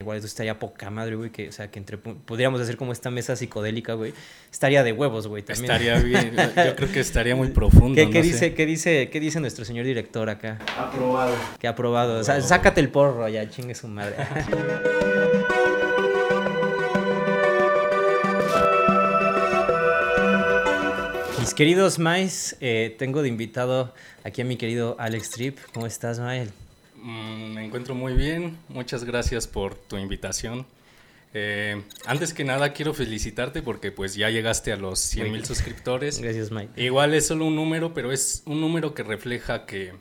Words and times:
igual 0.00 0.16
eso 0.16 0.28
estaría 0.28 0.56
poca 0.60 0.90
madre, 0.90 1.16
güey, 1.16 1.30
que, 1.30 1.48
o 1.48 1.52
sea, 1.52 1.72
que 1.72 1.80
entre, 1.80 1.98
podríamos 1.98 2.60
hacer 2.60 2.76
como 2.76 2.92
esta 2.92 3.10
mesa 3.10 3.34
psicodélica, 3.34 3.94
güey, 3.94 4.14
estaría 4.48 4.84
de 4.84 4.92
huevos, 4.92 5.26
güey, 5.26 5.42
también. 5.42 5.72
Estaría 5.72 5.98
bien, 5.98 6.36
yo 6.56 6.76
creo 6.76 6.92
que 6.92 7.00
estaría 7.00 7.34
muy 7.34 7.48
profundo, 7.48 7.96
¿Qué, 7.96 8.08
qué 8.08 8.22
dice, 8.22 8.54
¿qué, 8.54 8.64
dice, 8.64 9.10
¿Qué 9.10 9.18
dice 9.18 9.40
nuestro 9.40 9.64
señor 9.64 9.86
director 9.86 10.30
acá? 10.30 10.60
Aprobado. 10.78 11.34
Que 11.58 11.66
aprobado, 11.66 12.20
o 12.20 12.22
sea, 12.22 12.40
sácate 12.40 12.80
el 12.80 12.90
porro 12.90 13.28
ya, 13.28 13.50
chingue 13.50 13.74
su 13.74 13.88
madre. 13.88 14.14
Mis 21.40 21.54
queridos 21.54 21.98
Mais, 21.98 22.56
eh, 22.60 22.94
tengo 23.00 23.22
de 23.22 23.30
invitado 23.30 23.92
aquí 24.22 24.42
a 24.42 24.44
mi 24.44 24.56
querido 24.56 24.94
Alex 25.00 25.30
Trip. 25.30 25.58
¿Cómo 25.74 25.88
estás, 25.88 26.20
Mael? 26.20 26.52
Mm, 27.02 27.54
me 27.54 27.64
encuentro 27.64 27.94
muy 27.94 28.14
bien. 28.14 28.58
Muchas 28.68 29.04
gracias 29.04 29.46
por 29.46 29.74
tu 29.74 29.96
invitación. 29.96 30.66
Eh, 31.34 31.82
antes 32.06 32.32
que 32.32 32.42
nada 32.42 32.72
quiero 32.72 32.94
felicitarte 32.94 33.60
porque 33.60 33.92
pues 33.92 34.14
ya 34.14 34.30
llegaste 34.30 34.72
a 34.72 34.76
los 34.76 34.98
100 34.98 35.30
mil 35.32 35.44
suscriptores. 35.44 36.20
Gracias, 36.20 36.50
Mike. 36.50 36.82
Igual 36.82 37.14
es 37.14 37.26
solo 37.26 37.44
un 37.46 37.54
número, 37.54 37.92
pero 37.92 38.12
es 38.12 38.42
un 38.46 38.60
número 38.60 38.94
que 38.94 39.02
refleja 39.02 39.66
que 39.66 39.92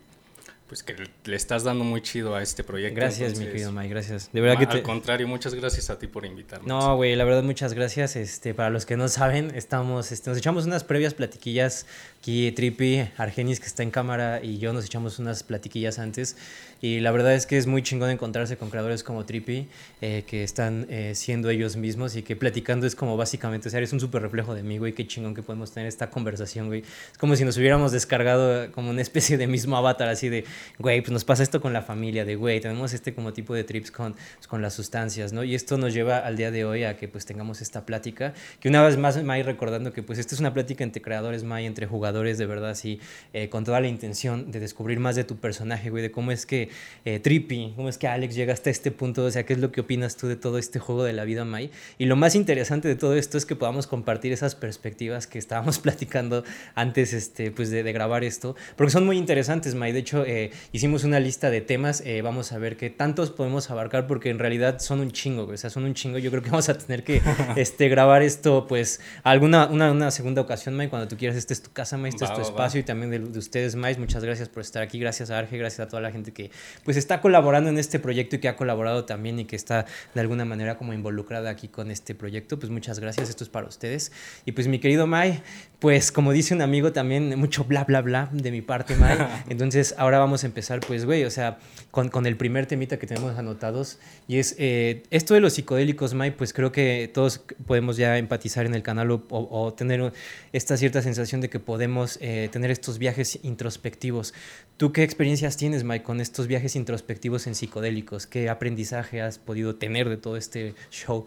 pues 0.67 0.83
que 0.83 0.95
le 1.23 1.35
estás 1.35 1.63
dando 1.63 1.85
muy 1.85 2.01
chido 2.01 2.35
a 2.35 2.43
este 2.43 2.63
proyecto. 2.63 2.95
Gracias, 2.97 3.39
mi 3.39 3.45
querido 3.45 3.71
Mike, 3.71 3.87
gracias. 3.87 4.29
De 4.33 4.41
verdad 4.41 4.59
que 4.59 4.77
Al 4.77 4.83
contrario, 4.83 5.25
muchas 5.27 5.53
gracias 5.53 5.89
a 5.89 5.97
ti 5.97 6.07
por 6.07 6.25
invitarme. 6.25 6.67
No, 6.67 6.95
güey, 6.97 7.15
la 7.15 7.23
verdad 7.23 7.43
muchas 7.43 7.73
gracias. 7.73 8.17
Este, 8.17 8.53
para 8.53 8.69
los 8.69 8.85
que 8.85 8.97
no 8.97 9.07
saben, 9.07 9.53
estamos 9.55 10.11
este, 10.11 10.29
nos 10.29 10.37
echamos 10.37 10.65
unas 10.65 10.83
previas 10.83 11.13
platiquillas 11.13 11.85
aquí 12.27 13.09
Argenis 13.15 13.61
que 13.61 13.67
está 13.67 13.83
en 13.83 13.91
cámara 13.91 14.43
y 14.43 14.57
yo 14.57 14.73
nos 14.73 14.83
echamos 14.83 15.17
unas 15.17 15.43
platiquillas 15.43 15.97
antes 15.97 16.35
y 16.81 16.99
la 16.99 17.11
verdad 17.11 17.33
es 17.33 17.45
que 17.45 17.57
es 17.57 17.65
muy 17.65 17.81
chingón 17.81 18.09
encontrarse 18.09 18.57
con 18.57 18.69
creadores 18.69 19.03
como 19.03 19.25
Trippy, 19.25 19.67
eh, 20.01 20.23
que 20.27 20.43
están 20.43 20.85
eh, 20.89 21.13
siendo 21.15 21.49
ellos 21.49 21.75
mismos 21.75 22.15
y 22.15 22.21
que 22.21 22.35
platicando 22.35 22.85
es 22.85 22.95
como 22.95 23.17
básicamente, 23.17 23.67
o 23.67 23.71
sea, 23.71 23.79
eres 23.79 23.93
un 23.93 23.99
súper 23.99 24.21
reflejo 24.21 24.53
de 24.53 24.61
mí, 24.61 24.77
güey, 24.77 24.93
qué 24.93 25.07
chingón 25.07 25.33
que 25.33 25.41
podemos 25.41 25.71
tener 25.71 25.87
esta 25.87 26.11
conversación, 26.11 26.67
güey. 26.67 26.83
Es 27.11 27.17
como 27.17 27.35
si 27.35 27.45
nos 27.45 27.57
hubiéramos 27.57 27.91
descargado 27.91 28.71
como 28.73 28.91
una 28.91 29.01
especie 29.01 29.37
de 29.37 29.47
mismo 29.47 29.75
avatar, 29.75 30.07
así 30.09 30.29
de, 30.29 30.45
güey, 30.77 31.01
pues 31.01 31.11
nos 31.11 31.25
pasa 31.25 31.41
esto 31.41 31.61
con 31.61 31.73
la 31.73 31.81
familia, 31.81 32.25
de, 32.25 32.35
güey, 32.35 32.59
tenemos 32.59 32.93
este 32.93 33.13
como 33.13 33.33
tipo 33.33 33.55
de 33.55 33.63
trips 33.63 33.89
con, 33.89 34.15
con 34.47 34.61
las 34.61 34.75
sustancias, 34.75 35.33
¿no? 35.33 35.43
Y 35.43 35.55
esto 35.55 35.77
nos 35.77 35.93
lleva 35.93 36.19
al 36.19 36.37
día 36.37 36.51
de 36.51 36.65
hoy 36.65 36.83
a 36.83 36.95
que 36.95 37.07
pues 37.07 37.25
tengamos 37.25 37.61
esta 37.61 37.85
plática, 37.85 38.33
que 38.59 38.69
una 38.69 38.83
vez 38.83 38.97
más, 38.97 39.21
May, 39.23 39.41
recordando 39.41 39.93
que 39.93 40.03
pues 40.03 40.19
esta 40.19 40.35
es 40.35 40.41
una 40.41 40.53
plática 40.53 40.83
entre 40.83 41.01
creadores, 41.01 41.43
May, 41.43 41.65
entre 41.65 41.87
jugadores, 41.87 42.16
de 42.23 42.45
verdad, 42.45 42.71
así, 42.71 42.99
eh, 43.33 43.49
con 43.49 43.63
toda 43.63 43.79
la 43.79 43.87
intención 43.87 44.51
de 44.51 44.59
descubrir 44.59 44.99
más 44.99 45.15
de 45.15 45.23
tu 45.23 45.37
personaje, 45.37 45.89
güey, 45.89 46.01
de 46.01 46.11
cómo 46.11 46.31
es 46.31 46.45
que 46.45 46.69
eh, 47.05 47.19
Trippy, 47.19 47.73
cómo 47.75 47.89
es 47.89 47.97
que 47.97 48.07
Alex 48.07 48.33
llega 48.33 48.53
hasta 48.53 48.69
este 48.69 48.91
punto, 48.91 49.23
o 49.23 49.31
sea, 49.31 49.45
¿qué 49.45 49.53
es 49.53 49.59
lo 49.59 49.71
que 49.71 49.81
opinas 49.81 50.17
tú 50.17 50.27
de 50.27 50.35
todo 50.35 50.57
este 50.57 50.79
juego 50.79 51.03
de 51.03 51.13
la 51.13 51.25
vida, 51.25 51.45
May? 51.45 51.69
Y 51.99 52.05
lo 52.05 52.15
más 52.15 52.33
interesante 52.33 52.87
de 52.87 52.95
todo 52.95 53.15
esto 53.15 53.37
es 53.37 53.45
que 53.45 53.55
podamos 53.55 53.85
compartir 53.85 54.33
esas 54.33 54.55
perspectivas 54.55 55.27
que 55.27 55.37
estábamos 55.37 55.77
platicando 55.87 56.43
antes 56.73 57.13
este, 57.13 57.51
pues 57.51 57.69
de, 57.69 57.83
grabar 57.93 58.23
esto, 58.23 58.55
porque 58.75 58.91
son 58.91 59.05
muy 59.05 59.17
interesantes, 59.17 59.75
May. 59.75 59.91
De 59.91 59.99
hecho, 59.99 60.25
eh, 60.25 60.51
hicimos 60.71 61.03
una 61.03 61.19
lista 61.19 61.49
de 61.49 61.61
temas, 61.61 62.01
eh, 62.05 62.21
vamos 62.21 62.51
a 62.51 62.57
ver 62.57 62.77
qué 62.77 62.89
tantos 62.89 63.29
podemos 63.29 63.69
abarcar, 63.69 64.07
porque 64.07 64.29
en 64.29 64.39
realidad 64.39 64.79
son 64.79 64.99
un 65.01 65.11
chingo, 65.11 65.43
o 65.43 65.57
sea, 65.57 65.69
son 65.69 65.83
un 65.83 65.93
chingo. 65.93 66.17
Yo 66.17 66.31
creo 66.31 66.41
que 66.41 66.49
vamos 66.49 66.69
a 66.69 66.77
tener 66.77 67.03
que 67.03 67.21
este, 67.55 67.89
grabar 67.89 68.23
esto, 68.23 68.65
pues, 68.67 69.01
alguna 69.23 69.67
una, 69.67 69.91
una 69.91 70.11
segunda 70.11 70.41
ocasión, 70.41 70.75
May, 70.75 70.87
cuando 70.87 71.07
tú 71.07 71.17
quieras. 71.17 71.37
Este 71.37 71.53
es 71.53 71.61
tu 71.61 71.71
casa, 71.71 71.96
May, 71.97 72.09
este 72.09 72.25
es 72.25 72.33
tu 72.33 72.41
espacio 72.41 72.79
y 72.79 72.83
también 72.83 73.09
de, 73.11 73.19
de 73.19 73.39
ustedes, 73.39 73.75
May. 73.75 73.97
Muchas 73.97 74.23
gracias 74.23 74.49
por 74.49 74.61
estar 74.61 74.81
aquí, 74.81 74.99
gracias 74.99 75.31
a 75.31 75.37
Arge, 75.37 75.57
gracias 75.57 75.79
a 75.85 75.89
toda 75.89 76.01
la 76.01 76.11
gente 76.11 76.31
que 76.31 76.51
pues 76.83 76.97
está 76.97 77.21
colaborando 77.21 77.69
en 77.69 77.77
este 77.77 77.99
proyecto 77.99 78.35
y 78.35 78.39
que 78.39 78.47
ha 78.47 78.55
colaborado 78.55 79.05
también 79.05 79.39
y 79.39 79.45
que 79.45 79.55
está 79.55 79.85
de 80.13 80.21
alguna 80.21 80.45
manera 80.45 80.77
como 80.77 80.93
involucrada 80.93 81.49
aquí 81.49 81.67
con 81.67 81.91
este 81.91 82.15
proyecto. 82.15 82.59
Pues 82.59 82.71
muchas 82.71 82.99
gracias, 82.99 83.29
esto 83.29 83.43
es 83.43 83.49
para 83.49 83.67
ustedes. 83.67 84.11
Y 84.45 84.53
pues 84.53 84.67
mi 84.67 84.79
querido 84.79 85.07
Mai, 85.07 85.41
pues 85.79 86.11
como 86.11 86.31
dice 86.31 86.55
un 86.55 86.61
amigo 86.61 86.91
también, 86.91 87.37
mucho 87.37 87.63
bla, 87.63 87.83
bla, 87.83 88.01
bla 88.01 88.29
de 88.31 88.49
mi 88.49 88.61
parte, 88.61 88.95
Mai. 88.95 89.15
Entonces 89.49 89.93
ahora 89.99 90.17
vamos 90.17 90.43
a 90.43 90.47
empezar, 90.47 90.79
pues, 90.79 91.05
güey, 91.05 91.23
o 91.23 91.29
sea, 91.29 91.59
con, 91.91 92.09
con, 92.09 92.25
el 92.25 92.35
primer 92.35 92.65
temita 92.65 92.97
que 92.97 93.05
tenemos 93.05 93.37
anotados. 93.37 93.99
Y 94.27 94.39
es 94.39 94.55
eh, 94.57 95.03
esto 95.11 95.35
de 95.35 95.39
los 95.39 95.53
psicodélicos, 95.53 96.15
Mai, 96.15 96.31
pues 96.31 96.51
creo 96.51 96.71
que 96.71 97.11
todos 97.13 97.43
podemos 97.67 97.95
ya 97.95 98.17
empatizar 98.17 98.65
en 98.65 98.73
el 98.73 98.81
canal 98.81 99.11
o, 99.11 99.23
o, 99.29 99.73
tener 99.73 100.13
esta 100.51 100.77
cierta 100.77 101.03
sensación 101.03 101.41
de 101.41 101.49
que 101.49 101.59
podemos 101.59 102.17
eh, 102.21 102.49
tener 102.51 102.71
estos 102.71 102.97
viajes 102.97 103.39
introspectivos. 103.43 104.33
¿Tú 104.77 104.91
qué 104.91 105.03
experiencias 105.03 105.57
tienes, 105.57 105.83
Mai, 105.83 106.01
con 106.01 106.21
estos 106.21 106.47
viajes 106.47 106.75
introspectivos 106.75 107.45
en 107.45 107.53
psicodélicos? 107.53 108.25
¿Qué 108.25 108.49
aprendizaje 108.49 109.21
has 109.21 109.37
podido 109.37 109.75
tener 109.75 110.09
de 110.09 110.17
todo 110.17 110.37
este 110.37 110.73
show? 110.89 111.25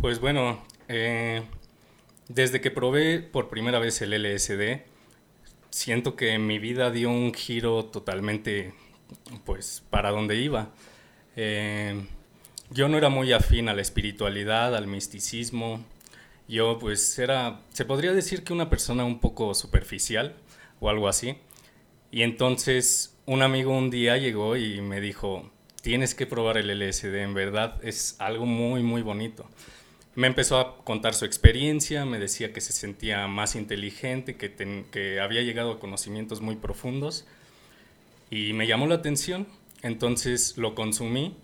Pues 0.00 0.20
bueno, 0.20 0.62
eh, 0.88 1.42
desde 2.28 2.60
que 2.60 2.70
probé 2.70 3.20
por 3.20 3.48
primera 3.48 3.78
vez 3.78 4.00
el 4.02 4.10
LSD, 4.10 4.82
siento 5.70 6.16
que 6.16 6.38
mi 6.38 6.58
vida 6.58 6.90
dio 6.90 7.10
un 7.10 7.32
giro 7.34 7.84
totalmente, 7.86 8.74
pues, 9.44 9.82
para 9.90 10.10
donde 10.10 10.36
iba. 10.36 10.70
Eh, 11.36 12.06
yo 12.70 12.88
no 12.88 12.98
era 12.98 13.08
muy 13.08 13.32
afín 13.32 13.68
a 13.68 13.74
la 13.74 13.82
espiritualidad, 13.82 14.74
al 14.74 14.86
misticismo. 14.86 15.84
Yo, 16.48 16.78
pues, 16.78 17.18
era, 17.18 17.60
se 17.72 17.84
podría 17.84 18.12
decir 18.12 18.44
que 18.44 18.52
una 18.52 18.70
persona 18.70 19.04
un 19.04 19.20
poco 19.20 19.54
superficial 19.54 20.36
o 20.80 20.88
algo 20.88 21.08
así. 21.08 21.36
Y 22.10 22.22
entonces 22.22 23.16
un 23.26 23.42
amigo 23.42 23.76
un 23.76 23.90
día 23.90 24.16
llegó 24.16 24.56
y 24.56 24.80
me 24.80 25.00
dijo, 25.00 25.50
tienes 25.82 26.14
que 26.14 26.26
probar 26.26 26.56
el 26.58 26.70
LSD, 26.70 27.22
en 27.22 27.34
verdad 27.34 27.78
es 27.82 28.16
algo 28.20 28.46
muy, 28.46 28.82
muy 28.82 29.02
bonito. 29.02 29.48
Me 30.16 30.26
empezó 30.26 30.58
a 30.58 30.78
contar 30.84 31.14
su 31.14 31.24
experiencia, 31.24 32.04
me 32.04 32.18
decía 32.18 32.52
que 32.52 32.60
se 32.60 32.72
sentía 32.72 33.28
más 33.28 33.54
inteligente, 33.54 34.36
que, 34.36 34.52
que 34.90 35.20
había 35.20 35.42
llegado 35.42 35.72
a 35.72 35.78
conocimientos 35.78 36.40
muy 36.40 36.56
profundos 36.56 37.26
y 38.30 38.52
me 38.52 38.66
llamó 38.66 38.88
la 38.88 38.96
atención, 38.96 39.46
entonces 39.82 40.56
lo 40.56 40.74
consumí 40.74 41.36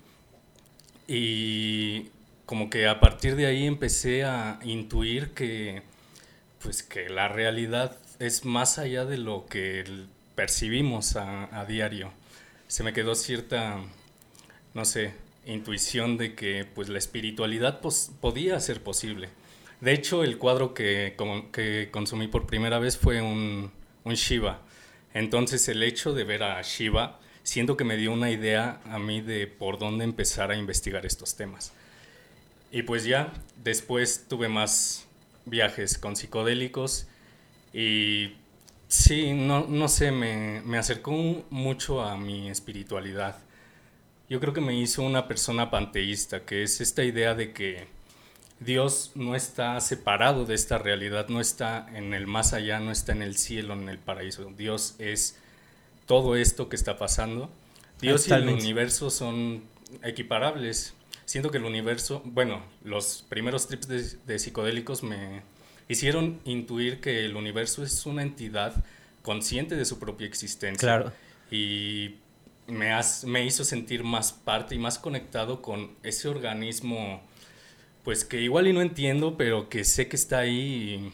y 1.07 2.09
como 2.47 2.71
que 2.71 2.89
a 2.89 2.99
partir 2.99 3.37
de 3.37 3.47
ahí 3.47 3.67
empecé 3.67 4.25
a 4.25 4.59
intuir 4.65 5.31
que 5.31 5.83
pues 6.63 6.83
que 6.83 7.09
la 7.09 7.29
realidad 7.29 7.99
es 8.19 8.45
más 8.45 8.79
allá 8.79 9.05
de 9.05 9.19
lo 9.19 9.47
que 9.47 9.85
percibimos 10.35 11.17
a, 11.17 11.65
diario. 11.67 12.13
Se 12.69 12.83
me 12.83 12.93
quedó 12.93 13.15
cierta, 13.15 13.81
no 14.75 14.85
sé, 14.85 15.13
intuición 15.47 16.17
de 16.17 16.35
que 16.35 16.65
pues 16.65 16.89
la 16.89 16.99
espiritualidad 16.99 17.81
pues, 17.81 18.13
podía 18.21 18.59
ser 18.61 18.83
posible. 18.83 19.29
De 19.81 19.93
hecho, 19.93 20.23
el 20.23 20.39
cuadro 20.39 20.75
que, 20.75 21.17
que 21.53 21.89
consumí 21.91 22.29
por 22.29 22.47
primera 22.47 22.79
vez 22.79 22.97
fue 22.97 23.21
un, 23.21 23.73
un, 24.05 24.15
Shiva. 24.15 24.63
Entonces 25.13 25.69
el 25.69 25.83
hecho 25.83 26.15
de 26.15 26.25
ver 26.25 26.45
a 26.45 26.63
Shiva, 26.63 27.19
siento 27.43 27.77
que 27.77 27.85
me 27.85 27.97
dio 27.97 28.13
una 28.13 28.31
idea 28.31 28.81
a 28.85 28.99
mí 28.99 29.21
de 29.21 29.47
por 29.49 29.79
dónde 29.79 30.05
empezar 30.05 30.51
a 30.51 30.57
investigar 30.57 31.05
estos 31.05 31.37
temas. 31.37 31.73
Y 32.71 32.83
pues 32.83 33.05
ya, 33.05 33.33
después 33.57 34.27
tuve 34.29 34.49
más 34.49 35.07
viajes 35.45 35.99
con 35.99 36.15
psicodélicos 36.17 37.09
y 37.73 38.35
Sí, 38.93 39.33
no, 39.33 39.67
no 39.67 39.89
sé, 39.89 40.13
me, 40.13 40.61
me, 40.67 40.77
acercó 40.77 41.13
mucho 41.49 42.03
a 42.03 42.19
mi 42.19 42.51
espiritualidad. 42.51 43.39
Yo 44.33 44.41
creo 44.41 44.55
que 44.55 44.63
me 44.63 44.75
hizo 44.75 45.03
una 45.03 45.29
persona 45.29 45.71
panteísta, 45.71 46.47
que 46.47 46.63
es 46.63 46.81
esta 46.81 47.05
idea 47.05 47.35
de 47.35 47.53
que 47.53 47.87
Dios 48.61 49.13
no 49.15 49.37
está 49.37 49.79
separado 49.81 50.47
de 50.47 50.55
esta 50.55 50.79
realidad, 50.79 51.29
no 51.29 51.39
está 51.39 51.87
en 51.95 52.15
el 52.15 52.27
más 52.27 52.55
allá, 52.55 52.81
no 52.81 52.93
está 52.93 53.13
en 53.13 53.21
el 53.21 53.37
cielo, 53.37 53.75
en 53.75 53.91
el 53.91 53.99
paraíso. 53.99 54.51
Dios 54.57 54.95
es 54.99 55.37
todo 56.07 56.35
esto 56.35 56.71
que 56.71 56.77
está 56.77 56.97
pasando. 56.97 57.51
Dios 58.01 58.27
y 58.27 58.33
el 58.33 58.49
universo 58.49 59.11
son 59.11 59.65
equiparables. 60.03 60.95
Siento 61.27 61.51
que 61.51 61.59
el 61.59 61.67
universo, 61.67 62.23
bueno, 62.25 62.63
los 62.85 63.27
primeros 63.29 63.69
trips 63.69 64.17
de 64.27 64.39
psicodélicos 64.39 65.03
me, 65.03 65.43
hicieron 65.89 66.41
intuir 66.47 67.03
que 67.03 67.27
el 67.27 67.37
universo 67.37 67.85
es 67.85 68.07
una 68.07 68.23
entidad 68.23 68.83
consciente 69.21 69.77
de 69.77 69.85
su 69.85 69.99
propia 69.99 70.27
existencia. 70.27 70.89
Claro. 70.89 71.13
Y 71.51 72.15
me, 72.67 72.91
me 73.27 73.45
hizo 73.45 73.65
sentir 73.65 74.05
más 74.05 74.33
parte 74.33 74.75
y 74.75 74.79
más 74.79 74.99
conectado 74.99 75.63
con 75.63 75.93
ese 76.03 76.29
organismo, 76.29 77.23
pues 78.05 78.25
que 78.25 78.41
igual 78.41 78.69
y 78.69 78.73
no 78.73 78.83
entiendo, 78.83 79.37
pero 79.37 79.69
que 79.69 79.85
sé 79.85 80.09
que 80.09 80.17
está 80.17 80.39
ahí 80.41 81.13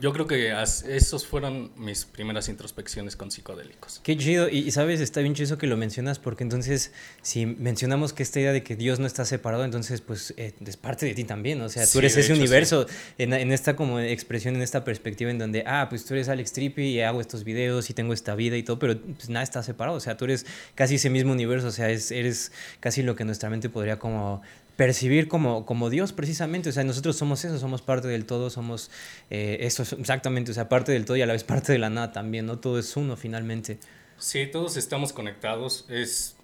yo 0.00 0.12
creo 0.12 0.26
que 0.26 0.54
esos 0.88 1.26
fueron 1.26 1.72
mis 1.76 2.04
primeras 2.04 2.48
introspecciones 2.48 3.16
con 3.16 3.30
psicodélicos. 3.30 4.00
Qué 4.02 4.16
chido, 4.16 4.48
y, 4.48 4.70
sabes, 4.70 5.00
está 5.00 5.20
bien 5.20 5.34
chido 5.34 5.58
que 5.58 5.66
lo 5.66 5.76
mencionas, 5.76 6.18
porque 6.18 6.44
entonces 6.44 6.92
si 7.22 7.46
mencionamos 7.46 8.12
que 8.12 8.22
esta 8.22 8.40
idea 8.40 8.52
de 8.52 8.62
que 8.62 8.76
Dios 8.76 8.98
no 8.98 9.06
está 9.06 9.24
separado, 9.24 9.64
entonces 9.64 10.00
pues 10.00 10.34
eh, 10.36 10.54
es 10.64 10.76
parte 10.76 11.06
de 11.06 11.14
ti 11.14 11.24
también, 11.24 11.60
o 11.60 11.68
sea, 11.68 11.86
tú 11.86 11.98
eres 11.98 12.16
ese 12.16 12.32
universo, 12.32 12.86
en, 13.18 13.32
en, 13.32 13.52
esta 13.52 13.76
como 13.76 14.00
expresión, 14.00 14.56
en 14.56 14.62
esta 14.62 14.84
perspectiva 14.84 15.30
en 15.30 15.38
donde, 15.38 15.64
ah, 15.66 15.86
pues 15.88 16.04
tú 16.04 16.14
eres 16.14 16.28
Alex 16.28 16.52
Trippy 16.52 16.82
y 16.82 17.00
hago 17.00 17.20
estos 17.20 17.44
videos 17.44 17.90
y 17.90 17.94
tengo 17.94 18.12
esta 18.12 18.34
vida 18.34 18.56
y 18.56 18.62
todo, 18.62 18.78
pero 18.78 18.98
pues 19.00 19.28
nada 19.28 19.42
está 19.42 19.62
separado, 19.62 19.96
o 19.96 20.00
sea, 20.00 20.16
tú 20.16 20.24
eres 20.24 20.46
casi 20.74 20.96
ese 20.96 21.10
mismo 21.10 21.32
universo, 21.32 21.68
o 21.68 21.72
sea, 21.72 21.90
es, 21.90 22.10
eres 22.10 22.52
casi 22.80 23.02
lo 23.02 23.16
que 23.16 23.24
nuestra 23.24 23.50
mente 23.50 23.68
podría 23.68 23.98
como 23.98 24.42
percibir 24.76 25.28
como, 25.28 25.66
como 25.66 25.90
Dios 25.90 26.12
precisamente, 26.12 26.70
o 26.70 26.72
sea, 26.72 26.84
nosotros 26.84 27.16
somos 27.16 27.44
eso, 27.44 27.58
somos 27.58 27.82
parte 27.82 28.08
del 28.08 28.24
todo, 28.24 28.50
somos 28.50 28.90
eh, 29.30 29.58
eso 29.60 29.82
exactamente, 29.82 30.50
o 30.50 30.54
sea, 30.54 30.68
parte 30.68 30.92
del 30.92 31.04
todo 31.04 31.16
y 31.16 31.22
a 31.22 31.26
la 31.26 31.34
vez 31.34 31.44
parte 31.44 31.72
de 31.72 31.78
la 31.78 31.90
nada 31.90 32.12
también, 32.12 32.46
¿no? 32.46 32.58
Todo 32.58 32.78
es 32.78 32.96
uno 32.96 33.16
finalmente. 33.16 33.78
Sí, 34.18 34.46
todos 34.46 34.76
estamos 34.76 35.12
conectados, 35.12 35.84
es, 35.88 36.36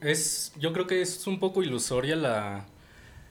es 0.00 0.52
yo 0.58 0.72
creo 0.72 0.86
que 0.86 1.02
es 1.02 1.26
un 1.26 1.40
poco 1.40 1.62
ilusoria 1.62 2.14
la, 2.14 2.66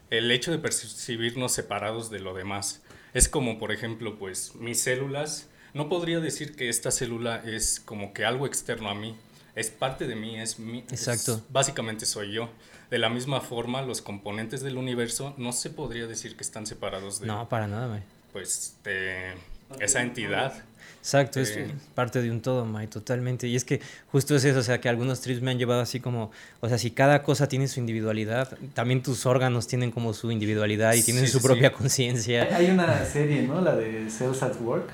el 0.10 0.31
hecho 0.31 0.51
de 0.51 0.57
percibirnos 0.57 1.51
separados 1.54 2.10
de 2.10 2.19
lo 2.19 2.33
demás. 2.33 2.81
Es 3.13 3.30
como, 3.30 3.57
por 3.57 3.71
ejemplo, 3.71 4.18
pues 4.18 4.54
mis 4.56 4.81
células, 4.81 5.48
no 5.74 5.89
podría 5.89 6.19
decir 6.19 6.56
que 6.56 6.69
esta 6.69 6.92
célula 6.92 7.42
es 7.45 7.80
como 7.80 8.13
que 8.13 8.25
algo 8.25 8.45
externo 8.45 8.89
a 8.89 8.95
mí, 8.95 9.16
es 9.56 9.69
parte 9.69 10.07
de 10.07 10.16
mí, 10.16 10.39
es 10.39 10.60
mi... 10.60 10.80
Exacto. 10.80 11.44
básicamente 11.50 12.06
soy 12.06 12.33
yo. 12.33 12.50
De 12.90 12.98
la 12.98 13.10
misma 13.10 13.40
forma, 13.42 13.82
los 13.84 14.02
componentes 14.02 14.62
del 14.62 14.78
universo 14.78 15.36
no 15.38 15.52
se 15.52 15.70
podría 15.70 16.08
decir 16.08 16.36
que 16.36 16.44
están 16.44 16.66
separados 16.66 17.20
de... 17.20 17.28
No, 17.28 17.48
para 17.48 17.68
nada, 17.68 17.88
May. 17.88 18.02
Pues 18.34 18.78
de 18.84 19.34
esa 19.80 20.02
entidad. 20.02 20.54
Exacto, 21.00 21.40
es 21.40 21.58
parte 21.96 22.22
de 22.22 22.30
un 22.30 22.42
todo, 22.42 22.66
May, 22.66 22.88
totalmente. 22.88 23.48
Y 23.48 23.56
es 23.56 23.64
que 23.64 23.80
justo 24.12 24.36
es 24.36 24.44
eso, 24.44 24.60
o 24.60 24.64
sea, 24.64 24.82
que 24.82 24.90
algunos 24.90 25.22
trips 25.22 25.42
me 25.42 25.52
han 25.52 25.58
llevado 25.58 25.82
así 25.82 26.00
como, 26.00 26.32
o 26.60 26.68
sea, 26.68 26.78
si 26.78 26.92
cada 26.92 27.24
cosa 27.24 27.48
tiene 27.48 27.68
su 27.68 27.80
individualidad, 27.80 28.58
también 28.74 29.02
tus 29.02 29.26
órganos 29.26 29.68
tienen 29.68 29.92
como 29.92 30.14
su 30.14 30.32
individualidad 30.32 30.94
y 30.94 31.04
tienen 31.04 31.28
su 31.28 31.42
propia 31.42 31.72
conciencia. 31.72 32.50
Hay 32.56 32.70
una 32.70 33.06
serie, 33.06 33.44
¿no? 33.44 33.62
La 33.62 33.76
de 33.76 34.10
Cells 34.10 34.44
at 34.44 34.60
Work. 34.62 34.90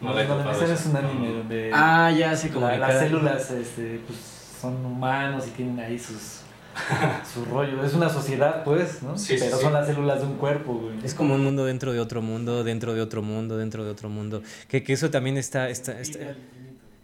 No, 0.00 0.12
no, 0.12 0.50
ese 0.50 0.74
es 0.74 0.86
un 0.86 0.96
anime 0.96 1.28
donde... 1.28 1.70
Ah, 1.72 2.10
ya, 2.10 2.34
sí, 2.34 2.48
como 2.48 2.68
las 2.68 2.98
células 2.98 3.50
este, 3.52 4.00
pues, 4.04 4.18
son 4.60 4.84
humanos 4.84 5.44
y 5.46 5.50
tienen 5.50 5.78
ahí 5.78 5.96
sus 5.98 6.41
su 7.34 7.44
rollo. 7.44 7.84
Es 7.84 7.94
una 7.94 8.08
sociedad, 8.08 8.64
pues, 8.64 9.02
¿no? 9.02 9.14
Pero 9.28 9.58
son 9.58 9.72
las 9.72 9.86
células 9.86 10.20
de 10.20 10.26
un 10.26 10.34
cuerpo, 10.34 10.74
güey. 10.74 10.94
Es 11.04 11.14
como 11.14 11.34
un 11.34 11.44
mundo 11.44 11.64
dentro 11.64 11.92
de 11.92 12.00
otro 12.00 12.22
mundo, 12.22 12.64
dentro 12.64 12.94
de 12.94 13.00
otro 13.00 13.22
mundo, 13.22 13.56
dentro 13.56 13.84
de 13.84 13.90
otro 13.90 14.08
mundo. 14.08 14.42
Que, 14.68 14.82
que 14.82 14.92
eso 14.92 15.10
también 15.10 15.36
está, 15.36 15.68
está, 15.68 16.00
está, 16.00 16.34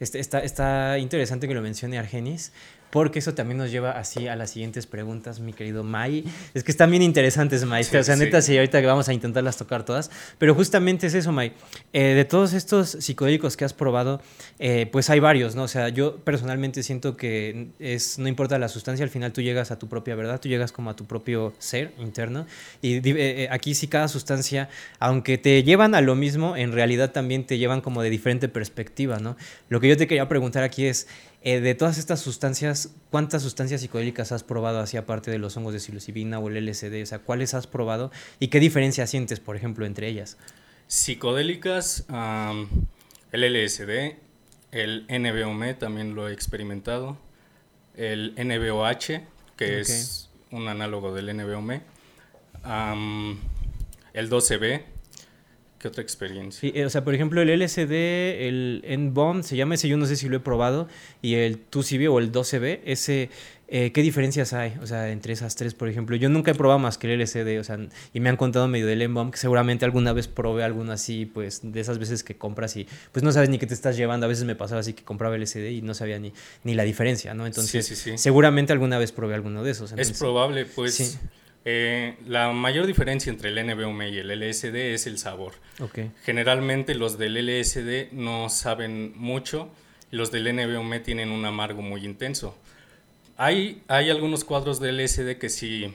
está, 0.00 0.38
está 0.41 0.99
interesante 0.99 1.49
que 1.49 1.55
lo 1.55 1.62
mencione 1.62 1.99
Argenis, 1.99 2.53
porque 2.90 3.19
eso 3.19 3.35
también 3.35 3.58
nos 3.58 3.70
lleva 3.70 3.93
así 3.93 4.29
a 4.29 4.37
las 4.37 4.50
siguientes 4.50 4.87
preguntas, 4.87 5.40
mi 5.40 5.52
querido 5.52 5.85
Mai. 5.85 6.25
Es 6.55 6.64
que 6.64 6.70
están 6.70 6.90
bien 6.90 7.02
interesantes, 7.02 7.64
Mai. 7.64 7.82
o 7.82 8.02
sea, 8.02 8.17
neta, 8.17 8.40
sí, 8.40 8.56
ahorita 8.56 8.81
vamos 8.82 9.08
a 9.08 9.12
intentarlas 9.12 9.56
tocar 9.56 9.85
todas. 9.85 10.11
Pero 10.38 10.55
justamente 10.55 11.06
es 11.06 11.14
eso, 11.14 11.32
Mai. 11.32 11.52
Eh, 11.93 12.14
de 12.14 12.25
todos 12.25 12.52
estos 12.52 12.90
psicodélicos 12.90 13.56
que 13.56 13.64
has 13.64 13.75
probado, 13.75 14.20
eh, 14.58 14.88
pues 14.90 15.11
hay 15.11 15.20
varios, 15.20 15.55
¿no? 15.55 15.64
O 15.64 15.69
sea, 15.69 15.88
yo 15.88 16.17
personalmente 16.17 16.82
siento 16.82 17.17
que 17.17 17.69
es, 17.79 18.19
no 18.19 18.29
importa 18.29 18.58
la 18.58 18.69
sustancia, 18.69 19.05
al 19.05 19.11
final 19.11 19.32
tú 19.32 19.43
llegas 19.43 19.70
a 19.70 19.79
tu 19.79 19.88
propia 19.88 20.14
verdad, 20.14 20.40
tú 20.40 20.49
llegas 20.49 20.73
como 20.73 20.90
a 20.90 20.96
tu 20.96 21.05
propio 21.06 21.52
ser 21.58 21.93
interno. 21.99 22.46
Y 22.81 23.00
eh, 23.05 23.49
aquí 23.50 23.75
sí 23.75 23.88
cada 23.88 24.08
sustancia, 24.08 24.69
aunque 24.99 25.38
te 25.38 25.62
llevan 25.62 25.94
a 25.94 26.00
lo 26.00 26.14
mismo, 26.14 26.56
en 26.56 26.73
realidad 26.73 27.12
también 27.12 27.46
te 27.46 27.58
llevan 27.58 27.81
como 27.81 28.02
de 28.02 28.11
diferente 28.11 28.49
perspectiva, 28.49 29.19
¿no? 29.19 29.37
Lo 29.69 29.81
que 29.81 29.88
yo 29.88 29.96
te 29.96 30.06
quería 30.06 30.29
preguntar 30.29 30.62
aquí 30.62 30.87
es, 30.87 31.06
eh, 31.43 31.61
de 31.61 31.75
todas 31.75 31.99
estas 31.99 32.20
sustancias, 32.20 32.90
¿cuántas 33.11 33.43
sustancias 33.43 33.81
psicodélicas 33.81 34.32
has 34.32 34.43
probado 34.43 34.81
así 34.81 34.96
aparte 34.96 35.31
de 35.31 35.38
los 35.38 35.56
hongos 35.56 35.73
de 35.73 35.81
psilocibina 35.81 36.38
o 36.38 36.49
el 36.49 36.67
LSD? 36.67 37.02
O 37.02 37.06
sea, 37.06 37.20
¿cuáles 37.20 37.55
has 37.55 37.67
probado 37.67 38.11
y 38.40 38.49
qué 38.49 38.58
diferencia 38.58 39.06
sientes, 39.06 39.38
por 39.38 39.56
ejemplo, 39.56 39.87
entre 39.87 40.08
ellas? 40.08 40.37
Psicodélicas, 40.88 42.06
el 43.31 43.43
LSD, 43.43 44.17
el 44.73 45.06
NBOM 45.08 45.75
también 45.79 46.14
lo 46.14 46.29
he 46.29 46.32
experimentado, 46.32 47.17
el 47.96 48.35
NBOH, 48.37 49.23
que 49.56 49.81
es 49.81 50.31
un 50.50 50.67
análogo 50.67 51.14
del 51.14 51.37
NBOM, 51.37 51.70
el 54.12 54.31
12B, 54.31 54.82
¿Qué 55.79 55.87
otra 55.87 56.03
experiencia? 56.03 56.61
Sí, 56.61 56.73
eh, 56.75 56.85
o 56.85 56.91
sea, 56.91 57.05
por 57.05 57.15
ejemplo, 57.15 57.41
el 57.41 57.51
LSD, 57.51 57.93
el 58.49 58.83
N-Bomb, 58.85 59.45
se 59.45 59.57
llama 59.57 59.77
ese, 59.77 59.87
yo 59.89 59.97
no 59.97 60.07
sé 60.07 60.17
si 60.17 60.29
lo 60.29 60.37
he 60.37 60.41
probado, 60.41 60.89
y 61.23 61.35
el 61.35 61.71
2CB 61.71 62.11
o 62.11 62.19
el 62.19 62.33
12B, 62.33 62.81
ese, 62.85 63.31
eh, 63.69 63.93
¿qué 63.93 64.03
diferencias 64.03 64.53
hay? 64.55 64.77
O 64.83 64.89
sea, 64.89 65.09
entre 65.11 65.33
esas 65.33 65.55
tres, 65.55 65.75
por 65.75 65.89
ejemplo. 65.89 66.17
Yo 66.17 66.29
nunca 66.31 66.51
he 66.51 66.55
probado 66.55 66.81
más 66.81 66.99
que 66.99 67.13
el 67.13 67.21
LSD, 67.21 67.61
o 67.61 67.65
sea, 67.65 67.79
y 68.13 68.19
me 68.19 68.29
han 68.29 68.37
contado 68.37 68.67
medio 68.67 68.89
del 68.89 69.03
N-Bomb, 69.03 69.31
que 69.31 69.39
seguramente 69.39 69.85
alguna 69.85 70.13
vez 70.13 70.27
probé 70.27 70.65
alguno 70.65 70.91
así, 70.91 71.27
pues, 71.27 71.61
de 71.63 71.79
esas 71.79 72.01
veces 72.01 72.25
que 72.25 72.37
compras 72.37 72.77
y, 72.77 72.89
pues, 73.13 73.23
no 73.23 73.31
sabes 73.31 73.49
ni 73.49 73.59
qué 73.59 73.67
te 73.69 73.75
estás 73.75 73.97
llevando. 73.97 74.27
A 74.27 74.29
veces 74.29 74.45
me 74.45 74.57
pasaba 74.57 74.81
así 74.81 74.95
que 74.95 75.05
compraba 75.05 75.37
el 75.37 75.43
LSD 75.43 75.71
y 75.71 75.83
no 75.83 75.95
sabía 75.95 76.19
ni, 76.19 76.33
ni 76.65 76.75
la 76.75 76.83
diferencia, 76.83 77.35
¿no? 77.35 77.47
Entonces, 77.47 77.87
seguramente 78.17 78.73
alguna 78.73 78.99
vez 78.99 79.13
probé 79.13 79.37
alguno 79.37 79.63
de 79.63 79.71
esos. 79.71 79.93
es 79.93 80.19
probable, 80.19 80.65
pues... 80.65 81.21
Eh, 81.70 82.17
la 82.26 82.50
mayor 82.53 82.87
diferencia 82.87 83.31
entre 83.31 83.50
el 83.50 83.67
NBOM 83.67 84.00
y 84.03 84.17
el 84.17 84.31
LSD 84.31 84.94
es 84.94 85.06
el 85.06 85.19
sabor. 85.19 85.53
Generalmente 86.25 86.94
los 86.94 87.19
del 87.19 87.35
LSD 87.35 88.11
no 88.12 88.49
saben 88.49 89.12
mucho 89.17 89.70
los 90.11 90.31
del 90.31 90.55
NBOM 90.55 91.03
tienen 91.03 91.31
un 91.31 91.44
amargo 91.44 91.82
muy 91.82 92.06
intenso. 92.06 92.56
Hay, 93.37 93.82
hay 93.88 94.09
algunos 94.09 94.44
cuadros 94.44 94.81
del 94.81 94.97
LSD 94.97 95.37
que 95.38 95.50
sí 95.50 95.94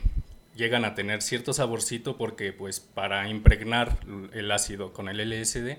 llegan 0.56 0.86
a 0.86 0.94
tener 0.94 1.24
cierto 1.24 1.54
saborcito 1.54 2.18
porque 2.18 2.54
pues 2.54 2.80
para 2.80 3.28
impregnar 3.28 3.98
el 4.34 4.52
ácido 4.52 4.94
con 4.94 5.10
el 5.10 5.18
LSD 5.28 5.78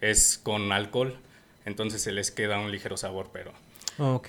es 0.00 0.40
con 0.42 0.72
alcohol, 0.72 1.18
entonces 1.66 2.00
se 2.00 2.12
les 2.12 2.30
queda 2.30 2.58
un 2.58 2.72
ligero 2.72 2.96
sabor, 2.96 3.28
pero 3.30 3.52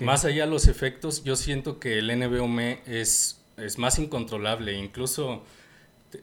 más 0.01 0.25
allá 0.25 0.43
de 0.43 0.51
los 0.51 0.67
efectos, 0.67 1.23
yo 1.23 1.37
siento 1.37 1.79
que 1.79 1.99
el 1.99 2.07
NBOM 2.19 2.59
es 2.85 3.39
es 3.57 3.77
más 3.77 3.99
incontrolable, 3.99 4.73
incluso 4.73 5.43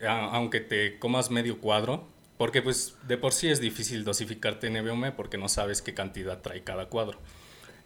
aunque 0.07 0.61
te 0.61 0.99
comas 0.99 1.31
medio 1.31 1.61
cuadro, 1.61 2.07
porque 2.39 2.63
pues 2.63 2.97
de 3.07 3.17
por 3.17 3.33
sí 3.33 3.49
es 3.49 3.61
difícil 3.61 4.05
dosificarte 4.05 4.71
NBOM 4.71 5.13
porque 5.17 5.39
no 5.39 5.49
sabes 5.49 5.83
qué 5.83 5.95
cantidad 5.95 6.41
trae 6.41 6.63
cada 6.63 6.87
cuadro. 6.87 7.19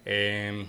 Em, 0.05 0.67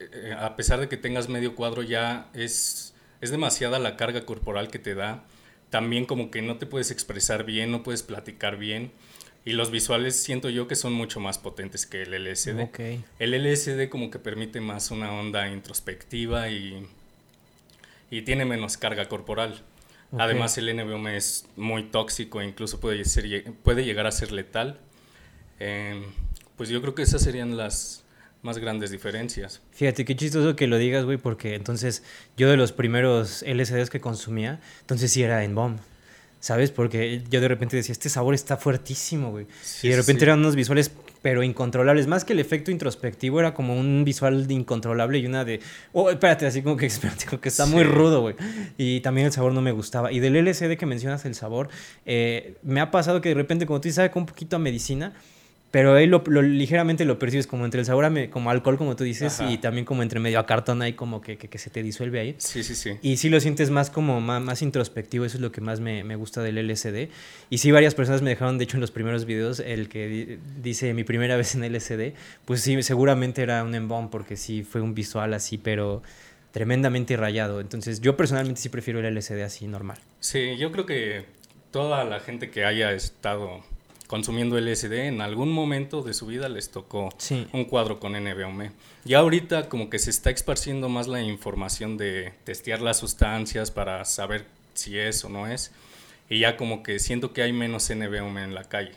eh, 0.00 0.34
a 0.38 0.56
pesar 0.56 0.80
de 0.80 0.88
que 0.88 0.96
tengas 0.96 1.28
medio 1.28 1.54
cuadro 1.54 1.82
ya 1.82 2.30
es, 2.34 2.94
es 3.20 3.30
demasiada 3.30 3.78
la 3.78 3.96
carga 3.96 4.24
corporal 4.24 4.68
que 4.68 4.78
te 4.78 4.94
da. 4.94 5.24
También 5.68 6.04
como 6.04 6.30
que 6.30 6.42
no 6.42 6.56
te 6.58 6.66
puedes 6.66 6.90
expresar 6.90 7.44
bien, 7.44 7.70
no 7.70 7.82
puedes 7.82 8.02
platicar 8.02 8.56
bien. 8.56 8.92
Y 9.44 9.52
los 9.52 9.70
visuales 9.70 10.16
siento 10.16 10.50
yo 10.50 10.68
que 10.68 10.74
son 10.74 10.92
mucho 10.92 11.20
más 11.20 11.38
potentes 11.38 11.86
que 11.86 12.02
el 12.02 12.12
LSD. 12.12 12.60
El 13.18 13.34
LSD 13.34 13.88
como 13.88 14.10
que 14.10 14.18
permite 14.18 14.60
más 14.60 14.90
una 14.90 15.12
onda 15.12 15.48
introspectiva 15.48 16.50
y 16.50 16.86
y 18.10 18.22
tiene 18.22 18.44
menos 18.44 18.76
carga 18.76 19.08
corporal. 19.08 19.62
Además, 20.18 20.58
el 20.58 20.74
NBOM 20.76 21.06
es 21.08 21.46
muy 21.56 21.84
tóxico, 21.84 22.42
incluso 22.42 22.80
puede, 22.80 23.04
ser, 23.04 23.52
puede 23.62 23.84
llegar 23.84 24.06
a 24.06 24.10
ser 24.10 24.32
letal. 24.32 24.80
Em, 25.60 26.02
pues 26.56 26.68
yo 26.68 26.80
creo 26.80 26.94
que 26.94 27.02
esas 27.02 27.22
serían 27.22 27.56
las 27.56 28.02
más 28.42 28.58
grandes 28.58 28.90
diferencias. 28.90 29.60
Fíjate, 29.72 30.04
qué 30.04 30.16
chistoso 30.16 30.56
que 30.56 30.66
lo 30.66 30.78
digas, 30.78 31.04
güey, 31.04 31.18
porque 31.18 31.54
entonces 31.54 32.02
yo 32.36 32.50
de 32.50 32.56
los 32.56 32.72
primeros 32.72 33.42
LCDs 33.42 33.90
que 33.90 34.00
consumía, 34.00 34.60
entonces 34.80 35.12
sí 35.12 35.22
era 35.22 35.44
en 35.44 35.54
bomb. 35.54 35.78
¿Sabes? 36.40 36.70
Porque 36.70 37.22
yo 37.28 37.42
de 37.42 37.48
repente 37.48 37.76
decía, 37.76 37.92
este 37.92 38.08
sabor 38.08 38.34
está 38.34 38.56
fuertísimo, 38.56 39.30
güey. 39.30 39.46
y 39.82 39.88
de 39.88 39.96
repente 39.96 40.24
eran 40.24 40.38
unos 40.38 40.56
visuales, 40.56 40.90
pero 41.22 41.42
incontrolables. 41.42 42.06
Más 42.06 42.24
que 42.24 42.32
el 42.32 42.40
efecto 42.40 42.70
introspectivo, 42.70 43.40
era 43.40 43.54
como 43.54 43.74
un 43.74 44.04
visual 44.04 44.50
incontrolable 44.50 45.18
y 45.18 45.26
una 45.26 45.44
de, 45.44 45.60
oh, 45.92 46.10
espérate, 46.10 46.46
así 46.46 46.62
como 46.62 46.76
que, 46.76 46.86
espérate, 46.86 47.38
que 47.38 47.48
está 47.48 47.66
muy 47.66 47.84
rudo, 47.84 48.20
güey. 48.20 48.36
Y 48.78 49.00
también 49.00 49.26
el 49.26 49.32
sabor 49.32 49.52
no 49.52 49.62
me 49.62 49.72
gustaba. 49.72 50.12
Y 50.12 50.20
del 50.20 50.36
LCD 50.36 50.76
que 50.76 50.86
mencionas 50.86 51.24
el 51.24 51.34
sabor, 51.34 51.68
eh, 52.06 52.56
me 52.62 52.80
ha 52.80 52.90
pasado 52.90 53.20
que 53.20 53.30
de 53.30 53.34
repente, 53.34 53.66
como 53.66 53.80
tú 53.80 53.84
dices, 53.84 53.96
sabe 53.96 54.10
con 54.10 54.22
un 54.22 54.26
poquito 54.26 54.56
a 54.56 54.58
medicina, 54.58 55.14
pero 55.70 55.94
ahí 55.94 56.06
lo, 56.06 56.22
ligeramente 56.42 57.04
lo 57.04 57.18
percibes 57.18 57.46
como 57.46 57.64
entre 57.64 57.80
el 57.80 57.86
sabor 57.86 58.04
a 58.04 58.30
como 58.30 58.50
alcohol, 58.50 58.76
como 58.76 58.96
tú 58.96 59.04
dices, 59.04 59.40
y 59.48 59.58
también 59.58 59.84
como 59.84 60.02
entre 60.02 60.18
medio 60.18 60.40
a 60.40 60.46
cartón 60.46 60.82
ahí 60.82 60.94
como 60.94 61.20
que, 61.20 61.38
que, 61.38 61.58
se 61.58 61.70
te 61.70 61.82
disuelve 61.82 62.18
ahí. 62.18 62.34
Sí, 62.38 62.64
sí, 62.64 62.74
sí. 62.74 62.98
Y 63.02 63.18
sí 63.18 63.28
lo 63.28 63.38
sientes 63.40 63.70
más 63.70 63.88
como 63.88 64.20
más, 64.20 64.42
más 64.42 64.62
introspectivo, 64.62 65.24
eso 65.24 65.36
es 65.36 65.40
lo 65.40 65.52
que 65.52 65.60
más 65.60 65.78
me, 65.78 66.02
me, 66.02 66.16
gusta 66.16 66.42
del 66.42 66.56
LSD. 66.66 67.08
Y 67.50 67.58
sí, 67.58 67.70
varias 67.70 67.94
personas 67.94 68.20
me 68.20 68.30
dejaron, 68.30 68.58
de 68.58 68.64
hecho, 68.64 68.78
en 68.78 68.80
los 68.80 68.90
primeros 68.90 69.26
videos, 69.26 69.60
el 69.60 69.88
que 69.88 70.38
dice 70.60 70.92
mi 70.92 71.04
primera 71.04 71.36
vez 71.36 71.54
en 71.54 71.62
LSD, 71.72 72.14
pues 72.44 72.62
sí, 72.62 72.82
seguramente 72.82 73.42
era 73.42 73.62
un 73.62 73.74
embón, 73.74 74.10
porque 74.10 74.36
sí 74.36 74.64
fue 74.64 74.80
un 74.80 74.94
visual 74.94 75.34
así, 75.34 75.56
pero 75.56 76.02
tremendamente 76.50 77.16
rayado. 77.16 77.60
Entonces 77.60 78.00
yo 78.00 78.16
personalmente 78.16 78.60
sí 78.60 78.68
prefiero 78.68 79.00
el 79.00 79.14
LSD 79.14 79.42
así 79.42 79.66
normal. 79.66 79.98
Sí, 80.18 80.56
yo 80.58 80.72
creo 80.72 80.86
que 80.86 81.24
toda 81.70 82.04
la 82.04 82.20
gente 82.20 82.50
que 82.50 82.64
haya 82.64 82.92
estado 82.92 83.62
consumiendo 84.10 84.58
LSD, 84.58 85.06
en 85.06 85.20
algún 85.20 85.52
momento 85.52 86.02
de 86.02 86.14
su 86.14 86.26
vida 86.26 86.48
les 86.48 86.72
tocó 86.72 87.10
un 87.52 87.64
cuadro 87.64 88.00
con 88.00 88.14
NBOM. 88.14 88.70
Y 89.04 89.14
ahorita 89.14 89.68
como 89.68 89.88
que 89.88 90.00
se 90.00 90.10
está 90.10 90.30
esparciendo 90.30 90.88
más 90.88 91.06
la 91.06 91.22
información 91.22 91.96
de 91.96 92.32
testear 92.42 92.82
las 92.82 92.98
sustancias 92.98 93.70
para 93.70 94.04
saber 94.04 94.46
si 94.74 94.98
es 94.98 95.24
o 95.24 95.28
no 95.28 95.46
es. 95.46 95.70
Y 96.28 96.40
ya 96.40 96.56
como 96.56 96.82
que 96.82 96.98
siento 96.98 97.32
que 97.32 97.42
hay 97.42 97.52
menos 97.52 97.88
NBOM 97.88 98.38
en 98.38 98.52
la 98.52 98.64
calle. 98.64 98.94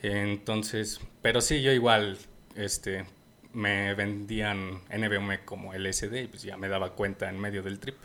Entonces, 0.00 1.00
pero 1.22 1.40
sí, 1.40 1.60
yo 1.60 1.72
igual, 1.72 2.16
este, 2.54 3.04
me 3.52 3.94
vendían 3.94 4.80
NBM 4.96 5.44
como 5.44 5.74
LSD 5.74 6.22
y 6.22 6.26
pues 6.28 6.44
ya 6.44 6.56
me 6.56 6.68
daba 6.68 6.92
cuenta 6.92 7.28
en 7.28 7.40
medio 7.40 7.64
del 7.64 7.80
trip. 7.80 7.96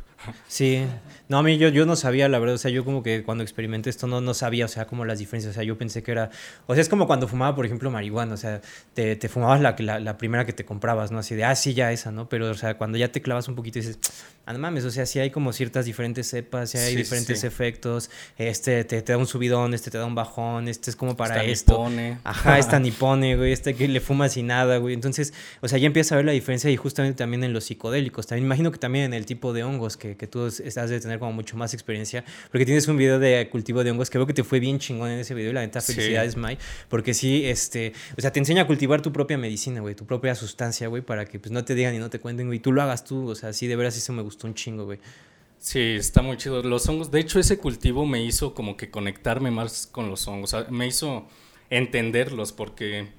Sí, 0.48 0.86
no, 1.30 1.38
a 1.38 1.44
mí 1.44 1.58
yo, 1.58 1.70
yo 1.70 1.86
no 1.86 1.96
sabía, 1.96 2.28
la 2.30 2.40
verdad, 2.40 2.56
o 2.56 2.58
sea, 2.58 2.72
yo 2.72 2.86
como 2.86 3.04
que 3.04 3.24
cuando 3.24 3.44
experimenté 3.44 3.90
esto 3.90 4.08
no, 4.08 4.22
no 4.22 4.34
sabía, 4.34 4.66
o 4.66 4.68
sea, 4.68 4.86
como 4.86 5.06
las 5.06 5.20
diferencias, 5.20 5.51
o 5.51 5.56
sea, 5.56 5.63
yo 5.63 5.78
pensé 5.78 6.04
que 6.04 6.12
era, 6.12 6.30
o 6.68 6.74
sea, 6.74 6.82
es 6.82 6.90
como 6.90 7.08
cuando 7.08 7.28
fumaba, 7.28 7.56
por 7.56 7.66
ejemplo, 7.66 7.90
marihuana, 7.90 8.34
o 8.34 8.38
sea, 8.38 8.62
te, 8.94 9.16
te 9.16 9.30
fumabas 9.30 9.62
la, 9.62 9.75
la, 9.80 10.00
la, 10.00 10.18
primera 10.18 10.46
que 10.46 10.54
te 10.54 10.66
comprabas, 10.66 11.12
¿no? 11.12 11.20
Así 11.20 11.36
de, 11.36 11.44
ah, 11.44 11.56
sí, 11.56 11.74
ya 11.74 11.92
esa, 11.92 12.12
¿no? 12.12 12.30
Pero, 12.30 12.50
o 12.50 12.54
sea, 12.54 12.78
cuando 12.78 12.98
ya 12.98 13.12
te 13.12 13.22
clavas 13.22 13.48
un 13.48 13.56
poquito 13.56 13.80
y 13.80 13.82
dices, 13.82 14.00
ah, 14.45 14.53
no 14.53 14.60
mames, 14.60 14.86
o 14.86 14.91
sea, 14.91 15.05
sí 15.05 15.19
hay 15.19 15.29
como 15.29 15.53
ciertas 15.53 15.86
diferentes 15.86 16.27
cepas, 16.27 16.71
sí 16.71 16.77
hay 16.77 16.95
diferentes 16.95 17.43
efectos, 17.43 18.10
este 18.38 18.83
te, 18.83 19.01
te, 19.01 19.13
da 19.13 19.17
un 19.17 19.27
subidón, 19.27 19.74
este 19.74 19.91
te 19.91 19.98
da 19.98 20.05
un 20.05 20.15
bajón, 20.15 20.67
este 20.67 20.89
es 20.89 20.95
como 20.95 21.15
para 21.15 21.43
esta 21.43 21.51
esto. 21.51 21.74
Nipone. 21.74 22.19
Ajá, 22.24 22.60
esta 22.60 22.79
nipone, 22.79 23.36
güey, 23.36 23.51
este 23.51 23.75
que 23.75 23.88
le 23.88 24.00
fumas 24.00 24.38
y 24.38 24.43
nada, 24.43 24.77
güey. 24.77 24.93
Entonces, 24.93 25.33
o 25.62 25.67
sea, 25.67 25.77
ya 25.77 25.88
empiezas 25.88 26.13
a 26.13 26.15
ver 26.17 26.25
la 26.25 26.31
diferencia 26.31 26.69
y 26.69 26.77
justamente 26.77 27.17
también 27.17 27.43
en 27.43 27.53
los 27.53 27.65
psicodélicos, 27.65 28.27
también 28.27 28.45
imagino 28.45 28.71
que 28.71 28.79
también 28.79 29.05
en 29.05 29.13
el 29.13 29.25
tipo 29.25 29.53
de 29.53 29.63
hongos 29.63 29.98
que, 29.98 30.15
que 30.17 30.27
tú 30.27 30.45
estás 30.45 30.89
de 30.89 31.00
tener 31.00 31.19
como 31.19 31.33
mucho 31.33 31.57
más 31.57 31.74
experiencia, 31.74 32.24
porque 32.51 32.65
tienes 32.65 32.88
un 32.88 32.98
video 32.98 33.19
de 33.19 33.48
cultivo 33.50 33.83
de 33.83 33.91
hongos 33.91 34.10
que 34.10 34.17
veo 34.17 34.27
que 34.27 34.33
te 34.33 34.43
fue 34.43 34.60
bien 34.60 34.79
chingón 34.79 35.10
en 35.12 35.19
ese 35.19 35.33
video 35.33 35.51
y 35.51 35.53
la 35.53 35.62
neta 35.62 35.81
felicidades, 35.81 36.36
Mai, 36.36 36.57
porque 36.89 37.13
sí, 37.13 37.45
este, 37.45 37.93
o 38.17 38.21
sea, 38.21 38.31
te 38.31 38.39
enseña 38.39 38.63
a 38.63 38.67
cultivar 38.67 39.01
tu 39.01 39.12
propia 39.12 39.38
medicina, 39.38 39.81
güey, 39.81 39.95
tu 39.95 40.05
propia 40.05 40.36
sustancia, 40.36 40.88
güey, 40.88 41.01
para 41.01 41.25
que 41.25 41.39
pues 41.39 41.51
no 41.51 41.63
te 41.63 41.75
digan 41.75 41.93
y 41.95 42.00
no 42.00 42.10
te 42.10 42.19
cuenten, 42.19 42.48
güey, 42.48 42.60
tú 42.60 42.71
lo 42.71 42.81
hagas 42.81 43.03
tú, 43.03 43.29
o 43.29 43.36
sea, 43.36 43.53
sí, 43.53 43.67
de 43.67 43.75
veras 43.75 43.98
eso 43.98 44.13
me 44.13 44.21
gustó 44.31 44.47
un 44.47 44.55
chingo, 44.55 44.85
güey. 44.85 45.00
Sí, 45.59 45.79
está 45.79 46.21
muy 46.21 46.38
chido. 46.38 46.63
Los 46.63 46.88
hongos, 46.88 47.11
de 47.11 47.19
hecho, 47.19 47.39
ese 47.39 47.59
cultivo 47.59 48.05
me 48.05 48.23
hizo 48.23 48.53
como 48.53 48.77
que 48.77 48.89
conectarme 48.89 49.51
más 49.51 49.88
con 49.88 50.09
los 50.09 50.27
hongos, 50.27 50.55
me 50.69 50.88
hizo 50.88 51.27
entenderlos 51.69 52.51
porque 52.51 53.09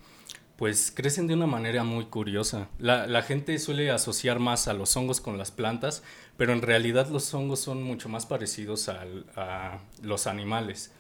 pues 0.57 0.93
crecen 0.95 1.27
de 1.27 1.35
una 1.35 1.47
manera 1.47 1.85
muy 1.85 2.07
curiosa. 2.07 2.69
La, 2.79 3.23
gente 3.23 3.59
suele 3.59 3.91
asociar 3.91 4.39
más 4.39 4.69
a 4.69 4.75
los 4.75 4.97
hongos 4.97 5.21
con 5.21 5.39
las 5.39 5.51
plantas, 5.51 6.03
pero 6.37 6.53
en 6.53 6.63
realidad 6.63 7.09
los 7.09 7.33
hongos 7.35 7.61
son 7.61 7.83
mucho 7.83 8.09
más 8.09 8.27
parecidos 8.27 8.89
a 8.89 9.81
los 10.03 10.27
animales. 10.27 10.93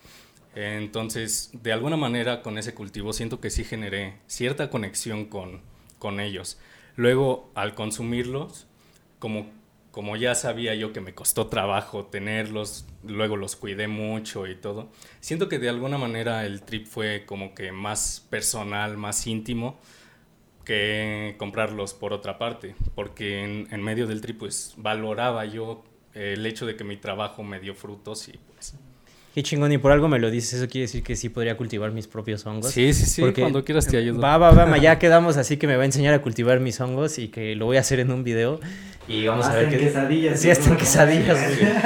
Entonces, 0.54 1.50
de 1.54 1.72
alguna 1.72 1.96
manera 1.96 2.42
con 2.42 2.58
ese 2.58 2.74
cultivo 2.74 3.12
siento 3.12 3.40
que 3.40 3.50
sí 3.50 3.64
generé 3.64 4.18
cierta 4.26 4.68
conexión 4.68 5.26
con, 5.26 5.60
con 5.98 6.20
ellos. 6.20 6.58
Luego, 6.96 7.50
al 7.54 7.74
consumirlos, 7.74 8.66
como 9.18 9.46
como 9.92 10.16
ya 10.16 10.34
sabía 10.34 10.74
yo 10.74 10.92
que 10.92 11.00
me 11.00 11.14
costó 11.14 11.46
trabajo 11.46 12.06
tenerlos, 12.06 12.86
luego 13.04 13.36
los 13.36 13.56
cuidé 13.56 13.88
mucho 13.88 14.46
y 14.46 14.56
todo, 14.56 14.90
siento 15.20 15.48
que 15.48 15.58
de 15.58 15.68
alguna 15.68 15.98
manera 15.98 16.46
el 16.46 16.62
trip 16.62 16.86
fue 16.86 17.24
como 17.26 17.54
que 17.54 17.72
más 17.72 18.26
personal, 18.30 18.96
más 18.96 19.26
íntimo 19.26 19.78
que 20.64 21.34
comprarlos 21.38 21.92
por 21.92 22.14
otra 22.14 22.38
parte, 22.38 22.74
porque 22.94 23.44
en, 23.44 23.82
medio 23.82 24.06
del 24.06 24.22
trip 24.22 24.38
pues 24.38 24.74
valoraba 24.78 25.44
yo 25.44 25.84
el 26.14 26.46
hecho 26.46 26.64
de 26.64 26.74
que 26.74 26.84
mi 26.84 26.96
trabajo 26.96 27.42
me 27.42 27.60
dio 27.60 27.74
frutos 27.74 28.28
y 28.28 28.40
Qué 29.34 29.42
chingón, 29.42 29.72
y 29.72 29.78
por 29.78 29.92
algo 29.92 30.08
me 30.08 30.18
lo 30.18 30.30
dices, 30.30 30.54
eso 30.54 30.68
quiere 30.68 30.82
decir 30.82 31.02
que 31.02 31.16
sí 31.16 31.30
podría 31.30 31.56
cultivar 31.56 31.90
mis 31.90 32.06
propios 32.06 32.44
hongos. 32.44 32.70
Sí, 32.70 32.92
sí, 32.92 33.06
sí, 33.06 33.22
cuando 33.32 33.64
quieras 33.64 33.86
te 33.86 33.96
ayudo. 33.96 34.20
Va, 34.20 34.36
va, 34.36 34.50
va, 34.50 34.76
ya 34.76 34.98
quedamos 34.98 35.38
así 35.38 35.56
que 35.56 35.66
me 35.66 35.76
va 35.76 35.82
a 35.82 35.86
enseñar 35.86 36.12
a 36.12 36.20
cultivar 36.20 36.60
mis 36.60 36.78
hongos 36.80 37.18
y 37.18 37.28
que 37.28 37.56
lo 37.56 37.64
voy 37.64 37.78
a 37.78 37.80
hacer 37.80 37.98
en 38.00 38.10
un 38.10 38.24
video. 38.24 38.60
Y 39.08 39.26
vamos 39.26 39.46
a 39.46 39.54
ver 39.54 39.70
qué. 39.70 39.78
quesadillas. 39.78 40.38
Sí, 40.38 40.50
hasta 40.50 40.70
en 40.70 40.76
quesadillas, 40.76 41.38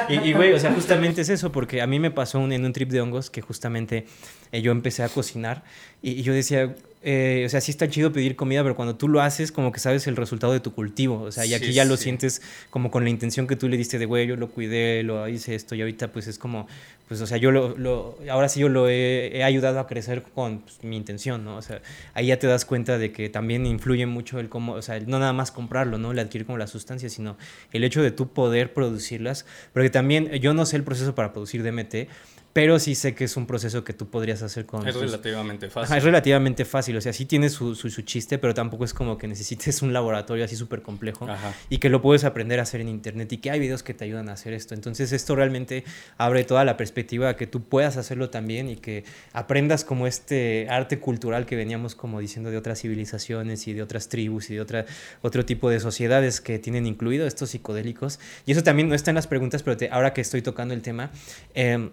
güey. 0.08 0.26
Y, 0.28 0.32
güey, 0.32 0.52
o 0.52 0.58
sea, 0.58 0.72
justamente 0.72 1.20
es 1.22 1.28
eso, 1.28 1.52
porque 1.52 1.80
a 1.80 1.86
mí 1.86 2.00
me 2.00 2.10
pasó 2.10 2.40
un, 2.40 2.52
en 2.52 2.64
un 2.64 2.72
trip 2.72 2.90
de 2.90 3.00
hongos 3.00 3.30
que 3.30 3.40
justamente 3.40 4.06
eh, 4.52 4.60
yo 4.60 4.72
empecé 4.72 5.02
a 5.02 5.08
cocinar 5.08 5.62
y 6.02 6.22
yo 6.22 6.32
decía, 6.34 6.74
eh, 7.08 7.44
o 7.46 7.48
sea, 7.48 7.60
sí 7.60 7.70
está 7.70 7.88
chido 7.88 8.12
pedir 8.12 8.34
comida, 8.34 8.64
pero 8.64 8.74
cuando 8.74 8.96
tú 8.96 9.06
lo 9.06 9.20
haces, 9.20 9.52
como 9.52 9.70
que 9.70 9.78
sabes 9.78 10.08
el 10.08 10.16
resultado 10.16 10.52
de 10.52 10.58
tu 10.58 10.74
cultivo. 10.74 11.22
O 11.22 11.30
sea, 11.30 11.46
y 11.46 11.54
aquí 11.54 11.72
ya 11.72 11.84
lo 11.84 11.96
sientes 11.96 12.42
como 12.68 12.90
con 12.90 13.04
la 13.04 13.10
intención 13.10 13.46
que 13.46 13.54
tú 13.54 13.68
le 13.68 13.76
diste 13.76 14.00
de, 14.00 14.06
güey, 14.06 14.26
yo 14.26 14.34
lo 14.34 14.50
cuidé, 14.50 15.04
lo 15.04 15.28
hice 15.28 15.54
esto, 15.54 15.76
y 15.76 15.82
ahorita 15.82 16.10
pues 16.10 16.26
es 16.26 16.36
como, 16.36 16.66
pues, 17.06 17.20
o 17.20 17.26
sea, 17.28 17.36
yo 17.38 17.52
lo, 17.52 17.78
lo 17.78 18.18
ahora 18.28 18.48
sí 18.48 18.58
yo 18.58 18.68
lo 18.68 18.88
he, 18.88 19.44
ayudado 19.44 19.78
a 19.78 19.86
crecer 19.86 20.24
con 20.24 20.62
pues, 20.62 20.82
mi 20.82 20.96
intención, 20.96 21.44
¿no? 21.44 21.56
O 21.58 21.62
sea, 21.62 21.80
ahí 22.12 22.26
ya 22.26 22.40
te 22.40 22.48
das 22.48 22.64
cuenta 22.64 22.98
de 22.98 23.12
que 23.12 23.28
también 23.28 23.66
influye 23.66 24.06
mucho 24.06 24.40
el 24.40 24.48
cómo, 24.48 24.72
o 24.72 24.82
sea, 24.82 24.98
no 24.98 25.20
nada 25.20 25.32
más 25.32 25.52
comprarlo, 25.52 25.98
¿no? 25.98 26.10
El 26.10 26.18
adquirir 26.18 26.44
como 26.44 26.58
la 26.58 26.66
sustancia, 26.66 27.08
sino 27.08 27.36
el 27.70 27.84
hecho 27.84 28.02
de 28.02 28.10
tú 28.10 28.30
poder 28.32 28.74
producirlas, 28.74 29.46
porque 29.72 29.90
también 29.90 30.28
yo 30.40 30.54
no 30.54 30.66
sé 30.66 30.74
el 30.74 30.82
proceso 30.82 31.14
para 31.14 31.32
producir 31.32 31.62
DMT, 31.62 32.08
pero 32.56 32.78
sí 32.78 32.94
sé 32.94 33.14
que 33.14 33.24
es 33.24 33.36
un 33.36 33.46
proceso 33.46 33.84
que 33.84 33.92
tú 33.92 34.08
podrías 34.08 34.40
hacer 34.40 34.64
con... 34.64 34.88
Es 34.88 34.94
relativamente 34.94 35.68
fácil. 35.68 35.94
es 35.94 36.02
relativamente 36.02 36.64
fácil, 36.64 36.96
o 36.96 37.02
sea, 37.02 37.12
sí 37.12 37.26
tiene 37.26 37.50
su, 37.50 37.74
su, 37.74 38.00
chiste, 38.00 38.38
pero 38.38 38.54
tampoco 38.54 38.86
es 38.86 38.94
como 38.94 39.18
que 39.18 39.28
necesites 39.28 39.82
un 39.82 39.92
laboratorio 39.92 40.42
así 40.42 40.56
súper 40.56 40.80
complejo 40.80 41.28
y 41.68 41.76
que 41.76 41.90
lo 41.90 42.00
puedes 42.00 42.24
aprender 42.24 42.58
a 42.58 42.62
hacer 42.62 42.80
en 42.80 42.88
internet 42.88 43.30
y 43.30 43.36
que 43.36 43.50
hay 43.50 43.60
videos 43.60 43.82
que 43.82 43.92
te 43.92 44.06
ayudan 44.06 44.30
a 44.30 44.32
hacer 44.32 44.54
esto. 44.54 44.72
Entonces 44.72 45.12
esto 45.12 45.36
realmente 45.36 45.84
abre 46.16 46.44
toda 46.44 46.64
la 46.64 46.78
perspectiva 46.78 47.28
a 47.28 47.36
que 47.36 47.46
tú 47.46 47.62
puedas 47.62 47.98
hacerlo 47.98 48.30
también 48.30 48.70
y 48.70 48.76
que 48.76 49.04
aprendas 49.34 49.84
como 49.84 50.06
este 50.06 50.66
arte 50.70 50.98
cultural 50.98 51.44
que 51.44 51.56
veníamos 51.56 51.94
como 51.94 52.20
diciendo 52.20 52.50
de 52.50 52.56
otras 52.56 52.80
civilizaciones 52.80 53.68
y 53.68 53.74
de 53.74 53.82
otras 53.82 54.08
tribus 54.08 54.48
y 54.48 54.54
de 54.54 54.62
otra, 54.62 54.86
otro 55.20 55.44
tipo 55.44 55.68
de 55.68 55.78
sociedades 55.78 56.40
que 56.40 56.58
tienen 56.58 56.86
incluido 56.86 57.26
estos 57.26 57.50
psicodélicos. 57.50 58.18
Y 58.46 58.52
eso 58.52 58.62
también 58.62 58.88
no 58.88 58.94
está 58.94 59.10
en 59.10 59.16
las 59.16 59.26
preguntas, 59.26 59.62
pero 59.62 59.76
ahora 59.92 60.14
que 60.14 60.22
estoy 60.22 60.40
tocando 60.40 60.72
el 60.72 60.80
tema... 60.80 61.10
Eh, 61.54 61.90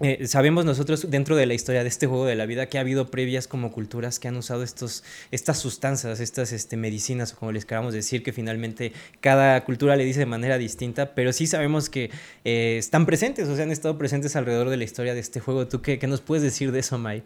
eh, 0.00 0.28
sabemos 0.28 0.64
nosotros 0.64 1.10
dentro 1.10 1.34
de 1.34 1.46
la 1.46 1.54
historia 1.54 1.82
de 1.82 1.88
este 1.88 2.06
juego 2.06 2.24
de 2.24 2.36
la 2.36 2.46
vida 2.46 2.66
que 2.66 2.78
ha 2.78 2.82
habido 2.82 3.10
previas 3.10 3.48
como 3.48 3.72
culturas 3.72 4.20
que 4.20 4.28
han 4.28 4.36
usado 4.36 4.62
estos, 4.62 5.02
estas 5.32 5.58
sustancias, 5.58 6.20
estas 6.20 6.52
este, 6.52 6.76
medicinas, 6.76 7.32
o 7.32 7.36
como 7.36 7.50
les 7.50 7.64
queramos 7.64 7.94
decir, 7.94 8.22
que 8.22 8.32
finalmente 8.32 8.92
cada 9.20 9.64
cultura 9.64 9.96
le 9.96 10.04
dice 10.04 10.20
de 10.20 10.26
manera 10.26 10.56
distinta, 10.56 11.14
pero 11.14 11.32
sí 11.32 11.48
sabemos 11.48 11.90
que 11.90 12.10
eh, 12.44 12.76
están 12.78 13.06
presentes, 13.06 13.48
o 13.48 13.56
sea, 13.56 13.64
han 13.64 13.72
estado 13.72 13.98
presentes 13.98 14.36
alrededor 14.36 14.70
de 14.70 14.76
la 14.76 14.84
historia 14.84 15.14
de 15.14 15.20
este 15.20 15.40
juego. 15.40 15.66
¿Tú 15.66 15.82
qué, 15.82 15.98
qué 15.98 16.06
nos 16.06 16.20
puedes 16.20 16.44
decir 16.44 16.70
de 16.70 16.78
eso, 16.78 16.96
Mai? 16.98 17.24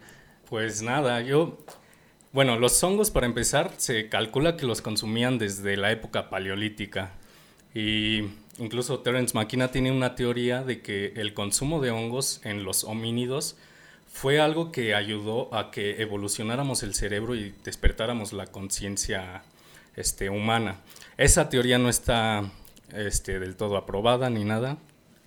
Pues 0.49 0.81
nada, 0.81 1.21
yo... 1.21 1.59
Bueno, 2.31 2.57
los 2.57 2.83
hongos, 2.83 3.11
para 3.11 3.27
empezar, 3.27 3.71
se 3.77 4.09
calcula 4.09 4.57
que 4.57 4.65
los 4.65 4.81
consumían 4.81 5.37
desde 5.37 5.77
la 5.77 5.91
época 5.91 6.31
paleolítica. 6.31 7.13
Y 7.73 8.23
Incluso 8.59 8.99
Terence 8.99 9.33
McKenna 9.35 9.69
tiene 9.69 9.91
una 9.91 10.15
teoría 10.15 10.63
de 10.63 10.81
que 10.81 11.13
el 11.15 11.33
consumo 11.33 11.81
de 11.81 11.89
hongos 11.89 12.39
en 12.43 12.63
los 12.63 12.83
homínidos 12.83 13.55
fue 14.11 14.39
algo 14.39 14.71
que 14.71 14.93
ayudó 14.93 15.53
a 15.55 15.71
que 15.71 16.01
evolucionáramos 16.01 16.83
el 16.83 16.93
cerebro 16.93 17.35
y 17.35 17.55
despertáramos 17.63 18.31
la 18.31 18.45
conciencia 18.45 19.43
este, 19.95 20.29
humana. 20.29 20.81
Esa 21.17 21.49
teoría 21.49 21.79
no 21.79 21.89
está 21.89 22.51
este, 22.93 23.39
del 23.39 23.55
todo 23.55 23.75
aprobada 23.75 24.29
ni 24.29 24.43
nada, 24.43 24.77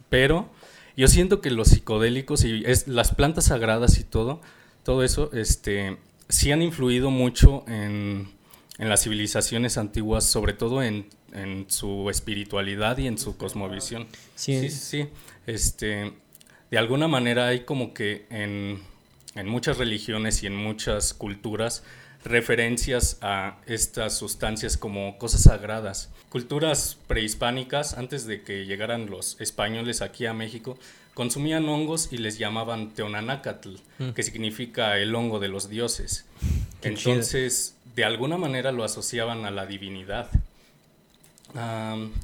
pero 0.08 0.48
yo 0.96 1.08
siento 1.08 1.40
que 1.40 1.50
los 1.50 1.68
psicodélicos 1.68 2.44
y 2.44 2.62
las 2.86 3.12
plantas 3.12 3.46
sagradas 3.46 3.98
y 3.98 4.04
todo, 4.04 4.40
todo 4.84 5.02
eso, 5.02 5.32
este, 5.32 5.96
sí 6.28 6.52
han 6.52 6.62
influido 6.62 7.10
mucho 7.10 7.64
en, 7.66 8.28
en 8.78 8.88
las 8.88 9.02
civilizaciones 9.02 9.78
antiguas, 9.78 10.24
sobre 10.24 10.52
todo 10.52 10.82
en 10.82 11.06
en 11.36 11.66
su 11.68 12.08
espiritualidad 12.10 12.98
y 12.98 13.06
en 13.06 13.18
su 13.18 13.36
cosmovisión. 13.36 14.06
Sí, 14.34 14.68
sí, 14.68 14.70
sí. 14.70 15.08
Este, 15.46 16.12
de 16.70 16.78
alguna 16.78 17.08
manera 17.08 17.48
hay 17.48 17.60
como 17.60 17.94
que 17.94 18.26
en, 18.30 18.80
en 19.34 19.48
muchas 19.48 19.78
religiones 19.78 20.42
y 20.42 20.46
en 20.46 20.56
muchas 20.56 21.14
culturas 21.14 21.84
referencias 22.24 23.18
a 23.20 23.58
estas 23.66 24.16
sustancias 24.16 24.76
como 24.76 25.18
cosas 25.18 25.42
sagradas. 25.42 26.10
Culturas 26.28 26.98
prehispánicas, 27.06 27.96
antes 27.96 28.26
de 28.26 28.42
que 28.42 28.64
llegaran 28.64 29.08
los 29.08 29.40
españoles 29.40 30.02
aquí 30.02 30.26
a 30.26 30.32
México, 30.32 30.76
consumían 31.14 31.68
hongos 31.68 32.12
y 32.12 32.18
les 32.18 32.38
llamaban 32.38 32.92
teonanacatl, 32.94 33.76
mm. 33.98 34.10
que 34.10 34.22
significa 34.22 34.98
el 34.98 35.14
hongo 35.14 35.38
de 35.38 35.48
los 35.48 35.68
dioses. 35.68 36.24
Entonces, 36.82 37.75
de 37.96 38.04
alguna 38.04 38.36
manera 38.36 38.70
lo 38.70 38.84
asociaban 38.84 39.44
a 39.44 39.50
la 39.50 39.66
divinidad 39.66 40.30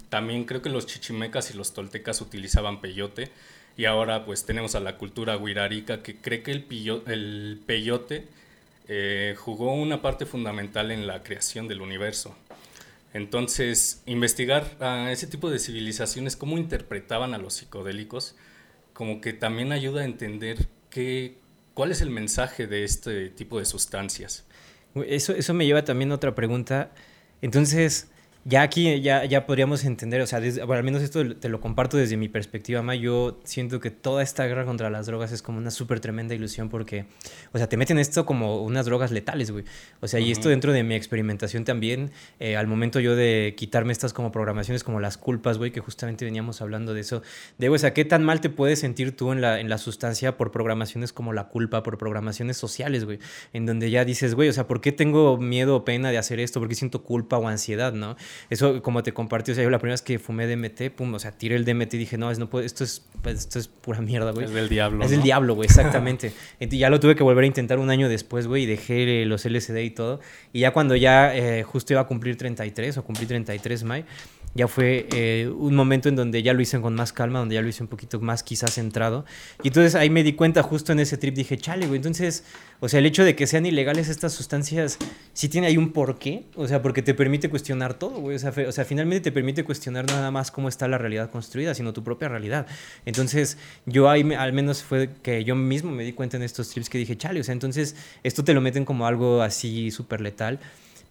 también 0.08 0.44
creo 0.44 0.62
que 0.62 0.68
los 0.68 0.86
chichimecas 0.86 1.50
y 1.50 1.56
los 1.56 1.72
toltecas 1.72 2.20
utilizaban 2.20 2.80
peyote 2.80 3.30
y 3.76 3.86
ahora 3.86 4.26
pues 4.26 4.44
tenemos 4.44 4.74
a 4.74 4.80
la 4.80 4.98
cultura 4.98 5.36
huirarica 5.38 6.02
que 6.02 6.16
cree 6.16 6.42
que 6.42 6.52
el, 6.52 6.66
el 7.06 7.60
peyote 7.64 8.28
eh, 8.88 9.34
jugó 9.38 9.72
una 9.72 10.02
parte 10.02 10.26
fundamental 10.26 10.90
en 10.90 11.06
la 11.06 11.22
creación 11.22 11.68
del 11.68 11.80
universo. 11.80 12.36
Entonces, 13.14 14.02
investigar 14.06 14.76
a 14.80 15.12
ese 15.12 15.26
tipo 15.26 15.50
de 15.50 15.58
civilizaciones, 15.58 16.36
cómo 16.36 16.58
interpretaban 16.58 17.34
a 17.34 17.38
los 17.38 17.54
psicodélicos, 17.54 18.34
como 18.92 19.20
que 19.20 19.32
también 19.32 19.72
ayuda 19.72 20.02
a 20.02 20.04
entender 20.04 20.66
¿Cuál 21.74 21.90
es 21.90 22.02
el 22.02 22.10
mensaje 22.10 22.66
de 22.66 22.84
este 22.84 23.30
tipo 23.30 23.58
de 23.58 23.64
sustancias? 23.64 24.44
Eso, 25.06 25.34
eso 25.34 25.54
me 25.54 25.66
lleva 25.66 25.84
también 25.84 26.12
a 26.12 26.16
otra 26.16 26.34
pregunta. 26.34 26.90
Entonces, 27.40 28.11
ya 28.44 28.62
aquí 28.62 29.00
ya, 29.00 29.24
ya 29.24 29.46
podríamos 29.46 29.84
entender, 29.84 30.20
o 30.20 30.26
sea, 30.26 30.38
al 30.40 30.82
menos 30.82 31.02
esto 31.02 31.36
te 31.36 31.48
lo 31.48 31.60
comparto 31.60 31.96
desde 31.96 32.16
mi 32.16 32.28
perspectiva, 32.28 32.82
Ma, 32.82 32.96
yo 32.96 33.40
siento 33.44 33.78
que 33.78 33.90
toda 33.90 34.22
esta 34.22 34.44
guerra 34.46 34.64
contra 34.64 34.90
las 34.90 35.06
drogas 35.06 35.30
es 35.30 35.42
como 35.42 35.58
una 35.58 35.70
súper 35.70 36.00
tremenda 36.00 36.34
ilusión 36.34 36.68
porque, 36.68 37.06
o 37.52 37.58
sea, 37.58 37.68
te 37.68 37.76
meten 37.76 37.98
esto 37.98 38.26
como 38.26 38.62
unas 38.62 38.86
drogas 38.86 39.12
letales, 39.12 39.52
güey. 39.52 39.64
O 40.00 40.08
sea, 40.08 40.18
y 40.18 40.32
esto 40.32 40.48
dentro 40.48 40.72
de 40.72 40.82
mi 40.82 40.96
experimentación 40.96 41.64
también, 41.64 42.10
eh, 42.40 42.56
al 42.56 42.66
momento 42.66 42.98
yo 42.98 43.14
de 43.14 43.54
quitarme 43.56 43.92
estas 43.92 44.12
como 44.12 44.32
programaciones 44.32 44.82
como 44.82 44.98
las 44.98 45.18
culpas, 45.18 45.58
güey, 45.58 45.70
que 45.70 45.80
justamente 45.80 46.24
veníamos 46.24 46.60
hablando 46.62 46.94
de 46.94 47.00
eso, 47.00 47.22
de, 47.58 47.68
o 47.68 47.78
sea, 47.78 47.94
¿qué 47.94 48.04
tan 48.04 48.24
mal 48.24 48.40
te 48.40 48.50
puedes 48.50 48.80
sentir 48.80 49.16
tú 49.16 49.30
en 49.30 49.40
la, 49.40 49.60
en 49.60 49.68
la 49.68 49.78
sustancia 49.78 50.36
por 50.36 50.50
programaciones 50.50 51.12
como 51.12 51.32
la 51.32 51.48
culpa, 51.48 51.84
por 51.84 51.96
programaciones 51.96 52.56
sociales, 52.56 53.04
güey? 53.04 53.20
En 53.52 53.66
donde 53.66 53.90
ya 53.90 54.04
dices, 54.04 54.34
güey, 54.34 54.48
o 54.48 54.52
sea, 54.52 54.66
¿por 54.66 54.80
qué 54.80 54.90
tengo 54.90 55.38
miedo 55.38 55.76
o 55.76 55.84
pena 55.84 56.10
de 56.10 56.18
hacer 56.18 56.40
esto? 56.40 56.58
¿Por 56.58 56.68
qué 56.68 56.74
siento 56.74 57.04
culpa 57.04 57.38
o 57.38 57.46
ansiedad, 57.46 57.92
no? 57.92 58.16
Eso, 58.50 58.82
como 58.82 59.02
te 59.02 59.12
compartí, 59.12 59.52
o 59.52 59.54
sea, 59.54 59.64
yo 59.64 59.70
la 59.70 59.78
primera 59.78 59.94
vez 59.94 60.02
que 60.02 60.18
fumé 60.18 60.46
DMT, 60.46 60.90
pum, 60.94 61.12
o 61.14 61.18
sea, 61.18 61.32
tiré 61.32 61.56
el 61.56 61.64
DMT 61.64 61.94
y 61.94 61.98
dije, 61.98 62.18
no, 62.18 62.30
es, 62.30 62.38
no 62.38 62.48
puedo, 62.48 62.64
esto, 62.64 62.84
es, 62.84 63.02
pues, 63.22 63.38
esto 63.38 63.58
es 63.58 63.68
pura 63.68 64.00
mierda, 64.00 64.30
güey. 64.32 64.46
Es 64.46 64.52
del 64.52 64.68
diablo. 64.68 65.04
Es 65.04 65.10
del 65.10 65.22
diablo, 65.22 65.54
güey, 65.54 65.66
exactamente. 65.66 66.32
ya 66.60 66.90
lo 66.90 67.00
tuve 67.00 67.14
que 67.14 67.22
volver 67.22 67.44
a 67.44 67.46
intentar 67.46 67.78
un 67.78 67.90
año 67.90 68.08
después, 68.08 68.46
güey, 68.46 68.64
y 68.64 68.66
dejé 68.66 69.24
los 69.26 69.44
LSD 69.44 69.76
y 69.78 69.90
todo. 69.90 70.20
Y 70.52 70.60
ya 70.60 70.72
cuando 70.72 70.96
ya 70.96 71.34
eh, 71.34 71.62
justo 71.62 71.92
iba 71.92 72.02
a 72.02 72.06
cumplir 72.06 72.36
33 72.36 72.98
o 72.98 73.04
cumplí 73.04 73.26
33 73.26 73.84
May, 73.84 74.04
ya 74.54 74.68
fue 74.68 75.06
eh, 75.14 75.50
un 75.54 75.74
momento 75.74 76.08
en 76.08 76.16
donde 76.16 76.42
ya 76.42 76.52
lo 76.52 76.60
hice 76.60 76.80
con 76.80 76.94
más 76.94 77.12
calma, 77.12 77.38
donde 77.38 77.54
ya 77.54 77.62
lo 77.62 77.68
hice 77.68 77.82
un 77.82 77.88
poquito 77.88 78.20
más 78.20 78.42
quizás 78.42 78.74
centrado. 78.74 79.24
Y 79.62 79.68
entonces 79.68 79.94
ahí 79.94 80.10
me 80.10 80.22
di 80.22 80.34
cuenta 80.34 80.62
justo 80.62 80.92
en 80.92 81.00
ese 81.00 81.16
trip, 81.16 81.34
dije, 81.34 81.56
chale, 81.56 81.86
güey, 81.86 81.96
entonces, 81.96 82.44
o 82.80 82.88
sea, 82.88 83.00
el 83.00 83.06
hecho 83.06 83.24
de 83.24 83.34
que 83.34 83.46
sean 83.46 83.64
ilegales 83.64 84.08
estas 84.08 84.32
sustancias, 84.32 84.98
sí 85.32 85.48
tiene 85.48 85.68
ahí 85.68 85.76
un 85.76 85.92
porqué, 85.92 86.44
o 86.54 86.68
sea, 86.68 86.82
porque 86.82 87.02
te 87.02 87.14
permite 87.14 87.48
cuestionar 87.48 87.94
todo, 87.94 88.20
güey, 88.20 88.36
o 88.36 88.72
sea, 88.72 88.84
finalmente 88.84 89.22
te 89.22 89.32
permite 89.32 89.64
cuestionar 89.64 90.06
nada 90.06 90.30
más 90.30 90.50
cómo 90.50 90.68
está 90.68 90.86
la 90.86 90.98
realidad 90.98 91.30
construida, 91.30 91.74
sino 91.74 91.92
tu 91.92 92.02
propia 92.04 92.28
realidad. 92.28 92.66
Entonces, 93.06 93.56
yo 93.86 94.10
ahí 94.10 94.34
al 94.34 94.52
menos 94.52 94.82
fue 94.82 95.10
que 95.22 95.44
yo 95.44 95.54
mismo 95.54 95.90
me 95.90 96.04
di 96.04 96.12
cuenta 96.12 96.36
en 96.36 96.42
estos 96.42 96.68
trips 96.70 96.90
que 96.90 96.98
dije, 96.98 97.16
chale, 97.16 97.40
o 97.40 97.44
sea, 97.44 97.52
entonces 97.52 97.96
esto 98.22 98.44
te 98.44 98.52
lo 98.52 98.60
meten 98.60 98.84
como 98.84 99.06
algo 99.06 99.42
así 99.42 99.90
súper 99.90 100.20
letal 100.20 100.60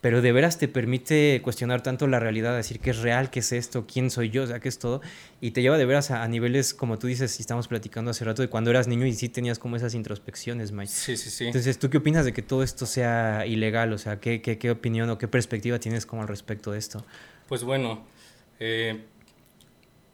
pero 0.01 0.23
de 0.23 0.31
veras 0.31 0.57
te 0.57 0.67
permite 0.67 1.41
cuestionar 1.43 1.83
tanto 1.83 2.07
la 2.07 2.19
realidad, 2.19 2.55
decir 2.55 2.79
qué 2.79 2.89
es 2.89 2.97
real, 2.97 3.29
qué 3.29 3.39
es 3.39 3.51
esto, 3.51 3.85
quién 3.85 4.09
soy 4.09 4.31
yo, 4.31 4.43
o 4.43 4.47
sea, 4.47 4.59
qué 4.59 4.67
es 4.67 4.79
todo, 4.79 5.01
y 5.39 5.51
te 5.51 5.61
lleva 5.61 5.77
de 5.77 5.85
veras 5.85 6.09
a, 6.09 6.27
niveles, 6.27 6.73
como 6.73 6.97
tú 6.97 7.05
dices, 7.05 7.37
y 7.39 7.41
estamos 7.43 7.67
platicando 7.67 8.09
hace 8.11 8.25
rato, 8.25 8.41
de 8.41 8.49
cuando 8.49 8.71
eras 8.71 8.87
niño 8.87 9.05
y 9.05 9.13
sí 9.13 9.29
tenías 9.29 9.59
como 9.59 9.75
esas 9.75 9.93
introspecciones, 9.93 10.71
Mike. 10.71 10.91
Sí, 10.91 11.15
sí, 11.15 11.29
sí. 11.29 11.45
Entonces, 11.45 11.77
¿tú 11.77 11.91
qué 11.91 11.97
opinas 11.97 12.25
de 12.25 12.33
que 12.33 12.41
todo 12.41 12.63
esto 12.63 12.87
sea 12.87 13.45
ilegal? 13.45 13.93
O 13.93 13.99
sea, 13.99 14.19
¿qué, 14.19 14.41
qué, 14.41 14.57
qué 14.57 14.71
opinión 14.71 15.09
o 15.11 15.19
qué 15.19 15.27
perspectiva 15.27 15.79
tienes 15.79 16.07
como 16.07 16.23
al 16.23 16.27
respecto 16.27 16.71
de 16.71 16.79
esto? 16.79 17.05
Pues 17.47 17.63
bueno, 17.63 18.03
eh, 18.59 19.01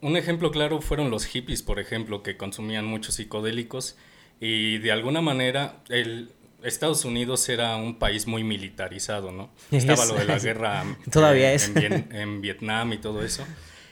un 0.01 0.17
ejemplo 0.17 0.51
claro 0.51 0.82
fueron 0.82 1.10
los 1.10 1.25
hippies, 1.25 1.63
por 1.63 1.79
ejemplo, 1.79 2.24
que 2.24 2.36
consumían 2.36 2.86
muchos 2.86 3.15
psicodélicos 3.15 3.96
y 4.39 4.77
de 4.79 4.91
alguna 4.91 5.22
manera 5.22 5.82
el, 5.89 6.32
Estados 6.67 7.05
Unidos 7.05 7.47
era 7.50 7.75
un 7.77 7.97
país 7.97 8.27
muy 8.27 8.43
militarizado, 8.43 9.31
¿no? 9.31 9.50
Estaba 9.71 10.05
lo 10.05 10.15
de 10.15 10.25
la 10.25 10.39
guerra 10.39 10.83
Todavía 11.12 11.53
es. 11.53 11.71
En, 11.75 12.41
Vietnam 12.41 12.93
y 12.93 12.97
todo 12.97 13.24
eso. 13.24 13.45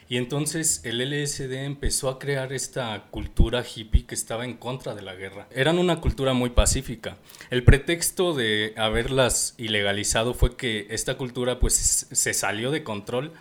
Y 0.08 0.18
entonces 0.18 0.82
el 0.84 1.00
LSD 1.00 1.52
empezó 1.66 2.10
a 2.10 2.20
crear 2.20 2.54
esta 2.54 3.06
cultura 3.10 3.64
hippie 3.64 4.06
que 4.06 4.14
estaba 4.14 4.46
en 4.46 4.56
contra 4.56 4.94
de 4.94 5.02
la 5.02 5.16
guerra. 5.16 5.48
Eran 5.52 5.80
una 5.80 6.00
cultura 6.00 6.34
muy 6.34 6.52
pacífica. 6.52 7.18
El 7.50 7.64
pretexto 7.64 8.36
de 8.36 8.74
haberlas 8.78 9.56
ilegalizado 9.58 10.36
fue 10.36 10.56
que 10.56 10.86
esta 10.92 11.18
cultura 11.18 11.60
pues 11.60 12.08
se 12.12 12.34
salió 12.36 12.70
de 12.70 12.84
control 12.84 13.34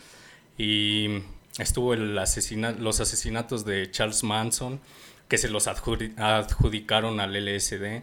y 0.56 1.22
estuvo 1.58 1.92
el 1.92 2.16
asesina 2.18 2.72
los 2.72 3.00
asesinatos 3.00 3.66
de 3.66 3.90
Charles 3.90 4.22
Manson 4.22 4.80
que 5.28 5.36
se 5.36 5.48
los 5.48 5.66
adjudicaron 5.66 7.20
al 7.20 7.34
LSD 7.34 8.02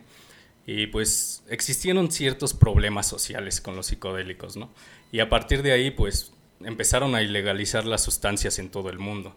y 0.66 0.88
pues 0.88 1.44
existieron 1.50 2.12
ciertos 2.12 2.54
problemas 2.54 3.08
sociales 3.08 3.62
con 3.62 3.76
los 3.76 3.88
psicodélicos, 3.88 4.58
¿no? 4.58 4.70
Y 5.12 5.20
a 5.20 5.30
partir 5.30 5.64
de 5.64 5.72
ahí 5.72 5.92
pues 5.92 6.32
empezaron 6.64 7.16
a 7.16 7.22
ilegalizar 7.22 7.86
las 7.86 8.04
sustancias 8.04 8.60
en 8.60 8.70
todo 8.70 8.90
el 8.90 9.00
mundo. 9.00 9.34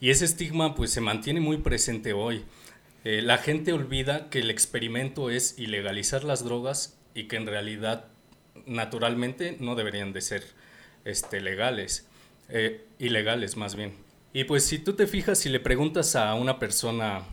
Y 0.00 0.10
ese 0.10 0.24
estigma 0.24 0.74
pues 0.74 0.90
se 0.90 1.00
mantiene 1.00 1.40
muy 1.40 1.58
presente 1.58 2.12
hoy. 2.12 2.44
Eh, 3.04 3.22
la 3.22 3.38
gente 3.38 3.72
olvida 3.72 4.30
que 4.30 4.40
el 4.40 4.50
experimento 4.50 5.30
es 5.30 5.58
ilegalizar 5.58 6.24
las 6.24 6.44
drogas 6.44 6.96
y 7.14 7.24
que 7.24 7.36
en 7.36 7.46
realidad 7.46 8.06
naturalmente 8.66 9.56
no 9.60 9.74
deberían 9.74 10.12
de 10.12 10.20
ser 10.20 10.44
este, 11.04 11.40
legales, 11.40 12.06
eh, 12.48 12.84
ilegales 12.98 13.56
más 13.56 13.74
bien. 13.74 13.94
Y 14.32 14.44
pues 14.44 14.64
si 14.64 14.78
tú 14.78 14.92
te 14.92 15.06
fijas, 15.06 15.38
si 15.38 15.48
le 15.48 15.58
preguntas 15.58 16.14
a 16.14 16.34
una 16.34 16.58
persona 16.58 17.24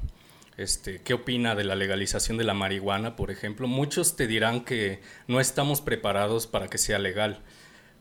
este, 0.57 1.01
qué 1.01 1.13
opina 1.13 1.55
de 1.55 1.63
la 1.63 1.75
legalización 1.75 2.37
de 2.37 2.43
la 2.43 2.53
marihuana, 2.53 3.15
por 3.15 3.31
ejemplo. 3.31 3.67
Muchos 3.67 4.15
te 4.15 4.27
dirán 4.27 4.63
que 4.63 5.01
no 5.27 5.39
estamos 5.39 5.81
preparados 5.81 6.47
para 6.47 6.67
que 6.67 6.77
sea 6.77 6.99
legal. 6.99 7.41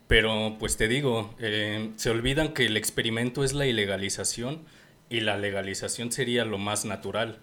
Pero 0.07 0.57
pues 0.59 0.77
te 0.77 0.87
digo, 0.87 1.35
eh, 1.38 1.93
se 1.97 2.11
olvidan 2.11 2.53
que 2.53 2.67
el 2.67 2.77
experimento 2.77 3.43
es 3.43 3.55
la 3.55 3.67
ilegalización 3.67 4.64
y 5.09 5.21
la 5.21 5.37
legalización 5.37 6.12
sería 6.12 6.45
lo 6.45 6.59
más 6.59 6.85
natural. 6.85 7.40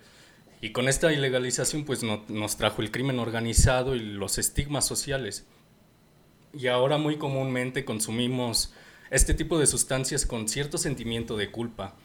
Y 0.61 0.71
con 0.71 0.87
esta 0.87 1.11
ilegalización 1.11 1.85
pues 1.85 2.03
nos 2.03 2.57
trajo 2.57 2.81
el 2.81 2.91
crimen 2.91 3.19
organizado 3.19 3.95
y 3.95 3.99
los 3.99 4.37
estigmas 4.37 4.85
sociales. 4.85 5.47
Y 6.53 6.67
ahora 6.67 6.97
muy 6.97 7.17
comúnmente 7.17 7.83
consumimos 7.83 8.73
este 9.09 9.33
tipo 9.33 9.57
de 9.59 9.65
sustancias 9.65 10.25
con 10.25 10.47
cierto 10.47 10.77
sentimiento 10.77 11.35
de 11.35 11.49
culpa 11.49 11.95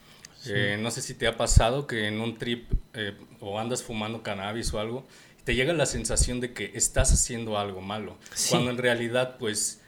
eh, 0.49 0.79
no 0.81 0.91
sé 0.91 1.03
si 1.03 1.15
te 1.15 1.27
ha 1.27 1.37
pasado 1.37 1.87
que 1.87 2.09
en 2.09 2.21
un 2.21 2.39
trip 2.39 2.71
eh, 2.95 3.15
o 3.41 3.59
andas 3.59 3.83
fumando 3.83 4.23
cannabis 4.23 4.73
o 4.75 4.81
algo, 4.81 5.07
te 5.45 5.55
llega 5.55 5.73
la 5.73 5.87
sensación 5.87 6.41
de 6.41 6.53
que 6.53 6.73
estás 6.75 7.13
haciendo 7.13 7.59
algo 7.59 7.81
malo, 7.81 8.17
cuando 8.51 8.71
en 8.71 8.79
realidad 8.79 9.37
pues 9.39 9.81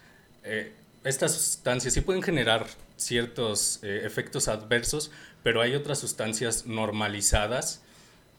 eh, 0.44 0.72
estas 1.04 1.32
sustancias 1.32 1.94
sí 1.94 2.00
pueden 2.00 2.22
generar 2.22 2.66
ciertos 2.96 3.80
efectos 3.82 4.48
adversos, 4.48 5.10
pero 5.42 5.60
hay 5.60 5.74
otras 5.74 5.98
sustancias 5.98 6.66
normalizadas 6.66 7.82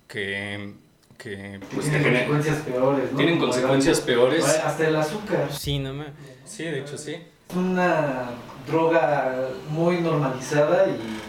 que, 0.07 0.73
que 1.17 1.59
pues, 1.73 1.89
tienen 1.89 2.27
consecuencias 2.27 2.57
peores, 2.63 3.11
¿no? 3.11 3.17
Tienen 3.17 3.39
consecuencias 3.39 3.99
peores. 4.01 4.45
Hasta 4.45 4.87
el 4.87 4.95
azúcar. 4.95 5.49
Sí, 5.51 5.79
no 5.79 5.93
me... 5.93 6.05
Sí, 6.45 6.63
de 6.63 6.79
hecho 6.79 6.97
sí. 6.97 7.13
Es 7.49 7.55
una 7.55 8.31
droga 8.67 9.49
muy 9.69 10.01
normalizada 10.01 10.87
y 10.87 11.28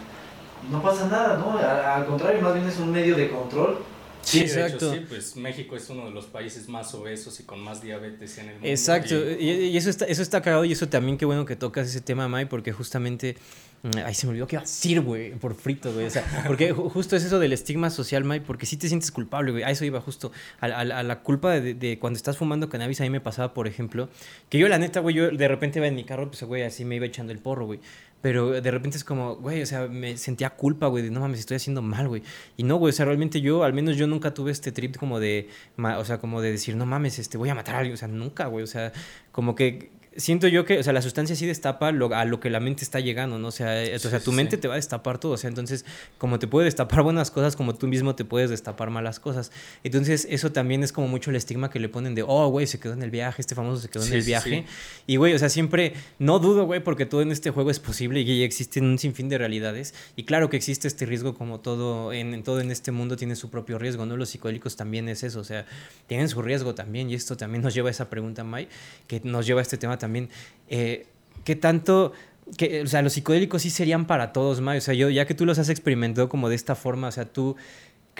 no 0.70 0.82
pasa 0.82 1.06
nada, 1.06 1.36
¿no? 1.36 1.58
Al 1.58 2.06
contrario, 2.06 2.40
más 2.40 2.54
bien 2.54 2.66
es 2.66 2.78
un 2.78 2.92
medio 2.92 3.16
de 3.16 3.28
control. 3.28 3.78
Sí, 4.22 4.40
exacto. 4.40 4.92
sí, 4.92 5.04
pues 5.08 5.36
México 5.36 5.76
es 5.76 5.88
uno 5.88 6.04
de 6.04 6.10
los 6.10 6.26
países 6.26 6.68
más 6.68 6.92
obesos 6.94 7.40
y 7.40 7.44
con 7.44 7.60
más 7.60 7.80
diabetes 7.82 8.38
en 8.38 8.48
el 8.48 8.52
mundo. 8.54 8.68
Exacto, 8.68 9.14
y, 9.14 9.76
eso 9.76 9.90
está 9.90 10.04
eso 10.04 10.22
está 10.22 10.42
cagado 10.42 10.64
y 10.64 10.72
eso 10.72 10.88
también 10.88 11.16
qué 11.16 11.24
bueno 11.24 11.44
que 11.44 11.56
tocas 11.56 11.88
ese 11.88 12.00
tema, 12.00 12.28
May, 12.28 12.44
porque 12.44 12.72
justamente 12.72 13.36
mm, 13.82 13.98
Ay, 14.04 14.14
se 14.14 14.26
me 14.26 14.32
olvidó 14.32 14.46
que 14.46 14.56
iba 14.56 14.60
a 14.60 14.64
decir, 14.64 15.00
güey, 15.00 15.32
por 15.36 15.54
frito, 15.54 15.92
güey. 15.92 16.06
O 16.06 16.10
sea, 16.10 16.44
porque 16.46 16.72
justo 16.72 17.16
es 17.16 17.24
eso 17.24 17.38
del 17.38 17.52
estigma 17.52 17.88
social, 17.88 18.24
May, 18.24 18.40
porque 18.40 18.66
sí 18.66 18.76
te 18.76 18.88
sientes 18.88 19.10
culpable, 19.10 19.52
güey. 19.52 19.64
A 19.64 19.70
eso 19.70 19.84
iba 19.84 20.00
justo. 20.00 20.32
A, 20.60 20.66
a, 20.66 20.80
a 20.80 21.02
la 21.02 21.20
culpa 21.22 21.52
de, 21.52 21.74
de, 21.74 21.98
cuando 21.98 22.18
estás 22.18 22.36
fumando 22.36 22.68
cannabis, 22.68 23.00
a 23.00 23.04
mí 23.04 23.10
me 23.10 23.20
pasaba, 23.20 23.54
por 23.54 23.66
ejemplo, 23.66 24.10
que 24.50 24.58
yo, 24.58 24.68
la 24.68 24.78
neta, 24.78 25.00
güey, 25.00 25.14
yo 25.14 25.30
de 25.30 25.48
repente 25.48 25.78
iba 25.78 25.88
en 25.88 25.94
mi 25.94 26.04
carro, 26.04 26.28
pues, 26.28 26.42
güey, 26.42 26.62
así 26.62 26.84
me 26.84 26.96
iba 26.96 27.06
echando 27.06 27.32
el 27.32 27.38
porro, 27.38 27.64
güey. 27.64 27.80
Pero 28.20 28.60
de 28.60 28.70
repente 28.70 28.96
es 28.98 29.04
como, 29.04 29.36
güey, 29.36 29.62
o 29.62 29.66
sea, 29.66 29.88
me 29.88 30.16
sentía 30.16 30.50
culpa, 30.50 30.86
güey, 30.88 31.04
de 31.04 31.10
no 31.10 31.20
mames, 31.20 31.40
estoy 31.40 31.56
haciendo 31.56 31.80
mal, 31.82 32.08
güey. 32.08 32.22
Y 32.56 32.64
no, 32.64 32.76
güey, 32.76 32.90
o 32.90 32.92
sea, 32.92 33.06
realmente 33.06 33.40
yo, 33.40 33.64
al 33.64 33.72
menos 33.72 33.96
yo 33.96 34.06
nunca 34.06 34.34
tuve 34.34 34.50
este 34.50 34.72
trip 34.72 34.96
como 34.96 35.20
de, 35.20 35.48
o 35.78 36.04
sea, 36.04 36.18
como 36.18 36.42
de 36.42 36.52
decir, 36.52 36.76
no 36.76 36.86
mames, 36.86 37.18
este, 37.18 37.38
voy 37.38 37.48
a 37.48 37.54
matar 37.54 37.76
a 37.76 37.78
alguien. 37.78 37.94
O 37.94 37.96
sea, 37.96 38.08
nunca, 38.08 38.46
güey. 38.46 38.62
O 38.64 38.66
sea, 38.66 38.92
como 39.32 39.54
que 39.54 39.90
siento 40.16 40.48
yo 40.48 40.64
que, 40.64 40.78
o 40.78 40.82
sea, 40.82 40.92
la 40.92 41.02
sustancia 41.02 41.36
sí 41.36 41.46
destapa 41.46 41.92
lo, 41.92 42.14
a 42.14 42.24
lo 42.24 42.40
que 42.40 42.50
la 42.50 42.60
mente 42.60 42.82
está 42.82 43.00
llegando, 43.00 43.38
¿no? 43.38 43.48
O 43.48 43.52
sea, 43.52 43.82
eh, 43.84 43.94
o 43.94 43.98
sea 43.98 44.20
tu 44.20 44.32
mente 44.32 44.56
te 44.56 44.66
va 44.66 44.74
a 44.74 44.76
destapar 44.76 45.18
todo, 45.18 45.32
o 45.32 45.36
sea, 45.36 45.48
entonces, 45.48 45.84
como 46.18 46.38
te 46.38 46.46
puede 46.46 46.64
destapar 46.64 47.02
buenas 47.02 47.30
cosas, 47.30 47.56
como 47.56 47.74
tú 47.74 47.86
mismo 47.86 48.14
te 48.14 48.24
puedes 48.24 48.50
destapar 48.50 48.90
malas 48.90 49.20
cosas. 49.20 49.52
Entonces, 49.84 50.26
eso 50.30 50.50
también 50.52 50.82
es 50.82 50.92
como 50.92 51.08
mucho 51.08 51.30
el 51.30 51.36
estigma 51.36 51.70
que 51.70 51.78
le 51.78 51.88
ponen 51.88 52.14
de, 52.14 52.24
oh, 52.26 52.48
güey, 52.48 52.66
se 52.66 52.80
quedó 52.80 52.92
en 52.92 53.02
el 53.02 53.10
viaje, 53.10 53.40
este 53.40 53.54
famoso 53.54 53.80
se 53.80 53.88
quedó 53.88 54.04
en 54.04 54.12
el 54.12 54.22
viaje. 54.22 54.64
Y, 55.06 55.16
güey, 55.16 55.34
o 55.34 55.38
sea, 55.38 55.48
siempre, 55.48 55.94
no 56.18 56.38
dudo, 56.38 56.64
güey, 56.64 56.82
porque 56.82 57.06
todo 57.06 57.22
en 57.22 57.30
este 57.30 57.50
juego 57.50 57.70
es 57.70 57.78
posible 57.78 58.20
y 58.20 58.42
existen 58.42 58.84
un 58.84 58.98
sinfín 58.98 59.28
de 59.28 59.38
realidades. 59.38 59.94
Y 60.16 60.24
claro 60.24 60.50
que 60.50 60.56
existe 60.56 60.88
este 60.88 61.06
riesgo, 61.06 61.34
como 61.34 61.60
todo 61.60 62.12
en, 62.12 62.42
todo 62.42 62.60
en 62.60 62.70
este 62.70 62.90
mundo 62.90 63.16
tiene 63.16 63.36
su 63.36 63.50
propio 63.50 63.78
riesgo, 63.78 64.06
¿no? 64.06 64.16
Los 64.16 64.30
psicodélicos 64.30 64.76
también 64.76 65.08
es 65.08 65.22
eso, 65.22 65.40
o 65.40 65.44
sea, 65.44 65.66
tienen 66.08 66.28
su 66.28 66.42
riesgo 66.42 66.74
también. 66.74 67.10
Y 67.10 67.14
esto 67.14 67.36
también 67.36 67.62
nos 67.62 67.74
lleva 67.74 67.88
a 67.88 67.92
esa 67.92 68.10
pregunta, 68.10 68.42
May, 68.42 68.68
que 69.06 69.20
nos 69.24 69.46
lleva 69.46 69.60
a 69.60 69.62
este 69.62 69.76
tema 69.76 69.98
también. 70.00 70.28
Eh, 70.68 71.06
¿Qué 71.44 71.54
tanto... 71.54 72.12
Que, 72.56 72.82
o 72.82 72.86
sea, 72.88 73.00
los 73.00 73.12
psicodélicos 73.12 73.62
sí 73.62 73.70
serían 73.70 74.08
para 74.08 74.32
todos, 74.32 74.60
May. 74.60 74.78
O 74.78 74.80
sea, 74.80 74.92
yo, 74.92 75.08
ya 75.08 75.24
que 75.24 75.34
tú 75.34 75.46
los 75.46 75.60
has 75.60 75.68
experimentado 75.68 76.28
como 76.28 76.48
de 76.48 76.56
esta 76.56 76.74
forma, 76.74 77.06
o 77.06 77.12
sea, 77.12 77.24
tú 77.26 77.54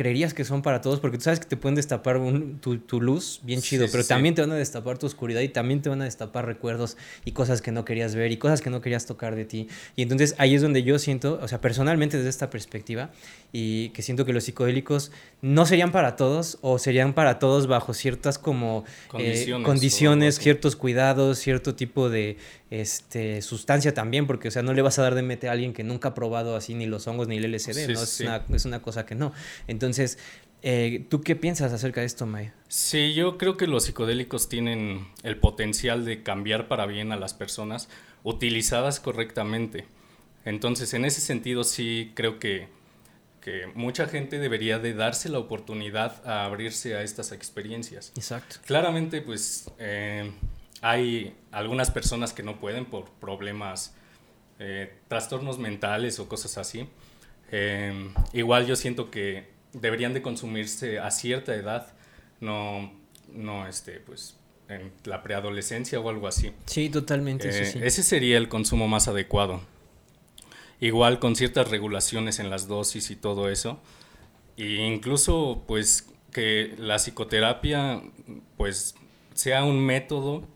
creerías 0.01 0.33
que 0.33 0.47
son 0.47 0.63
para 0.63 0.81
todos, 0.81 0.99
porque 0.99 1.19
tú 1.19 1.25
sabes 1.25 1.41
que 1.41 1.47
te 1.47 1.59
pueden 1.59 1.75
destapar 1.75 2.19
tu, 2.63 3.01
luz, 3.03 3.41
bien 3.43 3.61
chido, 3.61 3.87
pero 3.93 4.03
también 4.03 4.35
te 4.35 4.41
van 4.41 4.51
a 4.51 4.55
destapar 4.55 4.97
tu 4.97 5.05
oscuridad 5.05 5.43
y 5.43 5.51
también 5.51 5.83
te 5.83 5.91
van 5.91 6.01
a 6.01 6.07
destapar 6.07 6.47
recuerdos 6.47 6.97
y 7.27 7.33
cosas 7.33 7.61
que 7.61 7.71
no 7.71 7.85
querías 7.85 8.15
ver 8.15 8.33
y 8.33 8.39
cosas 8.39 8.63
que 8.63 8.71
no 8.71 8.81
querías 8.81 9.05
tocar 9.05 9.37
de 9.37 9.45
ti. 9.45 9.69
Y 9.97 10.03
entonces 10.03 10.35
ahí 10.39 10.55
es 10.55 10.63
donde 10.63 10.85
yo 10.85 10.99
siento, 10.99 11.39
o 11.43 11.49
sea, 11.49 11.61
personalmente 11.61 12.17
desde 12.17 12.31
esta 12.31 12.49
perspectiva, 12.49 13.11
y 13.53 13.91
que 13.91 14.01
siento 14.01 14.25
que 14.25 14.33
los 14.33 14.45
psicodélicos 14.45 15.13
no 15.43 15.67
serían 15.67 15.93
para 15.93 16.17
todos 16.17 16.57
o 16.63 16.79
serían 16.79 17.13
para 17.13 17.39
todos 17.39 17.67
bajo 17.67 17.93
ciertas 17.93 18.39
como 18.39 18.85
eh, 19.19 19.53
condiciones, 19.63 20.39
ciertos 20.39 20.77
cuidados, 20.77 21.39
cierto 21.39 21.75
tipo 21.75 22.09
de 22.09 22.39
este, 22.71 23.43
sustancia 23.43 23.93
también, 23.93 24.27
porque 24.29 24.49
o 24.49 24.51
sea, 24.51 24.63
no 24.63 24.73
le 24.73 24.83
vas 24.83 24.99
a 24.99 25.03
dar 25.03 25.17
de 25.17 25.23
meter 25.23 25.51
a 25.51 25.53
alguien 25.55 25.73
que 25.73 25.83
nunca 25.83 26.11
ha 26.11 26.15
probado 26.15 26.55
así 26.55 26.75
ni 26.75 26.87
los 26.87 27.07
hongos 27.09 27.27
ni 27.27 27.37
el 27.37 27.53
LSD, 27.53 27.89
¿no? 27.89 28.01
Es, 28.01 28.21
una, 28.21 28.45
es, 28.55 28.65
una, 28.65 28.81
cosa 28.81 29.05
que 29.05 29.17
no. 29.17 29.33
Entonces, 29.67 29.90
eh, 30.63 31.07
¿tú 31.09 31.23
qué 31.23 31.37
piensas 31.37 31.73
acerca 31.73 32.01
de 32.01 32.07
esto, 32.07 32.27
May? 32.27 32.53
Sí, 32.69 33.15
yo 33.15 33.39
creo 33.39 33.57
que 33.57 33.67
los 33.67 33.85
psicodélicos 33.85 34.49
tienen 34.49 35.09
el 35.23 35.37
potencial 35.39 36.05
de 36.05 36.23
cambiar 36.23 36.69
para 36.69 36.87
bien 36.87 37.13
a 37.13 37.17
las 37.17 37.35
personas 37.35 37.89
utilizadas 38.23 39.01
correctamente. 39.01 39.87
Entonces, 40.45 40.95
en 40.95 41.05
ese 41.05 41.21
sentido, 41.21 41.65
sí 41.65 42.13
creo 42.15 42.39
que, 42.39 42.69
que 43.41 43.67
mucha 43.75 44.07
gente 44.07 44.39
debería 44.39 44.79
de 44.79 44.95
darse 44.95 45.29
la 45.29 45.39
oportunidad 45.39 46.27
a 46.27 46.45
abrirse 46.45 46.95
a 46.95 47.03
estas 47.03 47.33
experiencias. 47.33 48.13
Exacto. 48.17 48.57
Claramente, 48.67 49.23
pues 49.23 49.71
eh, 49.79 50.31
hay 50.83 51.35
algunas 51.53 51.91
personas 51.91 52.33
que 52.33 52.43
no 52.43 52.59
pueden 52.59 52.85
por 52.85 53.11
problemas, 53.13 53.95
eh, 54.59 54.95
trastornos 55.09 55.59
mentales 55.59 56.19
o 56.19 56.29
cosas 56.29 56.59
así. 56.59 56.87
Eh, 57.53 58.13
igual 58.33 58.67
yo 58.67 58.77
siento 58.77 59.11
que 59.11 59.49
deberían 59.73 60.15
de 60.15 60.23
consumirse 60.23 60.99
a 60.99 61.11
cierta 61.11 61.55
edad, 61.55 61.93
no, 62.41 62.93
no 63.33 63.67
este, 63.67 64.01
pues, 64.01 64.37
en 64.69 64.93
la 65.05 65.23
preadolescencia 65.23 66.01
o 66.01 66.09
algo 66.09 66.27
así. 66.27 66.53
Sí, 66.67 66.91
totalmente. 66.91 67.49
Eh, 67.49 67.81
ese 67.83 68.03
sería 68.03 68.39
el 68.39 68.49
consumo 68.49 68.89
más 68.89 69.09
adecuado. 69.09 69.61
Igual 70.81 71.19
con 71.19 71.37
ciertas 71.37 71.71
regulaciones 71.71 72.39
en 72.39 72.49
las 72.49 72.67
dosis 72.67 73.11
y 73.11 73.17
todo 73.17 73.51
eso. 73.51 73.81
E 74.57 74.87
incluso, 74.87 75.65
pues, 75.67 76.09
que 76.33 76.75
la 76.79 76.99
psicoterapia, 76.99 78.03
pues, 78.57 78.95
sea 79.35 79.65
un 79.65 79.85
método 79.85 80.47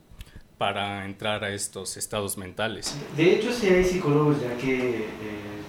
para 0.58 1.04
entrar 1.04 1.44
a 1.44 1.50
estos 1.50 1.96
estados 1.96 2.38
mentales. 2.38 2.96
De 3.16 3.34
hecho, 3.34 3.52
sí 3.52 3.66
hay 3.68 3.84
psicólogos 3.84 4.40
ya 4.40 4.56
que 4.56 4.98
eh, 4.98 5.08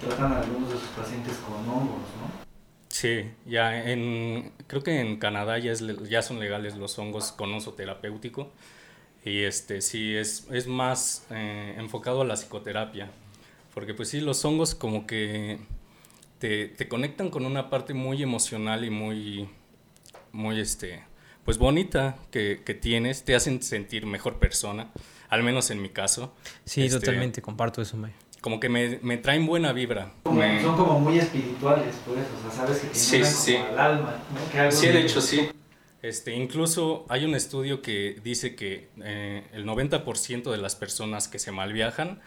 tratan 0.00 0.32
a 0.32 0.40
algunos 0.40 0.70
de 0.70 0.78
sus 0.78 0.88
pacientes 0.88 1.34
con 1.38 1.56
hongos, 1.68 2.00
¿no? 2.20 2.45
Sí, 2.96 3.30
ya 3.44 3.90
en, 3.90 4.52
creo 4.68 4.82
que 4.82 4.98
en 4.98 5.18
Canadá 5.18 5.58
ya, 5.58 5.70
es, 5.70 5.84
ya 6.08 6.22
son 6.22 6.40
legales 6.40 6.76
los 6.76 6.98
hongos 6.98 7.30
con 7.30 7.52
uso 7.52 7.74
terapéutico 7.74 8.50
y 9.22 9.42
este 9.42 9.82
sí 9.82 10.16
es, 10.16 10.46
es 10.50 10.66
más 10.66 11.26
eh, 11.28 11.74
enfocado 11.76 12.22
a 12.22 12.24
la 12.24 12.36
psicoterapia, 12.36 13.10
porque 13.74 13.92
pues 13.92 14.08
sí, 14.08 14.22
los 14.22 14.42
hongos 14.46 14.74
como 14.74 15.06
que 15.06 15.58
te, 16.38 16.68
te 16.68 16.88
conectan 16.88 17.28
con 17.28 17.44
una 17.44 17.68
parte 17.68 17.92
muy 17.92 18.22
emocional 18.22 18.82
y 18.82 18.88
muy, 18.88 19.46
muy 20.32 20.58
este, 20.58 21.02
pues 21.44 21.58
bonita 21.58 22.16
que, 22.30 22.62
que, 22.64 22.72
tienes, 22.72 23.24
te 23.24 23.34
hacen 23.34 23.62
sentir 23.62 24.06
mejor 24.06 24.38
persona, 24.38 24.90
al 25.28 25.42
menos 25.42 25.70
en 25.70 25.82
mi 25.82 25.90
caso. 25.90 26.34
Sí, 26.64 26.84
este, 26.84 27.00
totalmente, 27.00 27.42
comparto 27.42 27.82
eso, 27.82 27.98
May. 27.98 28.14
Como 28.40 28.60
que 28.60 28.68
me, 28.68 28.98
me 29.02 29.16
traen 29.16 29.46
buena 29.46 29.72
vibra. 29.72 30.12
Son 30.24 30.76
como 30.76 31.00
muy 31.00 31.18
espirituales, 31.18 31.94
pues, 32.06 32.18
o 32.38 32.42
sea, 32.42 32.64
sabes 32.64 32.78
que 32.78 32.88
tienen 32.88 33.32
sí, 33.32 33.52
sí. 33.52 33.56
al 33.56 33.78
alma. 33.78 34.16
¿no? 34.54 34.70
sí, 34.70 34.86
de 34.88 35.00
hecho, 35.00 35.20
sí. 35.20 35.48
Este, 36.02 36.34
incluso 36.34 37.04
hay 37.08 37.24
un 37.24 37.34
estudio 37.34 37.82
que 37.82 38.20
dice 38.22 38.54
que 38.54 38.88
eh, 39.02 39.42
el 39.52 39.66
90% 39.66 40.50
de 40.50 40.56
las 40.58 40.76
personas 40.76 41.26
que 41.26 41.38
se 41.38 41.50
malviajan, 41.50 42.20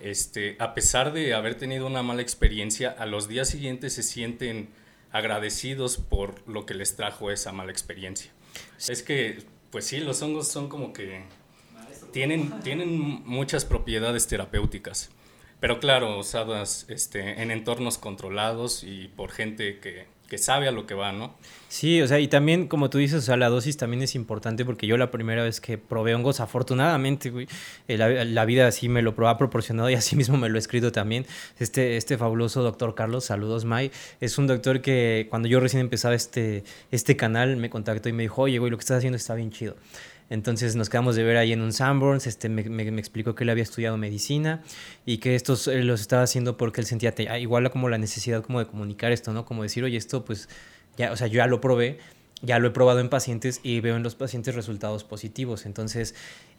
este, 0.00 0.56
a 0.58 0.72
pesar 0.72 1.12
de 1.12 1.34
haber 1.34 1.56
tenido 1.56 1.86
una 1.86 2.02
mala 2.02 2.22
experiencia, 2.22 2.90
a 2.90 3.04
los 3.04 3.28
días 3.28 3.48
siguientes 3.48 3.92
se 3.92 4.02
sienten 4.02 4.70
agradecidos 5.10 5.98
por 5.98 6.48
lo 6.48 6.64
que 6.64 6.74
les 6.74 6.96
trajo 6.96 7.30
esa 7.30 7.52
mala 7.52 7.70
experiencia. 7.70 8.32
Es 8.88 9.02
que, 9.02 9.42
pues 9.70 9.86
sí, 9.86 10.00
los 10.00 10.22
hongos 10.22 10.48
son 10.48 10.68
como 10.68 10.92
que 10.92 11.22
tienen, 12.12 12.60
tienen 12.62 13.22
muchas 13.24 13.64
propiedades 13.64 14.26
terapéuticas. 14.26 15.10
Pero 15.62 15.78
claro, 15.78 16.18
usadas 16.18 16.86
este, 16.88 17.40
en 17.40 17.52
entornos 17.52 17.96
controlados 17.96 18.82
y 18.82 19.06
por 19.14 19.30
gente 19.30 19.78
que, 19.78 20.06
que 20.28 20.36
sabe 20.36 20.66
a 20.66 20.72
lo 20.72 20.86
que 20.86 20.94
va, 20.94 21.12
¿no? 21.12 21.36
Sí, 21.68 22.02
o 22.02 22.08
sea, 22.08 22.18
y 22.18 22.26
también, 22.26 22.66
como 22.66 22.90
tú 22.90 22.98
dices, 22.98 23.18
o 23.18 23.20
sea, 23.20 23.36
la 23.36 23.48
dosis 23.48 23.76
también 23.76 24.02
es 24.02 24.16
importante 24.16 24.64
porque 24.64 24.88
yo 24.88 24.96
la 24.96 25.12
primera 25.12 25.44
vez 25.44 25.60
que 25.60 25.78
probé 25.78 26.16
hongos, 26.16 26.40
afortunadamente, 26.40 27.30
güey, 27.30 27.46
eh, 27.86 27.96
la, 27.96 28.44
vida 28.44 28.66
así 28.66 28.88
me 28.88 29.02
lo 29.02 29.14
ha 29.28 29.38
proporcionado 29.38 29.88
y 29.88 29.94
así 29.94 30.16
mismo 30.22 30.36
me 30.36 30.48
lo 30.48 30.56
he 30.56 30.58
escrito 30.58 30.90
también. 30.90 31.26
Este, 31.60 31.96
este 31.96 32.18
fabuloso 32.18 32.64
doctor 32.64 32.96
Carlos, 32.96 33.26
saludos, 33.26 33.64
May, 33.64 33.92
es 34.20 34.38
un 34.38 34.48
doctor 34.48 34.80
que 34.80 35.28
cuando 35.30 35.46
yo 35.46 35.60
recién 35.60 35.82
empezaba 35.82 36.16
este, 36.16 36.64
este 36.90 37.16
canal 37.16 37.56
me 37.56 37.70
contactó 37.70 38.08
y 38.08 38.12
me 38.12 38.24
dijo, 38.24 38.42
oye, 38.42 38.58
güey, 38.58 38.72
lo 38.72 38.78
que 38.78 38.82
estás 38.82 38.98
haciendo 38.98 39.16
está 39.16 39.36
bien 39.36 39.52
chido. 39.52 39.76
Entonces 40.32 40.76
nos 40.76 40.88
quedamos 40.88 41.14
de 41.14 41.24
ver 41.24 41.36
ahí 41.36 41.52
en 41.52 41.60
un 41.60 41.74
Sanborns, 41.74 42.26
este, 42.26 42.48
me, 42.48 42.62
explicó 42.98 43.34
que 43.34 43.44
él 43.44 43.50
había 43.50 43.62
estudiado 43.62 43.98
medicina 43.98 44.62
y 45.04 45.18
que 45.18 45.34
estos 45.34 45.66
los 45.66 46.00
estaba 46.00 46.22
haciendo 46.22 46.56
porque 46.56 46.80
él 46.80 46.86
sentía 46.86 47.12
igual 47.38 47.70
como 47.70 47.90
la 47.90 47.98
necesidad 47.98 48.42
como 48.42 48.58
de 48.58 48.66
comunicar 48.66 49.12
esto, 49.12 49.34
¿no? 49.34 49.44
Como 49.44 49.62
decir, 49.62 49.84
oye, 49.84 49.98
esto 49.98 50.24
pues 50.24 50.48
ya, 50.96 51.12
o 51.12 51.16
sea, 51.16 51.26
yo 51.26 51.34
ya 51.34 51.46
lo 51.46 51.60
probé, 51.60 51.98
ya 52.40 52.58
lo 52.58 52.68
he 52.68 52.70
probado 52.70 53.00
en 53.00 53.10
pacientes 53.10 53.60
y 53.62 53.80
veo 53.80 53.94
en 53.94 54.02
los 54.02 54.14
pacientes 54.14 54.54
resultados 54.54 55.04
positivos. 55.04 55.66
Entonces, 55.66 56.14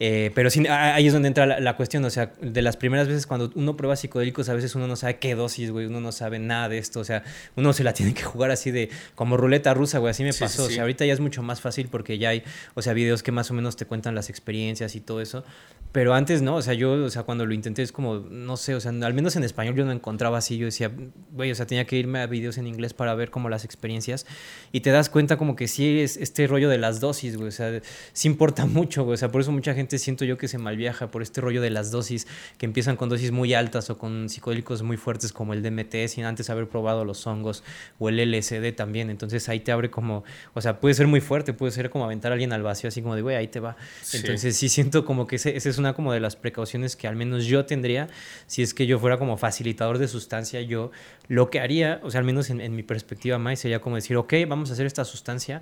eh, 0.05 0.31
pero 0.35 0.49
sí, 0.49 0.67
ahí 0.67 1.07
es 1.07 1.13
donde 1.13 1.29
entra 1.29 1.45
la, 1.45 1.77
cuestión. 1.77 2.03
O 2.03 2.09
sea, 2.09 2.33
de 2.41 2.61
las 2.61 2.75
primeras 2.75 3.07
veces 3.07 3.25
cuando 3.25 3.53
uno 3.55 3.77
prueba 3.77 3.95
psicodélicos, 3.95 4.49
a 4.49 4.53
veces 4.53 4.75
uno 4.75 4.85
no 4.85 4.97
sabe 4.97 5.15
qué 5.15 5.33
dosis, 5.33 5.71
güey, 5.71 5.85
uno 5.85 6.01
no 6.01 6.11
sabe 6.11 6.39
nada 6.39 6.67
de 6.67 6.77
esto. 6.77 6.99
O 6.99 7.05
sea, 7.05 7.23
uno 7.55 7.71
se 7.71 7.85
la 7.85 7.93
tiene 7.93 8.13
que 8.13 8.23
jugar 8.23 8.51
así 8.51 8.69
de 8.69 8.89
como 9.15 9.37
ruleta 9.37 9.73
rusa, 9.73 9.99
güey. 9.99 10.11
Así 10.11 10.25
me 10.25 10.33
pasó. 10.33 10.65
O 10.65 10.69
sea, 10.69 10.81
ahorita 10.81 11.05
ya 11.05 11.13
es 11.13 11.21
mucho 11.21 11.41
más 11.41 11.61
fácil 11.61 11.87
porque 11.87 12.17
ya 12.17 12.29
hay, 12.29 12.43
o 12.73 12.81
sea, 12.81 12.91
videos 12.91 13.23
que 13.23 13.31
más 13.31 13.49
o 13.49 13.53
menos 13.53 13.77
te 13.77 13.85
cuentan 13.85 14.13
las 14.13 14.29
experiencias 14.29 14.93
y 14.97 14.99
todo 14.99 15.21
eso. 15.21 15.45
Pero 15.93 16.13
antes 16.15 16.41
no, 16.41 16.55
o 16.55 16.61
sea, 16.61 16.73
yo, 16.73 16.91
o 16.91 17.09
sea, 17.09 17.23
cuando 17.23 17.45
lo 17.45 17.53
intenté 17.53 17.81
es 17.81 17.93
como, 17.93 18.15
no 18.15 18.57
sé, 18.57 18.75
o 18.75 18.81
sea, 18.81 18.91
al 18.91 19.13
menos 19.13 19.37
en 19.37 19.43
español 19.43 19.75
yo 19.75 19.85
no 19.85 19.93
encontraba 19.93 20.39
así. 20.39 20.57
Yo 20.57 20.65
decía, 20.65 20.91
güey, 21.31 21.49
o 21.51 21.55
sea, 21.55 21.65
tenía 21.65 21.85
que 21.85 21.95
irme 21.95 22.19
a 22.19 22.27
videos 22.27 22.57
en 22.57 22.67
inglés 22.67 22.93
para 22.93 23.15
ver 23.15 23.29
como 23.29 23.47
las 23.47 23.63
experiencias. 23.63 24.25
Y 24.73 24.81
te 24.81 24.89
das 24.89 25.09
cuenta 25.09 25.37
como 25.37 25.55
que 25.55 25.69
sí 25.69 26.01
es 26.01 26.17
este 26.17 26.45
rollo 26.47 26.67
de 26.67 26.77
las 26.77 26.99
dosis, 26.99 27.37
güey. 27.37 27.47
O 27.47 27.51
sea, 27.51 27.79
sí 28.11 28.27
importa 28.27 28.65
mucho, 28.65 29.05
güey. 29.05 29.13
O 29.13 29.17
sea, 29.17 29.31
por 29.31 29.39
eso 29.39 29.53
mucha 29.53 29.73
gente 29.73 29.92
siento 29.97 30.25
yo 30.25 30.37
que 30.37 30.47
se 30.47 30.57
malviaja 30.57 31.11
por 31.11 31.21
este 31.21 31.41
rollo 31.41 31.61
de 31.61 31.69
las 31.69 31.91
dosis 31.91 32.27
que 32.57 32.65
empiezan 32.65 32.95
con 32.95 33.09
dosis 33.09 33.31
muy 33.31 33.53
altas 33.53 33.89
o 33.89 33.97
con 33.97 34.29
psicodélicos 34.29 34.83
muy 34.83 34.97
fuertes 34.97 35.33
como 35.33 35.53
el 35.53 35.63
DMT 35.63 36.07
sin 36.07 36.25
antes 36.25 36.49
haber 36.49 36.67
probado 36.67 37.05
los 37.05 37.25
hongos 37.27 37.63
o 37.99 38.09
el 38.09 38.17
LSD 38.17 38.73
también. 38.75 39.09
Entonces 39.09 39.49
ahí 39.49 39.59
te 39.59 39.71
abre 39.71 39.89
como, 39.89 40.23
o 40.53 40.61
sea, 40.61 40.79
puede 40.79 40.95
ser 40.95 41.07
muy 41.07 41.21
fuerte, 41.21 41.53
puede 41.53 41.71
ser 41.71 41.89
como 41.89 42.05
aventar 42.05 42.31
a 42.31 42.33
alguien 42.33 42.53
al 42.53 42.63
vacío, 42.63 42.87
así 42.87 43.01
como 43.01 43.15
de, 43.15 43.21
güey, 43.21 43.35
ahí 43.35 43.47
te 43.47 43.59
va. 43.59 43.75
Entonces 44.13 44.55
sí 44.55 44.69
siento 44.69 45.05
como 45.05 45.27
que 45.27 45.35
esa 45.35 45.49
es 45.49 45.77
una 45.77 45.93
como 45.93 46.13
de 46.13 46.19
las 46.19 46.35
precauciones 46.35 46.95
que 46.95 47.07
al 47.07 47.15
menos 47.15 47.45
yo 47.45 47.65
tendría 47.65 48.07
si 48.47 48.61
es 48.61 48.73
que 48.73 48.85
yo 48.85 48.99
fuera 48.99 49.17
como 49.17 49.37
facilitador 49.37 49.97
de 49.97 50.07
sustancia, 50.07 50.61
yo 50.61 50.91
lo 51.27 51.49
que 51.49 51.59
haría, 51.59 51.99
o 52.03 52.11
sea, 52.11 52.19
al 52.19 52.25
menos 52.25 52.49
en, 52.49 52.61
en 52.61 52.75
mi 52.75 52.83
perspectiva 52.83 53.37
más, 53.37 53.59
sería 53.59 53.79
como 53.79 53.95
decir, 53.95 54.17
ok, 54.17 54.33
vamos 54.47 54.69
a 54.69 54.73
hacer 54.73 54.85
esta 54.85 55.05
sustancia 55.05 55.61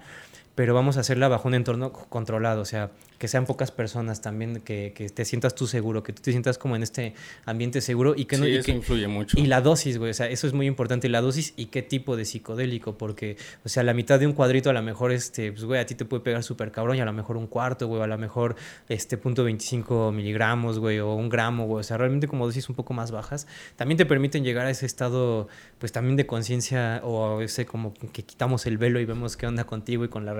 pero 0.56 0.74
vamos 0.74 0.98
a 0.98 1.02
hacerla 1.02 1.28
bajo 1.28 1.48
un 1.48 1.54
entorno 1.54 1.92
controlado, 1.94 2.62
o 2.62 2.66
sea, 2.66 2.92
que 3.18 3.28
sean 3.28 3.46
pocas 3.46 3.72
personas 3.72 4.22
también, 4.22 4.62
que, 4.62 4.94
que, 4.96 5.08
te 5.10 5.26
sientas 5.26 5.54
tú 5.54 5.68
seguro, 5.68 6.02
que 6.02 6.12
tú 6.12 6.24
te 6.24 6.32
sientas 6.32 6.58
como 6.58 6.76
en 6.76 6.82
este 6.82 7.14
ambiente 7.46 7.80
seguro 7.80 8.16
y 8.18 8.26
que 8.26 8.38
no... 8.38 8.46
Sí, 8.46 8.56
eso 8.56 8.72
influye 8.72 9.08
mucho. 9.08 9.40
Y 9.40 9.46
la 9.46 9.62
dosis, 9.62 10.00
güey, 10.00 10.10
o 10.10 10.14
sea, 10.14 10.28
eso 10.28 10.48
es 10.48 10.54
muy 10.54 10.66
importante, 10.66 11.08
la 11.08 11.22
dosis 11.22 11.54
y 11.56 11.68
qué 11.68 11.84
tipo 11.84 12.18
de 12.18 12.26
psicodélico, 12.26 12.98
porque, 12.98 13.38
o 13.64 13.70
sea, 13.70 13.84
la 13.84 13.94
mitad 13.94 14.20
de 14.20 14.26
un 14.26 14.34
cuadrito 14.34 14.72
a 14.72 14.74
lo 14.74 14.82
mejor, 14.82 15.12
este, 15.12 15.52
pues, 15.52 15.66
güey, 15.66 15.80
a 15.80 15.86
ti 15.86 15.94
te 15.94 16.04
puede 16.04 16.24
pegar 16.24 16.42
súper 16.42 16.72
cabrón 16.72 16.98
y 16.98 17.02
a 17.02 17.06
lo 17.06 17.14
mejor 17.14 17.38
un 17.38 17.46
cuarto, 17.46 17.88
güey, 17.88 18.02
a 18.02 18.08
lo 18.08 18.18
mejor, 18.18 18.56
este, 18.90 19.18
punto 19.18 19.44
25 19.44 20.12
miligramos, 20.12 20.80
güey, 20.80 21.00
o 21.00 21.14
un 21.14 21.30
gramo, 21.30 21.68
güey, 21.68 21.82
o 21.82 21.84
sea, 21.84 21.98
realmente 21.98 22.28
como 22.28 22.48
dosis 22.48 22.70
un 22.70 22.76
poco 22.76 22.96
más 22.96 23.12
bajas, 23.12 23.46
también 23.76 24.00
te 24.00 24.08
permiten 24.08 24.44
llegar 24.44 24.66
a 24.66 24.72
ese 24.72 24.88
estado, 24.88 25.48
pues 25.78 25.92
también 25.92 26.16
de 26.16 26.26
conciencia 26.26 27.02
o 27.04 27.42
ese 27.42 27.68
como 27.68 27.94
que 27.94 28.24
quitamos 28.24 28.66
el 28.66 28.80
velo 28.80 29.00
y 29.00 29.06
vemos 29.06 29.38
qué 29.38 29.46
onda 29.46 29.64
contigo 29.66 30.04
y 30.06 30.10
con 30.10 30.26
la 30.26 30.34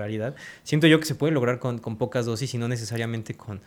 Siento 0.62 0.86
yo 0.86 1.00
que 1.00 1.06
se 1.06 1.14
puede 1.14 1.32
lograr 1.32 1.58
con, 1.58 1.78
con 1.78 1.96
pocas 1.96 2.26
dosis 2.26 2.52
y 2.54 2.58
no 2.58 2.68
necesariamente 2.68 3.34
con 3.34 3.60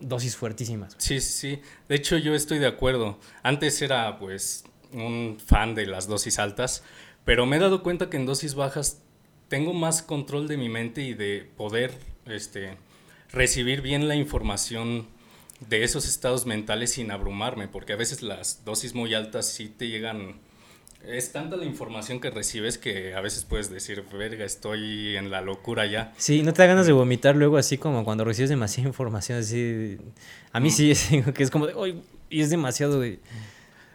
dosis 0.00 0.36
fuertísimas. 0.36 0.94
Sí, 0.98 1.20
sí, 1.20 1.32
sí. 1.32 1.62
De 1.88 1.96
hecho, 1.96 2.16
yo 2.18 2.34
estoy 2.34 2.58
de 2.58 2.66
acuerdo. 2.66 3.18
Antes 3.42 3.80
era, 3.82 4.18
pues, 4.18 4.64
un 4.92 5.38
fan 5.44 5.74
de 5.74 5.86
las 5.86 6.06
dosis 6.06 6.38
altas, 6.38 6.82
pero 7.24 7.46
me 7.46 7.56
he 7.56 7.60
dado 7.60 7.82
cuenta 7.82 8.10
que 8.10 8.16
en 8.16 8.26
dosis 8.26 8.54
bajas 8.54 9.00
tengo 9.48 9.72
más 9.72 10.02
control 10.02 10.48
de 10.48 10.56
mi 10.56 10.68
mente 10.68 11.02
y 11.02 11.14
de 11.14 11.48
poder 11.56 11.92
este, 12.26 12.76
recibir 13.32 13.80
bien 13.82 14.08
la 14.08 14.16
información 14.16 15.06
de 15.68 15.84
esos 15.84 16.08
estados 16.08 16.46
mentales 16.46 16.92
sin 16.92 17.10
abrumarme, 17.10 17.68
porque 17.68 17.92
a 17.92 17.96
veces 17.96 18.22
las 18.22 18.64
dosis 18.64 18.94
muy 18.94 19.14
altas 19.14 19.48
sí 19.48 19.68
te 19.68 19.88
llegan 19.88 20.40
es 21.06 21.32
tanta 21.32 21.56
la 21.56 21.64
información 21.64 22.20
que 22.20 22.30
recibes 22.30 22.78
que 22.78 23.14
a 23.14 23.20
veces 23.20 23.44
puedes 23.44 23.70
decir, 23.70 24.04
verga, 24.12 24.44
estoy 24.44 25.16
en 25.16 25.30
la 25.30 25.40
locura 25.40 25.86
ya. 25.86 26.12
Sí, 26.16 26.42
no 26.42 26.52
te 26.52 26.62
da 26.62 26.68
ganas 26.68 26.86
de 26.86 26.92
vomitar 26.92 27.36
luego 27.36 27.56
así 27.56 27.78
como 27.78 28.04
cuando 28.04 28.24
recibes 28.24 28.50
demasiada 28.50 28.88
información 28.88 29.38
así. 29.38 29.98
A 30.52 30.60
mí 30.60 30.70
sí, 30.70 30.92
que 31.34 31.42
es 31.42 31.50
como 31.50 31.66
de, 31.66 31.96
y 32.30 32.40
es 32.40 32.50
demasiado 32.50 33.00
de... 33.00 33.20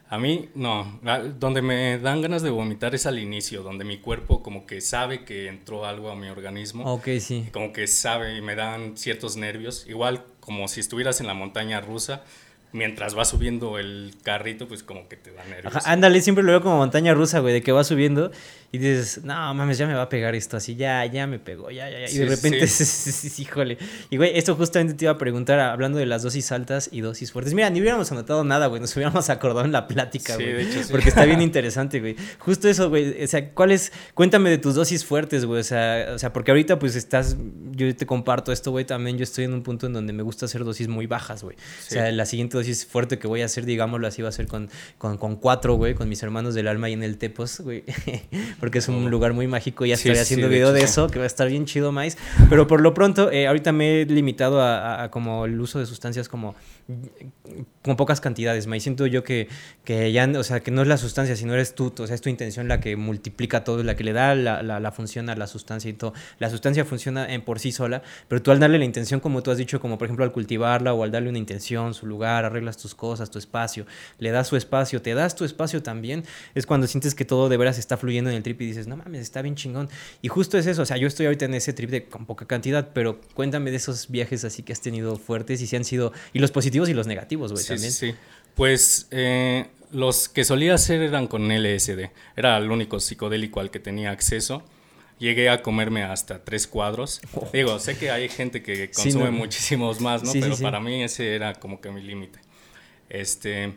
A 0.10 0.18
mí 0.18 0.48
no, 0.56 1.02
donde 1.38 1.62
me 1.62 2.00
dan 2.00 2.22
ganas 2.22 2.42
de 2.42 2.50
vomitar 2.50 2.96
es 2.96 3.06
al 3.06 3.20
inicio, 3.20 3.62
donde 3.62 3.84
mi 3.84 3.98
cuerpo 3.98 4.42
como 4.42 4.66
que 4.66 4.80
sabe 4.80 5.26
que 5.26 5.50
entró 5.50 5.86
algo 5.86 6.10
a 6.10 6.16
mi 6.16 6.30
organismo. 6.30 6.86
Ok, 6.86 7.10
sí. 7.20 7.50
Como 7.52 7.74
que 7.74 7.88
sabe 7.88 8.38
y 8.38 8.42
me 8.42 8.56
dan 8.56 8.96
ciertos 8.96 9.36
nervios, 9.36 9.86
igual 9.86 10.24
como 10.40 10.70
si 10.70 10.80
estuvieras 10.80 11.20
en 11.20 11.28
la 11.28 11.34
montaña 11.34 11.82
rusa 11.82 12.24
mientras 12.72 13.18
va 13.18 13.26
subiendo 13.26 13.80
el 13.80 14.14
carrito, 14.24 14.68
pues 14.68 14.84
como 14.84 15.08
que 15.08 15.16
te 15.16 15.32
da 15.32 15.44
nervios. 15.46 15.74
ándale, 15.86 16.22
siempre 16.22 16.44
lo 16.44 16.52
veo 16.52 16.62
como 16.62 16.78
montaña 16.78 17.14
rusa, 17.14 17.40
güey, 17.40 17.54
de 17.54 17.62
que 17.62 17.72
va 17.72 17.84
subiendo 17.84 18.32
y 18.72 18.80
dices, 18.80 19.24
no 19.24 19.54
mames, 19.54 19.78
ya 19.78 19.88
me 19.88 19.94
va 19.94 20.04
a 20.04 20.10
pegar 20.10 20.36
esto 20.36 20.58
así, 20.58 20.76
ya, 20.76 21.06
ya 21.06 21.26
me 21.26 21.40
pegó, 21.40 21.72
ya, 21.72 21.90
ya, 21.90 22.00
ya. 22.00 22.10
y 22.10 22.18
de 22.18 22.26
repente, 22.26 22.68
sí. 22.68 23.42
híjole. 23.42 23.78
Y 24.10 24.18
güey, 24.18 24.38
esto 24.38 24.56
justamente 24.56 24.94
te 24.94 25.06
iba 25.06 25.14
a 25.14 25.18
preguntar, 25.18 25.60
hablando 25.60 25.98
de 25.98 26.06
las 26.06 26.24
dosis 26.24 26.52
altas 26.52 26.90
y 26.92 27.00
dosis 27.00 27.32
fuertes. 27.32 27.54
Mira, 27.54 27.70
ni 27.70 27.80
hubiéramos 27.80 28.12
anotado 28.12 28.44
nada, 28.44 28.68
güey, 28.68 28.82
nos 28.82 28.94
hubiéramos 28.96 29.30
acordado 29.30 29.64
en 29.64 29.72
la 29.72 29.88
plática, 29.88 30.36
güey. 30.36 30.54
De 30.54 30.64
hecho, 30.64 30.82
porque 30.92 31.10
está 31.10 31.24
bien 31.24 31.42
interesante, 31.48 32.02
güey. 32.02 32.18
Justo 32.40 32.68
eso, 32.68 32.90
güey. 32.90 33.24
O 33.24 33.28
sea, 33.28 33.52
¿cuáles? 33.52 33.94
Cuéntame 34.14 34.50
de 34.50 34.58
tus 34.58 34.76
dosis 34.76 35.06
fuertes, 35.06 35.46
güey. 35.46 35.62
O 35.62 35.64
sea, 35.64 36.12
o 36.14 36.20
sea, 36.20 36.34
porque 36.34 36.52
ahorita, 36.52 36.78
pues 36.78 36.98
estás, 36.98 37.38
yo 37.72 37.96
te 37.96 38.06
comparto 38.06 38.52
esto, 38.52 38.72
güey, 38.72 38.84
también 38.84 39.18
yo 39.18 39.24
estoy 39.24 39.46
en 39.46 39.54
un 39.54 39.64
punto 39.64 39.88
en 39.88 39.94
donde 39.94 40.12
me 40.12 40.24
gusta 40.24 40.46
hacer 40.46 40.66
dosis 40.66 40.90
muy 40.90 41.08
bajas, 41.08 41.42
güey. 41.42 41.56
O 41.56 41.90
sea, 41.90 42.12
la 42.12 42.26
siguiente 42.26 42.57
dosis 42.58 42.86
fuerte 42.86 43.20
que 43.20 43.28
voy 43.28 43.42
a 43.42 43.46
hacer, 43.46 43.66
digámoslo 43.66 44.08
así, 44.08 44.22
va 44.22 44.30
a 44.30 44.32
ser 44.32 44.48
con, 44.48 44.70
con, 44.98 45.18
con 45.18 45.36
cuatro, 45.36 45.76
güey, 45.76 45.94
con 45.94 46.10
mis 46.10 46.22
hermanos 46.24 46.54
del 46.56 46.68
alma 46.68 46.90
y 46.90 46.94
en 46.94 47.04
el 47.04 47.18
Tepos, 47.18 47.62
güey. 47.62 47.84
porque 48.60 48.80
es 48.80 48.88
un 48.88 49.06
oh. 49.06 49.10
lugar 49.10 49.34
muy 49.34 49.48
mágico. 49.48 49.86
Ya 49.86 49.96
estoy 49.96 50.18
haciendo 50.18 50.50
video 50.50 50.74
de, 50.74 50.82
eso, 50.82 51.08
que 51.08 51.20
va 51.20 51.24
a 51.24 51.28
estar 51.28 51.48
bien 51.48 51.66
chido, 51.66 51.92
más. 51.92 52.18
Pero 52.50 52.68
por 52.68 52.82
lo 52.82 52.94
pronto, 52.94 53.32
eh, 53.32 53.48
ahorita 53.48 53.72
me 53.72 54.02
he 54.02 54.06
limitado 54.06 54.62
a, 54.62 55.10
como 55.12 55.46
el 55.46 55.60
uso 55.60 55.80
de 55.80 55.86
sustancias 55.86 56.30
como 56.30 56.56
con 57.88 57.96
pocas 57.96 58.22
cantidades. 58.22 58.68
Me 58.68 58.80
siento 58.80 59.08
yo 59.08 59.24
que, 59.24 59.48
que 59.84 60.12
ya, 60.12 60.30
o 60.36 60.44
sea, 60.44 60.60
que 60.60 60.70
no 60.70 60.84
es 60.84 60.88
la 60.88 60.98
sustancia, 60.98 61.36
sino 61.36 61.54
eres 61.54 61.74
tú, 61.74 61.94
o 61.98 62.06
sea, 62.06 62.14
es 62.14 62.22
tu 62.22 62.30
intención 62.30 62.68
la 62.68 62.80
que 62.80 62.96
multiplica 62.96 63.64
todo, 63.64 63.84
la 63.84 63.96
que 63.96 64.04
le 64.04 64.14
da 64.14 64.36
la, 64.36 64.62
la, 64.62 64.92
función 64.92 65.30
a 65.30 65.36
la 65.36 65.48
sustancia 65.48 65.90
y 65.90 65.94
todo. 65.94 66.14
La 66.40 66.50
sustancia 66.50 66.86
funciona 66.86 67.34
en 67.34 67.42
por 67.42 67.60
sí 67.60 67.72
sola, 67.72 68.04
pero 68.28 68.42
tú 68.42 68.52
al 68.52 68.60
darle 68.60 68.78
la 68.78 68.86
intención, 68.86 69.20
como 69.20 69.42
tú 69.42 69.52
has 69.52 69.58
dicho, 69.58 69.80
como 69.80 69.98
por 69.98 70.06
ejemplo 70.06 70.24
al 70.24 70.32
cultivarla 70.32 70.94
o 70.94 71.04
al 71.04 71.12
darle 71.12 71.30
una 71.30 71.40
intención, 71.40 71.94
su 71.94 72.06
lugar, 72.06 72.46
arreglas 72.46 72.78
tus 72.78 72.94
cosas, 72.94 73.32
tu 73.32 73.40
espacio, 73.40 73.86
le 74.20 74.32
das 74.32 74.48
su 74.48 74.56
espacio, 74.56 75.02
te 75.02 75.14
das 75.14 75.36
tu 75.36 75.46
espacio 75.46 75.82
también, 75.82 76.24
es 76.54 76.66
cuando 76.66 76.88
sientes 76.88 77.16
que 77.16 77.26
todo 77.26 77.50
de 77.50 77.58
veras 77.58 77.78
está 77.80 77.98
fluyendo 77.98 78.30
en 78.30 78.36
el 78.36 78.44
trip 78.44 78.62
y 78.62 78.68
dices, 78.68 78.88
no 78.88 78.98
mames, 78.98 79.22
está 79.22 79.42
bien 79.42 79.56
chingón. 79.56 79.90
Y 80.22 80.28
justo 80.28 80.58
es 80.58 80.68
eso, 80.68 80.82
o 80.82 80.86
sea, 80.86 80.98
yo 80.98 81.08
estoy 81.08 81.26
ahorita 81.26 81.46
en 81.46 81.54
ese 81.54 81.74
trip 81.74 81.90
de 81.90 82.06
con 82.06 82.26
poca 82.26 82.46
cantidad, 82.46 82.90
pero 82.94 83.22
cuéntame 83.34 83.72
de 83.72 83.78
esos 83.78 84.10
viajes 84.10 84.44
así 84.44 84.64
que 84.64 84.74
has 84.74 84.82
tenido 84.82 85.18
fuertes 85.18 85.62
y 85.62 85.68
si 85.68 85.76
han 85.76 85.86
sido, 85.86 86.12
y 86.34 86.40
los 86.40 86.52
positivos 86.52 86.90
y 86.90 86.94
los 86.94 87.08
negativos, 87.08 87.54
güey, 87.54 87.64
también. 87.78 87.92
Sí, 87.92 88.16
Pues 88.56 89.08
eh, 89.12 89.68
los 89.92 90.30
que 90.30 90.44
solía 90.44 90.74
hacer 90.74 91.02
eran 91.02 91.28
con 91.28 91.48
LSD. 91.48 92.10
Era 92.36 92.58
el 92.58 92.72
único 92.72 93.00
psicodélico 93.00 93.60
al 93.60 93.72
que 93.72 93.80
tenía 93.80 94.12
acceso. 94.12 94.64
Llegué 95.20 95.50
a 95.50 95.62
comerme 95.64 96.04
hasta 96.04 96.44
tres 96.44 96.68
cuadros. 96.68 97.22
Oh. 97.34 97.50
Digo, 97.52 97.80
sé 97.80 97.98
que 97.98 98.12
hay 98.12 98.30
gente 98.30 98.62
que 98.62 98.92
consume 98.92 99.32
muchísimos 99.32 100.00
más, 100.00 100.24
¿no? 100.24 100.32
Pero 100.34 100.58
para 100.58 100.80
mí 100.80 101.04
ese 101.04 101.36
era 101.36 101.56
como 101.56 101.82
que 101.82 101.90
mi 101.90 102.02
límite. 102.02 102.40
Este, 103.10 103.74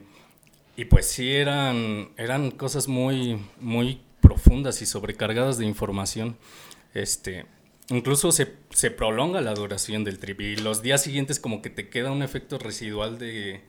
y 0.76 0.84
pues 0.84 1.06
sí, 1.06 1.30
eran, 1.30 2.10
eran 2.16 2.50
cosas 2.50 2.88
muy, 2.88 3.38
muy 3.60 4.00
profundas 4.20 4.82
y 4.82 4.86
sobrecargadas 4.86 5.56
de 5.56 5.64
información. 5.64 6.36
Este, 6.92 7.46
incluso 7.88 8.32
se, 8.32 8.54
se, 8.70 8.90
prolonga 8.90 9.40
la 9.40 9.54
duración 9.54 10.04
del 10.04 10.18
trip 10.18 10.40
y 10.40 10.56
los 10.56 10.82
días 10.82 11.02
siguientes 11.02 11.38
como 11.38 11.62
que 11.62 11.70
te 11.70 11.88
queda 11.88 12.10
un 12.10 12.22
efecto 12.22 12.58
residual 12.58 13.18
de, 13.18 13.60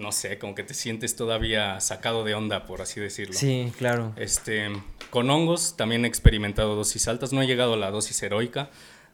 no 0.00 0.12
sé, 0.12 0.38
como 0.38 0.54
que 0.54 0.62
te 0.62 0.74
sientes 0.74 1.14
todavía 1.14 1.78
sacado 1.80 2.24
de 2.24 2.34
onda, 2.34 2.66
por 2.66 2.82
así 2.82 3.00
decirlo. 3.00 3.34
Sí, 3.34 3.72
claro. 3.78 4.12
Este, 4.16 4.68
con 5.10 5.30
hongos 5.30 5.76
también 5.76 6.04
he 6.04 6.08
experimentado 6.08 6.74
dosis 6.74 7.06
altas, 7.08 7.32
no 7.32 7.42
he 7.42 7.46
llegado 7.46 7.74
a 7.74 7.76
la 7.76 7.90
dosis 7.90 8.22
heroica. 8.22 8.70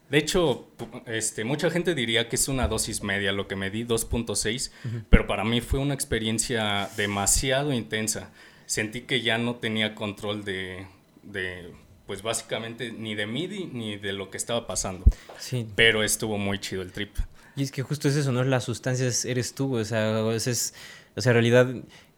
De 0.08 0.18
hecho, 0.18 0.68
este, 1.06 1.44
mucha 1.44 1.68
gente 1.68 1.94
diría 1.94 2.28
que 2.28 2.36
es 2.36 2.46
una 2.48 2.68
dosis 2.68 3.02
media 3.02 3.32
lo 3.32 3.48
que 3.48 3.56
me 3.56 3.70
di, 3.70 3.84
2.6, 3.84 4.70
pero 5.10 5.26
para 5.26 5.44
mí 5.44 5.60
fue 5.60 5.80
una 5.80 5.94
experiencia 5.94 6.88
demasiado 6.96 7.72
intensa. 7.72 8.30
Sentí 8.66 9.02
que 9.02 9.20
ya 9.20 9.36
no 9.38 9.56
tenía 9.56 9.96
control 9.96 10.44
de, 10.44 10.86
de 11.24 11.72
pues 12.06 12.22
básicamente 12.22 12.92
ni 12.92 13.16
de 13.16 13.26
MIDI 13.26 13.70
ni 13.72 13.96
de 13.96 14.12
lo 14.12 14.30
que 14.30 14.36
estaba 14.36 14.66
pasando. 14.66 15.04
Sí. 15.38 15.66
Pero 15.74 16.04
estuvo 16.04 16.38
muy 16.38 16.60
chido 16.60 16.82
el 16.82 16.92
trip. 16.92 17.16
Y 17.56 17.62
es 17.62 17.72
que 17.72 17.82
justo 17.82 18.08
es 18.08 18.16
eso, 18.16 18.32
¿no? 18.32 18.44
Las 18.44 18.64
sustancias 18.64 19.24
eres 19.24 19.54
tú, 19.54 19.76
o 19.76 19.84
sea, 19.84 20.30
es, 20.30 20.74
o 21.16 21.20
sea, 21.22 21.30
en 21.30 21.34
realidad, 21.34 21.66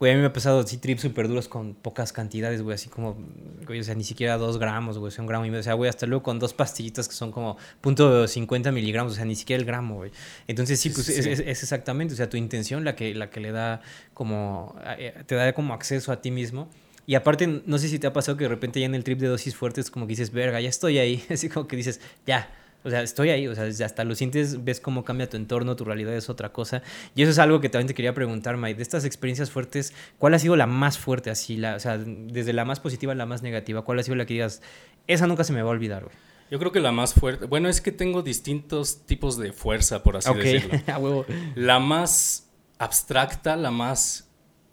güey, 0.01 0.13
a 0.13 0.15
mí 0.17 0.21
me 0.21 0.27
ha 0.27 0.33
pasado 0.33 0.59
así 0.59 0.79
trips 0.79 1.03
súper 1.03 1.29
duros 1.29 1.47
con 1.47 1.75
pocas 1.75 2.13
cantidades, 2.13 2.61
güey, 2.63 2.75
así 2.75 2.89
como, 2.89 3.17
güey, 3.65 3.79
o 3.79 3.85
sea, 3.85 3.95
ni 3.95 4.03
siquiera 4.03 4.37
dos 4.37 4.59
gramos, 4.59 4.99
güey, 4.99 5.09
o 5.09 5.11
sea, 5.13 5.23
un 5.23 5.29
gramo 5.29 5.45
y 5.45 5.51
medio, 5.51 5.61
o 5.61 5.63
sea, 5.63 5.75
güey, 5.75 5.89
hasta 5.89 6.07
luego 6.07 6.25
con 6.25 6.41
dos 6.41 6.55
pastillitas 6.55 7.07
que 7.07 7.15
son 7.15 7.31
como 7.31 7.57
punto 7.81 8.27
50 8.27 8.73
miligramos, 8.73 9.13
o 9.13 9.17
sea, 9.17 9.25
ni 9.25 9.37
siquiera 9.37 9.61
el 9.61 9.67
gramo, 9.67 9.95
güey. 9.97 10.11
Entonces, 10.49 10.81
sí, 10.81 10.91
pues 10.91 11.09
Es, 11.09 11.27
es, 11.27 11.41
exactamente, 11.41 12.15
o 12.15 12.17
sea, 12.17 12.29
tu 12.29 12.37
intención 12.37 12.85
la 12.85 12.97
que, 12.97 13.15
la 13.15 13.31
que 13.31 13.39
le 13.39 13.53
da 13.53 13.81
como, 14.15 14.75
eh, 14.99 15.23
te 15.27 15.37
da 15.37 15.53
como 15.53 15.73
acceso 15.73 16.11
a 16.11 16.21
ti 16.21 16.33
mismo 16.33 16.69
y 17.09 17.15
aparte, 17.15 17.63
no 17.65 17.79
sé 17.79 17.89
si 17.89 17.99
te 17.99 18.07
ha 18.07 18.13
pasado 18.13 18.37
que 18.37 18.45
de 18.45 18.51
repente 18.51 18.81
ya 18.81 18.85
en 18.85 18.95
el 18.95 19.03
trip 19.03 19.19
de 19.19 19.29
dosis 19.29 19.57
fuertes 19.57 19.91
como 19.91 20.07
que 20.07 20.11
dices, 20.11 20.31
verga, 20.31 20.61
ya 20.61 20.69
estoy 20.69 20.99
ahí. 20.99 21.25
Así 21.31 21.49
como 21.49 21.67
que 21.67 21.75
dices, 21.75 22.03
ya, 22.27 22.51
o 22.85 22.91
sea, 22.91 23.03
estoy 23.03 23.31
ahí, 23.31 23.47
o 23.49 23.55
sea, 23.55 23.65
hasta 23.85 24.05
lo 24.05 24.15
sientes, 24.15 24.65
ves 24.65 24.81
cómo 24.81 25.05
cambia 25.05 25.29
tu 25.29 25.37
entorno, 25.37 25.77
tu 25.77 25.85
realidad 25.85 26.15
es 26.15 26.31
otra 26.31 26.53
cosa. 26.53 26.83
Y 27.15 27.23
eso 27.23 27.31
es 27.31 27.39
algo 27.39 27.61
que 27.61 27.69
también 27.69 27.89
te 27.89 27.95
quería 27.95 28.15
preguntar, 28.15 28.57
Mike. 28.57 28.77
De 28.77 28.83
estas 28.83 29.05
experiencias 29.05 29.51
fuertes, 29.51 29.93
¿cuál 30.19 30.35
ha 30.35 30.39
sido 30.39 30.57
la 30.57 30.67
más 30.67 30.99
fuerte 30.99 31.31
así? 31.31 31.57
La, 31.57 31.77
o 31.77 31.81
sea, 31.81 31.99
desde 31.99 32.53
la 32.53 32.65
más 32.65 32.81
positiva 32.81 33.13
a 33.13 33.17
la 33.17 33.27
más 33.27 33.43
negativa, 33.43 33.83
¿cuál 33.83 33.99
ha 33.99 34.03
sido 34.03 34.17
la 34.17 34.27
que 34.27 34.35
digas, 34.35 34.63
esa 35.07 35.27
nunca 35.27 35.45
se 35.45 35.53
me 35.53 35.63
va 35.63 35.69
a 35.69 35.73
olvidar, 35.73 36.05
güey? 36.05 36.17
Yo 36.51 36.59
creo 36.59 36.73
que 36.73 36.81
la 36.81 36.93
más 36.93 37.13
fuerte, 37.13 37.45
bueno, 37.45 37.69
es 37.69 37.83
que 37.83 37.93
tengo 37.93 38.23
distintos 38.23 39.05
tipos 39.05 39.37
de 39.37 39.53
fuerza, 39.53 40.03
por 40.03 40.17
así 40.17 40.33
decirlo. 40.33 41.27
La 41.57 41.79
más 41.79 42.49
abstracta, 42.79 43.55
la 43.57 43.71
más 43.71 44.29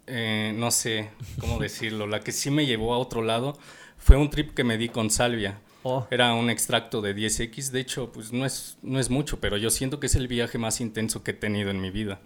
eh, 0.06 0.54
no 0.56 0.70
sé 0.70 1.10
cómo 1.40 1.58
decirlo, 1.58 2.06
la 2.06 2.20
que 2.20 2.32
sí 2.32 2.50
me 2.50 2.64
llevó 2.64 2.94
a 2.94 2.98
otro 2.98 3.22
lado 3.22 3.58
fue 3.98 4.16
un 4.16 4.30
trip 4.30 4.54
que 4.54 4.62
me 4.62 4.78
di 4.78 4.88
con 4.88 5.10
salvia. 5.10 5.60
Oh. 5.88 6.04
Era 6.10 6.34
un 6.34 6.50
extracto 6.50 7.00
de 7.00 7.14
10X, 7.14 7.70
de 7.70 7.78
hecho, 7.78 8.10
pues 8.10 8.32
no 8.32 8.44
es, 8.44 8.76
no 8.82 8.98
es 8.98 9.08
mucho, 9.08 9.38
pero 9.38 9.56
yo 9.56 9.70
siento 9.70 10.00
que 10.00 10.08
es 10.08 10.16
el 10.16 10.26
viaje 10.26 10.58
más 10.58 10.80
intenso 10.80 11.22
que 11.22 11.30
he 11.30 11.34
tenido 11.34 11.70
en 11.70 11.80
mi 11.80 11.92
vida. 11.92 12.18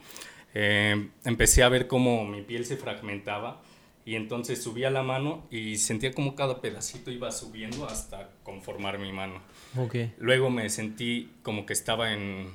Eh, 0.54 1.10
empecé 1.24 1.62
a 1.62 1.68
ver 1.68 1.86
cómo 1.86 2.24
mi 2.24 2.40
piel 2.40 2.64
se 2.64 2.78
fragmentaba 2.78 3.60
y 4.06 4.14
entonces 4.14 4.62
subía 4.62 4.90
la 4.90 5.02
mano 5.02 5.46
y 5.50 5.76
sentía 5.76 6.12
como 6.12 6.34
cada 6.34 6.62
pedacito 6.62 7.10
iba 7.10 7.30
subiendo 7.32 7.84
hasta 7.84 8.30
conformar 8.44 8.98
mi 8.98 9.12
mano. 9.12 9.42
Okay. 9.76 10.14
Luego 10.16 10.48
me 10.48 10.70
sentí 10.70 11.30
como 11.42 11.66
que 11.66 11.74
estaba 11.74 12.14
en, 12.14 12.50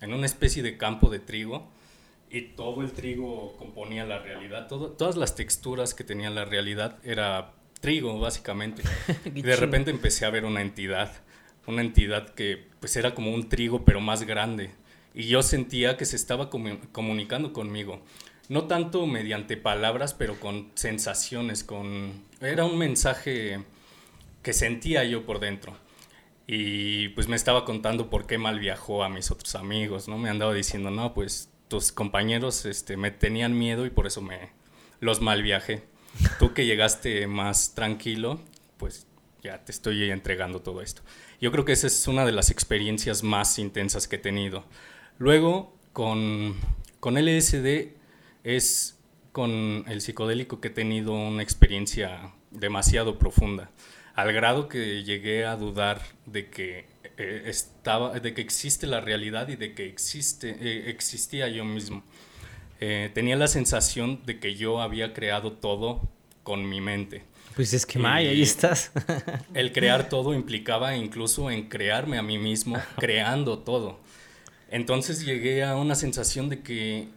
en 0.00 0.14
una 0.14 0.24
especie 0.24 0.62
de 0.62 0.78
campo 0.78 1.10
de 1.10 1.18
trigo 1.18 1.68
y 2.30 2.40
todo 2.56 2.80
el 2.80 2.92
trigo 2.92 3.58
componía 3.58 4.06
la 4.06 4.20
realidad. 4.20 4.68
todas 4.68 5.16
las 5.16 5.34
texturas 5.34 5.92
que 5.92 6.02
tenía 6.02 6.30
la 6.30 6.46
realidad 6.46 6.96
era 7.04 7.55
trigo, 7.80 8.18
básicamente. 8.18 8.82
de 9.24 9.56
repente 9.56 9.90
empecé 9.90 10.24
a 10.24 10.30
ver 10.30 10.44
una 10.44 10.62
entidad, 10.62 11.12
una 11.66 11.82
entidad 11.82 12.34
que 12.34 12.68
pues 12.80 12.96
era 12.96 13.14
como 13.14 13.34
un 13.34 13.48
trigo, 13.48 13.84
pero 13.84 14.00
más 14.00 14.22
grande. 14.22 14.70
Y 15.14 15.28
yo 15.28 15.42
sentía 15.42 15.96
que 15.96 16.04
se 16.04 16.16
estaba 16.16 16.50
comunicando 16.50 17.52
conmigo. 17.52 18.02
No 18.48 18.64
tanto 18.64 19.06
mediante 19.06 19.56
palabras, 19.56 20.14
pero 20.14 20.38
con 20.38 20.70
sensaciones, 20.74 21.64
con... 21.64 22.22
Era 22.40 22.64
un 22.64 22.78
mensaje 22.78 23.64
que 24.42 24.52
sentía 24.52 25.04
yo 25.04 25.24
por 25.24 25.40
dentro. 25.40 25.76
Y 26.46 27.08
pues 27.10 27.26
me 27.28 27.34
estaba 27.34 27.64
contando 27.64 28.08
por 28.08 28.26
qué 28.26 28.38
mal 28.38 28.60
viajó 28.60 29.02
a 29.02 29.08
mis 29.08 29.30
otros 29.30 29.56
amigos, 29.56 30.06
¿no? 30.06 30.18
Me 30.18 30.28
andaba 30.28 30.54
diciendo, 30.54 30.90
no, 30.90 31.12
pues 31.14 31.50
tus 31.66 31.90
compañeros 31.90 32.64
este, 32.66 32.96
me 32.96 33.10
tenían 33.10 33.58
miedo 33.58 33.86
y 33.86 33.90
por 33.90 34.06
eso 34.06 34.22
me 34.22 34.50
los 35.00 35.20
mal 35.20 35.42
viajé. 35.42 35.82
Tú 36.38 36.54
que 36.54 36.66
llegaste 36.66 37.26
más 37.26 37.74
tranquilo, 37.74 38.40
pues 38.78 39.06
ya 39.42 39.64
te 39.64 39.72
estoy 39.72 40.10
entregando 40.10 40.60
todo 40.60 40.82
esto. 40.82 41.02
Yo 41.40 41.52
creo 41.52 41.64
que 41.64 41.72
esa 41.72 41.86
es 41.86 42.08
una 42.08 42.24
de 42.24 42.32
las 42.32 42.50
experiencias 42.50 43.22
más 43.22 43.58
intensas 43.58 44.08
que 44.08 44.16
he 44.16 44.18
tenido. 44.18 44.64
Luego, 45.18 45.74
con, 45.92 46.56
con 47.00 47.14
LSD 47.14 47.94
es 48.44 48.98
con 49.32 49.84
el 49.86 50.00
psicodélico 50.00 50.60
que 50.60 50.68
he 50.68 50.70
tenido 50.70 51.12
una 51.12 51.42
experiencia 51.42 52.32
demasiado 52.50 53.18
profunda, 53.18 53.70
al 54.14 54.32
grado 54.32 54.68
que 54.68 55.04
llegué 55.04 55.44
a 55.44 55.56
dudar 55.56 56.00
de 56.24 56.48
que 56.48 56.86
eh, 57.18 57.42
estaba, 57.46 58.18
de 58.18 58.32
que 58.32 58.40
existe 58.40 58.86
la 58.86 59.00
realidad 59.00 59.48
y 59.48 59.56
de 59.56 59.74
que 59.74 59.86
existe, 59.86 60.56
eh, 60.58 60.90
existía 60.90 61.48
yo 61.48 61.64
mismo. 61.64 62.02
Eh, 62.80 63.10
tenía 63.14 63.36
la 63.36 63.48
sensación 63.48 64.20
de 64.26 64.38
que 64.38 64.54
yo 64.54 64.80
había 64.80 65.12
creado 65.12 65.52
todo 65.52 66.02
con 66.42 66.68
mi 66.68 66.80
mente. 66.80 67.24
Pues 67.54 67.72
es 67.72 67.86
que, 67.86 67.98
May, 67.98 68.26
ahí 68.26 68.42
estás. 68.42 68.92
el 69.54 69.72
crear 69.72 70.08
todo 70.08 70.34
implicaba 70.34 70.94
incluso 70.96 71.50
en 71.50 71.68
crearme 71.68 72.18
a 72.18 72.22
mí 72.22 72.38
mismo, 72.38 72.76
creando 72.98 73.60
todo. 73.60 73.98
Entonces 74.70 75.24
llegué 75.24 75.64
a 75.64 75.76
una 75.76 75.94
sensación 75.94 76.48
de 76.48 76.60
que 76.60 77.08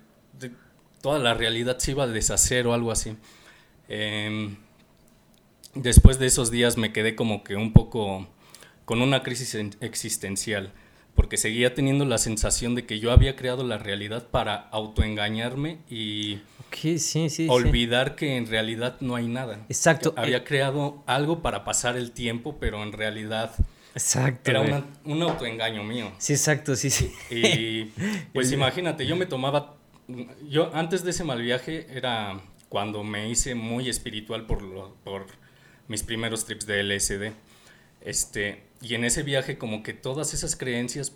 toda 1.01 1.19
la 1.19 1.33
realidad 1.33 1.77
se 1.79 1.91
iba 1.91 2.03
a 2.03 2.07
deshacer 2.07 2.67
o 2.67 2.73
algo 2.73 2.91
así. 2.91 3.17
Em, 3.87 4.55
después 5.73 6.19
de 6.19 6.27
esos 6.27 6.51
días 6.51 6.77
me 6.77 6.93
quedé 6.93 7.15
como 7.15 7.43
que 7.43 7.55
un 7.55 7.73
poco 7.73 8.27
con 8.85 9.01
una 9.01 9.23
crisis 9.23 9.55
existencial, 9.81 10.71
porque 11.19 11.35
seguía 11.35 11.75
teniendo 11.75 12.05
la 12.05 12.17
sensación 12.17 12.75
de 12.75 12.85
que 12.85 13.01
yo 13.01 13.11
había 13.11 13.35
creado 13.35 13.65
la 13.65 13.77
realidad 13.77 14.29
para 14.29 14.55
autoengañarme 14.55 15.79
y 15.89 16.39
olvidar 17.49 18.15
que 18.15 18.37
en 18.37 18.47
realidad 18.47 18.95
no 19.01 19.17
hay 19.17 19.27
nada. 19.27 19.65
Exacto. 19.67 20.13
había 20.15 20.37
eh, 20.37 20.43
creado 20.45 21.03
algo 21.07 21.41
para 21.41 21.65
pasar 21.65 21.97
el 21.97 22.11
tiempo, 22.11 22.55
pero 22.57 22.81
en 22.83 22.93
realidad 22.93 23.51
Exacto. 23.93 24.49
Era 24.49 24.85
un 25.03 25.21
autoengaño 25.21 25.83
mío. 25.83 26.09
Sí, 26.19 26.31
exacto, 26.31 26.77
sí, 26.77 26.89
sí. 26.89 27.11
Y 27.29 27.91
pues 28.33 28.49
imagínate, 28.53 29.05
yo 29.05 29.17
me 29.17 29.25
tomaba, 29.25 29.75
yo 30.47 30.73
antes 30.73 31.03
de 31.03 31.09
ese 31.09 31.25
mal 31.25 31.41
viaje 31.41 31.85
era 31.91 32.39
cuando 32.69 33.03
me 33.03 33.29
hice 33.29 33.55
muy 33.55 33.89
espiritual 33.89 34.45
por, 34.45 34.61
lo, 34.61 34.95
por 35.03 35.25
mis 35.89 36.01
primeros 36.01 36.45
trips 36.45 36.65
de 36.65 36.81
LSD. 36.81 37.33
Este, 38.05 38.68
y 38.81 38.95
en 38.95 39.03
ese 39.03 39.23
viaje 39.23 39.57
como 39.57 39.83
que 39.83 39.93
todas 39.93 40.33
esas 40.33 40.55
creencias 40.55 41.11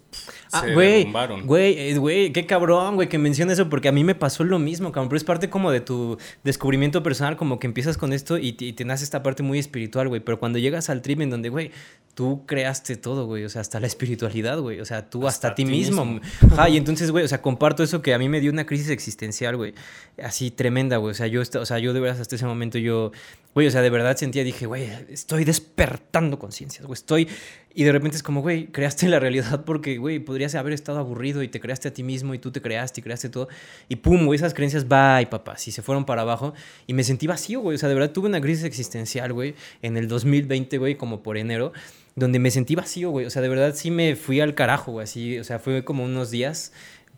ah, 0.51 0.61
se 0.61 0.67
derrumbaron. 0.71 1.47
Güey, 1.47 1.79
eh, 1.79 1.97
güey, 1.97 2.33
qué 2.33 2.45
cabrón, 2.45 2.95
güey, 2.95 3.07
que 3.07 3.17
menciona 3.17 3.53
eso 3.53 3.69
porque 3.69 3.87
a 3.87 3.93
mí 3.93 4.03
me 4.03 4.15
pasó 4.15 4.43
lo 4.43 4.59
mismo, 4.59 4.91
cabrón, 4.91 5.07
pero 5.07 5.17
es 5.17 5.23
parte 5.23 5.49
como 5.49 5.71
de 5.71 5.79
tu 5.79 6.17
descubrimiento 6.43 7.01
personal, 7.03 7.37
como 7.37 7.59
que 7.59 7.67
empiezas 7.67 7.97
con 7.97 8.11
esto 8.11 8.37
y, 8.37 8.55
y 8.59 8.73
te 8.73 8.83
nace 8.83 9.05
esta 9.05 9.23
parte 9.23 9.43
muy 9.43 9.59
espiritual, 9.59 10.09
güey, 10.09 10.19
pero 10.19 10.39
cuando 10.39 10.59
llegas 10.59 10.89
al 10.89 11.01
trip 11.01 11.21
en 11.21 11.29
donde, 11.29 11.49
güey, 11.49 11.71
tú 12.15 12.45
creaste 12.45 12.95
todo, 12.95 13.25
güey, 13.25 13.45
o 13.45 13.49
sea, 13.49 13.61
hasta 13.61 13.79
la 13.79 13.87
espiritualidad, 13.87 14.59
güey, 14.59 14.79
o 14.79 14.85
sea, 14.85 15.09
tú 15.09 15.27
hasta, 15.27 15.55
ti 15.55 15.65
mismo. 15.65 16.19
Ajá, 16.51 16.69
y 16.69 16.77
entonces, 16.77 17.11
güey, 17.11 17.25
o 17.25 17.27
sea, 17.27 17.41
comparto 17.41 17.81
eso 17.81 18.01
que 18.01 18.13
a 18.13 18.19
mí 18.19 18.29
me 18.29 18.39
dio 18.39 18.51
una 18.51 18.65
crisis 18.65 18.89
existencial, 18.89 19.55
güey, 19.57 19.73
así 20.21 20.51
tremenda, 20.51 20.97
güey, 20.97 21.11
o 21.11 21.15
sea, 21.15 21.27
yo, 21.27 21.41
o 21.41 21.65
sea, 21.65 21.79
yo 21.79 21.93
de 21.93 21.99
verdad 21.99 22.21
hasta 22.21 22.35
ese 22.35 22.45
momento 22.45 22.77
yo, 22.77 23.11
güey, 23.53 23.67
o 23.67 23.71
sea, 23.71 23.81
de 23.81 23.89
verdad 23.89 24.17
sentía, 24.17 24.43
dije, 24.43 24.65
güey, 24.65 24.89
estoy 25.09 25.43
despertando 25.43 26.39
conciencias, 26.39 26.85
güey, 26.85 26.95
estoy, 26.95 27.27
y 27.73 27.83
de 27.83 27.91
repente 27.91 28.17
es 28.17 28.23
como, 28.23 28.41
güey, 28.41 28.67
creaste 28.67 29.07
la 29.07 29.19
realidad 29.19 29.63
porque, 29.65 29.97
güey, 29.97 30.19
podrías 30.19 30.55
haber 30.55 30.73
estado 30.73 30.99
aburrido 30.99 31.43
y 31.43 31.47
te 31.47 31.59
creaste 31.59 31.87
a 31.89 31.93
ti 31.93 32.03
mismo 32.03 32.33
y 32.33 32.39
tú 32.39 32.51
te 32.51 32.61
creaste 32.61 33.01
y 33.01 33.03
creaste 33.03 33.29
todo, 33.29 33.47
y 33.89 33.97
pum, 33.97 34.25
güey, 34.25 34.37
esas 34.37 34.53
creencias, 34.53 34.87
bye, 34.87 35.27
papá, 35.29 35.57
si 35.57 35.71
se 35.71 35.81
fueron 35.81 36.05
para 36.05 36.23
abajo, 36.23 36.53
y 36.87 36.93
me 36.93 37.03
sentí 37.03 37.27
vacío, 37.27 37.61
güey, 37.61 37.75
o 37.75 37.79
sea, 37.79 37.89
de 37.89 37.95
verdad 37.95 38.11
tuve 38.11 38.27
una 38.27 38.41
crisis 38.41 38.63
existencial, 38.63 39.33
güey, 39.33 39.55
en 39.81 39.97
el 39.97 40.07
2020, 40.07 40.77
güey, 40.77 40.95
como 40.95 41.23
por 41.23 41.37
enero, 41.37 41.73
donde 42.15 42.39
me 42.39 42.51
sentí 42.51 42.75
vacío, 42.75 43.09
güey. 43.09 43.25
O 43.25 43.29
sea, 43.29 43.41
de 43.41 43.49
verdad 43.49 43.73
sí 43.75 43.91
me 43.91 44.15
fui 44.15 44.39
al 44.39 44.55
carajo, 44.55 44.91
güey. 44.91 45.03
Así, 45.03 45.39
o 45.39 45.43
sea, 45.43 45.59
fue 45.59 45.83
como 45.83 46.03
unos 46.03 46.31
días 46.31 46.71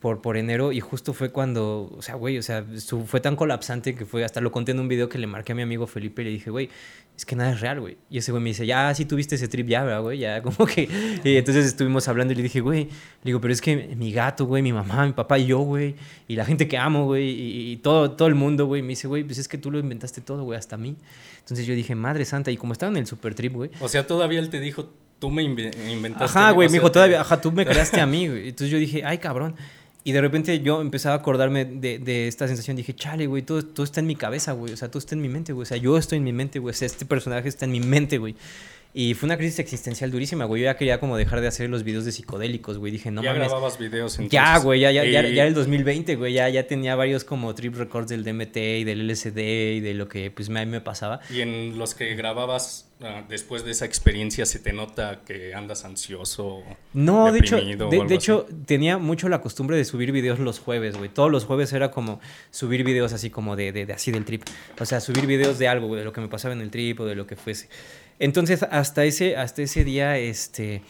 por, 0.05 0.21
por 0.21 0.37
enero 0.37 0.71
y 0.71 0.81
justo 0.81 1.13
fue 1.13 1.31
cuando, 1.31 1.91
o 1.97 2.01
sea, 2.03 2.13
güey, 2.13 2.37
o 2.37 2.43
sea, 2.43 2.63
fue 3.07 3.21
tan 3.21 3.35
colapsante 3.35 3.95
que 3.95 4.05
fue, 4.05 4.23
hasta 4.23 4.39
lo 4.39 4.51
conté 4.51 4.71
en 4.71 4.79
un 4.79 4.87
video 4.87 5.09
que 5.09 5.17
le 5.17 5.25
marqué 5.25 5.53
a 5.53 5.55
mi 5.55 5.63
amigo 5.63 5.87
Felipe 5.87 6.21
y 6.21 6.25
le 6.25 6.29
dije, 6.29 6.51
güey, 6.51 6.69
es 7.17 7.25
que 7.25 7.35
nada 7.35 7.53
es 7.53 7.59
real, 7.59 7.79
güey. 7.79 7.97
Y 8.11 8.19
ese 8.19 8.31
güey 8.31 8.43
me 8.43 8.51
dice, 8.51 8.67
ya, 8.67 8.93
sí 8.93 9.05
tuviste 9.05 9.33
ese 9.33 9.47
trip 9.47 9.67
ya, 9.67 9.83
¿verdad, 9.83 10.03
güey? 10.03 10.19
Ya, 10.19 10.41
como 10.43 10.67
que... 10.67 10.87
Y 11.23 11.37
entonces 11.37 11.65
estuvimos 11.65 12.07
hablando 12.07 12.33
y 12.33 12.35
le 12.35 12.43
dije, 12.43 12.61
güey, 12.61 12.83
le 12.83 12.91
digo, 13.23 13.41
pero 13.41 13.51
es 13.51 13.61
que 13.61 13.95
mi 13.95 14.11
gato, 14.11 14.45
güey, 14.45 14.61
mi 14.61 14.73
mamá, 14.73 15.07
mi 15.07 15.13
papá 15.13 15.39
y 15.39 15.47
yo, 15.47 15.57
güey, 15.61 15.95
y 16.27 16.35
la 16.35 16.45
gente 16.45 16.67
que 16.67 16.77
amo, 16.77 17.05
güey, 17.05 17.27
y, 17.27 17.71
y, 17.71 17.77
todo, 17.77 18.11
todo 18.11 18.27
el 18.27 18.35
mundo, 18.35 18.67
güey, 18.67 18.83
me 18.83 18.89
dice, 18.89 19.07
güey, 19.07 19.23
pues 19.23 19.39
es 19.39 19.47
que 19.47 19.57
tú 19.57 19.71
lo 19.71 19.79
inventaste 19.79 20.21
todo, 20.21 20.43
güey, 20.43 20.59
hasta 20.59 20.77
mí. 20.77 20.95
Entonces 21.39 21.65
yo 21.65 21.73
dije, 21.73 21.95
madre 21.95 22.25
santa, 22.25 22.51
y 22.51 22.57
como 22.57 22.73
estaba 22.73 22.91
en 22.91 22.97
el 22.97 23.07
super 23.07 23.33
trip, 23.33 23.53
güey. 23.53 23.71
O 23.79 23.89
sea, 23.89 24.05
todavía 24.05 24.37
él 24.37 24.51
te 24.51 24.59
dijo, 24.59 24.87
tú 25.17 25.31
me 25.31 25.41
inventaste. 25.41 26.25
Ajá, 26.25 26.51
güey, 26.51 26.67
me 26.69 26.73
dijo, 26.73 26.91
todavía, 26.91 27.21
ajá, 27.21 27.41
tú 27.41 27.51
me 27.51 27.65
creaste 27.65 27.99
a 27.99 28.05
mí, 28.05 28.27
güey. 28.27 28.49
Entonces 28.49 28.69
yo 28.69 28.77
dije, 28.77 29.03
ay, 29.03 29.17
cabrón. 29.17 29.55
Y 30.07 30.11
de 30.11 30.21
repente 30.21 30.59
yo 30.59 30.81
empezaba 30.81 31.15
a 31.15 31.17
acordarme 31.17 31.65
de, 31.65 31.97
de 31.97 32.27
esta 32.27 32.47
sensación. 32.47 32.77
Dije, 32.77 32.93
chale, 32.93 33.25
güey, 33.25 33.41
todo, 33.41 33.65
todo 33.65 33.83
está 33.83 34.01
en 34.01 34.05
mi 34.05 34.15
cabeza, 34.15 34.51
güey. 34.51 34.71
O 34.71 34.77
sea, 34.77 34.87
todo 34.87 34.99
está 34.99 35.15
en 35.15 35.21
mi 35.21 35.29
mente, 35.29 35.51
güey. 35.51 35.63
O 35.63 35.65
sea, 35.65 35.77
yo 35.77 35.97
estoy 35.97 36.19
en 36.19 36.23
mi 36.23 36.31
mente, 36.31 36.59
güey. 36.59 36.73
O 36.73 36.77
sea, 36.77 36.85
este 36.85 37.07
personaje 37.07 37.49
está 37.49 37.65
en 37.65 37.71
mi 37.71 37.79
mente, 37.79 38.19
güey. 38.19 38.35
Y 38.97 39.13
fue 39.13 39.27
una 39.27 39.35
crisis 39.35 39.59
existencial 39.59 40.09
durísima, 40.09 40.45
güey. 40.45 40.61
Yo 40.61 40.67
ya 40.67 40.77
quería 40.77 41.01
como 41.01 41.17
dejar 41.17 41.41
de 41.41 41.47
hacer 41.47 41.69
los 41.69 41.83
videos 41.83 42.05
de 42.05 42.13
psicodélicos, 42.13 42.77
güey. 42.77 42.93
Dije, 42.93 43.11
no 43.11 43.21
ya 43.21 43.33
grababas 43.33 43.77
videos 43.77 44.13
entonces. 44.13 44.31
Ya, 44.31 44.57
güey, 44.57 44.79
ya, 44.79 44.89
ya, 44.89 45.03
ya, 45.03 45.21
ya, 45.27 45.45
el 45.45 45.53
2020, 45.53 46.15
güey. 46.15 46.31
Ya, 46.31 46.47
ya 46.47 46.65
tenía 46.65 46.95
varios 46.95 47.25
como 47.25 47.53
trip 47.53 47.75
records 47.75 48.07
del 48.07 48.23
DMT 48.23 48.55
y 48.55 48.83
del 48.85 49.05
LSD 49.05 49.37
y 49.37 49.79
de 49.81 49.93
lo 49.95 50.07
que 50.07 50.31
pues 50.31 50.47
me, 50.47 50.65
me 50.65 50.79
pasaba. 50.79 51.19
Y 51.29 51.41
en 51.41 51.77
los 51.77 51.93
que 51.93 52.15
grababas 52.15 52.89
ah, 53.01 53.25
después 53.27 53.65
de 53.65 53.71
esa 53.71 53.83
experiencia 53.83 54.45
se 54.45 54.59
te 54.59 54.71
nota 54.71 55.23
que 55.25 55.53
andas 55.53 55.83
ansioso. 55.83 56.63
No, 56.93 57.33
de 57.33 57.39
hecho, 57.39 57.57
de, 57.57 58.15
hecho 58.15 58.47
tenía 58.65 58.97
mucho 58.97 59.27
la 59.27 59.41
costumbre 59.41 59.75
de 59.75 59.83
subir 59.83 60.13
videos 60.13 60.39
los 60.39 60.59
jueves, 60.59 60.95
güey. 60.97 61.09
Todos 61.09 61.29
los 61.29 61.43
jueves 61.43 61.73
era 61.73 61.91
como 61.91 62.21
subir 62.49 62.85
videos 62.85 63.11
así 63.11 63.29
como 63.29 63.57
de, 63.57 63.73
de, 63.73 63.85
de 63.85 63.91
así 63.91 64.13
del 64.13 64.23
trip. 64.23 64.43
O 64.79 64.85
sea, 64.85 65.01
subir 65.01 65.27
videos 65.27 65.59
de 65.59 65.67
algo, 65.67 65.87
güey, 65.87 65.99
de 65.99 66.05
lo 66.05 66.13
que 66.13 66.21
me 66.21 66.29
pasaba 66.29 66.53
en 66.53 66.61
el 66.61 66.71
trip 66.71 67.01
o 67.01 67.05
de 67.05 67.15
lo 67.15 67.27
que 67.27 67.35
fuese. 67.35 67.67
Entonces, 68.19 68.63
hasta 68.63 69.03
ese, 69.05 69.35
hasta 69.35 69.61
ese 69.61 69.83
día, 69.83 70.17
este, 70.17 70.81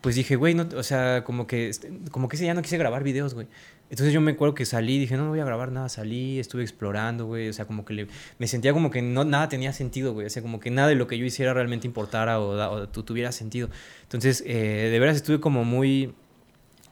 pues 0.00 0.14
dije, 0.14 0.36
güey, 0.36 0.54
no, 0.54 0.68
o 0.76 0.82
sea, 0.82 1.24
como 1.24 1.46
que, 1.46 1.70
como 2.10 2.28
que 2.28 2.36
ese 2.36 2.44
día 2.44 2.54
no 2.54 2.62
quise 2.62 2.78
grabar 2.78 3.02
videos, 3.02 3.34
güey. 3.34 3.46
Entonces 3.88 4.12
yo 4.12 4.20
me 4.20 4.32
acuerdo 4.32 4.54
que 4.54 4.64
salí, 4.64 4.98
dije, 4.98 5.16
no, 5.16 5.24
no 5.24 5.30
voy 5.30 5.38
a 5.38 5.44
grabar 5.44 5.70
nada, 5.70 5.88
salí, 5.88 6.40
estuve 6.40 6.62
explorando, 6.62 7.26
güey, 7.26 7.48
o 7.48 7.52
sea, 7.52 7.66
como 7.66 7.84
que 7.84 8.08
me 8.38 8.48
sentía 8.48 8.72
como 8.72 8.90
que 8.90 9.00
no, 9.00 9.24
nada 9.24 9.48
tenía 9.48 9.72
sentido, 9.72 10.12
güey, 10.12 10.26
o 10.26 10.30
sea, 10.30 10.42
como 10.42 10.58
que 10.58 10.70
nada 10.70 10.88
de 10.88 10.96
lo 10.96 11.06
que 11.06 11.16
yo 11.16 11.24
hiciera 11.24 11.54
realmente 11.54 11.86
importara 11.86 12.40
o, 12.40 12.80
o 12.80 12.88
tuviera 12.88 13.30
sentido. 13.30 13.70
Entonces, 14.02 14.42
eh, 14.44 14.88
de 14.90 14.98
veras 14.98 15.16
estuve 15.16 15.38
como 15.38 15.64
muy 15.64 16.14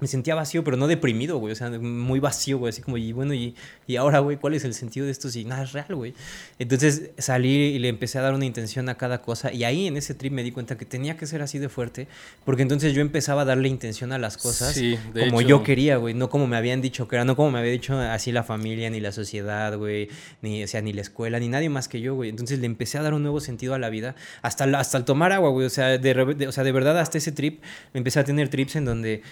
me 0.04 0.08
sentía 0.08 0.34
vacío, 0.34 0.62
pero 0.62 0.76
no 0.76 0.86
deprimido, 0.86 1.38
güey. 1.38 1.52
O 1.52 1.56
sea, 1.56 1.70
muy 1.70 2.20
vacío, 2.20 2.58
güey. 2.58 2.68
Así 2.68 2.82
como, 2.82 2.98
y 2.98 3.12
bueno, 3.12 3.32
y, 3.32 3.54
y 3.86 3.96
ahora, 3.96 4.18
güey, 4.18 4.36
¿cuál 4.36 4.52
es 4.52 4.62
el 4.64 4.74
sentido 4.74 5.06
de 5.06 5.12
esto 5.12 5.30
si 5.30 5.46
nada 5.46 5.62
es 5.62 5.72
real, 5.72 5.94
güey? 5.94 6.12
Entonces 6.58 7.12
salí 7.16 7.48
y 7.48 7.78
le 7.78 7.88
empecé 7.88 8.18
a 8.18 8.20
dar 8.20 8.34
una 8.34 8.44
intención 8.44 8.90
a 8.90 8.96
cada 8.96 9.22
cosa. 9.22 9.50
Y 9.50 9.64
ahí 9.64 9.86
en 9.86 9.96
ese 9.96 10.14
trip 10.14 10.30
me 10.30 10.42
di 10.42 10.52
cuenta 10.52 10.76
que 10.76 10.84
tenía 10.84 11.16
que 11.16 11.26
ser 11.26 11.40
así 11.40 11.58
de 11.58 11.70
fuerte. 11.70 12.06
Porque 12.44 12.60
entonces 12.60 12.92
yo 12.92 13.00
empezaba 13.00 13.42
a 13.42 13.44
darle 13.46 13.68
intención 13.68 14.12
a 14.12 14.18
las 14.18 14.36
cosas 14.36 14.78
como 15.14 15.40
yo 15.40 15.62
quería, 15.62 15.96
güey. 15.96 16.12
No 16.12 16.28
como 16.28 16.46
me 16.46 16.58
habían 16.58 16.82
dicho 16.82 17.08
que 17.08 17.16
era, 17.16 17.24
no 17.24 17.34
como 17.34 17.50
me 17.50 17.60
había 17.60 17.72
dicho 17.72 17.98
así 17.98 18.30
la 18.30 18.42
familia, 18.42 18.90
ni 18.90 19.00
la 19.00 19.10
sociedad, 19.10 19.74
güey. 19.78 20.10
Ni, 20.42 20.64
o 20.64 20.68
sea, 20.68 20.82
ni 20.82 20.92
la 20.92 21.00
escuela, 21.00 21.38
ni 21.38 21.48
nadie 21.48 21.70
más 21.70 21.88
que 21.88 22.02
yo, 22.02 22.14
güey. 22.14 22.28
Entonces 22.28 22.58
le 22.58 22.66
empecé 22.66 22.98
a 22.98 23.02
dar 23.02 23.14
un 23.14 23.22
nuevo 23.22 23.40
sentido 23.40 23.72
a 23.72 23.78
la 23.78 23.88
vida. 23.88 24.16
Hasta, 24.42 24.64
hasta 24.78 24.98
el 24.98 25.04
tomar 25.06 25.32
agua, 25.32 25.48
güey. 25.48 25.66
O 25.66 25.70
sea, 25.70 25.96
de, 25.96 26.46
o 26.46 26.52
sea, 26.52 26.62
de 26.62 26.72
verdad, 26.72 26.98
hasta 26.98 27.16
ese 27.16 27.32
trip, 27.32 27.62
me 27.94 27.98
empecé 27.98 28.20
a 28.20 28.24
tener 28.24 28.50
trips 28.50 28.76
en 28.76 28.84
donde 28.84 29.22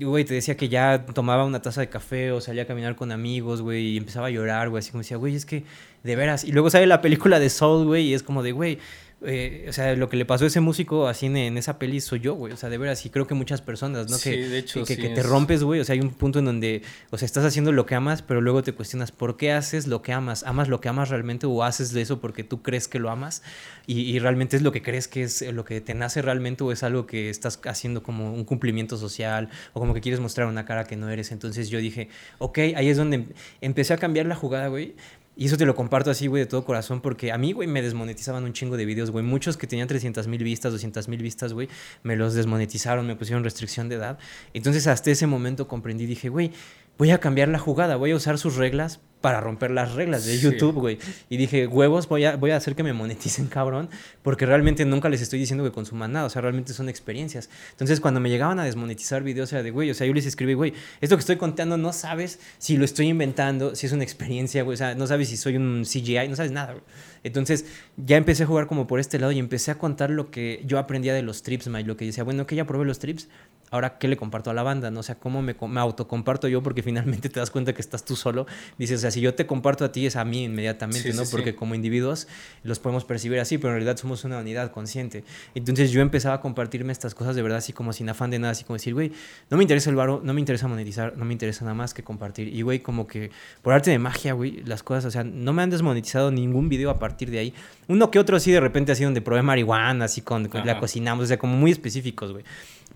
güey, 0.00 0.15
te 0.24 0.34
decía 0.34 0.56
que 0.56 0.68
ya 0.68 1.04
tomaba 1.06 1.44
una 1.44 1.60
taza 1.60 1.80
de 1.80 1.88
café 1.88 2.32
o 2.32 2.40
salía 2.40 2.62
a 2.62 2.66
caminar 2.66 2.96
con 2.96 3.12
amigos, 3.12 3.62
güey, 3.62 3.88
y 3.88 3.96
empezaba 3.96 4.28
a 4.28 4.30
llorar, 4.30 4.68
güey, 4.68 4.80
así 4.80 4.90
como 4.90 5.02
decía, 5.02 5.16
güey, 5.16 5.34
es 5.34 5.46
que 5.46 5.64
de 6.02 6.16
veras. 6.16 6.44
Y 6.44 6.52
luego 6.52 6.70
sale 6.70 6.86
la 6.86 7.00
película 7.00 7.38
de 7.38 7.50
Soul, 7.50 7.86
güey, 7.86 8.06
y 8.06 8.14
es 8.14 8.22
como 8.22 8.42
de, 8.42 8.52
güey, 8.52 8.78
eh, 9.22 9.64
o 9.68 9.72
sea, 9.72 9.96
lo 9.96 10.10
que 10.10 10.18
le 10.18 10.26
pasó 10.26 10.44
a 10.44 10.48
ese 10.48 10.60
músico 10.60 11.08
así 11.08 11.26
en, 11.26 11.56
esa 11.56 11.78
peli 11.78 12.00
soy 12.00 12.20
yo, 12.20 12.34
güey. 12.34 12.52
O 12.52 12.56
sea, 12.56 12.68
de 12.68 12.76
veras, 12.76 13.04
y 13.06 13.10
creo 13.10 13.26
que 13.26 13.34
muchas 13.34 13.62
personas, 13.62 14.10
¿no? 14.10 14.18
Sí, 14.18 14.30
que, 14.30 14.48
de 14.48 14.58
hecho, 14.58 14.84
que, 14.84 14.96
que, 14.96 15.08
te 15.08 15.22
rompes, 15.22 15.62
güey. 15.62 15.80
O 15.80 15.84
sea, 15.84 15.94
hay 15.94 16.00
un 16.00 16.10
punto 16.10 16.38
en 16.38 16.44
donde, 16.44 16.82
o 17.10 17.16
sea, 17.16 17.24
estás 17.24 17.44
haciendo 17.44 17.72
lo 17.72 17.86
que 17.86 17.94
amas, 17.94 18.20
pero 18.20 18.42
luego 18.42 18.62
te 18.62 18.72
cuestionas, 18.72 19.12
¿por 19.12 19.38
qué 19.38 19.52
haces 19.52 19.86
lo 19.86 20.02
que 20.02 20.12
amas? 20.12 20.42
¿Amas 20.44 20.68
lo 20.68 20.82
que 20.82 20.90
amas 20.90 21.08
realmente 21.08 21.46
o 21.46 21.62
haces 21.64 21.92
de 21.92 22.02
eso 22.02 22.20
porque 22.20 22.44
tú 22.44 22.60
crees 22.60 22.88
que 22.88 22.98
lo 22.98 23.08
amas? 23.08 23.42
Y, 23.86 24.00
y 24.00 24.18
realmente 24.18 24.56
es 24.56 24.62
lo 24.62 24.70
que 24.70 24.82
crees 24.82 25.08
que 25.08 25.22
es 25.22 25.40
lo 25.40 25.64
que 25.64 25.80
te 25.80 25.94
nace 25.94 26.20
realmente 26.20 26.62
o 26.62 26.70
es 26.70 26.82
algo 26.82 27.06
que 27.06 27.30
estás 27.30 27.58
haciendo 27.64 28.02
como 28.02 28.34
un 28.34 28.44
cumplimiento 28.44 28.98
social 28.98 29.48
o 29.72 29.80
como 29.80 29.94
que 29.94 30.02
quieres 30.02 30.20
mostrar 30.20 30.46
una 30.46 30.66
cara 30.66 30.84
que 30.84 30.96
no 30.96 31.08
eres. 31.08 31.32
Entonces 31.32 31.70
yo 31.70 31.78
dije, 31.78 32.10
ok, 32.38 32.58
ahí 32.76 32.90
es 32.90 32.98
donde 32.98 33.28
empecé 33.62 33.94
a 33.94 33.96
cambiar 33.96 34.26
la 34.26 34.36
jugada, 34.36 34.68
güey. 34.68 34.94
Y 35.38 35.46
eso 35.46 35.58
te 35.58 35.66
lo 35.66 35.74
comparto 35.74 36.10
así, 36.10 36.28
güey, 36.28 36.44
de 36.44 36.46
todo 36.46 36.64
corazón, 36.64 37.02
porque 37.02 37.30
a 37.30 37.36
mí, 37.36 37.52
güey, 37.52 37.68
me 37.68 37.82
desmonetizaban 37.82 38.44
un 38.44 38.54
chingo 38.54 38.78
de 38.78 38.86
videos, 38.86 39.10
güey. 39.10 39.22
Muchos 39.22 39.58
que 39.58 39.66
tenían 39.66 39.86
300 39.86 40.26
mil 40.28 40.42
vistas, 40.42 40.72
200 40.72 41.08
mil 41.08 41.20
vistas, 41.20 41.52
güey, 41.52 41.68
me 42.02 42.16
los 42.16 42.32
desmonetizaron, 42.32 43.06
me 43.06 43.16
pusieron 43.16 43.44
restricción 43.44 43.90
de 43.90 43.96
edad. 43.96 44.18
Entonces, 44.54 44.86
hasta 44.86 45.10
ese 45.10 45.26
momento 45.26 45.68
comprendí, 45.68 46.06
dije, 46.06 46.30
güey, 46.30 46.52
voy 46.98 47.10
a 47.10 47.18
cambiar 47.18 47.48
la 47.48 47.58
jugada, 47.58 47.96
voy 47.96 48.12
a 48.12 48.16
usar 48.16 48.38
sus 48.38 48.56
reglas 48.56 49.00
para 49.20 49.40
romper 49.40 49.72
las 49.72 49.94
reglas 49.94 50.24
de 50.24 50.38
YouTube, 50.38 50.74
güey. 50.74 50.98
Y 51.28 51.36
dije, 51.36 51.66
huevos, 51.66 52.08
voy 52.08 52.24
a, 52.24 52.36
voy 52.36 52.52
a 52.52 52.56
hacer 52.56 52.76
que 52.76 52.82
me 52.82 52.92
moneticen, 52.92 53.46
cabrón, 53.48 53.88
porque 54.22 54.46
realmente 54.46 54.84
nunca 54.84 55.08
les 55.08 55.20
estoy 55.20 55.38
diciendo 55.38 55.64
que 55.64 55.72
consuman 55.72 56.12
nada, 56.12 56.26
o 56.26 56.30
sea, 56.30 56.42
realmente 56.42 56.72
son 56.72 56.88
experiencias. 56.88 57.50
Entonces, 57.72 58.00
cuando 58.00 58.20
me 58.20 58.30
llegaban 58.30 58.60
a 58.60 58.64
desmonetizar 58.64 59.22
videos, 59.24 59.52
era 59.52 59.62
de, 59.62 59.70
güey, 59.70 59.90
o 59.90 59.94
sea, 59.94 60.06
yo 60.06 60.14
les 60.14 60.26
escribí, 60.26 60.54
güey, 60.54 60.74
esto 61.00 61.16
que 61.16 61.20
estoy 61.20 61.36
contando 61.36 61.76
no 61.76 61.92
sabes 61.92 62.38
si 62.58 62.76
lo 62.76 62.84
estoy 62.84 63.08
inventando, 63.08 63.74
si 63.74 63.86
es 63.86 63.92
una 63.92 64.04
experiencia, 64.04 64.62
güey, 64.62 64.74
o 64.74 64.78
sea, 64.78 64.94
no 64.94 65.06
sabes 65.06 65.28
si 65.28 65.36
soy 65.36 65.56
un 65.56 65.82
CGI, 65.84 66.28
no 66.28 66.36
sabes 66.36 66.52
nada, 66.52 66.74
güey. 66.74 66.84
Entonces, 67.24 67.64
ya 67.96 68.16
empecé 68.16 68.44
a 68.44 68.46
jugar 68.46 68.68
como 68.68 68.86
por 68.86 69.00
este 69.00 69.18
lado 69.18 69.32
y 69.32 69.40
empecé 69.40 69.72
a 69.72 69.78
contar 69.78 70.10
lo 70.10 70.30
que 70.30 70.62
yo 70.64 70.78
aprendía 70.78 71.12
de 71.12 71.22
los 71.22 71.42
trips, 71.42 71.66
Mike, 71.66 71.88
lo 71.88 71.96
que 71.96 72.04
decía, 72.04 72.22
bueno, 72.22 72.46
que 72.46 72.54
ya 72.54 72.64
probé 72.64 72.84
los 72.84 73.00
trips, 73.00 73.28
ahora 73.70 73.98
qué 73.98 74.08
le 74.08 74.16
comparto 74.16 74.50
a 74.50 74.54
la 74.54 74.62
banda, 74.62 74.90
¿no? 74.90 75.00
O 75.00 75.02
sea, 75.02 75.16
cómo 75.16 75.42
me, 75.42 75.54
me 75.68 75.80
autocomparto 75.80 76.48
yo, 76.48 76.62
porque 76.62 76.82
finalmente 76.82 77.28
te 77.28 77.40
das 77.40 77.50
cuenta 77.50 77.72
que 77.72 77.80
estás 77.80 78.04
tú 78.04 78.16
solo. 78.16 78.46
Dices, 78.78 78.98
o 78.98 79.00
sea, 79.02 79.10
si 79.10 79.20
yo 79.20 79.34
te 79.34 79.46
comparto 79.46 79.84
a 79.84 79.92
ti 79.92 80.06
es 80.06 80.16
a 80.16 80.24
mí 80.24 80.44
inmediatamente, 80.44 81.12
¿no? 81.12 81.22
porque 81.30 81.54
como 81.54 81.74
individuos 81.74 82.28
los 82.62 82.78
podemos 82.78 83.04
percibir 83.04 83.40
así, 83.40 83.58
pero 83.58 83.70
en 83.70 83.76
realidad 83.76 83.96
somos 83.96 84.24
una 84.24 84.38
unidad 84.38 84.70
consciente. 84.70 85.24
Entonces 85.54 85.90
yo 85.90 86.00
empezaba 86.00 86.36
a 86.36 86.40
compartirme 86.40 86.92
estas 86.92 87.14
cosas 87.14 87.36
de 87.36 87.42
verdad, 87.42 87.58
así 87.58 87.72
como 87.72 87.92
sin 87.92 88.08
afán 88.08 88.30
de 88.30 88.38
nada, 88.38 88.52
así 88.52 88.64
como 88.64 88.76
decir, 88.76 88.94
güey, 88.94 89.12
no 89.50 89.56
me 89.56 89.64
interesa 89.64 89.90
el 89.90 89.96
varo, 89.96 90.20
no 90.22 90.32
me 90.32 90.40
interesa 90.40 90.68
monetizar, 90.68 91.16
no 91.16 91.24
me 91.24 91.32
interesa 91.32 91.64
nada 91.64 91.74
más 91.74 91.94
que 91.94 92.02
compartir. 92.02 92.48
Y, 92.48 92.62
güey, 92.62 92.80
como 92.80 93.06
que 93.06 93.30
por 93.62 93.72
arte 93.72 93.90
de 93.90 93.98
magia, 93.98 94.32
güey, 94.32 94.62
las 94.64 94.82
cosas, 94.82 95.04
o 95.06 95.10
sea, 95.10 95.24
no 95.24 95.52
me 95.52 95.62
han 95.62 95.70
desmonetizado 95.70 96.30
ningún 96.30 96.68
video 96.68 96.90
a 96.90 96.98
partir 96.98 97.30
de 97.30 97.38
ahí. 97.38 97.54
Uno 97.88 98.10
que 98.10 98.18
otro 98.18 98.36
así 98.36 98.50
de 98.50 98.60
repente 98.60 98.92
así 98.92 99.04
donde 99.04 99.20
probé 99.20 99.42
marihuana, 99.42 100.06
así 100.06 100.20
con, 100.20 100.48
con 100.48 100.66
la 100.66 100.78
cocinamos, 100.78 101.24
o 101.24 101.26
sea, 101.26 101.38
como 101.38 101.56
muy 101.56 101.70
específicos, 101.70 102.32
güey. 102.32 102.44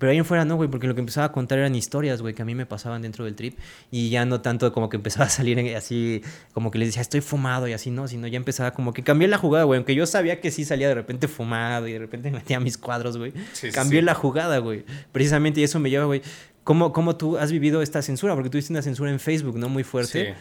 Pero 0.00 0.12
ahí 0.12 0.18
en 0.18 0.24
fuera 0.24 0.46
no, 0.46 0.56
güey, 0.56 0.70
porque 0.70 0.86
lo 0.86 0.94
que 0.94 1.00
empezaba 1.00 1.26
a 1.26 1.32
contar 1.32 1.58
eran 1.58 1.74
historias, 1.74 2.22
güey, 2.22 2.32
que 2.32 2.40
a 2.40 2.46
mí 2.46 2.54
me 2.54 2.64
pasaban 2.64 3.02
dentro 3.02 3.26
del 3.26 3.36
trip. 3.36 3.58
Y 3.90 4.08
ya 4.08 4.24
no 4.24 4.40
tanto 4.40 4.72
como 4.72 4.88
que 4.88 4.96
empezaba 4.96 5.26
a 5.26 5.28
salir 5.28 5.76
así, 5.76 6.22
como 6.54 6.70
que 6.70 6.78
les 6.78 6.88
decía, 6.88 7.02
estoy 7.02 7.20
fumado 7.20 7.68
y 7.68 7.74
así, 7.74 7.90
no, 7.90 8.08
sino 8.08 8.26
ya 8.26 8.38
empezaba 8.38 8.70
como 8.70 8.94
que 8.94 9.02
cambié 9.02 9.28
la 9.28 9.36
jugada, 9.36 9.64
güey. 9.64 9.76
Aunque 9.76 9.94
yo 9.94 10.06
sabía 10.06 10.40
que 10.40 10.50
sí 10.50 10.64
salía 10.64 10.88
de 10.88 10.94
repente 10.94 11.28
fumado 11.28 11.86
y 11.86 11.92
de 11.92 11.98
repente 11.98 12.30
metía 12.30 12.60
mis 12.60 12.78
cuadros, 12.78 13.18
güey. 13.18 13.34
cambié 13.74 14.00
la 14.00 14.14
jugada, 14.14 14.56
güey. 14.56 14.86
Precisamente 15.12 15.60
y 15.60 15.64
eso 15.64 15.78
me 15.80 15.90
lleva, 15.90 16.06
güey. 16.06 16.22
¿Cómo, 16.64 16.94
¿Cómo 16.94 17.16
tú 17.16 17.36
has 17.36 17.52
vivido 17.52 17.82
esta 17.82 18.00
censura? 18.00 18.32
Porque 18.32 18.48
tú 18.48 18.52
tuviste 18.52 18.72
una 18.72 18.80
censura 18.80 19.10
en 19.10 19.20
Facebook, 19.20 19.58
¿no? 19.58 19.68
Muy 19.68 19.84
fuerte. 19.84 20.28
Sí. 20.28 20.40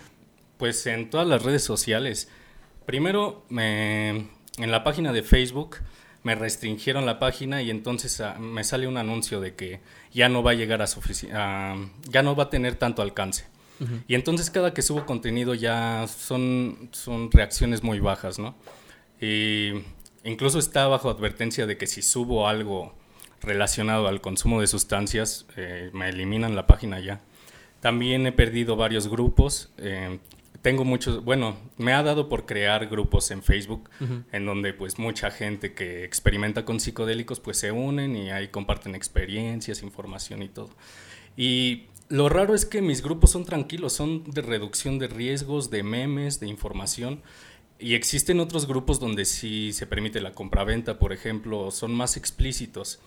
Pues 0.57 0.87
en 0.87 1.09
todas 1.09 1.27
las 1.27 1.43
redes 1.43 1.65
sociales. 1.65 2.29
Primero, 2.85 3.43
me, 3.49 4.09
en 4.57 4.71
la 4.71 4.85
página 4.85 5.11
de 5.11 5.21
Facebook 5.21 5.79
me 6.23 6.35
restringieron 6.35 7.05
la 7.05 7.19
página 7.19 7.61
y 7.61 7.69
entonces 7.69 8.19
ah, 8.21 8.37
me 8.39 8.63
sale 8.63 8.87
un 8.87 8.97
anuncio 8.97 9.39
de 9.39 9.55
que 9.55 9.79
ya 10.11 10.29
no 10.29 10.43
va 10.43 10.51
a 10.51 10.55
llegar 10.55 10.81
a 10.81 10.87
su 10.87 11.01
ya 11.29 12.23
no 12.23 12.35
va 12.35 12.43
a 12.43 12.49
tener 12.49 12.75
tanto 12.75 13.01
alcance. 13.01 13.45
Y 14.09 14.15
entonces 14.15 14.49
cada 14.49 14.73
que 14.73 14.81
subo 14.81 15.05
contenido 15.05 15.53
ya 15.53 16.05
son, 16.07 16.89
son 16.91 17.31
reacciones 17.31 17.81
muy 17.81 18.01
bajas, 18.01 18.37
¿no? 18.37 18.53
Y 19.21 19.71
incluso 20.25 20.59
está 20.59 20.87
bajo 20.87 21.09
advertencia 21.09 21.65
de 21.65 21.77
que 21.77 21.87
si 21.87 22.01
subo 22.01 22.49
algo 22.49 22.93
relacionado 23.41 24.09
al 24.09 24.19
consumo 24.19 24.59
de 24.59 24.67
sustancias, 24.67 25.45
eh, 25.55 25.91
me 25.93 26.09
eliminan 26.09 26.57
la 26.57 26.67
página 26.67 26.99
ya. 26.99 27.21
También 27.79 28.27
he 28.27 28.33
perdido 28.33 28.75
varios 28.75 29.07
grupos. 29.07 29.69
Eh, 29.77 30.19
tengo 30.61 30.83
muchos, 30.83 31.23
bueno, 31.23 31.57
me 31.77 31.93
ha 31.93 32.03
dado 32.03 32.27
por 32.29 32.45
crear 32.45 32.87
grupos 32.87 33.31
en 33.31 33.43
Facebook 33.43 33.89
en 34.31 34.45
donde 34.45 34.73
pues 34.73 34.99
mucha 34.99 35.31
gente 35.31 35.73
que 35.73 36.03
experimenta 36.03 36.65
con 36.65 36.79
psicodélicos 36.79 37.39
pues 37.39 37.57
se 37.57 37.71
unen 37.71 38.15
y 38.15 38.31
ahí 38.31 38.49
comparten 38.49 38.95
experiencias, 38.95 39.83
información 39.83 40.43
y 40.43 40.49
todo. 40.49 40.69
Y 41.37 41.85
lo 42.09 42.27
raro 42.27 42.55
es 42.55 42.65
que 42.65 42.81
mis 42.81 43.01
grupos 43.01 43.31
son 43.31 43.45
tranquilos, 43.45 43.93
son 43.93 44.23
de 44.31 44.41
reducción 44.41 44.99
de 44.99 45.07
riesgos, 45.07 45.69
de 45.69 45.83
memes, 45.83 46.39
de 46.39 46.47
información. 46.47 47.21
Y 47.77 47.93
existen 47.93 48.41
otros 48.41 48.67
grupos 48.67 48.99
donde 48.99 49.23
sí 49.23 49.71
se 49.71 49.87
permite 49.87 50.19
la 50.19 50.33
compraventa, 50.33 50.99
por 50.99 51.13
ejemplo, 51.13 51.71
son 51.71 51.93
más 51.93 52.17
explícitos. 52.17 52.99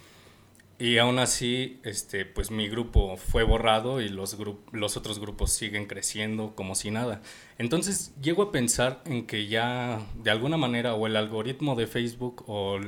Y 0.82 0.98
aún 0.98 1.20
así, 1.20 1.78
este, 1.84 2.24
pues 2.24 2.50
mi 2.50 2.68
grupo 2.68 3.16
fue 3.16 3.44
borrado 3.44 4.00
y 4.00 4.08
los, 4.08 4.36
los 4.72 4.96
otros 4.96 5.20
grupos 5.20 5.52
siguen 5.52 5.86
creciendo 5.86 6.56
como 6.56 6.74
si 6.74 6.90
nada. 6.90 7.22
Entonces 7.56 8.12
llego 8.20 8.42
a 8.42 8.50
pensar 8.50 9.00
en 9.04 9.28
que 9.28 9.46
ya 9.46 10.00
de 10.16 10.32
alguna 10.32 10.56
manera 10.56 10.94
o 10.94 11.06
el 11.06 11.14
algoritmo 11.14 11.76
de 11.76 11.86
Facebook 11.86 12.42
o, 12.48 12.80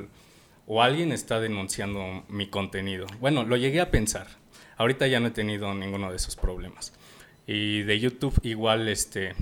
o 0.66 0.82
alguien 0.82 1.12
está 1.12 1.38
denunciando 1.38 2.24
mi 2.26 2.48
contenido. 2.48 3.06
Bueno, 3.20 3.44
lo 3.44 3.56
llegué 3.56 3.80
a 3.80 3.92
pensar. 3.92 4.26
Ahorita 4.76 5.06
ya 5.06 5.20
no 5.20 5.28
he 5.28 5.30
tenido 5.30 5.72
ninguno 5.72 6.10
de 6.10 6.16
esos 6.16 6.34
problemas. 6.34 6.92
Y 7.46 7.82
de 7.82 8.00
YouTube 8.00 8.40
igual, 8.42 8.88
este, 8.88 9.36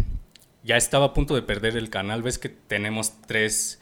ya 0.62 0.76
estaba 0.76 1.06
a 1.06 1.14
punto 1.14 1.34
de 1.34 1.40
perder 1.40 1.78
el 1.78 1.88
canal. 1.88 2.22
Ves 2.22 2.38
que 2.38 2.50
tenemos 2.50 3.18
tres 3.22 3.80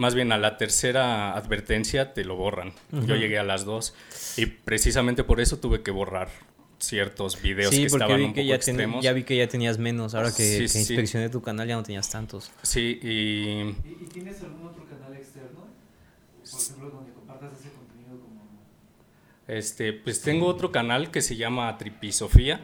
más 0.00 0.14
bien 0.14 0.32
a 0.32 0.38
la 0.38 0.56
tercera 0.56 1.34
advertencia 1.34 2.14
te 2.14 2.24
lo 2.24 2.34
borran. 2.34 2.72
Yo 2.90 3.16
llegué 3.16 3.38
a 3.38 3.44
las 3.44 3.66
dos 3.66 3.92
y 4.38 4.46
precisamente 4.46 5.24
por 5.24 5.42
eso 5.42 5.58
tuve 5.58 5.82
que 5.82 5.90
borrar 5.90 6.30
ciertos 6.78 7.42
videos 7.42 7.70
que 7.70 7.84
estaban 7.84 8.22
un 8.22 8.30
poco 8.30 8.40
ya 8.40 8.54
extremos. 8.54 9.04
ya 9.04 9.12
vi 9.12 9.24
que 9.24 9.36
ya 9.36 9.46
tenías 9.46 9.76
menos, 9.76 10.14
ahora 10.14 10.32
que, 10.34 10.62
inspeccioné 10.62 11.28
tu 11.28 11.42
canal 11.42 11.68
ya 11.68 11.76
no 11.76 11.82
tenías 11.82 12.08
tantos. 12.08 12.50
Sí, 12.62 12.98
y... 13.02 13.76
¿Y, 13.86 14.06
tienes 14.10 14.42
algún 14.42 14.68
otro 14.68 14.86
canal 14.86 15.14
externo? 15.14 15.66
Por 16.50 16.60
ejemplo, 16.60 16.90
donde 16.90 17.12
compartas 17.12 17.60
ese 17.60 17.68
contenido 17.68 18.18
como... 18.20 18.40
Este, 19.48 19.92
pues 19.92 20.22
tengo 20.22 20.46
otro 20.46 20.72
canal 20.72 21.10
que 21.10 21.20
se 21.20 21.36
llama 21.36 21.76
Tripisofía, 21.76 22.62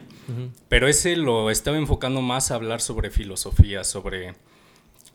pero 0.69 0.87
ese 0.87 1.15
lo 1.15 1.51
estaba 1.51 1.77
enfocando 1.77 2.23
más 2.23 2.49
a 2.49 2.55
hablar 2.55 2.81
sobre 2.81 3.11
filosofía, 3.11 3.83
sobre, 3.83 4.33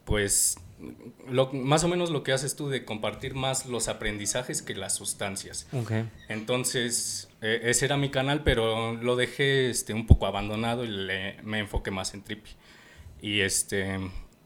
pues, 0.04 0.56
lo, 1.28 1.52
más 1.52 1.84
o 1.84 1.88
menos 1.88 2.10
lo 2.10 2.22
que 2.22 2.32
haces 2.32 2.56
tú 2.56 2.68
de 2.68 2.84
compartir 2.84 3.34
más 3.34 3.66
los 3.66 3.88
aprendizajes 3.88 4.62
que 4.62 4.74
las 4.74 4.94
sustancias. 4.94 5.66
Okay. 5.72 6.08
Entonces, 6.28 7.28
e, 7.40 7.60
ese 7.64 7.84
era 7.84 7.96
mi 7.96 8.10
canal, 8.10 8.42
pero 8.42 8.94
lo 8.94 9.16
dejé 9.16 9.70
este, 9.70 9.94
un 9.94 10.06
poco 10.06 10.26
abandonado 10.26 10.84
y 10.84 10.88
me 11.42 11.58
enfoqué 11.60 11.90
más 11.90 12.14
en 12.14 12.22
Trippy. 12.22 12.50
Y, 13.20 13.40
este, 13.40 13.98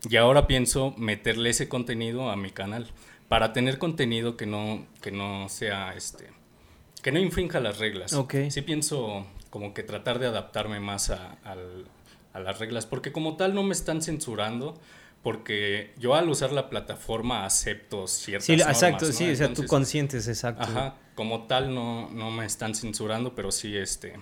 y 0.08 0.16
ahora 0.16 0.46
pienso 0.46 0.94
meterle 0.96 1.50
ese 1.50 1.68
contenido 1.68 2.30
a 2.30 2.36
mi 2.36 2.50
canal 2.50 2.90
para 3.28 3.52
tener 3.52 3.78
contenido 3.78 4.36
que 4.36 4.46
no, 4.46 4.86
que 5.00 5.10
no 5.10 5.48
sea, 5.48 5.94
este, 5.94 6.28
que 7.02 7.12
no 7.12 7.18
infrinja 7.18 7.60
las 7.60 7.78
reglas. 7.78 8.12
Okay. 8.12 8.50
Sí 8.50 8.62
pienso 8.62 9.26
como 9.50 9.72
que 9.72 9.82
tratar 9.82 10.18
de 10.18 10.26
adaptarme 10.26 10.80
más 10.80 11.10
a, 11.10 11.38
a 11.42 12.40
las 12.40 12.58
reglas, 12.58 12.84
porque 12.84 13.12
como 13.12 13.36
tal 13.36 13.54
no 13.54 13.62
me 13.62 13.72
están 13.72 14.02
censurando 14.02 14.78
porque 15.26 15.92
yo 15.98 16.14
al 16.14 16.28
usar 16.28 16.52
la 16.52 16.70
plataforma 16.70 17.44
acepto 17.44 18.06
ciertas 18.06 18.46
sí, 18.46 18.52
exacto, 18.52 19.06
sí, 19.06 19.28
o 19.28 19.34
sea, 19.34 19.52
tú 19.52 19.66
conscientes, 19.66 20.28
exacto. 20.28 20.62
Ajá, 20.62 20.94
como 21.16 21.48
tal 21.48 21.74
no, 21.74 22.08
no 22.10 22.30
me 22.30 22.46
están 22.46 22.76
censurando, 22.76 23.34
pero 23.34 23.50
sí, 23.50 23.76
este, 23.76 24.20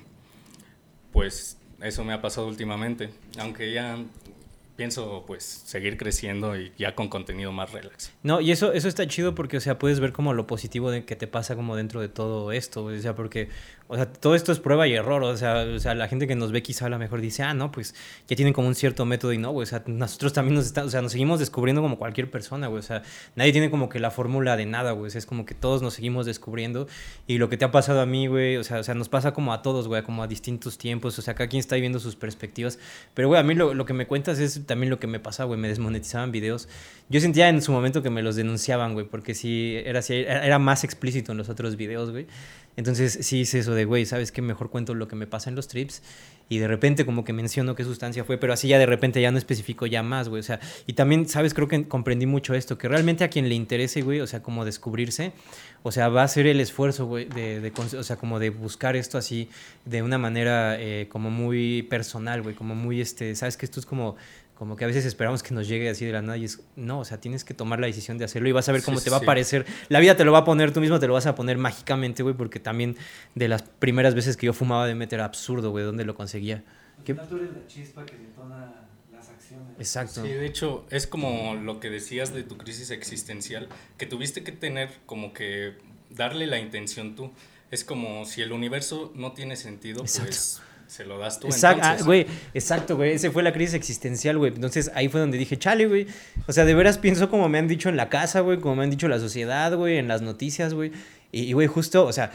pues 1.12 1.58
eso 1.82 2.04
me 2.04 2.14
ha 2.14 2.22
pasado 2.22 2.46
últimamente, 2.46 3.10
aunque 3.38 3.70
ya 3.70 3.98
pienso 4.76 5.24
pues 5.26 5.44
seguir 5.44 5.98
creciendo 5.98 6.58
y 6.58 6.72
ya 6.78 6.94
con 6.94 7.08
contenido 7.08 7.52
más 7.52 7.70
relax. 7.72 8.10
No, 8.22 8.40
y 8.40 8.50
eso, 8.50 8.72
eso 8.72 8.88
está 8.88 9.06
chido 9.06 9.34
porque, 9.34 9.58
o 9.58 9.60
sea, 9.60 9.78
puedes 9.78 10.00
ver 10.00 10.14
como 10.14 10.32
lo 10.32 10.46
positivo 10.46 10.90
de 10.90 11.04
que 11.04 11.16
te 11.16 11.26
pasa 11.26 11.54
como 11.54 11.76
dentro 11.76 12.00
de 12.00 12.08
todo 12.08 12.50
esto, 12.50 12.82
o 12.84 12.98
sea, 12.98 13.14
porque, 13.14 13.50
o 13.86 13.96
sea, 13.96 14.10
todo 14.10 14.34
esto 14.34 14.50
es 14.50 14.60
prueba 14.60 14.88
y 14.88 14.94
error, 14.94 15.22
o 15.22 15.36
sea, 15.36 15.66
o 15.74 15.78
sea, 15.78 15.94
la 15.94 16.08
gente 16.08 16.26
que 16.26 16.34
nos 16.34 16.52
ve 16.52 16.62
quizá 16.62 16.86
a 16.86 16.88
lo 16.88 16.98
mejor 16.98 17.20
dice, 17.20 17.42
ah, 17.42 17.52
no, 17.52 17.70
pues 17.70 17.94
ya 18.26 18.34
tienen 18.34 18.54
como 18.54 18.66
un 18.66 18.74
cierto 18.74 19.04
método 19.04 19.34
y 19.34 19.38
no, 19.38 19.50
güey, 19.50 19.64
o 19.64 19.66
sea, 19.66 19.82
nosotros 19.86 20.32
también 20.32 20.54
nos 20.54 20.64
estamos, 20.64 20.88
o 20.88 20.90
sea, 20.90 21.02
nos 21.02 21.12
seguimos 21.12 21.38
descubriendo 21.38 21.82
como 21.82 21.98
cualquier 21.98 22.30
persona, 22.30 22.68
güey, 22.68 22.78
o 22.78 22.82
sea, 22.82 23.02
nadie 23.36 23.52
tiene 23.52 23.70
como 23.70 23.90
que 23.90 24.00
la 24.00 24.10
fórmula 24.10 24.56
de 24.56 24.64
nada, 24.64 24.92
güey, 24.92 25.08
o 25.08 25.10
sea, 25.10 25.18
es 25.18 25.26
como 25.26 25.44
que 25.44 25.54
todos 25.54 25.82
nos 25.82 25.94
seguimos 25.94 26.24
descubriendo. 26.24 26.88
Y 27.26 27.36
lo 27.36 27.50
que 27.50 27.58
te 27.58 27.66
ha 27.66 27.70
pasado 27.70 28.00
a 28.00 28.06
mí, 28.06 28.26
güey, 28.26 28.56
o 28.56 28.64
sea, 28.64 28.78
o 28.78 28.82
sea, 28.82 28.94
nos 28.94 29.10
pasa 29.10 29.34
como 29.34 29.52
a 29.52 29.60
todos, 29.60 29.86
güey, 29.86 30.02
como 30.02 30.22
a 30.22 30.26
distintos 30.26 30.78
tiempos, 30.78 31.18
o 31.18 31.22
sea, 31.22 31.34
cada 31.34 31.48
quien 31.48 31.60
está 31.60 31.74
viviendo 31.74 32.00
sus 32.00 32.16
perspectivas, 32.16 32.78
pero, 33.12 33.28
güey, 33.28 33.40
a 33.40 33.44
mí 33.44 33.54
lo, 33.54 33.74
lo 33.74 33.84
que 33.84 33.92
me 33.92 34.06
cuentas 34.06 34.38
es 34.38 34.64
también 34.66 34.88
lo 34.88 34.98
que 34.98 35.06
me 35.06 35.20
pasa, 35.20 35.44
güey, 35.44 35.60
me 35.60 35.68
desmonetizaban 35.68 36.32
videos. 36.32 36.68
Yo 37.10 37.20
sentía 37.20 37.50
en 37.50 37.60
su 37.60 37.70
momento 37.70 38.02
que 38.02 38.08
me 38.08 38.22
los 38.22 38.34
denunciaban, 38.34 38.94
güey, 38.94 39.06
porque 39.06 39.34
sí, 39.34 39.76
era, 39.84 40.00
sí, 40.00 40.14
era 40.14 40.58
más 40.58 40.84
explícito 40.84 41.32
en 41.32 41.38
los 41.38 41.50
otros 41.50 41.76
videos, 41.76 42.10
güey. 42.10 42.26
Entonces 42.76 43.18
sí 43.22 43.40
hice 43.40 43.60
eso 43.60 43.74
de, 43.74 43.84
güey, 43.84 44.06
¿sabes 44.06 44.32
qué? 44.32 44.42
Mejor 44.42 44.70
cuento 44.70 44.94
lo 44.94 45.08
que 45.08 45.16
me 45.16 45.26
pasa 45.26 45.50
en 45.50 45.56
los 45.56 45.68
trips 45.68 46.02
y 46.48 46.58
de 46.58 46.68
repente 46.68 47.06
como 47.06 47.24
que 47.24 47.32
menciono 47.32 47.74
qué 47.74 47.84
sustancia 47.84 48.24
fue, 48.24 48.36
pero 48.36 48.52
así 48.52 48.68
ya 48.68 48.78
de 48.78 48.86
repente 48.86 49.20
ya 49.20 49.30
no 49.30 49.38
especifico 49.38 49.86
ya 49.86 50.02
más, 50.02 50.28
güey. 50.28 50.40
O 50.40 50.42
sea, 50.42 50.60
y 50.86 50.92
también, 50.92 51.26
¿sabes? 51.28 51.54
Creo 51.54 51.68
que 51.68 51.88
comprendí 51.88 52.26
mucho 52.26 52.54
esto, 52.54 52.76
que 52.76 52.88
realmente 52.88 53.24
a 53.24 53.28
quien 53.28 53.48
le 53.48 53.54
interese, 53.54 54.02
güey, 54.02 54.20
o 54.20 54.26
sea, 54.26 54.42
como 54.42 54.64
descubrirse, 54.64 55.32
o 55.82 55.92
sea, 55.92 56.08
va 56.08 56.22
a 56.22 56.28
ser 56.28 56.46
el 56.46 56.60
esfuerzo, 56.60 57.06
güey, 57.06 57.26
de, 57.26 57.60
de, 57.60 57.72
o 57.98 58.02
sea, 58.02 58.16
como 58.16 58.38
de 58.38 58.50
buscar 58.50 58.96
esto 58.96 59.16
así 59.16 59.48
de 59.84 60.02
una 60.02 60.18
manera 60.18 60.76
eh, 60.78 61.08
como 61.08 61.30
muy 61.30 61.82
personal, 61.84 62.42
güey, 62.42 62.54
como 62.54 62.74
muy, 62.74 63.00
este, 63.00 63.34
¿sabes? 63.34 63.56
Que 63.56 63.64
esto 63.64 63.80
es 63.80 63.86
como 63.86 64.16
como 64.54 64.76
que 64.76 64.84
a 64.84 64.86
veces 64.86 65.04
esperamos 65.04 65.42
que 65.42 65.52
nos 65.52 65.66
llegue 65.66 65.88
así 65.88 66.04
de 66.04 66.12
la 66.12 66.22
nada 66.22 66.36
y 66.36 66.44
es, 66.44 66.60
no, 66.76 67.00
o 67.00 67.04
sea, 67.04 67.20
tienes 67.20 67.44
que 67.44 67.54
tomar 67.54 67.80
la 67.80 67.86
decisión 67.86 68.18
de 68.18 68.24
hacerlo 68.24 68.48
y 68.48 68.52
vas 68.52 68.68
a 68.68 68.72
ver 68.72 68.82
cómo 68.82 69.00
te 69.00 69.10
va 69.10 69.16
a 69.16 69.20
parecer. 69.20 69.66
La 69.88 69.98
vida 69.98 70.16
te 70.16 70.24
lo 70.24 70.32
va 70.32 70.38
a 70.38 70.44
poner, 70.44 70.72
tú 70.72 70.80
mismo 70.80 71.00
te 71.00 71.08
lo 71.08 71.14
vas 71.14 71.26
a 71.26 71.34
poner 71.34 71.58
mágicamente, 71.58 72.22
güey, 72.22 72.36
porque 72.36 72.60
también 72.60 72.96
de 73.34 73.48
las 73.48 73.62
primeras 73.62 74.14
veces 74.14 74.36
que 74.36 74.46
yo 74.46 74.52
fumaba 74.52 74.86
de 74.86 74.94
meter 74.94 75.20
absurdo, 75.20 75.70
güey, 75.70 75.84
¿dónde 75.84 76.04
lo 76.04 76.14
conseguía? 76.14 76.62
¿Qué? 77.04 77.14
tú 77.14 77.36
eres 77.36 77.50
la 77.52 77.66
chispa 77.66 78.06
que 78.06 78.16
detona 78.16 78.72
las 79.12 79.28
acciones. 79.28 79.74
Exacto. 79.78 80.22
Sí, 80.22 80.28
de 80.28 80.46
hecho, 80.46 80.86
es 80.90 81.08
como 81.08 81.54
lo 81.56 81.80
que 81.80 81.90
decías 81.90 82.32
de 82.32 82.44
tu 82.44 82.56
crisis 82.56 82.90
existencial, 82.90 83.68
que 83.98 84.06
tuviste 84.06 84.44
que 84.44 84.52
tener 84.52 84.90
como 85.04 85.32
que 85.32 85.74
darle 86.10 86.46
la 86.46 86.60
intención 86.60 87.16
tú. 87.16 87.32
Es 87.70 87.84
como 87.84 88.24
si 88.24 88.42
el 88.42 88.52
universo 88.52 89.12
no 89.16 89.32
tiene 89.32 89.56
sentido, 89.56 90.04
pues 90.04 90.62
se 90.94 91.04
lo 91.04 91.18
das 91.18 91.40
tú. 91.40 91.48
Exacto, 91.48 91.82
ah, 91.82 91.96
güey, 92.04 92.24
exacto, 92.54 92.96
güey. 92.96 93.14
Ese 93.14 93.32
fue 93.32 93.42
la 93.42 93.52
crisis 93.52 93.74
existencial, 93.74 94.38
güey. 94.38 94.52
Entonces 94.54 94.92
ahí 94.94 95.08
fue 95.08 95.18
donde 95.18 95.36
dije, 95.36 95.58
chale, 95.58 95.86
güey. 95.86 96.06
O 96.46 96.52
sea, 96.52 96.64
de 96.64 96.72
veras 96.72 96.98
pienso 96.98 97.28
como 97.28 97.48
me 97.48 97.58
han 97.58 97.66
dicho 97.66 97.88
en 97.88 97.96
la 97.96 98.08
casa, 98.08 98.40
güey, 98.40 98.60
como 98.60 98.76
me 98.76 98.84
han 98.84 98.90
dicho 98.90 99.08
la 99.08 99.18
sociedad, 99.18 99.74
güey, 99.74 99.98
en 99.98 100.06
las 100.06 100.22
noticias, 100.22 100.72
güey. 100.72 100.92
Y, 101.32 101.52
güey, 101.52 101.66
justo, 101.66 102.06
o 102.06 102.12
sea, 102.12 102.30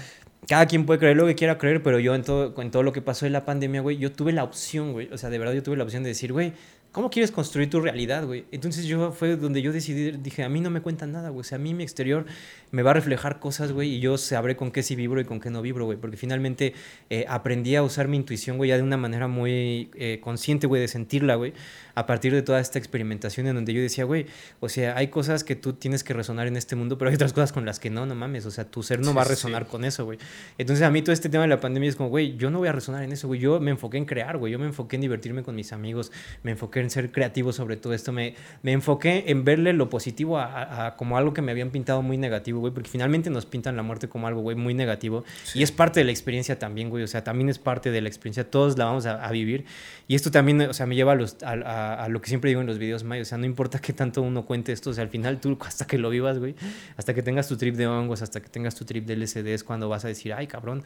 cada 0.46 0.66
quien 0.66 0.86
puede 0.86 1.00
creer 1.00 1.16
lo 1.16 1.26
que 1.26 1.36
quiera 1.36 1.58
creer, 1.58 1.82
pero 1.82 2.00
yo 2.00 2.14
en 2.16 2.24
todo, 2.24 2.54
en 2.62 2.70
todo 2.70 2.84
lo 2.84 2.92
que 2.92 3.02
pasó 3.02 3.26
en 3.26 3.32
la 3.32 3.46
pandemia, 3.46 3.80
güey, 3.80 3.96
yo 3.96 4.12
tuve 4.12 4.34
la 4.34 4.44
opción, 4.44 4.92
güey, 4.92 5.08
o 5.14 5.18
sea, 5.18 5.30
de 5.30 5.40
verdad 5.40 5.54
yo 5.54 5.64
tuve 5.64 5.78
la 5.78 5.86
opción 5.86 6.04
de 6.04 6.10
decir, 6.10 6.34
güey, 6.34 6.52
¿Cómo 6.92 7.12
quieres 7.12 7.32
construir 7.32 7.70
tu 7.70 7.80
realidad, 7.82 8.26
güey? 8.26 8.46
Entonces 8.52 8.86
yo 8.86 9.12
fue 9.12 9.36
donde 9.36 9.62
yo 9.62 9.72
decidí, 9.72 10.10
dije, 10.10 10.44
a 10.44 10.50
mí 10.50 10.60
no 10.60 10.72
me 10.72 10.82
cuentan 10.82 11.12
nada, 11.12 11.30
güey. 11.30 11.42
O 11.42 11.44
sea, 11.44 11.58
a 11.58 11.60
mí 11.60 11.76
mi 11.76 11.84
exterior 11.84 12.26
me 12.72 12.82
va 12.82 12.92
a 12.92 12.94
reflejar 12.96 13.40
cosas, 13.40 13.72
güey, 13.72 13.94
y 13.94 14.00
yo 14.00 14.18
sabré 14.18 14.56
con 14.56 14.72
qué 14.72 14.82
sí 14.82 14.96
vibro 14.96 15.22
y 15.22 15.26
con 15.26 15.40
qué 15.40 15.52
no 15.52 15.62
vibro, 15.62 15.86
güey. 15.86 16.00
Porque 16.00 16.18
finalmente 16.18 16.74
eh, 17.12 17.26
aprendí 17.30 17.76
a 17.76 17.84
usar 17.84 18.08
mi 18.08 18.18
intuición, 18.18 18.58
güey, 18.58 18.70
ya 18.70 18.78
de 18.78 18.82
una 18.82 18.98
manera 18.98 19.28
muy 19.28 19.92
eh, 19.94 20.20
consciente, 20.20 20.66
güey, 20.66 20.82
de 20.82 20.88
sentirla, 20.88 21.36
güey 21.36 21.54
a 22.00 22.06
partir 22.06 22.34
de 22.34 22.42
toda 22.42 22.60
esta 22.60 22.80
experimentación 22.80 23.48
en 23.48 23.56
donde 23.56 23.74
yo 23.74 23.82
decía, 23.82 24.06
güey, 24.06 24.26
o 24.62 24.70
sea, 24.70 24.96
hay 24.96 25.10
cosas 25.10 25.44
que 25.44 25.56
tú 25.56 25.74
tienes 25.74 26.04
que 26.04 26.14
resonar 26.14 26.48
en 26.48 26.56
este 26.56 26.76
mundo, 26.76 26.98
pero 26.98 27.10
hay 27.10 27.16
otras 27.16 27.34
cosas 27.34 27.52
con 27.52 27.66
las 27.66 27.80
que 27.80 27.90
no, 27.90 28.06
no 28.06 28.16
mames, 28.16 28.46
o 28.46 28.52
sea, 28.52 28.64
tu 28.64 28.84
ser 28.84 29.02
no 29.02 29.14
va 29.14 29.24
a 29.24 29.26
resonar 29.26 29.68
con 29.68 29.84
eso, 29.84 30.06
güey. 30.06 30.18
Entonces 30.58 30.86
a 30.86 30.92
mí 30.92 31.02
todo 31.02 31.12
este 31.12 31.28
tema 31.28 31.44
de 31.44 31.50
la 31.50 31.60
pandemia 31.60 31.90
es 31.90 31.98
como, 31.98 32.10
güey, 32.10 32.38
yo 32.38 32.50
no 32.50 32.60
voy 32.60 32.70
a 32.70 32.72
resonar 32.72 33.04
en 33.04 33.12
eso, 33.12 33.28
güey, 33.28 33.40
yo 33.42 33.60
me 33.60 33.72
enfoqué 33.72 33.98
en 33.98 34.06
crear, 34.06 34.38
güey, 34.38 34.54
yo 34.54 34.60
me 34.60 34.66
enfoqué 34.66 34.96
en 34.96 35.02
divertirme 35.02 35.44
con 35.44 35.56
mis 35.56 35.74
amigos, 35.74 36.12
me 36.44 36.52
enfoqué 36.52 36.80
en 36.80 36.90
ser 36.90 37.12
creativo 37.12 37.52
sobre 37.52 37.76
todo 37.76 37.94
esto, 37.94 38.14
me, 38.14 38.36
me 38.64 38.72
enfoqué 38.72 39.26
en 39.28 39.44
verle 39.44 39.74
lo 39.74 39.90
positivo 39.90 40.40
a, 40.40 40.96
como 40.98 41.18
algo 41.18 41.34
que 41.34 41.42
me 41.42 41.52
habían 41.52 41.70
pintado 41.70 42.02
muy 42.02 42.18
negativo, 42.18 42.60
güey, 42.60 42.74
porque 42.74 42.90
finalmente 42.90 43.30
nos 43.30 43.46
pintan 43.46 43.76
la 43.76 43.84
muerte 43.84 44.08
como 44.08 44.28
algo, 44.28 44.42
güey, 44.42 44.56
muy 44.56 44.74
negativo, 44.74 45.26
y 45.54 45.64
es 45.64 45.72
parte 45.72 46.00
de 46.00 46.06
la 46.06 46.12
experiencia 46.12 46.58
también, 46.58 46.90
güey, 46.90 47.04
o 47.04 47.08
sea, 47.08 47.24
también 47.24 47.50
es 47.50 47.60
parte 47.60 47.92
de 47.92 48.02
la 48.02 48.08
experiencia, 48.08 48.50
todos 48.50 48.78
la 48.78 48.86
vamos 48.86 49.06
a, 49.06 49.30
vivir, 49.32 49.66
y 50.08 50.16
esto 50.16 50.32
también, 50.32 50.62
o 50.62 50.74
sea, 50.74 50.86
me 50.86 50.96
lleva 50.96 51.12
a, 51.12 51.16
los, 51.16 51.38
a, 51.44 51.89
a 51.94 52.10
lo 52.10 52.22
que 52.22 52.30
siempre 52.30 52.50
digo 52.50 52.62
en 52.62 52.68
los 52.68 52.78
videos, 52.78 53.04
May. 53.04 53.22
O 53.22 53.26
sea, 53.26 53.38
no 53.38 53.46
importa 53.46 53.80
qué 53.80 53.94
tanto 53.94 54.22
uno 54.22 54.46
cuente 54.46 54.72
esto. 54.72 54.90
O 54.90 54.94
sea, 54.94 55.04
al 55.04 55.10
final 55.10 55.40
tú, 55.40 55.58
hasta 55.66 55.86
que 55.88 55.98
lo 55.98 56.10
vivas, 56.10 56.40
güey, 56.40 56.56
hasta 56.98 57.14
que 57.14 57.24
tengas 57.24 57.48
tu 57.48 57.58
trip 57.58 57.76
de 57.76 57.88
hongos, 57.88 58.22
hasta 58.22 58.42
que 58.42 58.50
tengas 58.50 58.76
tu 58.76 58.86
trip 58.86 59.06
de 59.06 59.16
LSD, 59.16 59.48
es 59.48 59.64
cuando 59.64 59.90
vas 59.90 60.06
a 60.06 60.08
decir, 60.08 60.34
ay, 60.34 60.48
cabrón, 60.48 60.84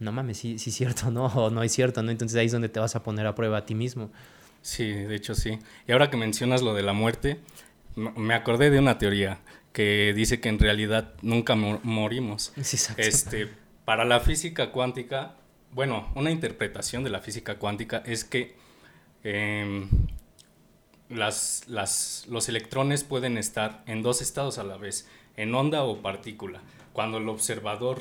no 0.00 0.12
mames, 0.12 0.38
sí, 0.38 0.58
sí 0.58 0.70
es 0.70 0.76
cierto, 0.76 1.10
no, 1.12 1.26
o 1.26 1.50
no 1.50 1.62
es 1.62 1.72
cierto, 1.72 2.02
¿no? 2.02 2.10
Entonces 2.10 2.36
ahí 2.38 2.46
es 2.46 2.52
donde 2.52 2.68
te 2.68 2.80
vas 2.80 2.96
a 2.96 3.02
poner 3.02 3.26
a 3.26 3.34
prueba 3.34 3.58
a 3.58 3.66
ti 3.66 3.74
mismo. 3.74 4.10
Sí, 4.62 4.90
de 4.90 5.14
hecho 5.14 5.34
sí. 5.34 5.58
Y 5.86 5.92
ahora 5.92 6.10
que 6.10 6.16
mencionas 6.16 6.62
lo 6.62 6.74
de 6.74 6.82
la 6.82 6.94
muerte, 6.94 7.38
me 7.96 8.34
acordé 8.34 8.70
de 8.70 8.78
una 8.78 8.98
teoría 8.98 9.38
que 9.72 10.14
dice 10.14 10.40
que 10.40 10.48
en 10.48 10.58
realidad 10.58 11.12
nunca 11.22 11.54
morimos. 11.54 12.52
Sí, 12.62 12.76
exacto. 12.76 13.02
Este, 13.02 13.48
para 13.84 14.04
la 14.04 14.20
física 14.20 14.70
cuántica, 14.70 15.34
bueno, 15.72 16.08
una 16.14 16.30
interpretación 16.30 17.04
de 17.04 17.10
la 17.10 17.20
física 17.20 17.56
cuántica 17.56 18.02
es 18.06 18.24
que 18.24 18.54
eh, 19.24 19.86
las, 21.14 21.64
las, 21.68 22.26
los 22.28 22.48
electrones 22.48 23.04
pueden 23.04 23.38
estar 23.38 23.82
en 23.86 24.02
dos 24.02 24.20
estados 24.20 24.58
a 24.58 24.64
la 24.64 24.76
vez, 24.76 25.08
en 25.36 25.54
onda 25.54 25.84
o 25.84 26.02
partícula. 26.02 26.60
Cuando 26.92 27.18
el 27.18 27.28
observador 27.28 28.00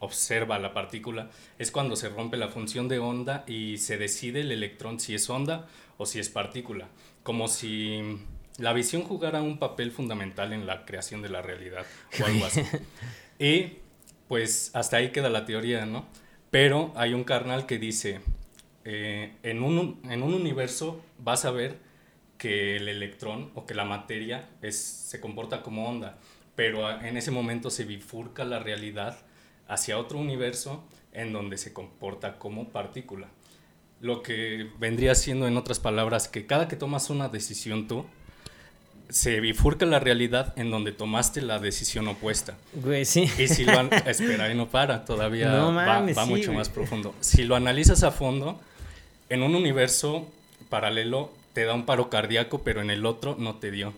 observa 0.00 0.58
la 0.58 0.74
partícula 0.74 1.30
es 1.58 1.70
cuando 1.70 1.96
se 1.96 2.08
rompe 2.08 2.36
la 2.36 2.48
función 2.48 2.88
de 2.88 2.98
onda 2.98 3.44
y 3.46 3.78
se 3.78 3.96
decide 3.96 4.40
el 4.40 4.52
electrón 4.52 5.00
si 5.00 5.14
es 5.14 5.30
onda 5.30 5.66
o 5.96 6.06
si 6.06 6.18
es 6.18 6.28
partícula. 6.28 6.88
Como 7.22 7.48
si 7.48 8.18
la 8.58 8.72
visión 8.72 9.02
jugara 9.02 9.42
un 9.42 9.58
papel 9.58 9.90
fundamental 9.90 10.52
en 10.52 10.66
la 10.66 10.84
creación 10.84 11.22
de 11.22 11.30
la 11.30 11.42
realidad 11.42 11.86
o 12.20 12.26
algo 12.26 12.44
así. 12.44 12.62
y 13.38 13.78
pues 14.28 14.70
hasta 14.74 14.98
ahí 14.98 15.10
queda 15.10 15.30
la 15.30 15.46
teoría, 15.46 15.86
¿no? 15.86 16.06
Pero 16.50 16.92
hay 16.96 17.14
un 17.14 17.24
carnal 17.24 17.66
que 17.66 17.78
dice, 17.78 18.20
eh, 18.84 19.32
en, 19.42 19.62
un, 19.62 20.00
en 20.08 20.22
un 20.22 20.34
universo 20.34 21.00
vas 21.18 21.44
a 21.44 21.50
ver 21.50 21.78
que 22.38 22.76
el 22.76 22.88
electrón 22.88 23.50
o 23.54 23.66
que 23.66 23.74
la 23.74 23.84
materia 23.84 24.48
es, 24.62 24.76
se 24.76 25.20
comporta 25.20 25.62
como 25.62 25.88
onda, 25.88 26.18
pero 26.54 26.90
en 27.00 27.16
ese 27.16 27.30
momento 27.30 27.70
se 27.70 27.84
bifurca 27.84 28.44
la 28.44 28.58
realidad 28.58 29.18
hacia 29.68 29.98
otro 29.98 30.18
universo 30.18 30.84
en 31.12 31.32
donde 31.32 31.58
se 31.58 31.72
comporta 31.72 32.38
como 32.38 32.68
partícula. 32.68 33.28
Lo 34.00 34.22
que 34.22 34.68
vendría 34.78 35.14
siendo, 35.14 35.46
en 35.46 35.56
otras 35.56 35.80
palabras, 35.80 36.28
que 36.28 36.46
cada 36.46 36.68
que 36.68 36.76
tomas 36.76 37.08
una 37.10 37.28
decisión 37.28 37.88
tú, 37.88 38.04
se 39.08 39.40
bifurca 39.40 39.86
la 39.86 40.00
realidad 40.00 40.52
en 40.56 40.70
donde 40.70 40.92
tomaste 40.92 41.40
la 41.42 41.58
decisión 41.58 42.08
opuesta. 42.08 42.56
Güey, 42.74 43.04
sí. 43.04 43.30
Y 43.38 43.48
si 43.48 43.64
lo... 43.64 43.80
espera, 44.06 44.50
y 44.50 44.56
no 44.56 44.68
para, 44.68 45.04
todavía 45.04 45.52
va, 45.52 46.26
mucho 46.26 46.52
más 46.52 46.68
profundo. 46.68 47.14
Si 47.20 47.44
lo 47.44 47.54
analizas 47.54 48.02
a 48.02 48.10
fondo, 48.10 48.60
en 49.28 49.42
un 49.42 49.54
universo 49.54 50.28
paralelo 50.68 51.32
te 51.54 51.64
da 51.64 51.72
un 51.72 51.86
paro 51.86 52.10
cardíaco, 52.10 52.62
pero 52.62 52.82
en 52.82 52.90
el 52.90 53.06
otro 53.06 53.36
no 53.38 53.56
te 53.56 53.70
dio. 53.70 53.94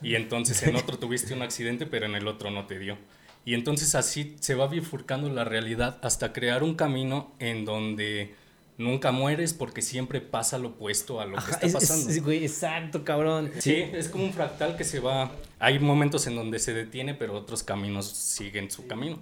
Y 0.00 0.14
entonces 0.14 0.62
en 0.62 0.76
otro 0.76 0.98
tuviste 0.98 1.34
un 1.34 1.42
accidente, 1.42 1.86
pero 1.86 2.06
en 2.06 2.14
el 2.14 2.26
otro 2.26 2.50
no 2.50 2.66
te 2.66 2.78
dio. 2.78 2.96
Y 3.44 3.54
entonces 3.54 3.94
así 3.94 4.36
se 4.40 4.54
va 4.54 4.68
bifurcando 4.68 5.28
la 5.28 5.44
realidad 5.44 5.98
hasta 6.02 6.32
crear 6.32 6.62
un 6.62 6.74
camino 6.74 7.34
en 7.38 7.64
donde 7.64 8.34
nunca 8.78 9.12
mueres 9.12 9.52
porque 9.52 9.82
siempre 9.82 10.20
pasa 10.20 10.58
lo 10.58 10.68
opuesto 10.68 11.20
a 11.20 11.26
lo 11.26 11.36
que 11.36 11.50
está 11.50 11.68
pasando. 11.68 12.32
exacto, 12.32 13.04
cabrón. 13.04 13.50
Sí, 13.58 13.74
es 13.92 14.08
como 14.08 14.24
un 14.24 14.32
fractal 14.32 14.76
que 14.76 14.84
se 14.84 15.00
va. 15.00 15.30
Hay 15.58 15.78
momentos 15.78 16.26
en 16.26 16.36
donde 16.36 16.58
se 16.58 16.72
detiene, 16.72 17.14
pero 17.14 17.34
otros 17.34 17.62
caminos 17.62 18.06
siguen 18.06 18.70
su 18.70 18.86
camino. 18.86 19.18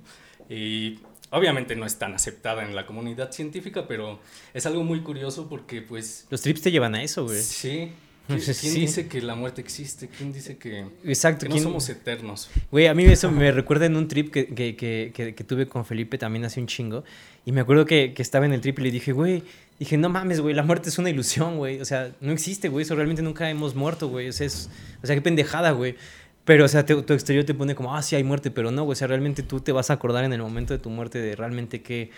Y 0.48 0.98
Obviamente 1.32 1.74
no 1.74 1.86
es 1.86 1.96
tan 1.96 2.14
aceptada 2.14 2.62
en 2.62 2.76
la 2.76 2.86
comunidad 2.86 3.32
científica, 3.32 3.88
pero 3.88 4.20
es 4.52 4.66
algo 4.66 4.84
muy 4.84 5.00
curioso 5.00 5.48
porque 5.48 5.82
pues... 5.82 6.26
Los 6.30 6.42
trips 6.42 6.60
te 6.60 6.70
llevan 6.70 6.94
a 6.94 7.02
eso, 7.02 7.24
güey. 7.24 7.40
Sí. 7.40 7.90
¿Quién, 8.26 8.74
dice 8.74 9.08
que 9.08 9.20
la 9.20 9.34
muerte 9.34 9.60
existe? 9.60 10.08
¿Quién 10.08 10.32
dice 10.32 10.56
que, 10.56 10.86
Exacto, 11.04 11.48
no 11.48 11.58
somos 11.58 11.88
eternos? 11.88 12.50
Güey, 12.70 12.86
a 12.86 12.94
mí 12.94 13.04
eso 13.04 13.30
me 13.30 13.50
recuerda 13.50 13.86
en 13.86 13.96
un 13.96 14.06
trip 14.06 14.30
que, 14.30 14.46
que, 14.46 14.76
que, 14.76 15.34
que, 15.34 15.44
tuve 15.44 15.66
con 15.66 15.84
Felipe 15.84 16.18
también 16.18 16.44
hace 16.44 16.60
un 16.60 16.66
chingo. 16.66 17.02
Y 17.44 17.52
me 17.52 17.60
acuerdo 17.60 17.84
que, 17.84 18.14
estaba 18.16 18.46
en 18.46 18.52
el 18.52 18.60
trip 18.60 18.78
y 18.78 18.82
le 18.82 18.90
dije, 18.92 19.12
güey, 19.12 19.42
dije, 19.78 19.96
no 19.96 20.08
mames, 20.08 20.40
güey, 20.40 20.54
la 20.54 20.62
muerte 20.62 20.88
es 20.88 20.98
una 20.98 21.10
ilusión, 21.10 21.58
güey. 21.58 21.80
O 21.80 21.84
sea, 21.84 22.12
no 22.20 22.30
existe, 22.32 22.68
güey. 22.68 22.84
Eso 22.84 22.94
realmente 22.94 23.22
nunca 23.22 23.50
hemos 23.50 23.74
muerto, 23.74 24.08
güey. 24.08 24.28
O 24.28 24.32
sea, 24.32 24.46
es, 24.46 24.70
o 25.02 25.06
sea, 25.06 25.16
qué 25.16 25.22
pendejada, 25.22 25.72
güey. 25.72 25.96
Pero, 26.44 26.64
o 26.64 26.68
sea, 26.68 26.84
tu 26.84 27.12
exterior 27.12 27.44
te 27.44 27.54
pone 27.54 27.74
como, 27.74 27.94
ah, 27.94 28.02
sí 28.02 28.16
hay 28.16 28.24
muerte, 28.24 28.50
pero 28.50 28.70
no. 28.70 28.84
O 28.84 28.94
sea, 28.94 29.06
realmente 29.06 29.42
tú 29.42 29.60
te 29.60 29.72
vas 29.72 29.90
a 29.90 29.94
acordar 29.94 30.24
en 30.24 30.32
el 30.32 30.42
momento 30.42 30.74
de 30.74 30.78
tu 30.78 30.90
muerte 30.90 31.18
de 31.20 31.36
realmente 31.36 31.82
qué, 31.82 32.10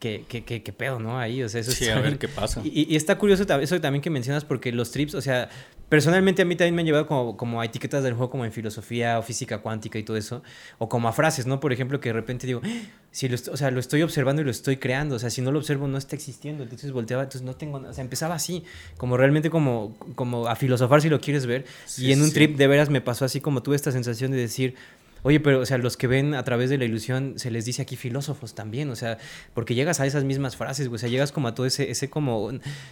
qué, 0.00 0.24
qué, 0.26 0.62
qué, 0.62 0.72
pedo, 0.72 0.98
¿no? 0.98 1.18
Ahí, 1.18 1.42
o 1.42 1.48
sea, 1.48 1.60
eso 1.60 1.72
sí, 1.72 1.88
a 1.88 2.00
ver 2.00 2.18
qué 2.18 2.26
pasa. 2.26 2.60
Y, 2.64 2.92
y, 2.92 2.96
está 2.96 3.18
curioso 3.18 3.44
eso 3.60 3.80
también 3.80 4.02
que 4.02 4.10
mencionas 4.10 4.44
porque 4.44 4.72
los 4.72 4.90
trips, 4.90 5.14
o 5.14 5.20
sea, 5.20 5.50
personalmente 5.90 6.42
a 6.42 6.44
mí 6.44 6.56
también 6.56 6.74
me 6.74 6.82
han 6.82 6.86
llevado 6.86 7.06
como, 7.06 7.36
como 7.36 7.60
a 7.60 7.66
etiquetas 7.66 8.02
del 8.02 8.14
juego 8.14 8.30
como 8.30 8.44
en 8.44 8.52
filosofía 8.52 9.18
o 9.18 9.22
física 9.22 9.58
cuántica 9.58 9.98
y 9.98 10.02
todo 10.02 10.16
eso, 10.16 10.42
o 10.78 10.88
como 10.88 11.08
a 11.08 11.12
frases, 11.12 11.46
¿no? 11.46 11.60
Por 11.60 11.72
ejemplo, 11.72 12.00
que 12.00 12.08
de 12.08 12.12
repente 12.14 12.46
digo, 12.46 12.62
ah, 12.64 12.68
si 13.10 13.28
lo, 13.28 13.36
o 13.36 13.56
sea, 13.56 13.70
lo 13.70 13.78
estoy 13.78 14.02
observando 14.02 14.40
y 14.40 14.44
lo 14.46 14.50
estoy 14.50 14.78
creando, 14.78 15.16
o 15.16 15.18
sea, 15.18 15.28
si 15.28 15.42
no 15.42 15.52
lo 15.52 15.58
observo 15.58 15.86
no 15.86 15.98
está 15.98 16.16
existiendo, 16.16 16.62
entonces 16.62 16.92
volteaba, 16.92 17.24
entonces 17.24 17.42
no 17.42 17.54
tengo, 17.56 17.78
o 17.78 17.92
sea, 17.92 18.02
empezaba 18.02 18.34
así, 18.34 18.64
como 18.96 19.16
realmente 19.16 19.50
como, 19.50 19.96
como 20.14 20.46
a 20.48 20.56
filosofar 20.56 21.02
si 21.02 21.10
lo 21.10 21.20
quieres 21.20 21.44
ver, 21.44 21.66
y 21.98 22.12
en 22.12 22.22
un 22.22 22.32
trip 22.32 22.56
de 22.56 22.66
veras 22.66 22.88
me 22.88 23.02
pasó 23.02 23.26
así 23.26 23.40
como 23.40 23.62
tuve 23.62 23.76
esta 23.76 23.92
sensación 23.92 24.30
de 24.30 24.38
decir, 24.38 24.76
Oye, 25.22 25.40
pero, 25.40 25.60
o 25.60 25.66
sea, 25.66 25.78
los 25.78 25.96
que 25.96 26.06
ven 26.06 26.34
a 26.34 26.42
través 26.44 26.70
de 26.70 26.78
la 26.78 26.84
ilusión, 26.84 27.34
se 27.36 27.50
les 27.50 27.64
dice 27.64 27.82
aquí 27.82 27.96
filósofos 27.96 28.54
también, 28.54 28.90
o 28.90 28.96
sea, 28.96 29.18
porque 29.54 29.74
llegas 29.74 30.00
a 30.00 30.06
esas 30.06 30.24
mismas 30.24 30.56
frases, 30.56 30.88
o 30.88 30.98
sea, 30.98 31.08
llegas 31.08 31.32
como 31.32 31.48
a 31.48 31.54
todo 31.54 31.66
ese, 31.66 31.90
ese 31.90 32.08
como, 32.08 32.50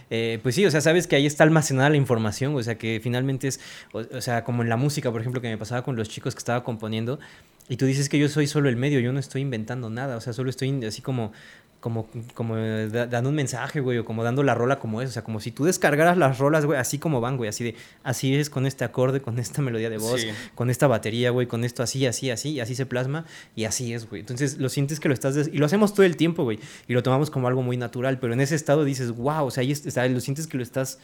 eh, 0.09 0.39
pues 0.43 0.55
sí, 0.55 0.65
o 0.65 0.71
sea, 0.71 0.81
sabes 0.81 1.07
que 1.07 1.15
ahí 1.15 1.25
está 1.25 1.43
almacenada 1.43 1.89
la 1.89 1.97
información, 1.97 2.55
o 2.55 2.63
sea, 2.63 2.77
que 2.77 2.99
finalmente 3.01 3.47
es, 3.47 3.59
o, 3.93 4.21
sea, 4.21 4.43
como 4.43 4.63
en 4.63 4.69
la 4.69 4.77
música, 4.77 5.11
por 5.11 5.21
ejemplo, 5.21 5.41
que 5.41 5.49
me 5.49 5.57
pasaba 5.57 5.83
con 5.83 5.95
los 5.95 6.09
chicos 6.09 6.35
que 6.35 6.39
estaba 6.39 6.63
componiendo, 6.63 7.19
y 7.69 7.77
tú 7.77 7.85
dices 7.85 8.09
que 8.09 8.19
yo 8.19 8.27
soy 8.27 8.47
solo 8.47 8.67
el 8.67 8.75
medio, 8.75 8.99
yo 8.99 9.13
no 9.13 9.19
estoy 9.19 9.41
inventando 9.41 9.89
nada, 9.89 10.17
o 10.17 10.21
sea, 10.21 10.33
solo 10.33 10.49
estoy 10.49 10.83
así 10.83 11.01
como 11.01 11.31
como, 11.79 12.09
como 12.33 12.57
dando 12.57 13.29
un 13.29 13.35
mensaje, 13.35 13.79
güey, 13.79 13.99
o 13.99 14.05
como 14.05 14.23
dando 14.23 14.43
la 14.43 14.53
rola 14.53 14.79
como 14.79 15.01
es, 15.01 15.09
o 15.09 15.13
sea, 15.13 15.23
como 15.23 15.39
si 15.39 15.51
tú 15.51 15.63
descargaras 15.63 16.17
las 16.17 16.37
rolas, 16.37 16.65
güey, 16.65 16.77
así 16.77 16.99
como 16.99 17.21
van, 17.21 17.37
güey, 17.37 17.49
así 17.49 17.63
de, 17.63 17.75
así 18.03 18.35
es 18.35 18.49
con 18.49 18.65
este 18.65 18.83
acorde, 18.83 19.21
con 19.21 19.39
esta 19.39 19.61
melodía 19.61 19.89
de 19.89 19.97
voz, 19.97 20.25
con 20.55 20.69
esta 20.69 20.87
batería, 20.87 21.29
güey, 21.29 21.47
con 21.47 21.63
esto 21.63 21.81
así, 21.81 22.05
así, 22.05 22.31
así, 22.31 22.51
y 22.51 22.59
así 22.59 22.75
se 22.75 22.85
plasma, 22.85 23.25
y 23.55 23.63
así 23.63 23.93
es, 23.93 24.09
güey. 24.09 24.19
Entonces 24.19 24.57
lo 24.57 24.69
sientes 24.69 24.99
que 24.99 25.07
lo 25.07 25.13
estás, 25.13 25.47
y 25.47 25.57
lo 25.57 25.65
hacemos 25.65 25.93
todo 25.93 26.05
el 26.05 26.17
tiempo, 26.17 26.43
güey, 26.43 26.59
y 26.87 26.93
lo 26.93 27.01
tomamos 27.01 27.29
como 27.29 27.47
algo 27.47 27.61
muy 27.61 27.77
natural, 27.77 28.19
pero 28.19 28.33
en 28.33 28.41
ese 28.41 28.55
estado 28.55 28.83
dices, 28.83 29.11
wow, 29.11 29.45
o 29.45 29.51
sea, 29.51 29.63
ahí 29.63 30.13
lo 30.13 30.19
sientes 30.19 30.47
que 30.47 30.57
lo 30.57 30.63
estás 30.63 30.99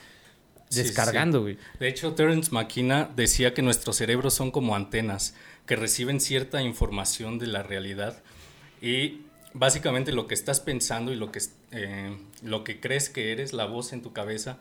descargando, 0.71 1.41
güey. 1.41 1.57
de 1.79 1.87
hecho, 1.87 2.13
Terence 2.13 2.51
McKenna 2.51 3.09
decía 3.15 3.53
que 3.53 3.61
nuestros 3.61 3.95
cerebros 3.95 4.33
son 4.33 4.51
como 4.51 4.75
antenas 4.75 5.35
que 5.65 5.75
reciben 5.75 6.19
cierta 6.19 6.61
información 6.61 7.39
de 7.39 7.47
la 7.47 7.63
realidad 7.63 8.21
y 8.81 9.21
básicamente 9.53 10.11
lo 10.11 10.27
que 10.27 10.35
estás 10.35 10.59
pensando 10.59 11.11
y 11.11 11.15
lo 11.15 11.31
que, 11.31 11.39
eh, 11.71 12.15
lo 12.43 12.63
que 12.63 12.79
crees 12.79 13.09
que 13.09 13.31
eres, 13.31 13.53
la 13.53 13.65
voz 13.65 13.93
en 13.93 14.01
tu 14.01 14.13
cabeza, 14.13 14.59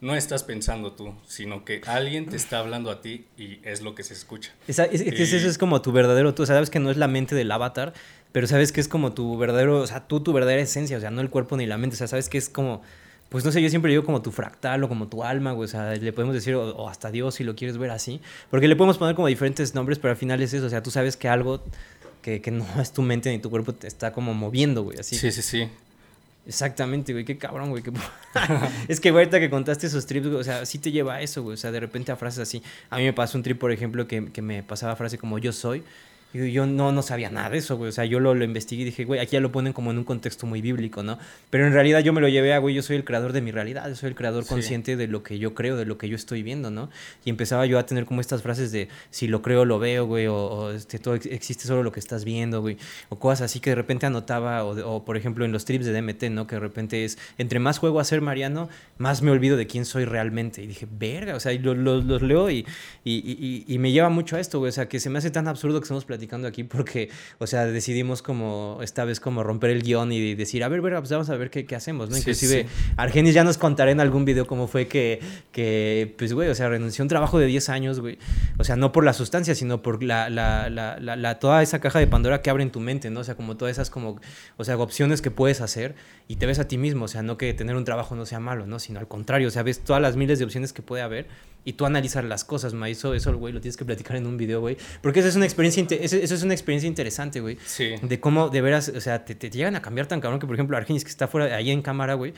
no 0.00 0.14
estás 0.14 0.44
pensando 0.44 0.92
tú, 0.92 1.14
sino 1.26 1.64
que 1.64 1.80
alguien 1.86 2.26
te 2.26 2.36
está 2.36 2.58
hablando 2.58 2.90
a 2.90 3.00
ti 3.00 3.26
y 3.38 3.58
es 3.62 3.80
lo 3.82 3.94
que 3.94 4.02
se 4.02 4.12
escucha. 4.12 4.52
es, 4.68 4.78
eso 4.78 5.48
es 5.48 5.58
como 5.58 5.80
tu 5.82 5.92
verdadero 5.92 6.34
tú, 6.34 6.44
sabes 6.46 6.70
que 6.70 6.78
no 6.78 6.90
es 6.90 6.96
la 6.96 7.08
mente 7.08 7.34
del 7.34 7.50
avatar, 7.50 7.94
pero 8.32 8.46
sabes 8.46 8.72
que 8.72 8.80
es 8.80 8.88
como 8.88 9.14
tu 9.14 9.38
verdadero, 9.38 9.80
o 9.80 9.86
sea, 9.86 10.06
tú 10.06 10.20
tu 10.20 10.32
verdadera 10.32 10.60
esencia, 10.60 10.98
o 10.98 11.00
sea, 11.00 11.10
no 11.10 11.22
el 11.22 11.30
cuerpo 11.30 11.56
ni 11.56 11.66
la 11.66 11.78
mente, 11.78 11.94
o 11.94 11.96
sea, 11.96 12.06
sabes 12.06 12.28
que 12.28 12.38
es 12.38 12.48
como, 12.48 12.82
pues 13.28 13.44
no 13.44 13.52
sé, 13.52 13.60
yo 13.60 13.68
siempre 13.68 13.90
digo 13.90 14.04
como 14.04 14.22
tu 14.22 14.30
fractal 14.30 14.84
o 14.84 14.88
como 14.88 15.08
tu 15.08 15.24
alma, 15.24 15.52
o 15.52 15.66
sea, 15.66 15.94
le 15.94 16.12
podemos 16.12 16.34
decir, 16.34 16.54
o, 16.54 16.76
o 16.76 16.88
hasta 16.88 17.10
Dios 17.10 17.34
si 17.34 17.44
lo 17.44 17.56
quieres 17.56 17.78
ver 17.78 17.90
así, 17.90 18.20
porque 18.50 18.68
le 18.68 18.76
podemos 18.76 18.98
poner 18.98 19.14
como 19.14 19.28
diferentes 19.28 19.74
nombres, 19.74 19.98
pero 19.98 20.12
al 20.12 20.16
final 20.16 20.40
es 20.42 20.54
eso, 20.54 20.66
o 20.66 20.70
sea, 20.70 20.82
tú 20.82 20.90
sabes 20.90 21.16
que 21.16 21.28
algo 21.28 21.62
que, 22.22 22.40
que, 22.40 22.50
no 22.50 22.66
es 22.80 22.92
tu 22.92 23.02
mente 23.02 23.30
ni 23.30 23.38
tu 23.38 23.50
cuerpo 23.50 23.72
te 23.72 23.86
está 23.86 24.12
como 24.12 24.34
moviendo, 24.34 24.82
güey, 24.82 24.98
así. 24.98 25.16
Sí, 25.16 25.30
sí, 25.30 25.42
sí. 25.42 25.68
Exactamente, 26.46 27.12
güey, 27.12 27.24
qué 27.24 27.36
cabrón, 27.38 27.70
güey. 27.70 27.82
Qué... 27.82 27.92
es 28.88 29.00
que 29.00 29.08
ahorita 29.08 29.40
que 29.40 29.50
contaste 29.50 29.86
esos 29.86 30.06
trips, 30.06 30.26
güey, 30.28 30.40
o 30.40 30.44
sea, 30.44 30.64
sí 30.64 30.78
te 30.78 30.92
lleva 30.92 31.14
a 31.14 31.22
eso, 31.22 31.42
güey. 31.42 31.54
O 31.54 31.56
sea, 31.56 31.72
de 31.72 31.80
repente 31.80 32.12
a 32.12 32.16
frases 32.16 32.40
así. 32.40 32.62
A 32.90 32.98
mí 32.98 33.04
me 33.04 33.12
pasó 33.12 33.36
un 33.36 33.42
trip, 33.42 33.58
por 33.58 33.72
ejemplo, 33.72 34.06
que, 34.06 34.30
que 34.32 34.42
me 34.42 34.62
pasaba 34.62 34.94
frase 34.94 35.18
como 35.18 35.38
yo 35.38 35.52
soy. 35.52 35.82
Y 36.32 36.52
yo 36.52 36.66
no, 36.66 36.92
no 36.92 37.02
sabía 37.02 37.30
nada 37.30 37.50
de 37.50 37.58
eso, 37.58 37.76
güey. 37.76 37.88
O 37.88 37.92
sea, 37.92 38.04
yo 38.04 38.20
lo, 38.20 38.34
lo 38.34 38.44
investigué 38.44 38.82
y 38.82 38.84
dije, 38.86 39.04
güey, 39.04 39.20
aquí 39.20 39.32
ya 39.32 39.40
lo 39.40 39.52
ponen 39.52 39.72
como 39.72 39.90
en 39.90 39.98
un 39.98 40.04
contexto 40.04 40.46
muy 40.46 40.60
bíblico, 40.60 41.02
¿no? 41.02 41.18
Pero 41.50 41.66
en 41.66 41.72
realidad 41.72 42.00
yo 42.00 42.12
me 42.12 42.20
lo 42.20 42.28
llevé 42.28 42.52
a, 42.52 42.58
güey, 42.58 42.74
yo 42.74 42.82
soy 42.82 42.96
el 42.96 43.04
creador 43.04 43.32
de 43.32 43.40
mi 43.40 43.52
realidad, 43.52 43.88
yo 43.88 43.94
soy 43.94 44.08
el 44.08 44.14
creador 44.14 44.46
consciente 44.46 44.96
de 44.96 45.06
lo 45.06 45.22
que 45.22 45.38
yo 45.38 45.54
creo, 45.54 45.76
de 45.76 45.86
lo 45.86 45.98
que 45.98 46.08
yo 46.08 46.16
estoy 46.16 46.42
viendo, 46.42 46.70
¿no? 46.70 46.90
Y 47.24 47.30
empezaba 47.30 47.64
yo 47.66 47.78
a 47.78 47.86
tener 47.86 48.04
como 48.04 48.20
estas 48.20 48.42
frases 48.42 48.72
de, 48.72 48.88
si 49.10 49.28
lo 49.28 49.40
creo, 49.40 49.64
lo 49.64 49.78
veo, 49.78 50.06
güey, 50.06 50.26
o, 50.26 50.72
este, 50.72 50.98
todo 50.98 51.14
existe 51.14 51.66
solo 51.66 51.82
lo 51.82 51.92
que 51.92 52.00
estás 52.00 52.24
viendo, 52.24 52.60
güey, 52.60 52.76
o 53.08 53.18
cosas 53.18 53.42
así 53.42 53.60
que 53.60 53.70
de 53.70 53.76
repente 53.76 54.06
anotaba, 54.06 54.64
o, 54.64 55.04
por 55.04 55.16
ejemplo 55.16 55.44
en 55.44 55.52
los 55.52 55.64
trips 55.64 55.86
de 55.86 55.92
DMT, 55.92 56.24
¿no? 56.30 56.46
Que 56.46 56.56
de 56.56 56.60
repente 56.60 57.04
es, 57.04 57.18
entre 57.38 57.60
más 57.60 57.78
juego 57.78 58.00
a 58.00 58.04
ser 58.04 58.20
Mariano, 58.20 58.68
más 58.98 59.22
me 59.22 59.30
olvido 59.30 59.56
de 59.56 59.66
quién 59.66 59.84
soy 59.84 60.04
realmente. 60.04 60.62
Y 60.62 60.66
dije, 60.66 60.86
verga, 60.90 61.36
o 61.36 61.40
sea, 61.40 61.52
los 61.52 61.76
lo, 61.76 62.18
leo 62.18 62.50
y, 62.50 62.66
y, 63.04 63.14
y, 63.14 63.64
y 63.66 63.78
me 63.78 63.92
lleva 63.92 64.08
mucho 64.08 64.36
a 64.36 64.40
esto, 64.40 64.58
güey, 64.58 64.68
o 64.70 64.72
sea, 64.72 64.88
que 64.88 65.00
se 65.00 65.08
me 65.08 65.18
hace 65.18 65.30
tan 65.30 65.48
absurdo 65.48 65.80
que 65.80 65.84
estamos 65.84 66.04
platicando 66.04 66.15
aquí 66.46 66.64
porque 66.64 67.10
o 67.38 67.46
sea, 67.46 67.66
decidimos 67.66 68.22
como 68.22 68.78
esta 68.82 69.04
vez 69.04 69.20
como 69.20 69.42
romper 69.42 69.70
el 69.70 69.82
guion 69.82 70.12
y 70.12 70.34
decir, 70.34 70.64
a 70.64 70.68
ver, 70.68 70.80
ver 70.80 70.94
pues 70.98 71.10
vamos 71.10 71.30
a 71.30 71.36
ver 71.36 71.50
qué, 71.50 71.66
qué 71.66 71.76
hacemos, 71.76 72.10
¿no? 72.10 72.16
Inclusive, 72.16 72.66
Argenis 72.96 73.34
ya 73.34 73.44
nos 73.44 73.58
contará 73.58 73.90
en 73.90 74.00
algún 74.00 74.24
video 74.24 74.46
cómo 74.46 74.66
fue 74.66 74.86
que, 74.88 75.20
que, 75.52 76.14
pues, 76.18 76.32
güey, 76.32 76.48
o 76.48 76.54
sea, 76.54 76.68
renunció 76.68 77.02
a 77.02 77.04
un 77.04 77.08
trabajo 77.08 77.38
de 77.38 77.46
10 77.46 77.68
años, 77.68 78.00
güey. 78.00 78.18
O 78.58 78.64
sea, 78.64 78.76
no 78.76 78.92
por 78.92 79.04
la 79.04 79.12
sustancia, 79.12 79.54
sino 79.54 79.82
por 79.82 80.02
la, 80.02 80.30
la, 80.30 80.70
la, 80.70 80.98
la, 80.98 81.38
toda 81.38 81.62
esa 81.62 81.80
caja 81.80 81.98
de 81.98 82.06
Pandora 82.06 82.42
que 82.42 82.50
abre 82.50 82.62
en 82.62 82.70
tu 82.70 82.80
mente, 82.80 83.10
¿no? 83.10 83.20
O 83.20 83.24
sea, 83.24 83.34
como 83.34 83.56
todas 83.56 83.72
esas 83.72 83.90
como, 83.90 84.20
o 84.56 84.64
sea, 84.64 84.76
opciones 84.78 85.22
que 85.22 85.30
puedes 85.30 85.60
hacer 85.60 85.94
y 86.28 86.36
te 86.36 86.46
ves 86.46 86.58
a 86.58 86.68
ti 86.68 86.78
mismo, 86.78 87.04
o 87.04 87.08
sea, 87.08 87.22
no 87.22 87.36
que 87.36 87.52
tener 87.54 87.76
un 87.76 87.84
trabajo 87.84 88.14
no 88.16 88.26
sea 88.26 88.40
malo, 88.40 88.66
¿no? 88.66 88.78
Sino 88.78 88.98
al 88.98 89.08
contrario, 89.08 89.48
o 89.48 89.50
sea, 89.50 89.62
ves 89.62 89.80
todas 89.80 90.02
las 90.02 90.16
miles 90.16 90.38
de 90.38 90.44
opciones 90.44 90.72
que 90.72 90.82
puede 90.82 91.02
haber 91.02 91.26
y 91.66 91.72
tú 91.72 91.84
analizar 91.84 92.22
las 92.24 92.44
cosas, 92.44 92.74
ma. 92.74 92.88
Eso, 92.88 93.12
eso, 93.12 93.36
güey, 93.36 93.52
lo 93.52 93.60
tienes 93.60 93.76
que 93.76 93.84
platicar 93.84 94.16
en 94.16 94.26
un 94.26 94.36
video, 94.36 94.60
güey. 94.60 94.78
Porque 95.02 95.18
eso 95.18 95.28
es 95.28 95.34
una 95.34 95.46
experiencia, 95.46 95.84
eso, 95.90 96.16
es 96.16 96.42
una 96.44 96.54
experiencia 96.54 96.86
interesante, 96.86 97.40
güey. 97.40 97.58
Sí. 97.66 97.94
De 98.00 98.20
cómo, 98.20 98.48
de 98.48 98.60
veras, 98.60 98.88
o 98.88 99.00
sea, 99.00 99.24
te, 99.24 99.34
te, 99.34 99.50
llegan 99.50 99.74
a 99.74 99.82
cambiar 99.82 100.06
tan 100.06 100.20
cabrón 100.20 100.38
que, 100.38 100.46
por 100.46 100.54
ejemplo, 100.54 100.76
Argenis, 100.76 101.02
que 101.02 101.10
está 101.10 101.26
fuera, 101.26 101.56
ahí 101.56 101.72
en 101.72 101.82
cámara, 101.82 102.14
güey, 102.14 102.34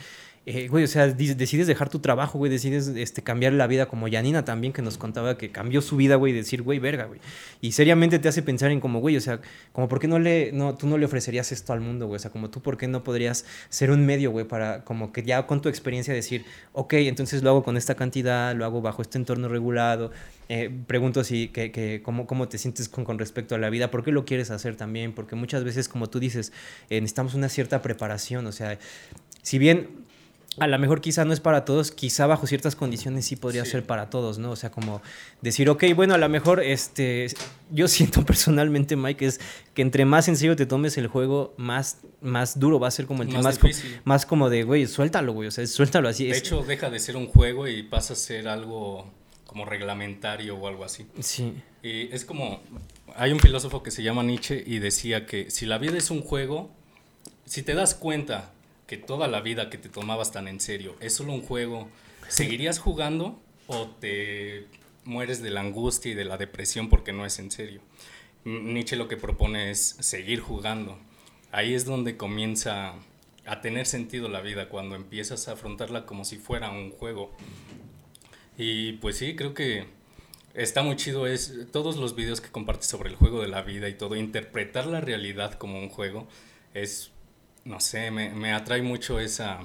eh, 0.51 0.67
güey, 0.69 0.85
o 0.85 0.87
sea, 0.87 1.07
decides 1.09 1.67
dejar 1.67 1.91
tu 1.91 1.99
trabajo, 1.99 2.39
güey, 2.39 2.51
decides 2.51 2.89
este, 2.89 3.23
cambiar 3.23 3.53
la 3.53 3.67
vida, 3.67 3.85
como 3.85 4.09
Yanina 4.09 4.47
también, 4.47 4.73
que 4.73 4.81
nos 4.81 4.97
contaba 4.97 5.37
que 5.37 5.51
cambió 5.51 5.83
su 5.83 5.95
vida, 5.99 6.15
güey, 6.15 6.33
decir, 6.33 6.63
güey, 6.63 6.79
verga, 6.79 7.05
güey. 7.05 7.21
Y 7.61 7.73
seriamente 7.73 8.19
te 8.19 8.29
hace 8.29 8.41
pensar 8.41 8.71
en 8.71 8.81
como, 8.81 9.01
güey, 9.01 9.15
o 9.19 9.21
sea, 9.21 9.43
como, 9.73 9.89
¿por 9.89 10.01
qué 10.01 10.09
no 10.09 10.19
le, 10.19 10.51
no, 10.53 10.75
tú 10.75 10.87
no 10.87 10.97
le 10.97 11.05
ofrecerías 11.05 11.53
esto 11.53 11.75
al 11.75 11.83
mundo, 11.83 12.07
güey? 12.07 12.17
O 12.17 12.19
sea, 12.19 12.31
como 12.31 12.49
tú, 12.49 12.63
¿por 12.63 12.79
qué 12.79 12.89
no 12.89 13.05
podrías 13.05 13.45
ser 13.69 13.91
un 13.91 14.07
medio, 14.07 14.31
güey, 14.31 14.47
para 14.47 14.85
como 14.85 15.13
que 15.13 15.23
ya 15.23 15.47
con 15.47 15.61
tu 15.61 15.69
experiencia 15.69 16.15
decir, 16.15 16.47
ok, 16.73 16.95
entonces 16.95 17.43
lo 17.43 17.51
hago 17.51 17.63
con 17.63 17.77
esta 17.77 17.95
cantidad, 17.95 18.57
lo 18.57 18.65
hago 18.65 18.81
bajo 18.81 19.03
este 19.03 19.19
entorno 19.19 19.49
regulado, 19.49 20.13
eh, 20.49 20.71
pregunto 20.87 21.25
si, 21.25 21.49
que, 21.49 21.71
que, 21.73 22.01
cómo, 22.03 22.27
cómo 22.27 22.49
te 22.49 22.57
sientes 22.57 22.89
con, 22.89 23.05
con, 23.05 23.19
respecto 23.19 23.55
a 23.55 23.59
la 23.59 23.69
vida, 23.69 23.91
por 23.91 24.03
qué 24.03 24.13
lo 24.13 24.25
quieres 24.25 24.51
hacer 24.51 24.77
también, 24.77 25.13
porque 25.13 25.37
muchas 25.37 25.63
veces, 25.63 25.91
como 25.91 26.07
tú 26.07 26.21
dices, 26.21 26.55
eh, 26.89 27.03
necesitamos 27.03 27.35
una 27.35 27.51
cierta 27.51 27.83
preparación, 27.83 28.47
o 28.47 28.53
sea, 28.53 28.79
si 29.43 29.59
bien 29.59 30.08
a 30.61 30.67
lo 30.67 30.79
mejor 30.79 31.01
quizá 31.01 31.25
no 31.25 31.33
es 31.33 31.41
para 31.41 31.65
todos, 31.65 31.91
quizá 31.91 32.27
bajo 32.27 32.47
ciertas 32.47 32.77
condiciones 32.77 33.27
sí 33.27 33.37
podría 33.37 33.65
ser 33.65 33.85
para 33.85 34.11
todos, 34.11 34.39
¿no? 34.39 34.51
O 34.51 34.57
sea, 34.57 34.71
como 34.71 35.03
decir, 35.43 35.69
ok, 35.69 35.85
bueno, 35.95 36.15
a 36.15 36.19
lo 36.19 36.29
mejor 36.29 36.63
este, 36.63 37.27
yo 37.71 37.89
siento 37.89 38.23
personalmente, 38.27 38.97
Mike, 38.97 39.27
es 39.27 39.41
que 39.75 39.83
entre 39.83 40.05
más 40.05 40.29
en 40.29 40.37
serio 40.37 40.57
te 40.57 40.67
tomes 40.67 40.99
el 40.99 41.07
juego, 41.07 41.55
más, 41.57 41.99
más 42.21 42.59
duro 42.59 42.79
va 42.81 42.89
a 42.89 42.91
ser 42.91 43.07
como 43.07 43.23
el 43.23 43.29
más, 43.29 43.63
más, 43.63 43.85
más 44.05 44.27
como 44.27 44.51
de, 44.51 44.65
güey, 44.65 44.87
suéltalo, 44.87 45.33
güey, 45.33 45.49
o 45.49 45.51
sea, 45.51 45.67
suéltalo 45.67 46.09
así. 46.09 46.27
De 46.27 46.37
hecho, 46.37 46.63
deja 46.63 46.91
de 46.91 46.99
ser 46.99 47.17
un 47.17 47.27
juego 47.27 47.69
y 47.69 47.83
pasa 47.83 48.13
a 48.13 48.17
ser 48.17 48.49
algo 48.49 49.11
como 49.47 49.65
reglamentario 49.65 50.57
o 50.57 50.69
algo 50.69 50.85
así. 50.85 51.07
Sí. 51.21 51.55
Y 51.83 52.13
es 52.15 52.25
como, 52.25 52.61
hay 53.17 53.33
un 53.33 53.41
filósofo 53.41 53.83
que 53.83 53.91
se 53.91 54.03
llama 54.03 54.23
Nietzsche 54.23 54.63
y 54.67 54.79
decía 54.79 55.27
que 55.27 55.51
si 55.51 55.67
la 55.67 55.79
vida 55.79 55.97
es 55.97 56.11
un 56.11 56.23
juego, 56.23 56.71
si 57.47 57.63
te 57.63 57.75
das 57.75 57.95
cuenta 57.95 58.53
que 58.89 58.97
toda 58.97 59.29
la 59.29 59.41
vida 59.41 59.71
que 59.71 59.79
te 59.79 59.89
tomabas 59.89 60.33
tan 60.33 60.49
en 60.49 60.59
serio 60.59 60.97
es 60.99 61.15
solo 61.15 61.33
un 61.33 61.43
juego, 61.43 61.89
¿seguirías 62.27 62.81
jugando 62.81 63.39
o 63.69 63.87
te 63.87 64.67
mueres 65.05 65.43
de 65.43 65.51
la 65.51 65.61
angustia 65.61 66.11
y 66.11 66.15
de 66.15 66.25
la 66.25 66.39
depresión 66.39 66.89
porque 66.89 67.13
no 67.13 67.25
es 67.25 67.39
en 67.39 67.53
serio? 67.53 67.83
Nietzsche 68.45 68.97
lo 68.97 69.07
que 69.07 69.19
propone 69.19 69.71
es 69.71 69.97
seguir 70.01 70.41
jugando. 70.41 70.99
Ahí 71.53 71.75
es 71.75 71.85
donde 71.85 72.17
comienza 72.17 72.95
a 73.45 73.61
tener 73.61 73.87
sentido 73.87 74.29
la 74.29 74.41
vida, 74.41 74.69
cuando 74.71 74.97
empiezas 74.97 75.49
a 75.49 75.53
afrontarla 75.53 76.07
como 76.07 76.25
si 76.25 76.39
fuera 76.39 76.71
un 76.71 76.91
juego. 76.91 77.31
Y 78.57 78.95
pues 78.95 79.19
sí, 79.19 79.37
creo 79.37 79.53
que 79.53 79.87
está 80.55 80.83
muy 80.83 80.97
chido 80.97 81.27
es 81.27 81.55
todos 81.73 81.97
los 81.97 82.17
videos 82.17 82.41
que 82.41 82.51
compartes 82.51 82.89
sobre 82.89 83.11
el 83.11 83.17
juego 83.17 83.43
de 83.43 83.49
la 83.49 83.63
vida 83.63 83.89
y 83.89 83.95
todo, 83.95 84.17
interpretar 84.17 84.87
la 84.87 85.03
realidad 85.03 85.55
como 85.55 85.79
un 85.79 85.91
juego 85.91 86.27
es 86.73 87.11
no 87.69 87.81
sé, 87.81 88.11
me, 88.11 88.31
me 88.31 88.53
atrae 88.53 88.81
mucho 88.81 89.21
esa, 89.21 89.61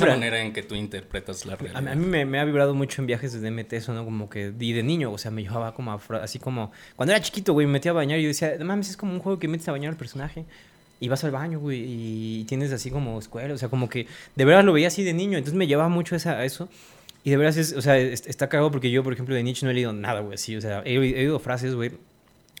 manera 0.00 0.42
en 0.42 0.52
que 0.52 0.62
tú 0.64 0.74
interpretas 0.74 1.46
la 1.46 1.54
realidad. 1.54 1.86
A, 1.86 1.94
mí 1.94 2.04
me, 2.04 2.24
me, 2.24 2.40
ha 2.40 2.44
vibrado 2.44 2.74
mucho 2.74 3.00
en 3.00 3.06
viajes 3.06 3.32
de 3.32 3.38
DMT 3.48 3.72
eso, 3.74 3.94
¿no? 3.94 4.04
Como 4.04 4.28
que, 4.28 4.52
y 4.58 4.72
de 4.72 4.82
niño, 4.82 5.12
o 5.12 5.18
sea, 5.18 5.30
me 5.30 5.42
llevaba 5.42 5.72
como 5.72 5.98
así 6.20 6.40
como, 6.40 6.72
cuando 6.96 7.12
era 7.12 7.22
chiquito, 7.22 7.52
güey, 7.52 7.66
me 7.66 7.74
metía 7.74 7.92
a 7.92 7.94
bañar 7.94 8.18
y 8.18 8.22
yo 8.22 8.28
decía, 8.28 8.56
mames, 8.60 8.90
es 8.90 8.96
como 8.96 9.12
un 9.12 9.20
juego 9.20 9.38
que 9.38 9.46
metes 9.46 9.68
a 9.68 9.72
bañar 9.72 9.92
al 9.92 9.96
personaje. 9.96 10.44
Y 11.02 11.08
vas 11.08 11.24
al 11.24 11.30
baño, 11.30 11.60
güey, 11.60 11.82
y 11.82 12.44
tienes 12.44 12.72
así 12.72 12.90
como 12.90 13.18
escuela, 13.18 13.54
o 13.54 13.56
sea, 13.56 13.70
como 13.70 13.88
que 13.88 14.06
de 14.36 14.44
verdad 14.44 14.62
lo 14.64 14.74
veía 14.74 14.88
así 14.88 15.02
de 15.02 15.14
niño, 15.14 15.38
entonces 15.38 15.56
me 15.56 15.66
llevaba 15.66 15.88
mucho 15.88 16.14
esa, 16.14 16.32
a 16.32 16.44
eso. 16.44 16.68
Y 17.24 17.30
de 17.30 17.38
verdad 17.38 17.56
es, 17.56 17.72
o 17.72 17.80
sea, 17.80 17.96
está 17.96 18.50
cagado 18.50 18.70
porque 18.70 18.90
yo, 18.90 19.02
por 19.02 19.14
ejemplo, 19.14 19.34
de 19.34 19.42
Nietzsche 19.42 19.64
no 19.64 19.70
he 19.70 19.74
leído 19.74 19.94
nada, 19.94 20.20
güey, 20.20 20.34
así, 20.34 20.56
o 20.56 20.60
sea, 20.60 20.82
he, 20.84 20.94
he 20.94 20.98
oído 20.98 21.38
frases, 21.38 21.74
güey, 21.74 21.92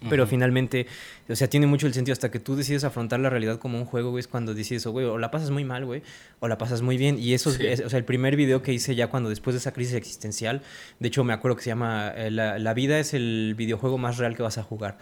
pero 0.08 0.26
finalmente, 0.26 0.86
o 1.28 1.36
sea, 1.36 1.48
tiene 1.48 1.66
mucho 1.66 1.86
el 1.86 1.92
sentido 1.92 2.12
hasta 2.12 2.30
que 2.30 2.40
tú 2.40 2.56
decides 2.56 2.84
afrontar 2.84 3.20
la 3.20 3.28
realidad 3.28 3.58
como 3.58 3.78
un 3.78 3.84
juego, 3.84 4.10
güey, 4.10 4.20
es 4.20 4.28
cuando 4.28 4.54
decides, 4.54 4.86
güey, 4.86 5.04
o 5.04 5.18
la 5.18 5.30
pasas 5.30 5.50
muy 5.50 5.64
mal, 5.64 5.84
güey, 5.84 6.02
o 6.40 6.48
la 6.48 6.56
pasas 6.56 6.80
muy 6.80 6.96
bien. 6.96 7.18
Y 7.18 7.34
eso, 7.34 7.50
es, 7.50 7.80
o 7.80 7.90
sea, 7.90 7.98
el 7.98 8.04
primer 8.04 8.36
video 8.36 8.62
que 8.62 8.72
hice 8.72 8.94
ya 8.94 9.08
cuando 9.08 9.28
después 9.28 9.54
de 9.54 9.58
esa 9.58 9.72
crisis 9.72 9.94
existencial, 9.94 10.62
de 10.98 11.08
hecho 11.08 11.22
me 11.24 11.32
acuerdo 11.32 11.56
que 11.56 11.64
se 11.64 11.70
llama 11.70 12.12
eh, 12.16 12.30
la, 12.30 12.58
la, 12.58 12.74
vida 12.74 12.98
es 12.98 13.12
el 13.12 13.54
videojuego 13.56 13.98
más 13.98 14.16
real 14.16 14.36
que 14.36 14.42
vas 14.42 14.58
a 14.58 14.62
jugar. 14.62 14.96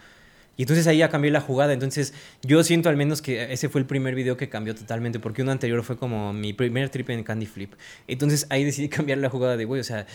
Y 0.59 0.63
entonces 0.63 0.85
ahí 0.87 0.97
ya 0.97 1.07
cambié 1.07 1.31
la 1.31 1.39
jugada. 1.39 1.71
Entonces 1.71 2.13
yo 2.41 2.61
siento 2.65 2.89
al 2.89 2.97
menos 2.97 3.21
que 3.21 3.53
ese 3.53 3.69
fue 3.69 3.79
el 3.79 3.87
primer 3.87 4.13
video 4.13 4.35
que 4.35 4.49
cambió 4.49 4.75
totalmente, 4.75 5.17
porque 5.17 5.41
uno 5.41 5.53
anterior 5.53 5.81
fue 5.83 5.95
como 5.95 6.33
mi 6.33 6.51
primer 6.51 6.89
trip 6.89 7.11
en 7.11 7.23
Candy 7.23 7.45
Flip. 7.45 7.75
Entonces 8.09 8.45
ahí 8.49 8.65
decidí 8.65 8.89
cambiar 8.89 9.19
la 9.19 9.29
jugada 9.29 9.55
de, 9.55 9.63
güey, 9.63 9.79
o 9.79 9.85
sea, 9.85 10.05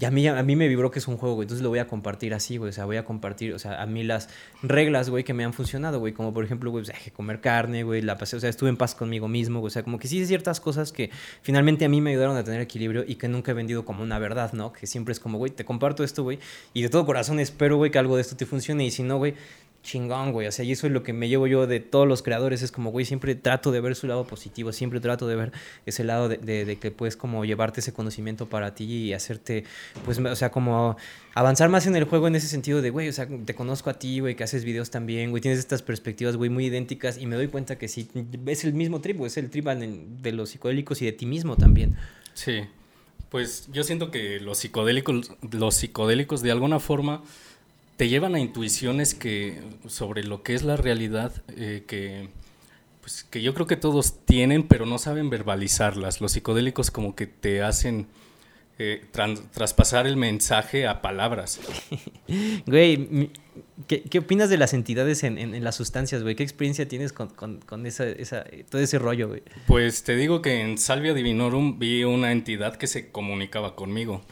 y 0.00 0.04
a 0.04 0.10
mí, 0.12 0.28
a 0.28 0.42
mí 0.44 0.54
me 0.54 0.68
vibró 0.68 0.92
que 0.92 1.00
es 1.00 1.08
un 1.08 1.16
juego, 1.16 1.34
güey. 1.34 1.46
Entonces 1.46 1.62
lo 1.62 1.70
voy 1.70 1.80
a 1.80 1.88
compartir 1.88 2.32
así, 2.32 2.56
güey. 2.56 2.70
O 2.70 2.72
sea, 2.72 2.84
voy 2.84 2.98
a 2.98 3.04
compartir, 3.04 3.52
o 3.52 3.58
sea, 3.58 3.82
a 3.82 3.86
mí 3.86 4.04
las 4.04 4.28
reglas, 4.62 5.10
güey, 5.10 5.24
que 5.24 5.34
me 5.34 5.44
han 5.44 5.52
funcionado, 5.52 5.98
güey. 5.98 6.12
Como 6.12 6.32
por 6.32 6.44
ejemplo, 6.44 6.70
güey, 6.70 6.84
pues, 6.84 7.12
comer 7.12 7.40
carne, 7.40 7.82
güey. 7.82 8.00
La 8.02 8.16
pasé, 8.16 8.36
o 8.36 8.40
sea, 8.40 8.48
estuve 8.48 8.68
en 8.68 8.76
paz 8.76 8.94
conmigo 8.94 9.26
mismo, 9.26 9.58
güey. 9.58 9.68
O 9.68 9.70
sea, 9.70 9.82
como 9.82 9.98
que 9.98 10.06
sí 10.06 10.24
ciertas 10.24 10.60
cosas 10.60 10.92
que 10.92 11.10
finalmente 11.42 11.84
a 11.84 11.88
mí 11.88 12.00
me 12.00 12.10
ayudaron 12.10 12.36
a 12.36 12.44
tener 12.44 12.60
equilibrio 12.60 13.04
y 13.06 13.16
que 13.16 13.26
nunca 13.26 13.50
he 13.50 13.54
vendido 13.54 13.84
como 13.84 14.04
una 14.04 14.20
verdad, 14.20 14.52
¿no? 14.52 14.72
Que 14.72 14.86
siempre 14.86 15.10
es 15.10 15.18
como, 15.18 15.36
güey, 15.38 15.50
te 15.50 15.64
comparto 15.64 16.04
esto, 16.04 16.22
güey. 16.22 16.38
Y 16.74 16.82
de 16.82 16.90
todo 16.90 17.04
corazón 17.04 17.40
espero, 17.40 17.76
güey, 17.76 17.90
que 17.90 17.98
algo 17.98 18.14
de 18.14 18.22
esto 18.22 18.36
te 18.36 18.46
funcione. 18.46 18.84
Y 18.84 18.92
si 18.92 19.02
no, 19.02 19.18
güey, 19.18 19.34
chingón, 19.82 20.32
güey. 20.32 20.46
O 20.46 20.52
sea, 20.52 20.64
y 20.64 20.72
eso 20.72 20.86
es 20.86 20.92
lo 20.92 21.02
que 21.02 21.12
me 21.12 21.28
llevo 21.28 21.46
yo 21.46 21.66
de 21.66 21.80
todos 21.80 22.06
los 22.06 22.22
creadores. 22.22 22.62
Es 22.62 22.72
como, 22.72 22.90
güey, 22.90 23.04
siempre 23.04 23.34
trato 23.34 23.72
de 23.72 23.80
ver 23.80 23.94
su 23.94 24.06
lado 24.06 24.26
positivo. 24.26 24.72
Siempre 24.72 25.00
trato 25.00 25.26
de 25.26 25.36
ver 25.36 25.52
ese 25.86 26.04
lado 26.04 26.28
de, 26.28 26.78
que 26.80 26.90
puedes 26.90 27.16
como 27.16 27.44
llevarte 27.44 27.80
ese 27.80 27.92
conocimiento 27.92 28.48
para 28.48 28.74
ti 28.74 28.84
y 28.84 29.12
hacerte, 29.12 29.64
pues, 30.04 30.18
o 30.18 30.36
sea, 30.36 30.50
como 30.50 30.96
avanzar 31.34 31.68
más 31.68 31.86
en 31.86 31.96
el 31.96 32.04
juego 32.04 32.28
en 32.28 32.34
ese 32.34 32.48
sentido 32.48 32.82
de, 32.82 32.90
güey, 32.90 33.08
o 33.08 33.12
sea, 33.12 33.28
te 33.44 33.54
conozco 33.54 33.90
a 33.90 33.94
ti, 33.94 34.20
güey, 34.20 34.34
que 34.34 34.44
haces 34.44 34.64
videos 34.64 34.90
también, 34.90 35.30
güey, 35.30 35.40
tienes 35.40 35.58
estas 35.58 35.82
perspectivas, 35.82 36.36
güey, 36.36 36.50
muy 36.50 36.66
idénticas 36.66 37.16
y 37.18 37.26
me 37.26 37.36
doy 37.36 37.48
cuenta 37.48 37.78
que 37.78 37.86
sí, 37.86 38.08
es 38.46 38.64
el 38.64 38.74
mismo 38.74 39.00
trip, 39.00 39.20
es 39.22 39.36
el 39.36 39.48
trip 39.50 39.66
de 39.66 40.32
los 40.32 40.50
psicodélicos 40.50 41.00
y 41.02 41.06
de 41.06 41.12
ti 41.12 41.26
mismo 41.26 41.56
también. 41.56 41.96
Sí, 42.34 42.62
pues 43.28 43.68
yo 43.72 43.84
siento 43.84 44.10
que 44.10 44.40
los 44.40 44.58
psicodélicos, 44.58 45.32
los 45.50 45.74
psicodélicos 45.74 46.42
de 46.42 46.50
alguna 46.50 46.80
forma 46.80 47.22
te 47.98 48.08
llevan 48.08 48.36
a 48.36 48.38
intuiciones 48.38 49.12
que 49.12 49.60
sobre 49.88 50.22
lo 50.22 50.44
que 50.44 50.54
es 50.54 50.62
la 50.62 50.76
realidad 50.76 51.32
eh, 51.56 51.82
que 51.86 52.28
pues 53.00 53.24
que 53.24 53.42
yo 53.42 53.54
creo 53.54 53.66
que 53.66 53.76
todos 53.76 54.24
tienen 54.24 54.62
pero 54.62 54.86
no 54.86 54.98
saben 54.98 55.30
verbalizarlas. 55.30 56.20
Los 56.20 56.32
psicodélicos 56.32 56.92
como 56.92 57.16
que 57.16 57.26
te 57.26 57.60
hacen 57.60 58.06
eh, 58.78 59.04
traspasar 59.52 60.06
el 60.06 60.16
mensaje 60.16 60.86
a 60.86 61.02
palabras. 61.02 61.60
Güey 62.66 63.30
¿qué, 63.88 64.02
¿qué, 64.02 64.18
opinas 64.20 64.48
de 64.48 64.58
las 64.58 64.74
entidades 64.74 65.24
en, 65.24 65.36
en, 65.36 65.64
las 65.64 65.74
sustancias 65.74 66.22
güey 66.22 66.36
qué 66.36 66.44
experiencia 66.44 66.86
tienes 66.86 67.12
con, 67.12 67.28
con, 67.30 67.58
con 67.58 67.84
esa, 67.86 68.06
esa, 68.08 68.44
todo 68.70 68.80
ese 68.80 69.00
rollo 69.00 69.26
güey 69.26 69.42
pues 69.66 70.04
te 70.04 70.14
digo 70.14 70.40
que 70.42 70.60
en 70.60 70.78
Salvia 70.78 71.14
Divinorum 71.14 71.80
vi 71.80 72.04
una 72.04 72.30
entidad 72.30 72.76
que 72.76 72.86
se 72.86 73.10
comunicaba 73.10 73.74
conmigo 73.74 74.22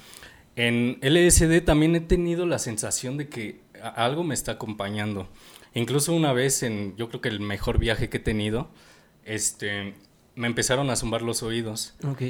en 0.57 0.99
LSD 1.03 1.63
también 1.65 1.95
he 1.95 2.01
tenido 2.01 2.47
la 2.47 2.59
sensación 2.59 3.19
de 3.19 3.29
que 3.29 3.61
algo 3.95 4.25
me 4.25 4.35
está 4.35 4.53
acompañando. 4.53 5.29
Incluso 5.75 6.15
una 6.15 6.33
vez 6.33 6.63
en, 6.63 6.97
yo 6.97 7.09
creo 7.11 7.21
que 7.21 7.29
el 7.29 7.41
mejor 7.41 7.79
viaje 7.79 8.09
que 8.09 8.17
he 8.17 8.21
tenido, 8.21 8.71
este, 9.27 9.95
me 10.35 10.47
empezaron 10.47 10.89
a 10.89 10.97
zumbar 10.97 11.21
los 11.21 11.43
oídos. 11.43 11.95
Ok. 12.05 12.23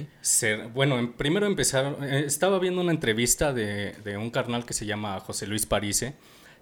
bueno, 0.75 1.15
primero 1.17 1.47
empezaron, 1.47 2.03
eh, 2.03 2.25
estaba 2.27 2.59
viendo 2.59 2.81
una 2.81 2.91
entrevista 2.91 3.53
de, 3.53 3.93
de, 4.05 4.17
un 4.17 4.31
carnal 4.31 4.67
que 4.67 4.75
se 4.75 4.87
llama 4.87 5.21
José 5.21 5.47
Luis 5.47 5.65
Parise, 5.65 6.15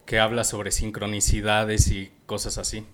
que 0.05 0.19
habla 0.19 0.45
sobre 0.45 0.71
sincronicidades 0.71 1.91
y 1.91 2.13
cosas 2.27 2.59
así. 2.59 2.85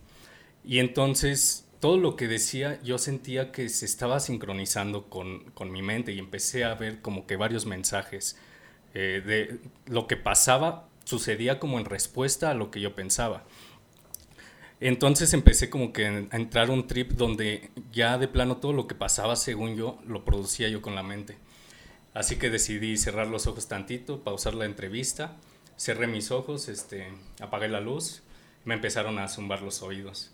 Y 0.64 0.78
entonces 0.78 1.66
todo 1.80 1.96
lo 1.96 2.14
que 2.14 2.28
decía 2.28 2.78
yo 2.82 2.98
sentía 2.98 3.50
que 3.50 3.68
se 3.68 3.86
estaba 3.86 4.20
sincronizando 4.20 5.08
con, 5.08 5.50
con 5.50 5.72
mi 5.72 5.82
mente 5.82 6.12
y 6.12 6.20
empecé 6.20 6.62
a 6.62 6.74
ver 6.74 7.00
como 7.00 7.26
que 7.26 7.34
varios 7.34 7.66
mensajes 7.66 8.36
eh, 8.94 9.22
de 9.24 9.60
lo 9.86 10.06
que 10.06 10.16
pasaba 10.16 10.88
sucedía 11.04 11.58
como 11.58 11.78
en 11.78 11.84
respuesta 11.84 12.50
a 12.50 12.54
lo 12.54 12.70
que 12.70 12.80
yo 12.80 12.94
pensaba. 12.94 13.44
Entonces 14.80 15.34
empecé 15.34 15.68
como 15.68 15.92
que 15.92 16.06
a 16.06 16.36
entrar 16.36 16.70
un 16.70 16.86
trip 16.86 17.12
donde 17.12 17.70
ya 17.92 18.16
de 18.16 18.28
plano 18.28 18.56
todo 18.56 18.72
lo 18.72 18.86
que 18.86 18.94
pasaba 18.94 19.36
según 19.36 19.76
yo 19.76 19.98
lo 20.06 20.24
producía 20.24 20.68
yo 20.68 20.80
con 20.80 20.94
la 20.94 21.02
mente. 21.02 21.36
Así 22.14 22.36
que 22.36 22.50
decidí 22.50 22.96
cerrar 22.96 23.26
los 23.26 23.46
ojos 23.46 23.68
tantito, 23.68 24.24
pausar 24.24 24.54
la 24.54 24.64
entrevista, 24.64 25.36
cerré 25.76 26.06
mis 26.06 26.30
ojos, 26.30 26.68
este, 26.68 27.12
apagué 27.40 27.68
la 27.68 27.80
luz, 27.80 28.22
me 28.64 28.74
empezaron 28.74 29.18
a 29.18 29.28
zumbar 29.28 29.62
los 29.62 29.82
oídos 29.82 30.32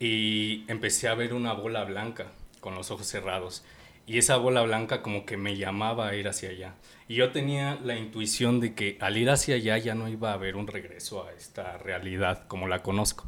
y 0.00 0.64
empecé 0.68 1.08
a 1.08 1.14
ver 1.14 1.32
una 1.32 1.52
bola 1.52 1.84
blanca 1.84 2.32
con 2.60 2.74
los 2.74 2.90
ojos 2.90 3.06
cerrados 3.06 3.62
y 4.06 4.18
esa 4.18 4.36
bola 4.36 4.62
blanca 4.62 5.02
como 5.02 5.24
que 5.24 5.36
me 5.36 5.56
llamaba 5.56 6.08
a 6.08 6.16
ir 6.16 6.28
hacia 6.28 6.50
allá. 6.50 6.74
Y 7.08 7.14
yo 7.16 7.30
tenía 7.30 7.78
la 7.82 7.96
intuición 7.96 8.60
de 8.60 8.74
que 8.74 8.96
al 9.00 9.16
ir 9.16 9.30
hacia 9.30 9.56
allá 9.56 9.78
ya 9.78 9.94
no 9.94 10.08
iba 10.08 10.30
a 10.30 10.34
haber 10.34 10.56
un 10.56 10.66
regreso 10.66 11.26
a 11.26 11.32
esta 11.32 11.78
realidad 11.78 12.46
como 12.48 12.68
la 12.68 12.82
conozco. 12.82 13.26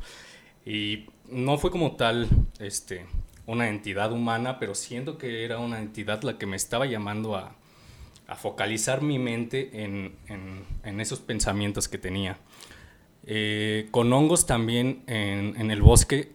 Y 0.66 1.06
no 1.28 1.58
fue 1.58 1.70
como 1.70 1.96
tal 1.96 2.28
este, 2.58 3.06
una 3.46 3.68
entidad 3.68 4.12
humana, 4.12 4.58
pero 4.58 4.74
siento 4.74 5.18
que 5.18 5.44
era 5.44 5.58
una 5.58 5.78
entidad 5.80 6.22
la 6.22 6.38
que 6.38 6.46
me 6.46 6.56
estaba 6.56 6.86
llamando 6.86 7.36
a, 7.36 7.56
focalizar 8.36 9.02
mi 9.02 9.18
mente 9.18 9.84
en, 9.84 10.16
en, 10.82 11.00
esos 11.00 11.20
pensamientos 11.20 11.88
que 11.88 11.98
tenía. 11.98 12.38
Eh, 13.26 13.88
con 13.90 14.12
hongos 14.12 14.46
también 14.46 15.02
en, 15.06 15.70
el 15.70 15.82
bosque 15.82 16.32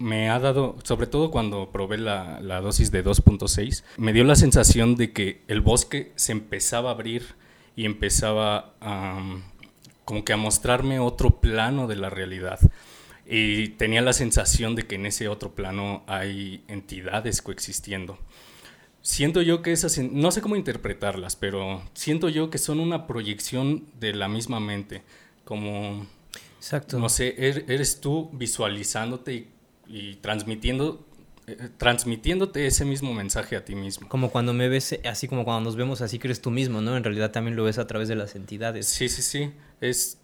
me 0.00 0.30
ha 0.30 0.38
dado, 0.38 0.76
sobre 0.82 1.06
todo 1.06 1.30
cuando 1.30 1.70
probé 1.70 1.98
la, 1.98 2.40
la 2.40 2.62
dosis 2.62 2.90
de 2.90 3.04
2.6, 3.04 3.84
me 3.98 4.14
dio 4.14 4.24
la 4.24 4.34
sensación 4.34 4.96
de 4.96 5.12
que 5.12 5.42
el 5.46 5.60
bosque 5.60 6.12
se 6.16 6.32
empezaba 6.32 6.88
a 6.88 6.94
abrir 6.94 7.34
y 7.76 7.84
empezaba 7.84 8.74
a, 8.80 9.20
como 10.06 10.24
que 10.24 10.32
a 10.32 10.38
mostrarme 10.38 10.98
otro 11.00 11.40
plano 11.40 11.86
de 11.86 11.96
la 11.96 12.08
realidad. 12.08 12.58
Y 13.26 13.68
tenía 13.68 14.00
la 14.00 14.14
sensación 14.14 14.74
de 14.74 14.84
que 14.84 14.94
en 14.94 15.04
ese 15.04 15.28
otro 15.28 15.54
plano 15.54 16.02
hay 16.06 16.64
entidades 16.66 17.42
coexistiendo. 17.42 18.18
Siento 19.02 19.42
yo 19.42 19.60
que 19.60 19.72
esas, 19.72 19.98
no 19.98 20.30
sé 20.30 20.40
cómo 20.40 20.56
interpretarlas, 20.56 21.36
pero 21.36 21.82
siento 21.92 22.30
yo 22.30 22.48
que 22.48 22.58
son 22.58 22.80
una 22.80 23.06
proyección 23.06 23.84
de 24.00 24.14
la 24.14 24.28
misma 24.28 24.60
mente, 24.60 25.02
como, 25.44 26.06
Exacto. 26.56 26.98
no 26.98 27.10
sé, 27.10 27.34
er, 27.38 27.66
eres 27.68 28.00
tú 28.00 28.30
visualizándote 28.32 29.34
y 29.34 29.48
y 29.90 30.14
transmitiendo 30.16 31.04
eh, 31.46 31.68
transmitiéndote 31.78 32.66
ese 32.66 32.84
mismo 32.84 33.12
mensaje 33.12 33.56
a 33.56 33.64
ti 33.64 33.74
mismo. 33.74 34.08
Como 34.08 34.30
cuando 34.30 34.52
me 34.52 34.68
ves, 34.68 35.00
así 35.04 35.26
como 35.26 35.44
cuando 35.44 35.62
nos 35.62 35.74
vemos 35.74 36.00
así 36.00 36.18
crees 36.18 36.40
tú 36.40 36.50
mismo, 36.50 36.80
¿no? 36.80 36.96
En 36.96 37.02
realidad 37.02 37.32
también 37.32 37.56
lo 37.56 37.64
ves 37.64 37.78
a 37.78 37.86
través 37.86 38.08
de 38.08 38.14
las 38.14 38.36
entidades. 38.36 38.86
Sí, 38.86 39.08
sí, 39.08 39.22
sí. 39.22 39.52
Es 39.80 40.18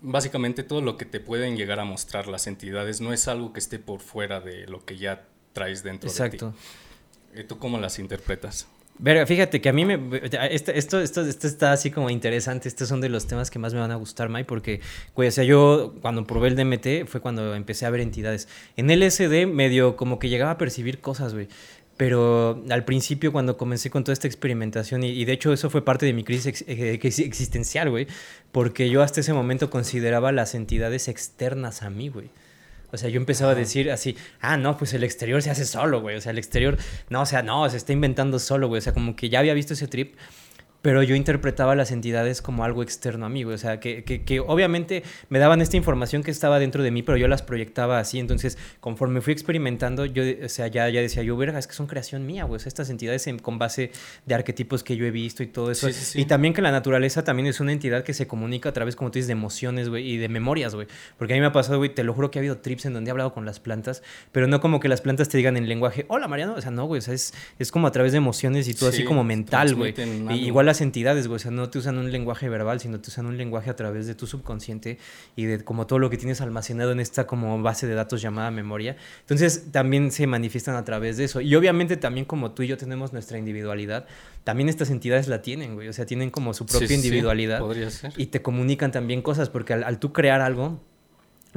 básicamente 0.00 0.62
todo 0.62 0.80
lo 0.80 0.96
que 0.96 1.04
te 1.04 1.20
pueden 1.20 1.56
llegar 1.56 1.78
a 1.78 1.84
mostrar 1.84 2.26
las 2.26 2.46
entidades. 2.46 3.02
No 3.02 3.12
es 3.12 3.28
algo 3.28 3.52
que 3.52 3.60
esté 3.60 3.78
por 3.78 4.00
fuera 4.00 4.40
de 4.40 4.66
lo 4.66 4.84
que 4.84 4.96
ya 4.96 5.26
traes 5.52 5.82
dentro 5.82 6.08
Exacto. 6.08 6.54
de 7.34 7.42
ti. 7.42 7.48
¿Tú 7.48 7.58
cómo 7.58 7.78
las 7.78 7.98
interpretas? 7.98 8.66
Verga, 8.98 9.26
fíjate 9.26 9.60
que 9.60 9.68
a 9.68 9.72
mí 9.72 9.84
me. 9.84 9.98
Esto, 10.50 10.72
esto, 10.72 11.00
esto, 11.00 11.20
está 11.20 11.72
así 11.72 11.90
como 11.90 12.08
interesante. 12.08 12.68
Estos 12.68 12.88
son 12.88 13.00
de 13.00 13.08
los 13.08 13.26
temas 13.26 13.50
que 13.50 13.58
más 13.58 13.74
me 13.74 13.80
van 13.80 13.90
a 13.90 13.96
gustar, 13.96 14.28
Mai, 14.28 14.44
porque, 14.44 14.80
güey, 15.14 15.28
o 15.28 15.32
sea, 15.32 15.44
yo 15.44 15.94
cuando 16.00 16.26
probé 16.26 16.48
el 16.48 16.56
DMT 16.56 17.06
fue 17.06 17.20
cuando 17.20 17.54
empecé 17.54 17.84
a 17.84 17.90
ver 17.90 18.00
entidades. 18.00 18.48
En 18.76 18.88
LSD 18.88 19.46
medio 19.46 19.96
como 19.96 20.18
que 20.18 20.28
llegaba 20.28 20.52
a 20.52 20.58
percibir 20.58 21.00
cosas, 21.00 21.34
güey. 21.34 21.48
Pero 21.96 22.62
al 22.70 22.84
principio, 22.84 23.32
cuando 23.32 23.56
comencé 23.56 23.88
con 23.90 24.04
toda 24.04 24.12
esta 24.12 24.26
experimentación, 24.26 25.02
y, 25.02 25.08
y 25.08 25.24
de 25.24 25.32
hecho 25.32 25.52
eso 25.52 25.70
fue 25.70 25.84
parte 25.84 26.04
de 26.04 26.12
mi 26.12 26.24
crisis 26.24 26.64
ex, 26.66 27.18
existencial, 27.18 27.88
güey, 27.90 28.06
porque 28.52 28.90
yo 28.90 29.02
hasta 29.02 29.20
ese 29.20 29.32
momento 29.32 29.70
consideraba 29.70 30.30
las 30.32 30.54
entidades 30.54 31.08
externas 31.08 31.82
a 31.82 31.90
mí, 31.90 32.08
güey. 32.08 32.28
O 32.92 32.96
sea, 32.96 33.08
yo 33.08 33.18
empezaba 33.18 33.52
a 33.52 33.54
decir 33.54 33.90
así, 33.90 34.16
ah, 34.40 34.56
no, 34.56 34.76
pues 34.76 34.94
el 34.94 35.04
exterior 35.04 35.42
se 35.42 35.50
hace 35.50 35.64
solo, 35.64 36.00
güey. 36.00 36.16
O 36.16 36.20
sea, 36.20 36.32
el 36.32 36.38
exterior, 36.38 36.78
no, 37.08 37.22
o 37.22 37.26
sea, 37.26 37.42
no, 37.42 37.68
se 37.68 37.76
está 37.76 37.92
inventando 37.92 38.38
solo, 38.38 38.68
güey. 38.68 38.78
O 38.78 38.82
sea, 38.82 38.92
como 38.92 39.16
que 39.16 39.28
ya 39.28 39.38
había 39.40 39.54
visto 39.54 39.74
ese 39.74 39.88
trip 39.88 40.14
pero 40.86 41.02
yo 41.02 41.16
interpretaba 41.16 41.74
las 41.74 41.90
entidades 41.90 42.40
como 42.40 42.62
algo 42.62 42.80
externo 42.80 43.26
a 43.26 43.28
mí, 43.28 43.44
o 43.44 43.58
sea, 43.58 43.80
que, 43.80 44.04
que, 44.04 44.22
que, 44.22 44.38
obviamente 44.38 45.02
me 45.28 45.40
daban 45.40 45.60
esta 45.60 45.76
información 45.76 46.22
que 46.22 46.30
estaba 46.30 46.60
dentro 46.60 46.84
de 46.84 46.92
mí, 46.92 47.02
pero 47.02 47.18
yo 47.18 47.26
las 47.26 47.42
proyectaba 47.42 47.98
así, 47.98 48.20
entonces 48.20 48.56
conforme 48.78 49.20
fui 49.20 49.32
experimentando, 49.32 50.06
yo, 50.06 50.22
o 50.44 50.48
sea, 50.48 50.68
ya, 50.68 50.88
ya 50.88 51.00
decía 51.00 51.24
yo, 51.24 51.36
verga, 51.36 51.58
es 51.58 51.66
que 51.66 51.74
son 51.74 51.88
creación 51.88 52.24
mía, 52.24 52.44
güey, 52.44 52.58
o 52.58 52.60
sea, 52.60 52.68
estas 52.68 52.88
entidades 52.88 53.26
en, 53.26 53.40
con 53.40 53.58
base 53.58 53.90
de 54.26 54.34
arquetipos 54.36 54.84
que 54.84 54.96
yo 54.96 55.04
he 55.06 55.10
visto 55.10 55.42
y 55.42 55.48
todo 55.48 55.72
eso, 55.72 55.88
sí, 55.88 55.92
sí, 55.92 56.04
sí. 56.04 56.20
y 56.20 56.24
también 56.26 56.54
que 56.54 56.62
la 56.62 56.70
naturaleza 56.70 57.24
también 57.24 57.48
es 57.48 57.58
una 57.58 57.72
entidad 57.72 58.04
que 58.04 58.14
se 58.14 58.28
comunica 58.28 58.68
a 58.68 58.72
través, 58.72 58.94
como 58.94 59.10
tú 59.10 59.14
dices, 59.14 59.26
de 59.26 59.32
emociones, 59.32 59.88
güey, 59.88 60.08
y 60.08 60.18
de 60.18 60.28
memorias, 60.28 60.76
güey, 60.76 60.86
porque 61.18 61.34
a 61.34 61.36
mí 61.36 61.40
me 61.40 61.46
ha 61.46 61.52
pasado, 61.52 61.78
güey, 61.78 61.92
te 61.92 62.04
lo 62.04 62.14
juro 62.14 62.30
que 62.30 62.38
ha 62.38 62.42
habido 62.42 62.58
trips 62.58 62.84
en 62.84 62.92
donde 62.92 63.08
he 63.08 63.10
hablado 63.10 63.34
con 63.34 63.44
las 63.44 63.58
plantas, 63.58 64.04
pero 64.30 64.46
no 64.46 64.60
como 64.60 64.78
que 64.78 64.86
las 64.86 65.00
plantas 65.00 65.28
te 65.28 65.36
digan 65.36 65.56
en 65.56 65.68
lenguaje, 65.68 66.04
hola 66.06 66.28
Mariano, 66.28 66.54
o 66.54 66.60
sea, 66.60 66.70
no, 66.70 66.84
güey, 66.84 67.00
o 67.00 67.02
sea, 67.02 67.12
es, 67.12 67.34
es 67.58 67.72
como 67.72 67.88
a 67.88 67.90
través 67.90 68.12
de 68.12 68.18
emociones 68.18 68.68
y 68.68 68.74
todo 68.74 68.90
así 68.90 69.02
como 69.02 69.24
mental, 69.24 69.74
güey, 69.74 69.92
igual 70.30 70.66
las 70.66 70.75
entidades, 70.80 71.26
güey, 71.28 71.36
o 71.36 71.38
sea, 71.38 71.50
no 71.50 71.68
te 71.70 71.78
usan 71.78 71.98
un 71.98 72.10
lenguaje 72.10 72.48
verbal, 72.48 72.80
sino 72.80 73.00
te 73.00 73.10
usan 73.10 73.26
un 73.26 73.36
lenguaje 73.36 73.70
a 73.70 73.76
través 73.76 74.06
de 74.06 74.14
tu 74.14 74.26
subconsciente 74.26 74.98
y 75.36 75.44
de 75.44 75.64
como 75.64 75.86
todo 75.86 75.98
lo 75.98 76.10
que 76.10 76.16
tienes 76.16 76.40
almacenado 76.40 76.92
en 76.92 77.00
esta 77.00 77.26
como 77.26 77.60
base 77.62 77.86
de 77.86 77.94
datos 77.94 78.22
llamada 78.22 78.50
memoria. 78.50 78.96
Entonces 79.20 79.72
también 79.72 80.10
se 80.10 80.26
manifiestan 80.26 80.76
a 80.76 80.84
través 80.84 81.16
de 81.16 81.24
eso. 81.24 81.40
Y 81.40 81.54
obviamente 81.54 81.96
también 81.96 82.26
como 82.26 82.52
tú 82.52 82.62
y 82.62 82.68
yo 82.68 82.76
tenemos 82.76 83.12
nuestra 83.12 83.38
individualidad, 83.38 84.06
también 84.44 84.68
estas 84.68 84.90
entidades 84.90 85.28
la 85.28 85.42
tienen, 85.42 85.74
güey. 85.74 85.88
O 85.88 85.92
sea, 85.92 86.06
tienen 86.06 86.30
como 86.30 86.54
su 86.54 86.66
propia 86.66 86.88
sí, 86.88 86.94
individualidad. 86.94 87.58
Sí, 87.58 87.64
podría 87.64 87.90
ser. 87.90 88.12
Y 88.16 88.26
te 88.26 88.42
comunican 88.42 88.92
también 88.92 89.22
cosas, 89.22 89.50
porque 89.50 89.72
al, 89.72 89.84
al 89.84 89.98
tú 89.98 90.12
crear 90.12 90.40
algo, 90.40 90.80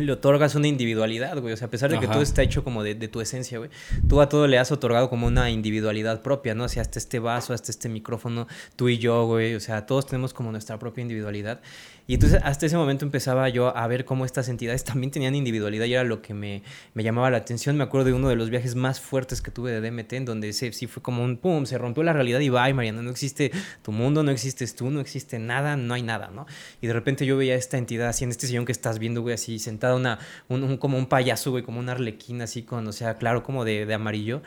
le 0.06 0.12
otorgas 0.12 0.56
una 0.56 0.68
individualidad, 0.68 1.40
güey. 1.40 1.54
O 1.54 1.58
sea, 1.58 1.68
a 1.68 1.70
pesar 1.70 1.90
de 1.90 1.98
Ajá. 1.98 2.06
que 2.06 2.12
todo 2.12 2.22
está 2.22 2.42
hecho 2.42 2.64
como 2.64 2.84
de, 2.84 2.96
de, 2.96 3.08
tu 3.08 3.22
esencia, 3.22 3.58
güey. 3.58 3.70
Tú 4.08 4.22
a 4.22 4.30
todo 4.30 4.48
le 4.48 4.58
has 4.58 4.72
otorgado 4.72 5.10
como 5.10 5.28
una 5.28 5.50
individualidad 5.50 6.22
propia, 6.22 6.56
¿no? 6.56 6.66
O 6.66 6.70
sea, 6.70 6.82
hasta 6.82 7.00
este 7.00 7.20
vaso, 7.20 7.54
hasta 7.54 7.72
este 7.72 7.90
micrófono, 7.90 8.48
tú 8.76 8.90
y 8.90 8.98
yo, 8.98 9.26
güey. 9.26 9.56
O 9.56 9.60
sea, 9.60 9.86
todos 9.86 10.06
tenemos 10.06 10.34
como 10.34 10.52
nuestra 10.52 10.80
propia 10.80 11.02
individualidad. 11.02 11.62
Y 12.10 12.16
entonces 12.16 12.42
hasta 12.44 12.66
ese 12.66 12.76
momento 12.76 13.06
empezaba 13.06 13.50
yo 13.50 13.78
a 13.78 13.86
ver 13.86 14.04
cómo 14.04 14.26
estas 14.26 14.50
entidades 14.50 14.84
también 14.84 15.12
tenían 15.12 15.36
individualidad 15.36 15.86
y 15.86 15.94
era 15.94 16.04
lo 16.04 16.24
que 16.24 16.34
me, 16.34 16.64
me 16.96 17.04
llamaba 17.04 17.30
la 17.30 17.38
atención. 17.38 17.78
Me 17.78 17.84
acuerdo 17.84 18.08
de 18.08 18.14
uno 18.14 18.30
de 18.30 18.36
los 18.36 18.50
viajes 18.50 18.74
más 18.74 19.00
fuertes 19.00 19.44
que 19.44 19.52
tuve 19.52 19.72
de 19.72 19.80
DMT, 19.80 20.14
en 20.14 20.26
donde 20.26 20.50
ese, 20.50 20.74
sí 20.74 20.88
fue 20.88 21.04
como 21.04 21.24
un 21.24 21.38
pum, 21.38 21.68
se 21.68 21.78
rompió 21.78 22.02
la 22.02 22.12
realidad 22.12 22.40
y 22.40 22.50
bye, 22.50 22.74
Mariana, 22.74 23.04
no 23.04 23.12
existe 23.12 23.52
tu 23.84 23.92
mundo, 23.92 24.24
no 24.24 24.32
existes 24.32 24.76
tú, 24.76 24.90
no 24.90 25.02
existe 25.02 25.38
nada, 25.38 25.78
no 25.78 25.94
hay 25.94 26.02
nada, 26.02 26.32
¿no? 26.34 26.48
Y 26.82 26.88
de 26.88 26.94
repente 26.94 27.28
yo 27.28 27.38
veía 27.38 27.54
esta 27.54 27.78
entidad 27.78 28.08
así 28.10 28.24
en 28.24 28.32
este 28.32 28.48
sillón 28.48 28.66
que 28.66 28.72
estás 28.72 28.98
viendo, 28.98 29.22
güey, 29.22 29.36
así 29.36 29.60
sentada 29.60 29.96
una, 29.96 30.18
un, 30.48 30.64
un, 30.64 30.78
como 30.78 30.98
un 30.98 31.06
payaso, 31.06 31.52
güey, 31.52 31.62
como 31.62 31.80
una 31.80 31.92
arlequina, 31.92 32.46
así 32.46 32.64
con, 32.64 32.88
o 32.88 32.92
sea, 32.92 33.20
claro, 33.20 33.44
como 33.44 33.66
de, 33.66 33.86
de 33.86 33.94
amarillo, 33.94 34.42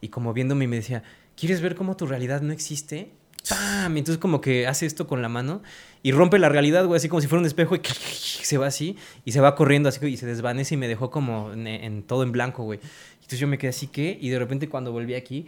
y 0.00 0.10
como 0.10 0.32
viéndome 0.34 0.66
y 0.66 0.68
me 0.68 0.76
decía, 0.76 1.02
¿quieres 1.34 1.62
ver 1.62 1.74
cómo 1.74 1.96
tu 1.96 2.06
realidad 2.06 2.42
no 2.42 2.52
existe? 2.52 3.10
¡Pam! 3.48 3.96
Entonces 3.96 4.18
como 4.18 4.40
que 4.40 4.66
hace 4.66 4.86
esto 4.86 5.06
con 5.06 5.20
la 5.20 5.28
mano 5.28 5.62
y 6.02 6.12
rompe 6.12 6.38
la 6.38 6.48
realidad, 6.48 6.86
güey, 6.86 6.98
así 6.98 7.08
como 7.08 7.20
si 7.20 7.26
fuera 7.26 7.40
un 7.40 7.46
espejo 7.46 7.76
y 7.76 7.80
se 7.84 8.58
va 8.58 8.66
así 8.66 8.96
y 9.24 9.32
se 9.32 9.40
va 9.40 9.54
corriendo 9.54 9.88
así 9.88 10.04
y 10.06 10.16
se 10.16 10.26
desvanece 10.26 10.74
y 10.74 10.76
me 10.78 10.88
dejó 10.88 11.10
como 11.10 11.52
en, 11.52 12.02
todo 12.02 12.22
en 12.22 12.32
blanco, 12.32 12.64
güey. 12.64 12.80
Entonces 13.14 13.38
yo 13.38 13.46
me 13.46 13.58
quedé 13.58 13.70
así 13.70 13.88
que 13.88 14.16
y 14.20 14.28
de 14.30 14.38
repente 14.38 14.68
cuando 14.68 14.92
volví 14.92 15.14
aquí 15.14 15.46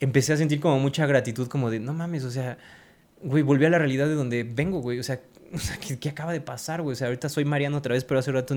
empecé 0.00 0.32
a 0.32 0.36
sentir 0.36 0.60
como 0.60 0.78
mucha 0.78 1.06
gratitud 1.06 1.48
como 1.48 1.70
de, 1.70 1.80
no 1.80 1.94
mames, 1.94 2.24
o 2.24 2.30
sea, 2.30 2.58
güey, 3.22 3.42
volví 3.42 3.64
a 3.64 3.70
la 3.70 3.78
realidad 3.78 4.06
de 4.06 4.14
donde 4.14 4.44
vengo, 4.44 4.80
güey, 4.80 4.98
o 4.98 5.02
sea, 5.02 5.20
o 5.54 5.58
sea 5.58 5.78
¿qué, 5.78 5.98
¿qué, 5.98 6.08
acaba 6.08 6.32
de 6.32 6.40
pasar, 6.40 6.82
güey? 6.82 6.92
O 6.92 6.96
sea, 6.96 7.06
ahorita 7.06 7.28
soy 7.28 7.44
Mariano 7.44 7.78
otra 7.78 7.94
vez, 7.94 8.04
pero 8.04 8.20
hace 8.20 8.32
rato, 8.32 8.56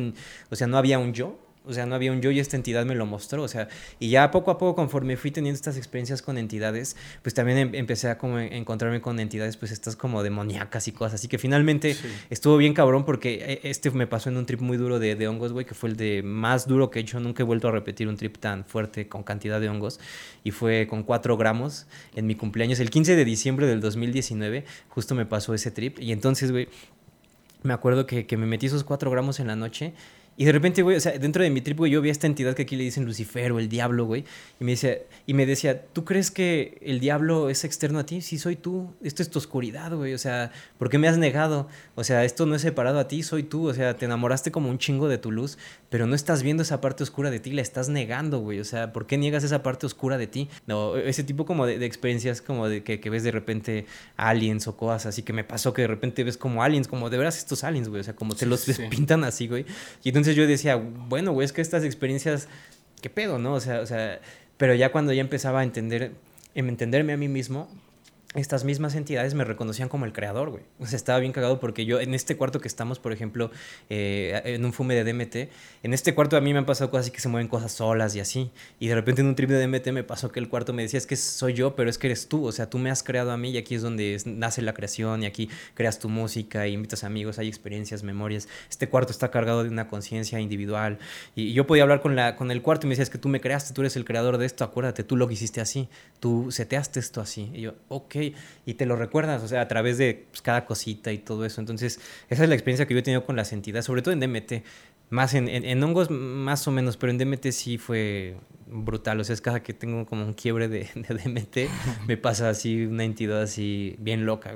o 0.49 0.55
sea, 0.55 0.67
no 0.67 0.77
había 0.77 0.99
un 0.99 1.13
yo. 1.13 1.39
O 1.67 1.73
sea, 1.73 1.85
no 1.85 1.95
había 1.95 2.11
un 2.11 2.21
yo 2.21 2.31
y 2.31 2.39
esta 2.39 2.55
entidad 2.55 2.85
me 2.85 2.95
lo 2.95 3.05
mostró. 3.05 3.43
O 3.43 3.47
sea, 3.47 3.67
y 3.99 4.09
ya 4.09 4.31
poco 4.31 4.51
a 4.51 4.57
poco, 4.57 4.75
conforme 4.75 5.17
fui 5.17 5.31
teniendo 5.31 5.55
estas 5.55 5.77
experiencias 5.77 6.21
con 6.21 6.37
entidades, 6.37 6.95
pues 7.21 7.33
también 7.33 7.57
em 7.57 7.75
empecé 7.75 8.09
a 8.09 8.17
como 8.17 8.39
encontrarme 8.39 9.01
con 9.01 9.19
entidades, 9.19 9.57
pues 9.57 9.71
estas 9.71 9.95
como 9.95 10.23
demoníacas 10.23 10.87
y 10.87 10.91
cosas. 10.91 11.15
Así 11.15 11.27
que 11.27 11.37
finalmente 11.37 11.93
sí. 11.93 12.07
estuvo 12.29 12.57
bien 12.57 12.73
cabrón 12.73 13.05
porque 13.05 13.59
e, 13.63 13.69
este 13.69 13.91
me 13.91 14.07
pasó 14.07 14.29
en 14.29 14.37
un 14.37 14.45
trip 14.45 14.61
muy 14.61 14.77
duro 14.77 14.99
de, 14.99 15.15
de 15.15 15.27
hongos, 15.27 15.53
güey, 15.53 15.65
que 15.65 15.73
fue 15.73 15.89
el 15.89 15.97
de 15.97 16.23
más 16.23 16.67
duro 16.67 16.89
que 16.89 16.99
he 16.99 17.01
hecho. 17.01 17.19
Nunca 17.19 17.43
he 17.43 17.45
vuelto 17.45 17.67
a 17.67 17.71
repetir 17.71 18.07
un 18.07 18.17
trip 18.17 18.37
tan 18.37 18.65
fuerte 18.65 19.07
con 19.07 19.23
cantidad 19.23 19.59
de 19.59 19.69
hongos. 19.69 19.99
Y 20.43 20.51
fue 20.51 20.87
con 20.87 21.03
4 21.03 21.37
gramos 21.37 21.87
en 22.15 22.27
mi 22.27 22.35
cumpleaños. 22.35 22.79
El 22.79 22.89
15 22.89 23.15
de 23.15 23.25
diciembre 23.25 23.67
del 23.67 23.81
2019, 23.81 24.65
justo 24.89 25.15
me 25.15 25.25
pasó 25.25 25.53
ese 25.53 25.71
trip. 25.71 25.99
Y 25.99 26.11
entonces, 26.11 26.51
güey, 26.51 26.67
me 27.63 27.73
acuerdo 27.73 28.05
que, 28.05 28.25
que 28.25 28.37
me 28.37 28.45
metí 28.45 28.67
esos 28.67 28.83
4 28.83 29.09
gramos 29.11 29.39
en 29.39 29.47
la 29.47 29.55
noche 29.55 29.93
Y 30.39 30.45
de 30.45 30.51
repente, 30.51 30.83
güey, 30.83 30.97
o 30.97 30.99
sea, 30.99 31.17
dentro 31.17 31.41
de 31.41 31.49
mi 31.49 31.61
trip, 31.61 31.83
yo 31.85 31.99
vi 31.99 32.09
a 32.09 32.11
esta 32.11 32.27
entidad 32.27 32.53
que 32.53 32.61
aquí 32.61 32.75
le 32.75 32.83
dicen 32.83 33.05
Lucifer 33.05 33.51
o 33.51 33.57
el 33.57 33.69
diablo, 33.69 34.05
güey. 34.05 34.23
Y 34.59 34.63
me 34.63 34.71
decía, 34.71 34.99
y 35.25 35.33
me 35.33 35.47
decía, 35.47 35.83
¿tú 35.93 36.05
crees 36.05 36.29
que 36.29 36.77
el 36.81 36.99
diablo 36.99 37.49
es 37.49 37.63
externo 37.63 37.97
a 37.97 38.05
ti? 38.05 38.21
Sí, 38.21 38.37
soy 38.37 38.55
tú. 38.55 38.93
Esto 39.01 39.23
es 39.23 39.31
tu 39.31 39.39
oscuridad, 39.39 39.91
güey. 39.95 40.13
O 40.13 40.17
sea, 40.19 40.51
¿por 40.77 40.91
qué 40.91 40.99
me 40.99 41.07
has 41.07 41.17
negado? 41.17 41.67
O 41.95 42.03
sea, 42.03 42.23
esto 42.23 42.45
no 42.45 42.53
es 42.53 42.61
separado 42.61 42.99
a 42.99 43.07
ti, 43.07 43.23
soy 43.23 43.41
tú. 43.41 43.67
O 43.67 43.73
sea, 43.73 43.97
te 43.97 44.05
enamoraste 44.05 44.51
como 44.51 44.69
un 44.69 44.77
chingo 44.77 45.07
de 45.07 45.17
tu 45.17 45.31
luz, 45.31 45.57
pero 45.89 46.05
no 46.05 46.15
estás 46.15 46.43
viendo 46.43 46.63
esa 46.63 46.81
parte 46.81 47.03
oscura 47.03 47.31
de 47.31 47.39
ti, 47.39 47.51
la 47.51 47.61
estás 47.61 47.87
negando, 47.87 48.39
güey. 48.39 48.59
O 48.59 48.65
sea, 48.65 48.91
¿por 48.91 49.07
qué 49.07 49.17
niegas 49.17 49.43
esa 49.43 49.63
parte 49.63 49.85
oscura 49.85 50.17
de 50.17 50.27
ti? 50.27 50.49
No, 50.65 50.97
ese 50.97 51.23
tipo 51.23 51.45
como 51.45 51.65
de, 51.65 51.85
experiencias 51.85 52.41
como 52.41 52.67
de 52.67 52.83
que, 52.83 52.99
que, 52.99 53.09
ves 53.09 53.23
de 53.23 53.31
repente 53.31 53.85
aliens 54.17 54.67
o 54.67 54.75
cosas 54.75 55.05
así 55.05 55.23
que 55.23 55.33
me 55.33 55.43
pasó 55.43 55.73
que 55.73 55.83
de 55.83 55.87
repente 55.87 56.23
ves 56.23 56.37
como 56.37 56.61
aliens, 56.61 56.87
como 56.87 57.09
de 57.09 57.17
veras 57.17 57.37
estos 57.37 57.63
aliens, 57.63 57.87
güey. 57.87 58.01
O 58.01 58.03
sea, 58.03 58.15
como 58.15 58.35
te 58.35 58.45
los 58.45 58.65
pintan 58.89 59.23
así, 59.23 59.47
güey. 59.47 59.65
Y 60.03 60.09
entonces 60.09 60.35
yo 60.35 60.45
decía, 60.45 60.75
bueno, 60.75 61.31
güey, 61.31 61.45
es 61.45 61.53
que 61.53 61.61
estas 61.61 61.83
experiencias, 61.83 62.47
¿qué 63.01 63.09
pedo, 63.09 63.39
no? 63.39 63.53
O 63.53 63.59
sea, 63.61 63.79
o 63.79 63.85
sea, 63.85 64.19
pero 64.57 64.75
ya 64.75 64.91
cuando 64.91 65.13
ya 65.13 65.21
empezaba 65.21 65.61
a 65.61 65.63
entender, 65.63 66.11
en 66.53 66.67
entenderme 66.67 67.13
a 67.13 67.17
mí 67.17 67.29
mismo, 67.29 67.69
estas 68.35 68.65
mismas 68.65 68.95
entidades 68.95 69.33
me 69.35 69.45
reconocían 69.45 69.87
como 69.87 70.05
el 70.05 70.11
creador, 70.11 70.49
güey. 70.49 70.63
O 70.79 70.85
sea, 70.85 70.97
estaba 70.97 71.19
bien 71.19 71.31
cagado 71.31 71.61
porque 71.61 71.85
yo 71.85 72.01
en 72.01 72.13
este 72.13 72.35
cuarto 72.35 72.59
que 72.59 72.67
estamos, 72.67 72.99
por 72.99 73.13
ejemplo, 73.13 73.51
eh, 73.89 74.41
en 74.43 74.65
un 74.65 74.73
fume 74.73 74.95
de 74.95 75.05
DMT, 75.05 75.49
en 75.83 75.93
este 75.93 76.13
cuarto 76.13 76.35
a 76.35 76.41
mí 76.41 76.51
me 76.51 76.59
han 76.59 76.65
pasado 76.65 76.91
cosas 76.91 77.05
así 77.05 77.11
que 77.11 77.21
se 77.21 77.29
mueven 77.29 77.47
cosas 77.47 77.71
solas 77.71 78.15
y 78.15 78.19
así. 78.19 78.51
Y 78.79 78.87
de 78.87 78.95
repente 78.95 79.21
en 79.21 79.27
un 79.27 79.35
trip 79.35 79.49
de 79.49 79.65
DMT 79.65 79.87
me 79.93 80.03
pasó 80.03 80.29
que 80.29 80.41
el 80.41 80.49
cuarto 80.49 80.73
me 80.73 80.81
decía, 80.81 80.97
es 80.97 81.07
que 81.07 81.15
soy 81.15 81.53
yo, 81.53 81.75
pero 81.75 81.89
es 81.89 81.97
que 81.97 82.07
eres 82.07 82.27
tú. 82.27 82.45
O 82.45 82.51
sea, 82.51 82.69
tú 82.69 82.79
me 82.79 82.91
has 82.91 83.01
creado 83.01 83.31
a 83.31 83.37
mí 83.37 83.51
y 83.51 83.57
aquí 83.57 83.75
es 83.75 83.81
donde 83.81 84.21
nace 84.25 84.61
la 84.61 84.73
creación 84.73 85.23
y 85.23 85.25
aquí 85.25 85.49
creas 85.73 85.97
tu 85.97 86.09
música 86.09 86.67
y 86.67 86.73
invitas 86.73 87.05
amigos, 87.05 87.39
hay 87.39 87.47
experiencias, 87.47 88.03
memorias. 88.03 88.49
Este 88.69 88.89
cuarto 88.89 89.11
está 89.13 89.31
cargado 89.31 89.63
de 89.63 89.69
una 89.69 89.87
conciencia 89.87 90.39
individual. 90.41 90.99
Y 91.33 91.53
yo 91.53 91.65
podía 91.65 91.83
hablar 91.83 92.01
con, 92.01 92.17
la, 92.17 92.35
con 92.35 92.51
el 92.51 92.61
cuarto 92.61 92.87
y 92.87 92.89
me 92.89 92.91
decía, 92.91 93.03
es 93.03 93.09
que 93.09 93.17
tú 93.17 93.29
me 93.29 93.39
creaste, 93.39 93.73
tú 93.73 93.81
eres 93.81 93.95
el 93.95 94.03
creador 94.03 94.37
de 94.37 94.45
esto, 94.45 94.65
acuérdate, 94.65 95.05
tú 95.05 95.15
lo 95.15 95.31
hiciste 95.31 95.61
así, 95.61 95.87
tú 96.19 96.51
seteaste 96.51 96.99
esto 96.99 97.21
así. 97.21 97.49
Y 97.53 97.61
yo, 97.61 97.75
ok 97.87 98.16
y 98.23 98.73
te 98.73 98.85
lo 98.85 98.95
recuerdas, 98.95 99.43
o 99.43 99.47
sea, 99.47 99.61
a 99.61 99.67
través 99.67 99.97
de 99.97 100.25
pues, 100.29 100.41
cada 100.41 100.65
cosita 100.65 101.11
y 101.11 101.17
todo 101.17 101.45
eso. 101.45 101.61
Entonces, 101.61 101.99
esa 102.29 102.43
es 102.43 102.49
la 102.49 102.55
experiencia 102.55 102.85
que 102.85 102.93
yo 102.93 102.99
he 102.99 103.03
tenido 103.03 103.25
con 103.25 103.35
las 103.35 103.53
entidades, 103.53 103.85
sobre 103.85 104.01
todo 104.01 104.13
en 104.13 104.19
DMT. 104.19 104.63
Más 105.09 105.33
en, 105.35 105.47
en, 105.47 105.83
hongos, 105.83 106.09
más 106.09 106.67
o 106.67 106.71
menos, 106.71 106.97
pero 106.97 107.11
en 107.11 107.17
DMT 107.17 107.51
sí 107.51 107.77
fue 107.77 108.35
brutal. 108.67 109.19
O 109.19 109.23
sea, 109.23 109.33
es 109.33 109.41
cada 109.41 109.63
que 109.63 109.73
tengo 109.73 110.05
como 110.05 110.25
un 110.25 110.33
quiebre 110.33 110.67
de, 110.67 110.89
DMT, 110.95 111.69
me 112.07 112.17
pasa 112.17 112.49
así 112.49 112.85
una 112.85 113.05
entidad 113.05 113.41
así 113.41 113.95
bien 113.99 114.25
loca, 114.25 114.55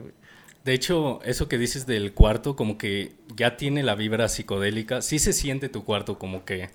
De 0.66 0.74
hecho, 0.74 1.22
eso 1.24 1.48
que 1.48 1.58
dices 1.58 1.86
del 1.86 2.14
cuarto, 2.14 2.56
como 2.56 2.78
que 2.78 3.14
ya 3.36 3.56
tiene 3.56 3.82
la 3.84 3.96
vibra 3.96 4.28
psicodélica. 4.28 5.02
Sí 5.02 5.20
se 5.20 5.32
siente 5.32 5.70
tu 5.70 5.86
cuarto 5.86 6.20
como 6.20 6.44
que, 6.44 6.70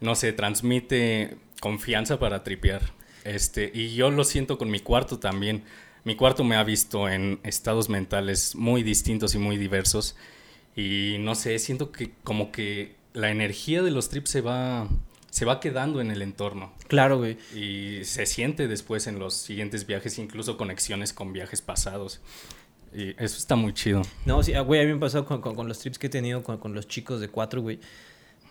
no 0.00 0.16
sé, 0.16 0.32
transmite 0.32 1.36
confianza 1.60 2.18
para 2.18 2.42
tripear. 2.42 2.82
Este, 3.24 3.70
y 3.74 3.94
yo 3.94 4.10
lo 4.10 4.22
siento 4.24 4.56
con 4.56 4.70
mi 4.70 4.80
cuarto 4.80 5.18
también. 5.18 5.64
Mi 6.06 6.14
cuarto 6.14 6.44
me 6.44 6.54
ha 6.54 6.62
visto 6.62 7.08
en 7.08 7.40
estados 7.42 7.88
mentales 7.88 8.54
muy 8.54 8.84
distintos 8.84 9.34
y 9.34 9.38
muy 9.38 9.56
diversos. 9.56 10.14
Y 10.76 11.16
no 11.18 11.34
sé, 11.34 11.58
siento 11.58 11.90
que 11.90 12.12
como 12.22 12.52
que 12.52 12.94
la 13.12 13.32
energía 13.32 13.82
de 13.82 13.90
los 13.90 14.08
trips 14.08 14.30
se 14.30 14.40
va, 14.40 14.86
se 15.30 15.44
va 15.44 15.58
quedando 15.58 16.00
en 16.00 16.12
el 16.12 16.22
entorno. 16.22 16.72
Claro, 16.86 17.18
güey. 17.18 17.38
Y 17.56 18.04
se 18.04 18.24
siente 18.24 18.68
después 18.68 19.08
en 19.08 19.18
los 19.18 19.34
siguientes 19.34 19.84
viajes, 19.84 20.16
incluso 20.20 20.56
conexiones 20.56 21.12
con 21.12 21.32
viajes 21.32 21.60
pasados. 21.60 22.20
Y 22.94 23.10
eso 23.20 23.36
está 23.36 23.56
muy 23.56 23.74
chido. 23.74 24.02
No, 24.26 24.44
sí, 24.44 24.54
ah, 24.54 24.60
güey, 24.60 24.82
a 24.82 24.84
mí 24.84 24.92
me 24.92 25.00
pasó 25.00 25.24
con, 25.24 25.40
con, 25.40 25.66
los 25.66 25.80
trips 25.80 25.98
que 25.98 26.06
he 26.06 26.10
tenido 26.10 26.44
con, 26.44 26.58
con 26.58 26.72
los 26.72 26.86
chicos 26.86 27.20
de 27.20 27.26
cuatro, 27.26 27.62
güey. 27.62 27.80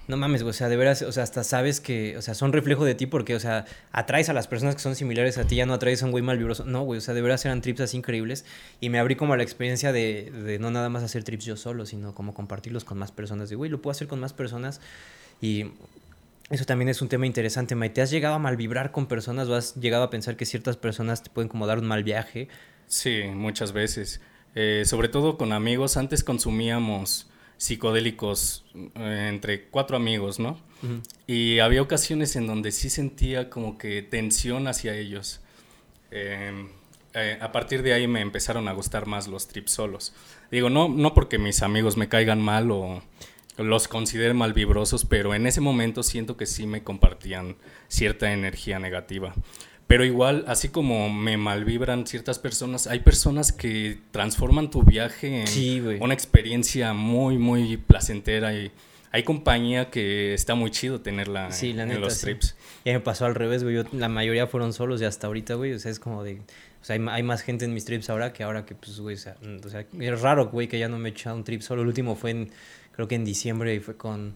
No 0.07 0.17
mames, 0.17 0.43
o 0.43 0.53
sea, 0.53 0.69
de 0.69 0.77
veras, 0.77 1.01
o 1.01 1.11
sea, 1.11 1.23
hasta 1.23 1.43
sabes 1.43 1.81
que, 1.81 2.15
o 2.17 2.21
sea, 2.21 2.35
son 2.35 2.53
reflejo 2.53 2.85
de 2.85 2.93
ti 2.93 3.07
porque, 3.07 3.35
o 3.35 3.39
sea, 3.39 3.65
atraes 3.91 4.29
a 4.29 4.33
las 4.33 4.47
personas 4.47 4.75
que 4.75 4.81
son 4.81 4.95
similares 4.95 5.37
a 5.37 5.45
ti, 5.45 5.55
ya 5.55 5.65
no 5.65 5.73
atraes 5.73 6.03
a 6.03 6.05
un 6.05 6.11
güey 6.11 6.23
mal 6.23 6.37
vibroso. 6.37 6.63
No, 6.65 6.83
güey, 6.83 6.99
o 6.99 7.01
sea, 7.01 7.13
de 7.13 7.21
veras 7.21 7.43
eran 7.45 7.61
trips 7.61 7.81
así 7.81 7.97
increíbles 7.97 8.45
y 8.79 8.89
me 8.89 8.99
abrí 8.99 9.15
como 9.15 9.33
a 9.33 9.37
la 9.37 9.43
experiencia 9.43 9.91
de, 9.91 10.31
de 10.31 10.59
no 10.59 10.69
nada 10.69 10.89
más 10.89 11.03
hacer 11.03 11.23
trips 11.23 11.45
yo 11.45 11.57
solo, 11.57 11.85
sino 11.85 12.13
como 12.13 12.33
compartirlos 12.33 12.83
con 12.83 12.97
más 12.99 13.11
personas. 13.11 13.49
De, 13.49 13.55
güey, 13.55 13.71
lo 13.71 13.81
puedo 13.81 13.91
hacer 13.91 14.07
con 14.07 14.19
más 14.19 14.33
personas 14.33 14.79
y 15.41 15.71
eso 16.49 16.65
también 16.65 16.89
es 16.89 17.01
un 17.01 17.09
tema 17.09 17.25
interesante. 17.25 17.75
¿Te 17.89 18.01
has 18.01 18.11
llegado 18.11 18.35
a 18.35 18.39
mal 18.39 18.55
vibrar 18.55 18.91
con 18.91 19.07
personas 19.07 19.47
o 19.47 19.55
has 19.55 19.75
llegado 19.75 20.03
a 20.03 20.09
pensar 20.11 20.37
que 20.37 20.45
ciertas 20.45 20.77
personas 20.77 21.23
te 21.23 21.31
pueden 21.31 21.49
como 21.49 21.65
dar 21.65 21.79
un 21.79 21.87
mal 21.87 22.03
viaje? 22.03 22.47
Sí, 22.87 23.23
muchas 23.33 23.71
veces. 23.71 24.21
Eh, 24.53 24.83
sobre 24.85 25.09
todo 25.09 25.37
con 25.37 25.51
amigos, 25.53 25.97
antes 25.97 26.23
consumíamos 26.23 27.27
psicodélicos 27.57 28.65
eh, 28.73 29.27
entre 29.29 29.65
cuatro 29.65 29.97
amigos, 29.97 30.39
¿no? 30.39 30.59
Y 31.25 31.59
había 31.59 31.81
ocasiones 31.81 32.35
en 32.35 32.45
donde 32.45 32.71
sí 32.71 32.91
sentía 32.91 33.49
como 33.49 33.77
que 33.79 34.03
tensión 34.03 34.67
hacia 34.67 34.95
ellos. 34.95 35.41
Em, 36.11 36.69
eh, 37.15 37.39
a 37.41 37.51
partir 37.51 37.81
de 37.81 37.93
ahí 37.93 38.07
me 38.07 38.21
empezaron 38.21 38.67
a 38.67 38.73
gustar 38.73 39.07
más 39.07 39.27
los 39.27 39.47
trips 39.47 39.71
solos. 39.71 40.13
Digo, 40.51 40.69
no, 40.69 40.87
no 40.89 41.13
porque 41.15 41.39
mis 41.39 41.63
amigos 41.63 41.97
me 41.97 42.07
caigan 42.07 42.39
mal 42.39 42.69
o 42.69 43.01
los 43.57 43.87
considere 43.87 44.33
mal 44.33 44.53
vibrosos, 44.53 45.05
pero 45.05 45.33
en 45.33 45.47
ese 45.47 45.61
momento 45.61 46.03
siento 46.03 46.37
que 46.37 46.45
sí 46.45 46.67
me 46.67 46.83
compartían 46.83 47.55
cierta 47.87 48.31
energía 48.31 48.79
negativa. 48.79 49.33
Pero 49.87 50.03
igual, 50.03 50.45
así 50.47 50.69
como 50.69 51.09
me 51.09 51.37
malvibran 51.37 52.07
ciertas 52.07 52.39
personas, 52.39 52.87
hay 52.87 52.99
personas 52.99 53.51
que 53.51 53.99
transforman 54.11 54.71
tu 54.71 54.83
viaje 54.83 55.45
en 55.47 56.01
una 56.01 56.13
experiencia 56.13 56.93
muy, 56.93 57.37
muy 57.37 57.77
placentera 57.77 58.53
y 58.53 58.71
hay 59.11 59.23
compañía 59.23 59.91
que 59.91 60.33
está 60.33 60.55
muy 60.55 60.71
chido 60.71 61.01
tenerla 61.01 61.49
en, 61.61 62.01
los 62.01 62.19
trips. 62.19 62.55
Ya 62.83 62.93
me 62.93 62.99
pasó 62.99 63.25
al 63.25 63.35
revés, 63.35 63.63
güey. 63.63 63.83
la 63.93 64.09
mayoría 64.09 64.47
fueron 64.47 64.73
solos 64.73 65.01
y 65.01 65.05
hasta 65.05 65.27
ahorita, 65.27 65.53
güey. 65.53 65.73
O 65.73 65.79
sea, 65.79 65.91
es 65.91 65.99
como 65.99 66.23
de... 66.23 66.41
O 66.81 66.85
sea, 66.85 66.95
hay, 66.95 67.23
más 67.23 67.41
gente 67.41 67.65
en 67.65 67.73
mis 67.73 67.85
trips 67.85 68.09
ahora 68.09 68.33
que 68.33 68.43
ahora 68.43 68.65
que, 68.65 68.75
pues, 68.75 68.99
güey, 68.99 69.15
o 69.15 69.17
sea, 69.17 69.37
es 69.99 70.21
raro, 70.21 70.49
güey, 70.49 70.67
que 70.67 70.77
ya 70.77 70.89
no 70.89 70.99
me 70.99 71.09
he 71.09 71.11
echado 71.13 71.35
un 71.35 71.43
trip 71.43 71.61
solo. 71.61 71.83
El 71.83 71.87
último 71.87 72.15
fue 72.15 72.31
en, 72.31 72.51
creo 72.91 73.07
que 73.07 73.15
en 73.15 73.23
diciembre 73.23 73.73
y 73.73 73.79
fue 73.79 73.95
con 73.95 74.35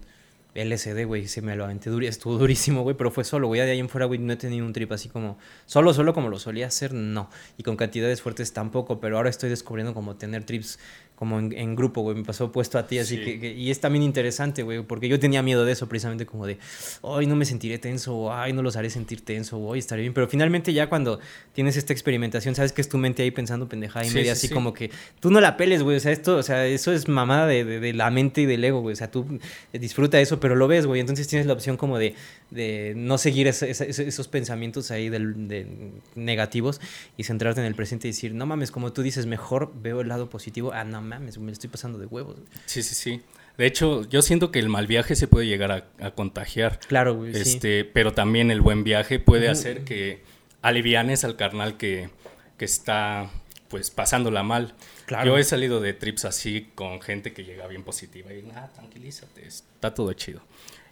LSD, 0.56 1.06
güey, 1.06 1.28
se 1.28 1.42
me 1.42 1.56
lo 1.56 1.64
aventé, 1.64 1.90
estuvo 2.08 2.38
durísimo, 2.38 2.82
güey, 2.82 2.98
pero 2.98 3.12
fue 3.12 3.24
solo, 3.24 3.48
güey, 3.48 3.62
de 3.62 3.72
ahí 3.72 3.80
en 3.80 3.88
fuera, 3.88 4.06
güey, 4.08 4.20
no 4.20 4.34
he 4.34 4.36
tenido 4.36 4.66
un 4.66 4.74
trip 4.74 4.92
así 4.92 5.08
como, 5.08 5.38
solo, 5.66 5.94
solo 5.94 6.14
como 6.14 6.30
lo 6.30 6.40
solía 6.40 6.68
hacer, 6.68 6.94
no, 6.94 7.30
y 7.58 7.64
con 7.64 7.78
cantidades 7.78 8.22
fuertes 8.22 8.52
tampoco, 8.52 9.00
pero 9.00 9.18
ahora 9.18 9.30
estoy 9.30 9.50
descubriendo 9.50 9.94
como 9.94 10.16
tener 10.16 10.44
trips 10.44 10.80
como 11.20 11.38
en, 11.38 11.76
grupo, 11.76 12.00
güey, 12.00 12.16
me 12.16 12.24
pasó 12.24 12.46
opuesto 12.46 12.78
a 12.78 12.88
ti, 12.88 12.98
así 12.98 13.18
que, 13.18 13.52
y 13.52 13.72
es 13.72 13.82
también 13.82 14.04
interesante, 14.04 14.64
güey, 14.64 14.84
porque 14.84 15.10
yo 15.10 15.20
tenía 15.20 15.44
miedo 15.44 15.66
de 15.66 15.74
eso, 15.74 15.90
precisamente 15.90 16.26
como 16.26 16.48
de, 16.48 16.60
ay, 17.04 17.28
no 17.28 17.36
me 17.36 17.44
sentiré 17.44 17.78
tenso, 17.78 18.16
o 18.16 18.34
ay, 18.34 18.54
no 18.54 18.62
los 18.62 18.78
haré 18.78 18.90
sentir 18.90 19.20
tenso, 19.26 19.58
o 19.58 19.74
ay, 19.74 19.80
estaré 19.80 20.04
bien, 20.04 20.14
pero 20.14 20.30
finalmente 20.30 20.72
ya 20.72 20.88
cuando 20.88 21.20
tienes 21.52 21.76
esta 21.76 21.92
experimentación, 21.92 22.56
sabes 22.56 22.72
que 22.72 22.80
es 22.80 22.88
tu 22.88 22.98
mente 22.98 23.22
ahí 23.22 23.32
pensando 23.32 23.68
pendejada 23.68 24.06
y 24.06 24.12
media, 24.12 24.32
así 24.32 24.48
como 24.48 24.74
que 24.74 24.92
tú 25.20 25.30
no 25.30 25.42
la 25.42 25.58
peles, 25.58 25.84
güey, 25.84 25.98
o 25.98 26.00
sea, 26.00 26.14
esto, 26.14 26.38
o 26.38 26.44
sea, 26.44 26.66
eso 26.66 26.94
es 26.94 27.10
mamada 27.10 27.48
de, 27.48 27.66
de, 27.66 27.94
la 27.94 28.10
mente 28.12 28.40
y 28.40 28.46
del 28.46 28.64
ego, 28.64 28.80
güey, 28.80 28.94
o 28.94 28.96
sea, 28.96 29.12
tú 29.12 29.40
disfruta 29.74 30.22
eso, 30.22 30.40
pero 30.40 30.56
lo 30.56 30.70
ves, 30.70 30.86
güey, 30.86 31.02
entonces 31.02 31.28
tienes 31.28 31.48
la 31.48 31.52
opción 31.52 31.76
como 31.76 31.98
de, 31.98 32.16
de 32.50 32.94
no 32.96 33.18
seguir 33.18 33.48
esos 33.48 34.28
pensamientos 34.30 34.90
ahí 34.90 35.10
de, 35.10 35.68
negativos 36.16 36.80
y 37.18 37.26
centrarte 37.26 37.60
en 37.60 37.68
el 37.68 37.76
presente 37.76 38.08
y 38.08 38.12
decir, 38.12 38.34
no 38.34 38.46
mames, 38.46 38.72
como 38.72 38.94
tú 38.94 39.02
dices, 39.02 39.26
mejor 39.26 39.74
veo 39.82 40.00
el 40.00 40.08
lado 40.08 40.30
positivo, 40.30 40.72
ah, 40.74 40.86
no 40.86 41.09
mames, 41.10 41.38
me 41.38 41.52
estoy 41.52 41.70
pasando 41.70 41.98
de 41.98 42.06
huevos. 42.06 42.38
Sí, 42.66 42.84
sí, 42.84 42.96
sí. 42.96 43.22
De 43.58 43.66
hecho, 43.66 44.08
yo 44.08 44.22
siento 44.22 44.52
que 44.52 44.60
el 44.60 44.70
mal 44.70 44.88
viaje 44.88 45.16
se 45.16 45.28
puede 45.28 45.48
llegar 45.48 45.92
a, 46.00 46.12
contagiar. 46.12 46.80
Claro, 46.88 47.16
güey. 47.16 47.36
Este, 47.36 47.84
Pero 47.84 48.14
también 48.14 48.52
el 48.52 48.62
buen 48.62 48.86
viaje 48.86 49.20
puede 49.20 49.50
hacer 49.50 49.84
que 49.84 50.22
alivianes 50.62 51.26
al 51.26 51.36
carnal 51.36 51.76
que, 51.76 52.10
que 52.58 52.66
está 52.66 53.30
pues 53.68 53.92
pasándola 53.92 54.44
mal. 54.44 54.74
Claro. 55.06 55.26
Yo 55.26 55.38
he 55.38 55.44
salido 55.44 55.82
de 55.82 55.94
trips 55.94 56.26
así 56.26 56.70
con 56.74 57.02
gente 57.02 57.34
que 57.34 57.44
llega 57.44 57.68
bien 57.68 57.84
positiva 57.84 58.34
y, 58.34 58.44
ah, 58.56 58.70
tranquilízate, 58.74 59.46
está 59.46 59.94
todo 59.94 60.14
chido. 60.14 60.42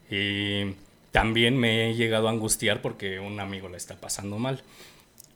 Y 0.09 0.75
también 1.11 1.57
me 1.57 1.89
he 1.89 1.95
llegado 1.95 2.27
a 2.27 2.31
angustiar 2.31 2.81
porque 2.81 3.19
un 3.19 3.39
amigo 3.39 3.69
la 3.69 3.77
está 3.77 3.95
pasando 3.95 4.39
mal. 4.39 4.61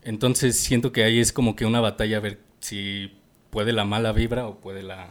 Entonces 0.03 0.57
siento 0.57 0.91
que 0.91 1.03
ahí 1.03 1.19
es 1.19 1.31
como 1.31 1.55
que 1.55 1.65
una 1.65 1.79
batalla 1.79 2.17
a 2.17 2.19
ver 2.19 2.39
si 2.59 3.11
puede 3.51 3.73
la 3.73 3.85
mala 3.85 4.11
vibra 4.11 4.47
o 4.47 4.55
puede 4.55 4.81
la, 4.81 5.09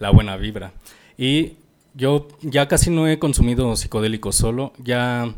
la 0.00 0.10
buena 0.10 0.36
vibra. 0.36 0.72
Y 1.16 1.52
yo 1.94 2.26
ya 2.40 2.66
casi 2.66 2.90
no 2.90 3.06
he 3.06 3.18
consumido 3.18 3.76
psicodélicos 3.76 4.34
solo, 4.34 4.72
ya 4.78 5.34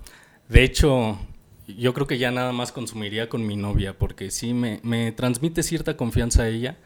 de 0.48 0.64
hecho 0.64 1.18
yo 1.66 1.94
creo 1.94 2.06
que 2.06 2.18
ya 2.18 2.30
nada 2.30 2.52
más 2.52 2.72
consumiría 2.72 3.28
con 3.28 3.46
mi 3.46 3.56
novia 3.56 3.98
porque 3.98 4.30
sí 4.30 4.54
me, 4.54 4.80
me 4.82 5.12
transmite 5.12 5.62
cierta 5.62 5.96
confianza 5.96 6.44
a 6.44 6.48
ella 6.48 6.76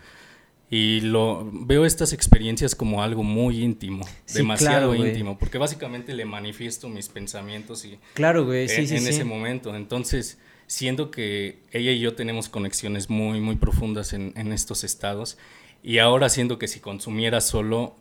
y 0.70 1.00
lo 1.00 1.48
veo 1.50 1.86
estas 1.86 2.12
experiencias 2.12 2.74
como 2.74 3.02
algo 3.02 3.22
muy 3.22 3.62
íntimo, 3.62 4.06
demasiado 4.34 4.94
íntimo, 4.94 5.38
porque 5.38 5.56
básicamente 5.56 6.12
le 6.12 6.26
manifiesto 6.26 6.88
mis 6.88 7.08
pensamientos 7.08 7.84
y 7.86 7.98
claro, 8.14 8.44
güey, 8.44 8.68
sí, 8.68 8.82
en, 8.82 9.02
en 9.02 9.08
ese 9.08 9.24
momento. 9.24 9.74
Entonces, 9.74 10.38
siento 10.66 11.10
que 11.10 11.58
ella 11.72 11.90
y 11.90 12.00
yo 12.00 12.14
tenemos 12.14 12.50
conexiones 12.50 13.08
muy, 13.08 13.40
muy 13.40 13.56
profundas 13.56 14.12
en, 14.12 14.34
en, 14.36 14.52
estos 14.52 14.84
estados. 14.84 15.38
Y 15.82 15.98
ahora 15.98 16.28
siento 16.28 16.58
que 16.58 16.68
si 16.68 16.80
consumiera 16.80 17.40
solo, 17.40 17.94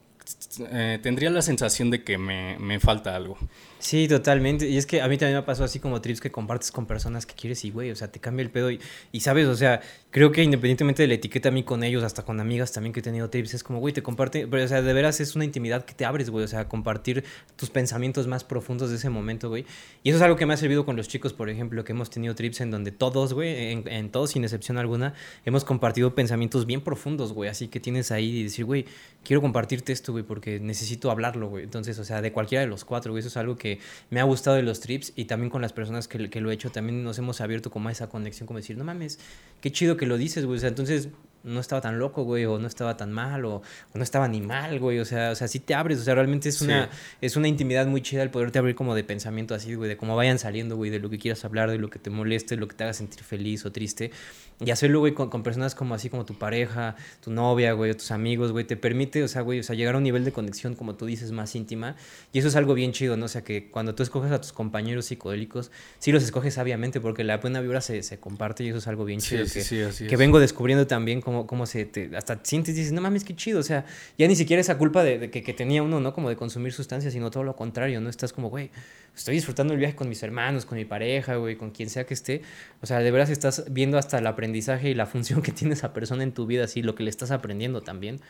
eh, 0.71 0.99
tendría 1.01 1.30
la 1.30 1.41
sensación 1.41 1.89
de 1.91 2.03
que 2.03 2.17
me, 2.17 2.57
me 2.59 2.80
falta 2.80 3.15
algo. 3.15 3.38
Sí, 3.80 4.07
totalmente. 4.07 4.67
Y 4.67 4.78
es 4.78 4.88
que 4.88 5.01
a 5.01 5.07
mí 5.07 5.17
también 5.17 5.38
me 5.38 5.43
pasó 5.43 5.63
así 5.63 5.80
como 5.80 6.01
trips 6.01 6.19
que 6.19 6.32
compartes 6.32 6.71
con 6.71 6.88
personas 6.88 7.25
que 7.28 7.36
quieres 7.36 7.63
y, 7.63 7.69
güey, 7.69 7.91
o 7.91 7.95
sea, 7.95 8.11
te 8.11 8.19
cambia 8.19 8.43
el 8.43 8.49
pedo. 8.49 8.71
Y, 8.71 8.80
y, 9.11 9.19
sabes, 9.19 9.47
o 9.47 9.55
sea, 9.55 9.82
creo 10.09 10.32
que 10.32 10.41
independientemente 10.43 11.03
de 11.03 11.07
la 11.07 11.13
etiqueta 11.13 11.49
a 11.49 11.51
mí 11.51 11.63
con 11.63 11.84
ellos, 11.84 12.03
hasta 12.03 12.23
con 12.23 12.39
amigas 12.39 12.71
también 12.71 12.91
que 12.91 13.01
he 13.01 13.03
tenido 13.03 13.30
trips, 13.30 13.53
es 13.53 13.63
como, 13.63 13.80
güey, 13.80 13.93
te 13.93 14.01
comparte, 14.01 14.47
pero, 14.47 14.63
o 14.63 14.67
sea, 14.67 14.82
de 14.82 14.93
veras 14.93 15.19
es 15.19 15.36
una 15.36 15.45
intimidad 15.45 15.86
que 15.86 15.93
te 15.93 16.05
abres, 16.05 16.32
güey, 16.32 16.43
o 16.43 16.47
sea, 16.47 16.67
compartir 16.67 17.23
tus 17.55 17.69
pensamientos 17.69 18.25
más 18.25 18.43
profundos 18.43 18.89
de 18.89 18.95
ese 18.95 19.09
momento, 19.09 19.49
güey. 19.49 19.65
Y 20.03 20.09
eso 20.09 20.17
es 20.17 20.23
algo 20.23 20.38
que 20.38 20.47
me 20.47 20.55
ha 20.55 20.57
servido 20.57 20.84
con 20.84 20.95
los 20.95 21.07
chicos, 21.07 21.34
por 21.34 21.49
ejemplo, 21.49 21.84
que 21.84 21.91
hemos 21.91 22.09
tenido 22.09 22.34
trips 22.34 22.61
en 22.61 22.71
donde 22.71 22.91
todos, 22.91 23.34
güey, 23.34 23.73
en, 23.73 23.88
en 23.88 24.09
todos, 24.09 24.32
sin 24.32 24.43
excepción 24.43 24.80
alguna, 24.80 25.13
hemos 25.45 25.63
compartido 25.63 26.15
pensamientos 26.15 26.65
bien 26.65 26.82
profundos, 26.82 27.32
güey. 27.32 27.49
Así 27.49 27.67
que 27.67 27.80
tienes 27.80 28.11
ahí 28.11 28.39
y 28.39 28.43
decir, 28.43 28.65
güey, 28.65 28.86
quiero 29.23 29.41
compartirte 29.41 29.93
esto, 29.93 30.13
güey, 30.13 30.23
porque 30.23 30.59
necesito 30.59 31.11
hablarlo, 31.11 31.47
güey. 31.49 31.63
Entonces, 31.63 31.99
o 31.99 32.03
sea, 32.03 32.21
de 32.21 32.32
cualquiera 32.32 32.61
de 32.61 32.67
los 32.67 32.86
cuatro, 32.86 33.11
güey, 33.11 33.19
eso 33.19 33.28
es 33.28 33.38
algo 33.38 33.55
que 33.55 33.66
me 34.09 34.20
ha 34.20 34.24
gustado 34.24 34.55
de 34.55 34.63
los 34.63 34.80
trips 34.80 35.13
y 35.15 35.26
también 35.26 35.49
con 35.49 35.61
las 35.61 35.74
personas 35.74 36.07
que, 36.07 36.20
lo 36.20 36.51
he 36.51 36.53
hecho, 36.53 36.70
también 36.72 37.03
nos 37.03 37.18
hemos 37.18 37.41
abierto 37.41 37.70
como 37.70 37.89
a 37.89 37.91
esa 37.91 38.07
conexión, 38.07 38.47
como 38.47 38.57
decir, 38.57 38.78
no 38.78 38.84
mames, 38.84 39.20
qué 39.61 39.72
chido 39.72 39.97
que 39.97 40.05
lo 40.05 40.18
dices, 40.18 40.45
güey. 40.45 40.57
O 40.57 40.59
sea, 40.59 40.70
entonces 40.70 41.09
no 41.43 41.59
estaba 41.59 41.81
tan 41.81 41.99
loco, 41.99 42.23
güey, 42.23 42.45
o 42.45 42.59
no 42.59 42.67
estaba 42.67 42.97
tan 42.97 43.11
mal, 43.11 43.45
o, 43.45 43.61
no 43.93 44.03
estaba 44.03 44.27
ni 44.27 44.41
mal, 44.41 44.79
güey. 44.79 44.99
O 44.99 45.05
sea, 45.05 45.31
o 45.31 45.35
sea, 45.35 45.47
sí 45.47 45.59
te 45.59 45.73
abres, 45.73 45.99
o 45.99 46.03
sea, 46.03 46.15
realmente 46.15 46.49
es 46.49 46.61
una, 46.61 46.89
es 47.21 47.35
una 47.35 47.47
intimidad 47.47 47.88
muy 47.88 48.01
chida 48.01 48.23
el 48.23 48.29
poderte 48.29 48.59
abrir 48.59 48.75
como 48.75 48.95
de 48.95 49.03
pensamiento 49.03 49.55
así, 49.55 49.73
güey, 49.75 49.89
de 49.89 49.97
cómo 49.97 50.15
vayan 50.15 50.39
saliendo, 50.39 50.75
güey, 50.75 50.91
de 50.91 50.99
lo 50.99 51.09
que 51.09 51.19
quieras 51.19 51.43
hablar, 51.45 51.71
de 51.71 51.77
lo 51.77 51.89
que 51.89 51.99
te 51.99 52.09
moleste, 52.09 52.55
de 52.55 52.61
lo 52.61 52.67
que 52.67 52.75
te 52.75 52.83
haga 52.83 52.93
sentir 52.93 53.23
feliz 53.23 53.65
o 53.65 53.71
triste. 53.71 54.11
Y 54.59 54.71
hacerlo, 54.71 54.99
güey, 54.99 55.13
con, 55.13 55.29
con, 55.29 55.43
personas 55.43 55.75
como 55.75 55.93
así, 55.93 56.09
como 56.09 56.25
tu 56.25 56.33
pareja, 56.33 56.95
tu 57.21 57.29
novia, 57.29 57.73
güey, 57.73 57.91
o 57.91 57.95
tus 57.95 58.09
amigos, 58.09 58.51
güey, 58.51 58.65
te 58.65 58.75
permite, 58.75 59.23
o 59.23 59.27
sea, 59.27 59.43
güey, 59.43 59.59
o 59.59 59.63
sea, 59.63 59.75
llegar 59.75 59.93
a 59.93 59.97
un 59.99 60.03
nivel 60.03 60.25
de 60.25 60.31
conexión, 60.31 60.73
como 60.73 60.95
tú 60.95 61.05
dices, 61.05 61.31
más 61.31 61.55
íntima. 61.55 61.95
Y 62.33 62.39
eso 62.39 62.47
es 62.47 62.55
algo 62.55 62.73
bien 62.73 62.91
chido, 62.91 63.17
¿no? 63.17 63.25
O 63.25 63.27
sea, 63.27 63.43
que 63.43 63.69
cuando 63.69 63.93
tú 63.93 64.01
escoges 64.01 64.31
a 64.31 64.41
tus 64.41 64.53
compañeros 64.53 65.05
psicodélicos, 65.05 65.69
sí 65.99 66.11
los 66.11 66.23
escoges 66.23 66.55
sabiamente, 66.55 66.99
porque 66.99 67.23
la 67.23 67.38
buena 67.38 67.61
vibra 67.61 67.81
se, 67.81 68.01
se 68.01 68.19
comparte 68.19 68.63
y 68.63 68.69
eso 68.69 68.79
es 68.79 68.88
algo 68.88 69.05
bien 69.05 69.19
chido. 69.19 69.45
Sí, 69.45 69.59
que, 69.59 69.91
sí, 69.91 70.07
que 70.07 70.13
es. 70.15 70.19
vengo 70.19 70.39
descubriendo 70.39 70.88
también 70.88 71.21
cómo, 71.28 71.45
cómo 71.45 71.65
se 71.65 71.84
te, 71.84 72.15
hasta 72.15 72.39
sientes 72.41 72.73
y 72.73 72.78
dices, 72.78 72.93
no 72.93 73.01
mames, 73.01 73.25
qué 73.25 73.36
chido. 73.36 73.59
O 73.59 73.63
sea, 73.63 73.84
ya 74.17 74.30
ni 74.30 74.36
siquiera 74.38 74.61
esa 74.61 74.78
culpa 74.78 75.03
de, 75.03 75.19
de 75.19 75.30
que, 75.30 75.43
que, 75.43 75.51
tenía 75.51 75.84
uno, 75.84 75.99
¿no? 75.99 76.13
Como 76.13 76.30
de 76.30 76.38
consumir 76.38 76.71
sustancias, 76.71 77.11
sino 77.11 77.30
todo 77.32 77.43
lo 77.43 77.53
contrario, 77.57 77.99
¿no? 77.99 78.09
Estás 78.09 78.32
como, 78.32 78.49
güey, 78.49 78.71
estoy 79.13 79.36
disfrutando 79.36 79.73
el 79.73 79.80
viaje 79.80 79.93
con 79.93 80.07
mis 80.07 80.23
hermanos, 80.23 80.65
con 80.65 80.78
mi 80.78 80.86
pareja, 80.86 81.36
güey, 81.36 81.57
con 81.57 81.71
quien 81.71 81.89
sea 81.89 82.05
que 82.05 82.13
esté. 82.13 82.43
O 82.82 82.86
sea, 82.86 82.99
de 82.99 83.11
veras 83.11 83.30
estás 83.30 83.65
viendo 83.69 83.97
hasta 83.97 84.19
el 84.19 84.28
aprendizaje 84.28 84.89
y 84.89 84.93
la 84.93 85.05
función 85.13 85.41
que 85.41 85.51
tiene 85.51 85.73
esa 85.73 85.91
persona 85.91 86.23
en 86.23 86.32
tu 86.32 86.45
vida, 86.45 86.63
así, 86.63 86.82
lo 86.82 86.95
que 86.95 87.03
le 87.03 87.09
estás 87.09 87.32
aprendiendo 87.32 87.82
también. 87.82 88.21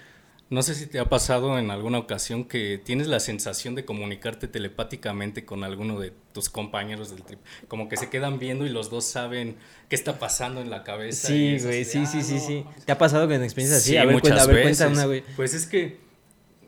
No 0.49 0.61
sé 0.61 0.75
si 0.75 0.87
te 0.87 0.99
ha 0.99 1.09
pasado 1.09 1.59
en 1.59 1.71
alguna 1.71 1.97
ocasión 1.97 2.45
que 2.45 2.77
tienes 2.81 3.07
la 3.07 3.19
sensación 3.19 3.75
de 3.75 3.83
comunicarte 3.83 4.47
telepáticamente 4.47 5.43
con 5.43 5.65
alguno 5.65 5.99
de 5.99 6.13
tus 6.33 6.49
compañeros 6.49 7.09
del 7.09 7.23
trip. 7.23 7.39
Como 7.67 7.89
que 7.89 7.97
se 7.97 8.09
quedan 8.09 8.39
viendo 8.39 8.65
y 8.65 8.69
los 8.69 8.89
dos 8.89 9.03
saben 9.03 9.57
qué 9.89 9.95
está 9.97 10.19
pasando 10.19 10.61
en 10.61 10.69
la 10.69 10.83
cabeza. 10.83 11.27
Sí, 11.27 11.57
güey, 11.61 11.83
sí, 11.83 12.05
sí, 12.05 12.23
sí, 12.23 12.39
sí. 12.39 12.63
¿Te 12.85 12.93
ha 12.93 12.97
pasado 12.97 13.27
con 13.27 13.43
experiencias 13.43 13.81
así? 13.81 13.91
Sí, 13.91 13.97
a 13.97 14.05
ver, 14.05 14.13
muchas 14.13 14.29
cuenta, 14.29 14.43
a 14.43 14.47
ver, 14.47 14.55
veces. 14.55 14.77
cuenta 14.77 14.93
una, 14.93 15.05
güey. 15.05 15.23
Pues 15.35 15.53
es 15.53 15.65
que 15.65 15.97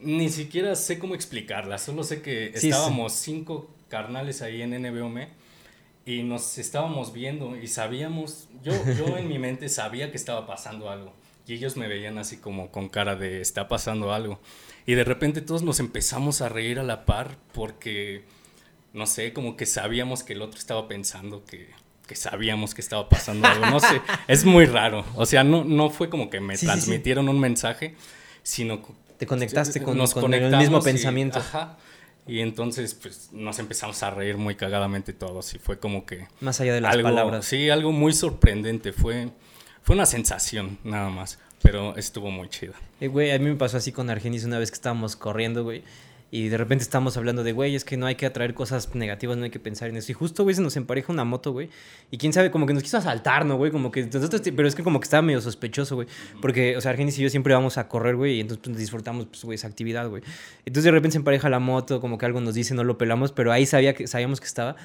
ni 0.01 0.29
siquiera 0.29 0.75
sé 0.75 0.99
cómo 0.99 1.15
explicarla. 1.15 1.77
Solo 1.77 2.03
sé 2.03 2.21
que 2.21 2.51
Sí, 2.55 2.67
estábamos 2.67 3.13
cinco 3.13 3.69
carnales 3.87 4.41
ahí 4.41 4.61
en 4.61 4.71
NBOM 4.71 5.19
y 6.05 6.23
nos 6.23 6.57
estábamos 6.57 7.13
viendo 7.13 7.55
y 7.55 7.67
sabíamos, 7.67 8.49
yo, 8.61 8.73
yo 8.97 9.17
en 9.17 9.27
mi 9.27 9.39
mente 9.39 9.69
sabía 9.69 10.11
que 10.11 10.17
estaba 10.17 10.45
pasando 10.47 10.89
algo. 10.89 11.13
Y 11.49 11.53
ellos 11.55 11.77
me 11.77 11.87
veían 11.87 12.17
así 12.19 12.37
como 12.37 12.69
con 12.71 12.89
cara 12.89 13.15
de 13.15 13.41
está 13.41 13.67
pasando 13.67 14.13
algo. 14.13 14.39
Y 14.85 14.93
de 14.93 15.03
repente 15.03 15.41
todos 15.41 15.63
nos 15.63 15.79
empezamos 15.79 16.41
a 16.41 16.49
reír 16.49 16.77
a 16.79 16.83
la 16.83 17.05
par 17.05 17.37
porque, 17.53 18.23
no 18.93 19.07
sé, 19.07 19.33
como 19.33 19.57
que 19.57 19.65
sabíamos 19.65 20.23
que 20.23 20.33
el 20.33 20.41
otro 20.43 20.59
estaba 20.59 20.87
pensando 20.87 21.43
que, 21.45 21.69
que 22.07 22.15
sabíamos 22.15 22.75
que 22.75 22.81
estaba 22.81 23.09
pasando 23.09 23.47
algo. 23.47 23.65
No 23.65 23.79
sé, 23.79 23.99
es 24.27 24.45
muy 24.45 24.65
raro. 24.65 25.03
O 25.15 25.25
sea, 25.25 25.43
no, 25.43 25.63
no 25.63 25.89
fue 25.89 26.09
como 26.09 26.29
que 26.29 26.39
me 26.39 26.55
Sí, 26.55 26.59
sí, 26.59 26.65
sí. 26.65 26.71
transmitieron 26.71 27.29
un 27.29 27.39
mensaje, 27.39 27.95
sino 28.43 28.81
Te 29.17 29.25
conectaste 29.25 29.81
con, 29.81 29.97
nos 29.97 30.13
con 30.13 30.31
el 30.35 30.55
mismo 30.55 30.77
y- 30.79 30.83
pensamiento. 30.83 31.39
ajá. 31.39 31.77
Y 32.27 32.41
entonces, 32.41 32.93
pues, 32.93 33.29
nos 33.31 33.57
empezamos 33.57 34.03
a 34.03 34.11
reír 34.11 34.37
muy 34.37 34.53
cagadamente 34.53 35.13
todos 35.13 35.51
y 35.55 35.57
fue 35.57 35.79
como 35.79 36.05
que... 36.05 36.27
Más 36.41 36.61
allá 36.61 36.75
de 36.75 36.81
las 36.81 36.93
algo, 36.93 37.09
palabras. 37.09 37.43
Sí, 37.45 37.71
algo 37.71 37.91
muy 37.91 38.13
sorprendente. 38.13 38.93
Fue, 38.93 39.29
fue 39.83 39.95
una 39.95 40.05
sensación, 40.05 40.77
nada 40.83 41.09
más. 41.09 41.39
Pero 41.61 41.95
estuvo 41.97 42.31
muy 42.31 42.47
chida. 42.47 42.73
Eh, 43.01 43.07
güey, 43.07 43.31
a 43.31 43.39
mí 43.39 43.45
me 43.45 43.55
pasó 43.55 43.77
así 43.77 43.91
con 43.91 44.09
Argenis 44.09 44.45
una 44.45 44.59
vez 44.59 44.71
que 44.71 44.75
estábamos 44.75 45.15
corriendo, 45.15 45.63
güey. 45.63 45.83
Y 46.31 46.49
de 46.49 46.57
repente 46.57 46.83
estábamos 46.83 47.17
hablando 47.17 47.43
de, 47.43 47.53
güey, 47.53 47.75
es 47.75 47.83
que 47.83 47.97
no 47.97 48.05
hay 48.05 48.13
que 48.13 48.27
atraer 48.27 48.53
cosas 48.53 48.93
negativas, 48.93 49.35
no 49.37 49.45
hay 49.45 49.49
que 49.49 49.59
pensar 49.59 49.89
en 49.89 49.97
eso. 49.97 50.11
Y 50.11 50.13
justo, 50.13 50.43
güey, 50.43 50.55
se 50.55 50.61
nos 50.61 50.77
empareja 50.77 51.11
una 51.11 51.23
moto, 51.23 51.51
güey. 51.51 51.69
Y 52.11 52.17
quién 52.17 52.33
sabe, 52.33 52.51
como 52.51 52.67
que 52.67 52.73
nos 52.73 52.83
quiso 52.83 52.97
asaltar, 52.97 53.47
¿no, 53.47 53.57
güey? 53.57 53.71
Como 53.71 53.91
que 53.91 54.05
nosotros, 54.05 54.41
pero 54.55 54.67
es 54.67 54.75
que 54.75 54.83
como 54.83 54.99
que 54.99 55.05
estaba 55.05 55.23
medio 55.23 55.41
sospechoso, 55.41 55.95
güey. 55.95 56.07
Porque, 56.39 56.77
o 56.77 56.81
sea, 56.81 56.91
Argenis 56.91 57.17
y 57.17 57.23
yo 57.23 57.29
siempre 57.31 57.55
vamos 57.55 57.79
a 57.79 57.87
correr, 57.87 58.15
güey. 58.15 58.35
Y 58.35 58.39
entonces 58.41 58.63
pues, 58.63 58.77
disfrutamos, 58.77 59.25
pues, 59.25 59.43
güey, 59.43 59.55
esa 59.55 59.67
actividad, 59.67 60.07
güey. 60.07 60.21
Entonces 60.65 60.83
de 60.83 60.91
repente 60.91 61.13
se 61.13 61.17
empareja 61.17 61.49
la 61.49 61.59
moto, 61.59 61.99
como 61.99 62.19
que 62.19 62.27
algo 62.27 62.41
nos 62.41 62.53
dice, 62.53 62.75
no 62.75 62.83
lo 62.83 62.99
pelamos, 62.99 63.31
pero 63.31 63.51
ahí 63.51 63.65
sabía 63.65 63.95
que, 63.95 64.05
sabíamos 64.05 64.39
que 64.39 64.45
estaba. 64.45 64.75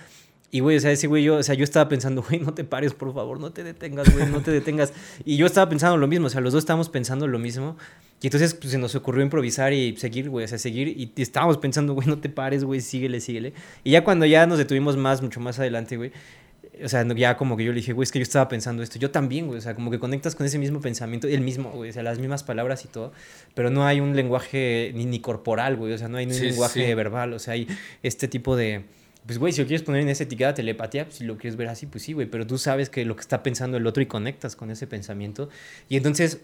Y, 0.54 0.60
güey, 0.60 0.76
o 0.76 0.80
sea, 0.80 0.92
ese 0.92 1.08
güey, 1.08 1.24
yo, 1.24 1.34
o 1.34 1.42
sea, 1.42 1.56
yo 1.56 1.64
estaba 1.64 1.88
pensando, 1.88 2.22
güey, 2.28 2.38
no 2.38 2.54
te 2.54 2.62
pares, 2.62 2.94
por 2.94 3.12
favor, 3.12 3.40
no 3.40 3.50
te 3.50 3.64
detengas, 3.64 4.14
güey, 4.14 4.28
no 4.28 4.40
te 4.40 4.52
detengas. 4.52 4.92
Y 5.24 5.36
yo 5.36 5.46
estaba 5.46 5.68
pensando 5.68 5.96
lo 5.96 6.06
mismo, 6.06 6.28
o 6.28 6.30
sea, 6.30 6.40
los 6.40 6.52
dos 6.52 6.62
estábamos 6.62 6.88
pensando 6.90 7.26
lo 7.26 7.40
mismo. 7.40 7.76
Y 8.22 8.28
entonces 8.28 8.54
pues, 8.54 8.70
se 8.70 8.78
nos 8.78 8.94
ocurrió 8.94 9.24
improvisar 9.24 9.72
y 9.72 9.96
seguir, 9.96 10.30
güey, 10.30 10.44
o 10.44 10.48
sea, 10.48 10.58
seguir. 10.58 10.86
Y 10.86 11.12
estábamos 11.20 11.58
pensando, 11.58 11.92
güey, 11.94 12.06
no 12.06 12.20
te 12.20 12.28
pares, 12.28 12.62
güey, 12.62 12.80
síguele, 12.80 13.20
síguele. 13.20 13.52
Y 13.82 13.90
ya 13.90 14.04
cuando 14.04 14.26
ya 14.26 14.46
nos 14.46 14.58
detuvimos 14.58 14.96
más, 14.96 15.22
mucho 15.22 15.40
más 15.40 15.58
adelante, 15.58 15.96
güey, 15.96 16.12
o 16.84 16.88
sea, 16.88 17.04
ya 17.16 17.36
como 17.36 17.56
que 17.56 17.64
yo 17.64 17.72
le 17.72 17.80
dije, 17.80 17.92
güey, 17.92 18.04
es 18.04 18.12
que 18.12 18.20
yo 18.20 18.22
estaba 18.22 18.46
pensando 18.46 18.84
esto. 18.84 18.96
Yo 19.00 19.10
también, 19.10 19.48
güey, 19.48 19.58
o 19.58 19.60
sea, 19.60 19.74
como 19.74 19.90
que 19.90 19.98
conectas 19.98 20.36
con 20.36 20.46
ese 20.46 20.60
mismo 20.60 20.80
pensamiento, 20.80 21.26
el 21.26 21.40
mismo, 21.40 21.72
güey, 21.72 21.90
o 21.90 21.92
sea, 21.92 22.04
las 22.04 22.20
mismas 22.20 22.44
palabras 22.44 22.84
y 22.84 22.88
todo. 22.88 23.10
Pero 23.54 23.70
no 23.70 23.84
hay 23.86 23.98
un 23.98 24.14
lenguaje 24.14 24.92
ni, 24.94 25.04
ni 25.04 25.18
corporal, 25.18 25.74
güey, 25.74 25.94
o 25.94 25.98
sea, 25.98 26.06
no 26.06 26.16
hay 26.16 26.26
ni 26.26 26.32
un 26.34 26.38
Sí, 26.38 26.46
lenguaje 26.46 26.86
sí. 26.86 26.94
verbal, 26.94 27.32
o 27.32 27.40
sea, 27.40 27.54
hay 27.54 27.66
este 28.04 28.28
tipo 28.28 28.54
de 28.54 28.84
pues, 29.26 29.38
güey, 29.38 29.52
si 29.52 29.62
lo 29.62 29.66
quieres 29.66 29.82
poner 29.82 30.02
en 30.02 30.08
esa 30.08 30.24
etiqueta 30.24 30.54
telepatía, 30.54 31.04
pues, 31.04 31.16
si 31.16 31.24
lo 31.24 31.36
quieres 31.38 31.56
ver 31.56 31.68
así, 31.68 31.86
pues 31.86 32.04
sí, 32.04 32.12
güey, 32.12 32.26
pero 32.26 32.46
tú 32.46 32.58
sabes 32.58 32.90
que 32.90 33.04
lo 33.04 33.16
que 33.16 33.22
está 33.22 33.42
pensando 33.42 33.76
el 33.76 33.86
otro 33.86 34.02
y 34.02 34.06
conectas 34.06 34.56
con 34.56 34.70
ese 34.70 34.86
pensamiento. 34.86 35.48
Y 35.88 35.96
entonces, 35.96 36.40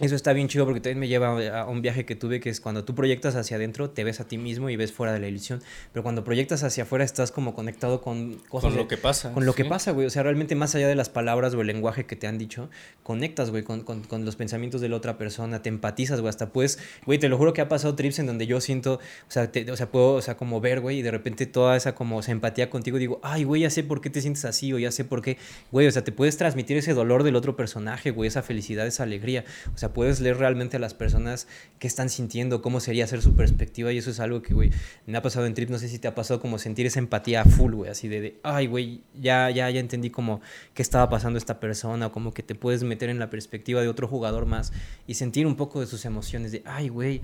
eso 0.00 0.16
está 0.16 0.32
bien 0.32 0.48
chido 0.48 0.64
porque 0.64 0.80
también 0.80 0.98
me 0.98 1.06
lleva 1.06 1.60
a 1.60 1.66
un 1.66 1.82
viaje 1.82 2.04
que 2.06 2.16
tuve 2.16 2.40
que 2.40 2.48
es 2.50 2.60
cuando 2.60 2.82
tú 2.84 2.94
proyectas 2.94 3.36
hacia 3.36 3.56
adentro, 3.58 3.90
te 3.90 4.02
ves 4.04 4.20
a 4.20 4.26
ti 4.26 4.38
mismo 4.38 4.70
y 4.70 4.76
ves 4.76 4.90
fuera 4.90 5.12
de 5.12 5.20
la 5.20 5.28
ilusión. 5.28 5.62
Pero 5.92 6.02
cuando 6.02 6.24
proyectas 6.24 6.64
hacia 6.64 6.84
afuera, 6.84 7.04
estás 7.04 7.30
como 7.30 7.54
conectado 7.54 8.00
con 8.00 8.36
cosas. 8.48 8.68
Con 8.70 8.76
lo 8.76 8.82
de- 8.84 8.88
que 8.88 8.96
pasa. 8.96 9.32
con 9.32 9.44
lo 9.46 9.54
que 9.54 9.64
pasa, 9.66 9.92
güey. 9.92 10.06
O 10.06 10.10
sea, 10.10 10.22
realmente 10.22 10.54
más 10.54 10.74
allá 10.74 10.88
de 10.88 10.94
las 10.94 11.08
palabras 11.10 11.52
o 11.54 11.60
el 11.60 11.66
lenguaje 11.66 12.04
que 12.06 12.16
te 12.16 12.26
han 12.26 12.38
dicho, 12.38 12.70
conectas, 13.02 13.50
güey, 13.50 13.62
con, 13.62 13.82
con, 13.82 14.02
con 14.02 14.24
los 14.24 14.34
pensamientos 14.34 14.80
de 14.80 14.88
la 14.88 14.96
otra 14.96 15.18
persona, 15.18 15.62
te 15.62 15.68
empatizas, 15.68 16.20
güey. 16.20 16.30
Hasta 16.30 16.48
puedes, 16.52 16.78
güey, 17.04 17.18
te 17.18 17.28
lo 17.28 17.36
juro 17.36 17.52
que 17.52 17.60
ha 17.60 17.68
pasado 17.68 17.94
trips 17.94 18.18
en 18.18 18.26
donde 18.26 18.46
yo 18.46 18.60
siento, 18.60 18.94
o 18.94 19.30
sea, 19.30 19.52
te- 19.52 19.70
o 19.70 19.76
sea 19.76 19.90
puedo, 19.90 20.14
o 20.14 20.22
sea, 20.22 20.36
como 20.36 20.60
ver, 20.60 20.80
güey, 20.80 20.98
y 21.00 21.02
de 21.02 21.10
repente 21.10 21.46
toda 21.46 21.76
esa 21.76 21.94
como 21.94 22.20
esa 22.20 22.32
empatía 22.32 22.70
contigo, 22.70 22.96
digo, 22.98 23.20
ay, 23.22 23.44
güey, 23.44 23.62
ya 23.62 23.70
sé 23.70 23.82
por 23.84 24.00
qué 24.00 24.08
te 24.10 24.20
sientes 24.22 24.44
así, 24.46 24.72
o 24.72 24.78
ya 24.78 24.90
sé 24.90 25.04
por 25.04 25.20
qué, 25.22 25.36
güey, 25.70 25.86
o 25.86 25.92
sea, 25.92 26.02
te 26.02 26.12
puedes 26.12 26.36
transmitir 26.38 26.78
ese 26.78 26.94
dolor 26.94 27.22
del 27.24 27.36
otro 27.36 27.56
personaje, 27.56 28.10
güey, 28.10 28.28
esa 28.28 28.42
felicidad, 28.42 28.86
esa 28.86 29.02
alegría. 29.02 29.44
O 29.74 29.78
sea, 29.78 29.81
puedes 29.90 30.20
leer 30.20 30.38
realmente 30.38 30.76
a 30.76 30.80
las 30.80 30.94
personas 30.94 31.48
qué 31.78 31.86
están 31.86 32.08
sintiendo, 32.08 32.62
cómo 32.62 32.80
sería 32.80 33.06
ser 33.06 33.22
su 33.22 33.34
perspectiva, 33.34 33.92
y 33.92 33.98
eso 33.98 34.10
es 34.10 34.20
algo 34.20 34.42
que, 34.42 34.54
güey, 34.54 34.70
me 35.06 35.16
ha 35.18 35.22
pasado 35.22 35.46
en 35.46 35.54
trip, 35.54 35.70
no 35.70 35.78
sé 35.78 35.88
si 35.88 35.98
te 35.98 36.08
ha 36.08 36.14
pasado 36.14 36.40
como 36.40 36.58
sentir 36.58 36.86
esa 36.86 36.98
empatía 36.98 37.44
full, 37.44 37.74
güey, 37.74 37.90
así 37.90 38.08
de, 38.08 38.20
de, 38.20 38.40
ay, 38.42 38.66
güey, 38.66 39.00
ya, 39.20 39.50
ya, 39.50 39.70
ya 39.70 39.80
entendí 39.80 40.10
como 40.10 40.40
qué 40.74 40.82
estaba 40.82 41.08
pasando 41.08 41.38
esta 41.38 41.60
persona, 41.60 42.06
o 42.06 42.12
como 42.12 42.32
que 42.32 42.42
te 42.42 42.54
puedes 42.54 42.82
meter 42.84 43.08
en 43.10 43.18
la 43.18 43.30
perspectiva 43.30 43.80
de 43.80 43.88
otro 43.88 44.08
jugador 44.08 44.46
más 44.46 44.72
y 45.06 45.14
sentir 45.14 45.46
un 45.46 45.56
poco 45.56 45.80
de 45.80 45.86
sus 45.86 46.04
emociones, 46.04 46.52
de, 46.52 46.62
ay, 46.66 46.88
güey, 46.88 47.22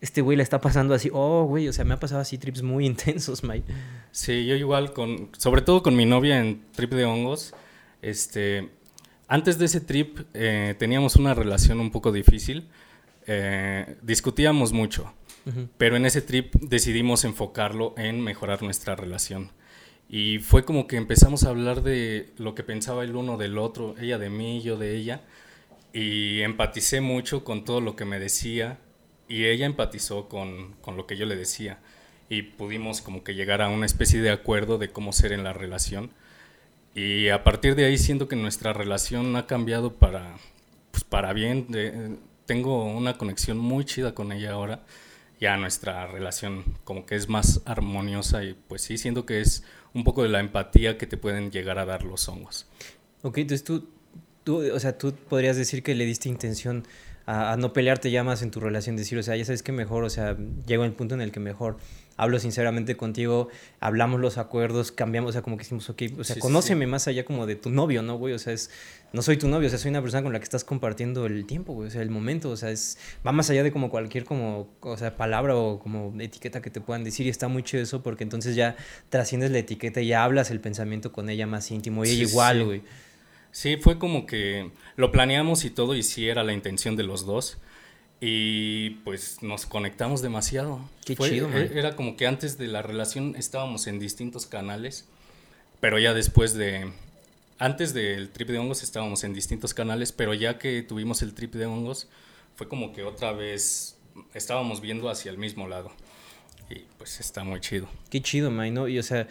este 0.00 0.20
güey 0.20 0.36
le 0.36 0.42
está 0.42 0.60
pasando 0.60 0.94
así, 0.94 1.10
oh, 1.12 1.44
güey, 1.44 1.68
o 1.68 1.72
sea, 1.72 1.84
me 1.84 1.94
ha 1.94 2.00
pasado 2.00 2.20
así 2.20 2.38
trips 2.38 2.62
muy 2.62 2.86
intensos, 2.92 3.44
Mike. 3.44 3.72
Sí, 4.10 4.46
yo 4.46 4.54
igual 4.56 4.92
con, 4.92 5.30
sobre 5.38 5.62
todo 5.62 5.82
con 5.82 5.96
mi 5.96 6.06
novia 6.06 6.40
en 6.40 6.62
trip 6.72 6.92
de 6.92 7.04
hongos, 7.04 7.54
este, 8.02 8.70
antes 9.32 9.56
de 9.56 9.64
ese 9.64 9.80
trip 9.80 10.18
eh, 10.34 10.74
teníamos 10.78 11.16
una 11.16 11.32
relación 11.32 11.80
un 11.80 11.90
poco 11.90 12.12
difícil, 12.12 12.68
eh, 13.26 13.96
discutíamos 14.02 14.74
mucho, 14.74 15.14
Ujú. 15.46 15.70
pero 15.78 15.96
en 15.96 16.04
ese 16.04 16.20
trip 16.20 16.54
decidimos 16.56 17.24
enfocarlo 17.24 17.94
en 17.96 18.20
mejorar 18.20 18.62
nuestra 18.62 18.94
relación. 18.94 19.50
Y 20.06 20.40
fue 20.40 20.66
como 20.66 20.86
que 20.86 20.98
empezamos 20.98 21.44
a 21.44 21.48
hablar 21.48 21.82
de 21.82 22.28
lo 22.36 22.54
que 22.54 22.62
pensaba 22.62 23.04
el 23.04 23.16
uno 23.16 23.38
del 23.38 23.56
otro, 23.56 23.94
ella 23.98 24.18
de 24.18 24.28
mí, 24.28 24.60
yo 24.60 24.76
de 24.76 24.96
ella, 24.96 25.22
y 25.94 26.42
empaticé 26.42 27.00
mucho 27.00 27.42
con 27.42 27.64
todo 27.64 27.80
lo 27.80 27.96
que 27.96 28.04
me 28.04 28.18
decía, 28.18 28.80
y 29.28 29.46
ella 29.46 29.64
empatizó 29.64 30.28
con, 30.28 30.74
con 30.82 30.98
lo 30.98 31.06
que 31.06 31.16
yo 31.16 31.24
le 31.24 31.36
decía, 31.36 31.78
y 32.28 32.42
pudimos 32.42 33.00
como 33.00 33.24
que 33.24 33.34
llegar 33.34 33.62
a 33.62 33.70
una 33.70 33.86
especie 33.86 34.20
de 34.20 34.30
acuerdo 34.30 34.76
de 34.76 34.90
cómo 34.90 35.14
ser 35.14 35.32
en 35.32 35.42
la 35.42 35.54
relación. 35.54 36.10
Y 36.94 37.28
a 37.28 37.42
partir 37.42 37.74
de 37.74 37.86
ahí 37.86 37.96
siento 37.96 38.28
que 38.28 38.36
nuestra 38.36 38.72
relación 38.72 39.34
ha 39.36 39.46
cambiado 39.46 39.94
para, 39.94 40.36
pues 40.90 41.04
para 41.04 41.32
bien. 41.32 41.66
De- 41.68 42.16
tengo 42.46 42.84
una 42.84 43.16
conexión 43.16 43.56
muy 43.56 43.84
chida 43.84 44.14
con 44.14 44.32
ella 44.32 44.52
ahora 44.52 44.84
ya 45.42 45.56
nuestra 45.56 46.06
relación 46.06 46.62
como 46.84 47.04
que 47.04 47.16
es 47.16 47.28
más 47.28 47.62
armoniosa 47.64 48.44
y 48.44 48.54
pues 48.68 48.82
sí, 48.82 48.96
siento 48.96 49.26
que 49.26 49.40
es 49.40 49.64
un 49.92 50.04
poco 50.04 50.22
de 50.22 50.28
la 50.28 50.38
empatía 50.38 50.96
que 50.96 51.08
te 51.08 51.16
pueden 51.16 51.50
llegar 51.50 51.80
a 51.80 51.84
dar 51.84 52.04
los 52.04 52.28
hongos. 52.28 52.68
Ok, 53.22 53.38
entonces 53.38 53.64
tú, 53.64 53.88
tú 54.44 54.62
o 54.72 54.78
sea, 54.78 54.96
tú 54.96 55.12
podrías 55.12 55.56
decir 55.56 55.82
que 55.82 55.96
le 55.96 56.04
diste 56.04 56.28
intención 56.28 56.84
a, 57.26 57.56
no 57.56 57.72
pelearte 57.72 58.12
ya 58.12 58.22
más 58.22 58.42
en 58.42 58.52
tu 58.52 58.60
relación, 58.60 58.94
decir, 58.96 59.18
o 59.18 59.22
sea, 59.24 59.34
ya 59.34 59.44
sabes 59.44 59.64
que 59.64 59.72
mejor, 59.72 60.04
o 60.04 60.10
sea, 60.10 60.36
llego 60.64 60.84
al 60.84 60.92
punto 60.92 61.16
en 61.16 61.20
el 61.20 61.32
que 61.32 61.40
mejor 61.40 61.76
hablo 62.22 62.38
sinceramente 62.38 62.96
contigo, 62.96 63.48
hablamos 63.80 64.20
los 64.20 64.38
acuerdos, 64.38 64.92
cambiamos, 64.92 65.30
o 65.30 65.32
sea, 65.32 65.42
como 65.42 65.56
que 65.56 65.64
decimos, 65.64 65.90
ok, 65.90 66.02
o 66.18 66.24
sea, 66.24 66.36
conóceme 66.38 66.86
más 66.86 67.08
allá 67.08 67.24
como 67.24 67.46
de 67.46 67.56
tu 67.56 67.70
novio, 67.70 68.02
¿no, 68.02 68.16
güey? 68.16 68.32
O 68.32 68.38
sea, 68.38 68.52
es, 68.52 68.70
no 69.12 69.22
soy 69.22 69.36
tu 69.36 69.48
novio, 69.48 69.66
o 69.66 69.70
sea, 69.70 69.78
soy 69.78 69.90
una 69.90 70.00
persona 70.00 70.22
con 70.22 70.32
la 70.32 70.38
que 70.38 70.44
estás 70.44 70.62
compartiendo 70.62 71.26
el 71.26 71.44
tiempo, 71.46 71.72
güey, 71.72 71.88
o 71.88 71.90
sea, 71.90 72.00
el 72.00 72.10
momento, 72.10 72.50
o 72.50 72.56
sea, 72.56 72.70
es, 72.70 72.96
va 73.26 73.32
más 73.32 73.50
allá 73.50 73.64
de 73.64 73.72
como 73.72 73.90
cualquier 73.90 74.24
como, 74.24 74.68
o 74.80 74.96
sea, 74.96 75.16
palabra 75.16 75.56
o 75.56 75.80
como 75.80 76.14
etiqueta 76.20 76.62
que 76.62 76.70
te 76.70 76.80
puedan 76.80 77.02
decir 77.02 77.26
y 77.26 77.28
está 77.28 77.48
muy 77.48 77.64
chido 77.64 77.82
eso 77.82 78.02
porque 78.02 78.22
entonces 78.22 78.54
ya 78.54 78.76
trasciendes 79.08 79.50
la 79.50 79.58
etiqueta 79.58 80.00
y 80.00 80.08
ya 80.08 80.22
hablas 80.22 80.50
el 80.52 80.60
pensamiento 80.60 81.10
con 81.10 81.28
ella 81.28 81.48
más 81.48 81.70
íntimo 81.70 82.04
y 82.04 82.10
ella 82.10 82.22
igual, 82.22 82.64
güey. 82.64 82.82
Sí, 83.50 83.76
fue 83.76 83.98
como 83.98 84.26
que 84.26 84.70
lo 84.96 85.12
planeamos 85.12 85.64
y 85.64 85.70
todo 85.70 85.94
y 85.94 86.02
sí 86.02 86.28
era 86.28 86.42
la 86.42 86.54
intención 86.54 86.96
de 86.96 87.02
los 87.02 87.26
dos. 87.26 87.58
Y 88.24 88.90
pues 89.02 89.42
nos 89.42 89.66
conectamos 89.66 90.22
demasiado. 90.22 90.88
Qué 91.04 91.16
chido, 91.16 91.50
e, 91.52 91.76
Era 91.76 91.96
como 91.96 92.16
que 92.16 92.28
antes 92.28 92.56
de 92.56 92.68
la 92.68 92.80
relación 92.80 93.34
estábamos 93.36 93.88
en 93.88 93.98
distintos 93.98 94.46
canales, 94.46 95.06
pero 95.80 95.98
ya 95.98 96.14
después 96.14 96.54
de... 96.54 96.92
Antes 97.58 97.94
del 97.94 98.30
trip 98.30 98.50
de 98.50 98.60
hongos 98.60 98.84
estábamos 98.84 99.24
en 99.24 99.34
distintos 99.34 99.74
canales, 99.74 100.12
pero 100.12 100.34
ya 100.34 100.56
que 100.56 100.84
tuvimos 100.84 101.20
el 101.22 101.34
trip 101.34 101.54
de 101.54 101.66
hongos, 101.66 102.06
fue 102.54 102.68
como 102.68 102.92
que 102.92 103.02
otra 103.02 103.32
vez 103.32 103.96
estábamos 104.34 104.80
viendo 104.80 105.10
hacia 105.10 105.32
el 105.32 105.38
mismo 105.38 105.66
lado. 105.66 105.90
Y 106.70 106.84
pues 106.98 107.18
está 107.18 107.42
muy 107.42 107.58
chido. 107.58 107.88
Qué 108.08 108.22
chido, 108.22 108.52
May, 108.52 108.70
¿no? 108.70 108.86
Y 108.86 109.00
o 109.00 109.02
sea, 109.02 109.26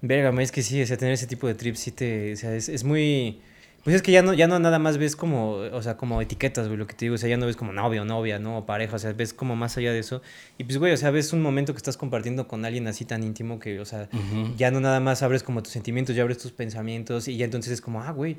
verga, 0.00 0.42
es 0.42 0.50
que 0.50 0.64
sí, 0.64 0.82
o 0.82 0.86
sea, 0.86 0.96
tener 0.96 1.14
ese 1.14 1.28
tipo 1.28 1.46
de 1.46 1.54
trips 1.54 1.78
sí 1.78 1.92
te... 1.92 2.32
O 2.32 2.36
sea, 2.36 2.56
es, 2.56 2.68
es 2.68 2.82
muy 2.82 3.40
pues 3.82 3.96
es 3.96 4.02
que 4.02 4.12
ya 4.12 4.22
no, 4.22 4.34
ya 4.34 4.46
no 4.46 4.58
nada 4.58 4.78
más 4.78 4.98
ves 4.98 5.16
como, 5.16 5.52
o 5.52 5.82
sea, 5.82 5.96
como 5.96 6.20
etiquetas, 6.20 6.66
güey, 6.66 6.78
lo 6.78 6.86
que 6.86 6.94
te 6.94 7.06
digo, 7.06 7.14
o 7.14 7.18
sea, 7.18 7.28
ya 7.28 7.36
no 7.36 7.46
ves 7.46 7.56
como 7.56 7.72
novio, 7.72 8.04
novia, 8.04 8.38
¿no? 8.38 8.58
O 8.58 8.66
pareja, 8.66 8.96
o 8.96 8.98
sea, 8.98 9.12
ves 9.12 9.32
como 9.32 9.56
más 9.56 9.76
allá 9.78 9.92
de 9.92 9.98
eso. 9.98 10.20
Y 10.58 10.64
pues, 10.64 10.78
güey, 10.78 10.92
o 10.92 10.96
sea, 10.96 11.10
ves 11.10 11.32
un 11.32 11.40
momento 11.40 11.72
que 11.72 11.78
estás 11.78 11.96
compartiendo 11.96 12.46
con 12.46 12.64
alguien 12.64 12.86
así 12.88 13.04
tan 13.04 13.22
íntimo 13.22 13.58
que, 13.58 13.80
o 13.80 13.84
sea, 13.84 14.08
ya 14.56 14.70
no 14.70 14.80
nada 14.80 15.00
más 15.00 15.22
abres 15.22 15.42
como 15.42 15.62
tus 15.62 15.72
sentimientos, 15.72 16.14
ya 16.14 16.22
abres 16.22 16.38
tus 16.38 16.52
pensamientos 16.52 17.26
y 17.28 17.36
ya 17.36 17.46
entonces 17.46 17.72
es 17.72 17.80
como, 17.80 18.02
ah, 18.02 18.12
güey, 18.12 18.36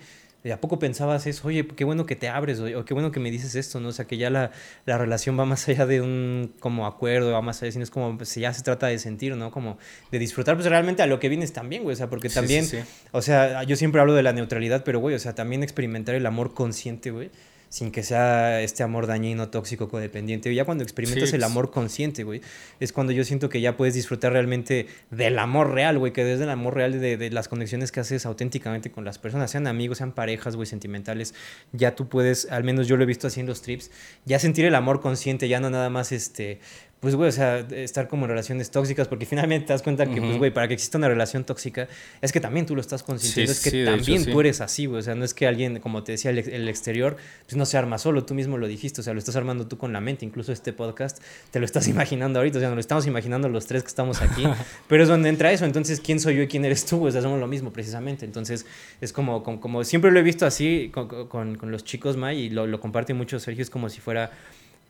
¿A 0.50 0.58
poco 0.58 0.80
pensabas 0.80 1.28
eso? 1.28 1.48
Oye, 1.48 1.68
qué 1.68 1.84
bueno 1.84 2.08
que 2.08 2.16
te 2.16 2.28
abres, 2.28 2.60
o, 2.60 2.86
qué 2.86 2.94
bueno 2.96 3.12
que 3.12 3.20
me 3.20 3.30
dices 3.30 3.54
esto, 3.54 3.80
¿no? 3.80 3.90
O 3.90 3.92
sea, 3.92 4.06
que 4.06 4.18
ya 4.18 4.32
la, 4.32 4.52
la, 4.86 4.98
relación 4.98 5.38
va 5.38 5.46
más 5.46 5.68
allá 5.68 5.86
de 5.86 6.02
un 6.02 6.54
como 6.60 6.88
acuerdo, 6.88 7.32
va 7.32 7.42
más 7.44 7.62
allá, 7.62 7.72
sino 7.72 7.84
es 7.84 7.92
como, 7.92 8.18
pues 8.18 8.34
ya 8.34 8.52
se 8.52 8.64
trata 8.64 8.88
de 8.88 8.98
sentir, 8.98 9.36
¿no? 9.36 9.52
Como 9.52 9.78
de 10.12 10.18
disfrutar, 10.18 10.56
pues 10.56 10.68
realmente 10.68 11.04
a 11.04 11.06
lo 11.06 11.20
que 11.20 11.30
vienes 11.30 11.54
también, 11.54 11.84
güey, 11.84 11.94
o 11.94 11.98
sea, 11.98 12.10
porque 12.10 12.30
también, 12.30 12.66
o 13.12 13.22
sea, 13.22 13.64
yo 13.64 13.76
siempre 13.76 14.02
hablo 14.02 14.16
de 14.16 14.24
la 14.24 14.34
neutralidad, 14.34 14.84
pero, 14.84 15.00
güey, 15.00 15.16
o 15.16 15.20
sea, 15.20 15.36
también 15.36 15.62
experimentar 15.62 16.16
el 16.16 16.26
amor 16.26 16.56
consciente, 16.56 17.12
güey 17.12 17.30
sin 17.72 17.90
que 17.90 18.04
sea 18.04 18.62
este 18.62 18.84
amor 18.84 19.08
dañino, 19.08 19.48
tóxico, 19.48 19.88
codependiente. 19.88 20.54
Ya 20.54 20.66
cuando 20.66 20.84
experimentas 20.84 21.32
el 21.32 21.42
amor 21.42 21.72
consciente, 21.72 22.26
güey, 22.26 22.42
es 22.82 22.92
cuando 22.92 23.14
yo 23.14 23.24
siento 23.24 23.48
que 23.48 23.62
ya 23.62 23.78
puedes 23.78 23.94
disfrutar 23.94 24.34
realmente 24.34 24.88
del 25.10 25.40
amor 25.40 25.72
real, 25.72 25.98
güey, 25.98 26.12
que 26.12 26.26
desde 26.26 26.44
el 26.44 26.50
amor 26.50 26.76
real 26.76 27.00
de, 27.00 27.16
de, 27.16 27.30
las 27.30 27.48
conexiones 27.48 27.94
que 27.94 28.02
haces 28.02 28.26
auténticamente 28.26 28.92
con 28.92 29.06
las 29.06 29.20
personas, 29.20 29.52
sean 29.52 29.68
amigos, 29.68 30.00
sean 30.00 30.12
parejas, 30.12 30.58
güey, 30.58 30.66
sentimentales, 30.66 31.34
ya 31.72 31.96
tú 31.96 32.10
puedes, 32.10 32.52
al 32.52 32.66
menos 32.66 32.90
yo 32.90 32.98
lo 32.98 33.04
he 33.04 33.08
visto 33.08 33.28
así 33.28 33.40
en 33.40 33.48
los 33.48 33.62
trips, 33.62 33.90
ya 34.26 34.38
sentir 34.38 34.66
el 34.66 34.76
amor 34.76 35.00
consciente, 35.00 35.48
ya 35.48 35.62
no 35.62 35.70
nada 35.70 35.90
más 35.90 36.12
este 36.12 36.60
pues, 37.02 37.16
güey, 37.16 37.30
o 37.30 37.32
sea, 37.32 37.58
estar 37.58 38.08
como 38.08 38.26
en 38.26 38.30
relaciones 38.30 38.70
tóxicas, 38.70 39.08
porque 39.08 39.26
finalmente 39.26 39.66
te 39.66 39.74
das 39.74 39.82
cuenta 39.82 40.06
que, 40.06 40.22
pues, 40.22 40.38
güey, 40.38 40.54
para 40.54 40.68
que 40.68 40.76
exista 40.76 41.00
una 41.00 41.08
relación 41.08 41.44
tóxica, 41.44 41.88
es 42.22 42.32
que 42.32 42.40
también 42.40 42.68
tú 42.68 42.76
lo 42.76 42.82
estás 42.82 43.02
consintiendo, 43.02 43.52
es 43.52 43.60
que 43.60 43.86
también 43.86 44.24
tú 44.24 44.40
eres 44.40 44.62
así, 44.62 44.86
güey, 44.86 45.00
o 45.00 45.02
sea, 45.02 45.16
no 45.16 45.26
es 45.26 45.34
que 45.34 45.48
alguien, 45.48 45.80
como 45.80 46.04
te 46.04 46.12
decía, 46.12 46.30
el, 46.30 46.70
exterior, 46.70 47.18
pues 47.48 47.58
no 47.58 47.66
se 47.66 47.76
arma 47.76 47.98
solo, 47.98 48.24
tú 48.24 48.36
mismo 48.36 48.60
lo 48.60 48.68
dijiste, 48.68 49.02
o 49.02 49.04
sea, 49.04 49.14
lo 49.14 49.20
estás 49.20 49.36
armando 49.36 49.66
tú 49.66 49.80
con 49.80 49.92
la 49.94 50.00
mente, 50.00 50.26
incluso 50.26 50.52
este 50.52 50.74
podcast, 50.74 51.24
te 51.50 51.58
lo 51.58 51.66
estás 51.66 51.88
imaginando 51.88 52.38
ahorita, 52.38 52.60
o 52.60 52.62
sea, 52.62 52.70
nos 52.70 52.76
lo 52.76 52.82
estamos 52.82 53.08
imaginando 53.08 53.50
los 53.50 53.66
tres 53.66 53.82
que 53.82 53.90
estamos 53.90 54.22
aquí, 54.22 54.44
pero 54.88 55.02
es 55.02 55.10
donde 55.10 55.30
entra 55.30 55.52
eso, 55.52 55.66
entonces, 55.66 56.02
¿quién 56.02 56.20
soy 56.20 56.36
yo 56.36 56.44
y 56.44 56.48
quién 56.48 56.66
eres 56.66 56.86
tú? 56.86 57.08
O 57.08 57.10
sea, 57.10 57.24
somos 57.24 57.40
lo 57.40 57.48
mismo, 57.48 57.74
precisamente, 57.74 58.26
entonces, 58.26 58.68
es 59.02 59.12
como, 59.12 59.42
como, 59.44 59.84
siempre 59.86 60.12
lo 60.12 60.20
he 60.20 60.24
visto 60.24 60.46
así 60.46 60.92
con, 60.94 61.26
con, 61.28 61.72
los 61.72 61.84
chicos, 61.84 62.16
May, 62.16 62.42
y 62.42 62.50
lo, 62.52 62.68
lo 62.68 62.80
comparte 62.80 63.16
mucho 63.16 63.40
Sergio, 63.40 63.64
es 63.64 63.72
como 63.72 63.90
si 63.90 64.02
fuera 64.02 64.30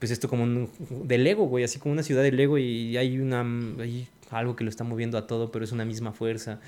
pues 0.02 0.10
esto 0.10 0.28
como 0.28 0.42
un, 0.42 0.68
de 0.90 1.20
Lego, 1.20 1.46
güey, 1.46 1.64
así 1.64 1.78
como 1.78 1.94
una 1.94 2.02
ciudad 2.02 2.24
de 2.24 2.32
Lego 2.32 2.58
y 2.58 2.98
hay 2.98 3.20
una 3.20 3.46
hay 3.80 4.08
algo 4.32 4.56
que 4.56 4.64
lo 4.64 4.72
está 4.72 4.84
moviendo 4.84 5.16
a 5.16 5.28
todo, 5.28 5.52
pero 5.52 5.64
es 5.64 5.72
una 5.72 5.86
misma 5.86 6.12
fuerza. 6.12 6.60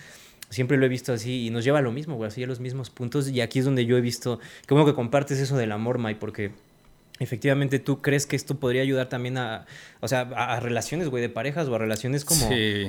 Siempre 0.52 0.78
lo 0.78 0.86
he 0.86 0.90
visto 0.90 1.14
así 1.14 1.48
y 1.48 1.50
nos 1.50 1.64
lleva 1.64 1.80
a 1.80 1.82
lo 1.82 1.92
mismo, 1.92 2.16
güey, 2.16 2.28
así 2.28 2.44
a 2.44 2.48
los 2.48 2.60
mismos 2.60 2.92
puntos 2.92 3.30
y 3.30 3.42
aquí 3.42 3.58
es 3.58 3.66
donde 3.66 3.88
yo 3.88 3.98
he 3.98 4.02
visto, 4.02 4.40
qué 4.68 4.76
bueno 4.76 4.86
que 4.86 4.94
compartes 4.94 5.40
eso 5.40 5.58
del 5.58 5.72
amor, 5.72 5.98
Mai, 5.98 6.14
porque 6.14 6.52
efectivamente 7.18 7.80
tú 7.80 8.04
crees 8.04 8.28
que 8.28 8.36
esto 8.36 8.60
podría 8.60 8.84
ayudar 8.84 9.10
también 9.10 9.40
a, 9.40 9.66
o 10.00 10.08
sea, 10.08 10.22
a 10.22 10.60
relaciones, 10.60 11.10
güey, 11.10 11.24
de 11.24 11.30
parejas 11.30 11.68
o 11.70 11.74
a 11.74 11.80
relaciones 11.80 12.26
como... 12.26 12.48
Sí, 12.48 12.86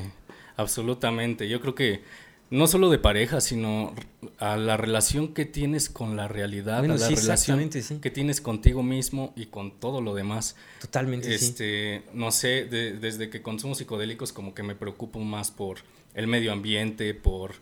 absolutamente. 0.58 1.48
Yo 1.48 1.62
creo 1.62 1.74
que 1.74 2.02
no 2.50 2.66
solo 2.66 2.90
de 2.90 2.98
pareja, 2.98 3.40
sino 3.40 3.94
a 4.38 4.56
la 4.56 4.76
relación 4.76 5.34
que 5.34 5.44
tienes 5.44 5.88
con 5.88 6.16
la 6.16 6.28
realidad, 6.28 6.84
a 6.84 6.86
la 6.86 7.08
relación 7.08 7.70
que 8.00 8.10
tienes 8.10 8.40
contigo 8.40 8.82
mismo 8.82 9.32
y 9.36 9.46
con 9.46 9.78
todo 9.80 10.00
lo 10.00 10.14
demás. 10.14 10.56
Totalmente. 10.80 11.34
Este, 11.34 12.02
no 12.12 12.30
sé, 12.30 12.66
desde 12.66 13.30
que 13.30 13.42
consumo 13.42 13.74
psicodélicos 13.74 14.32
como 14.32 14.54
que 14.54 14.62
me 14.62 14.74
preocupo 14.74 15.20
más 15.20 15.50
por 15.50 15.78
el 16.14 16.26
medio 16.26 16.52
ambiente, 16.52 17.14
por 17.14 17.52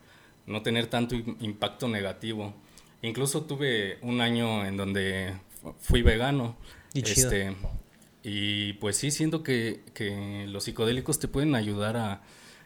no 0.46 0.62
tener 0.62 0.88
tanto 0.88 1.14
impacto 1.14 1.88
negativo. 1.88 2.54
Incluso 3.02 3.42
tuve 3.42 3.98
un 4.02 4.20
año 4.20 4.66
en 4.66 4.76
donde 4.76 5.34
fui 5.80 6.02
vegano. 6.02 6.56
Y 6.94 7.00
este, 7.00 7.56
y 8.22 8.74
pues 8.74 8.96
sí, 8.96 9.10
siento 9.10 9.42
que, 9.42 9.82
que 9.94 10.46
los 10.48 10.64
psicodélicos 10.64 11.18
te 11.18 11.28
pueden 11.28 11.54
ayudar 11.54 11.96
a 11.96 12.22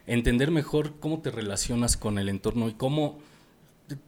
entender 0.07 0.51
mejor 0.51 0.99
cómo 1.01 1.21
te 1.21 1.31
relacionas 1.31 1.97
con 1.97 2.19
el 2.19 2.29
entorno 2.29 2.69
y 2.69 2.75
cómo 2.75 3.19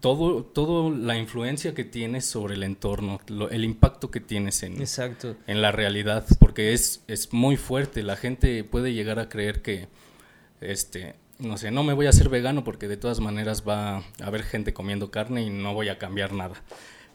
todo, 0.00 0.44
todo 0.44 0.90
la 0.90 1.16
influencia 1.16 1.74
que 1.74 1.84
tienes 1.84 2.24
sobre 2.26 2.54
el 2.54 2.62
entorno, 2.62 3.20
el 3.50 3.64
impacto 3.64 4.10
que 4.10 4.20
tienes 4.20 4.62
en, 4.62 4.80
Exacto. 4.80 5.36
en 5.46 5.62
la 5.62 5.72
realidad, 5.72 6.24
porque 6.38 6.72
es, 6.72 7.02
es 7.06 7.32
muy 7.32 7.56
fuerte. 7.56 8.02
La 8.02 8.16
gente 8.16 8.64
puede 8.64 8.92
llegar 8.92 9.18
a 9.18 9.28
creer 9.28 9.62
que, 9.62 9.88
este, 10.60 11.14
no 11.38 11.56
sé, 11.58 11.70
no 11.70 11.84
me 11.84 11.92
voy 11.92 12.06
a 12.06 12.10
hacer 12.10 12.28
vegano 12.28 12.64
porque 12.64 12.88
de 12.88 12.96
todas 12.96 13.20
maneras 13.20 13.64
va 13.66 13.98
a 13.98 14.02
haber 14.22 14.42
gente 14.42 14.72
comiendo 14.72 15.10
carne 15.10 15.42
y 15.42 15.50
no 15.50 15.74
voy 15.74 15.88
a 15.88 15.98
cambiar 15.98 16.32
nada. 16.32 16.62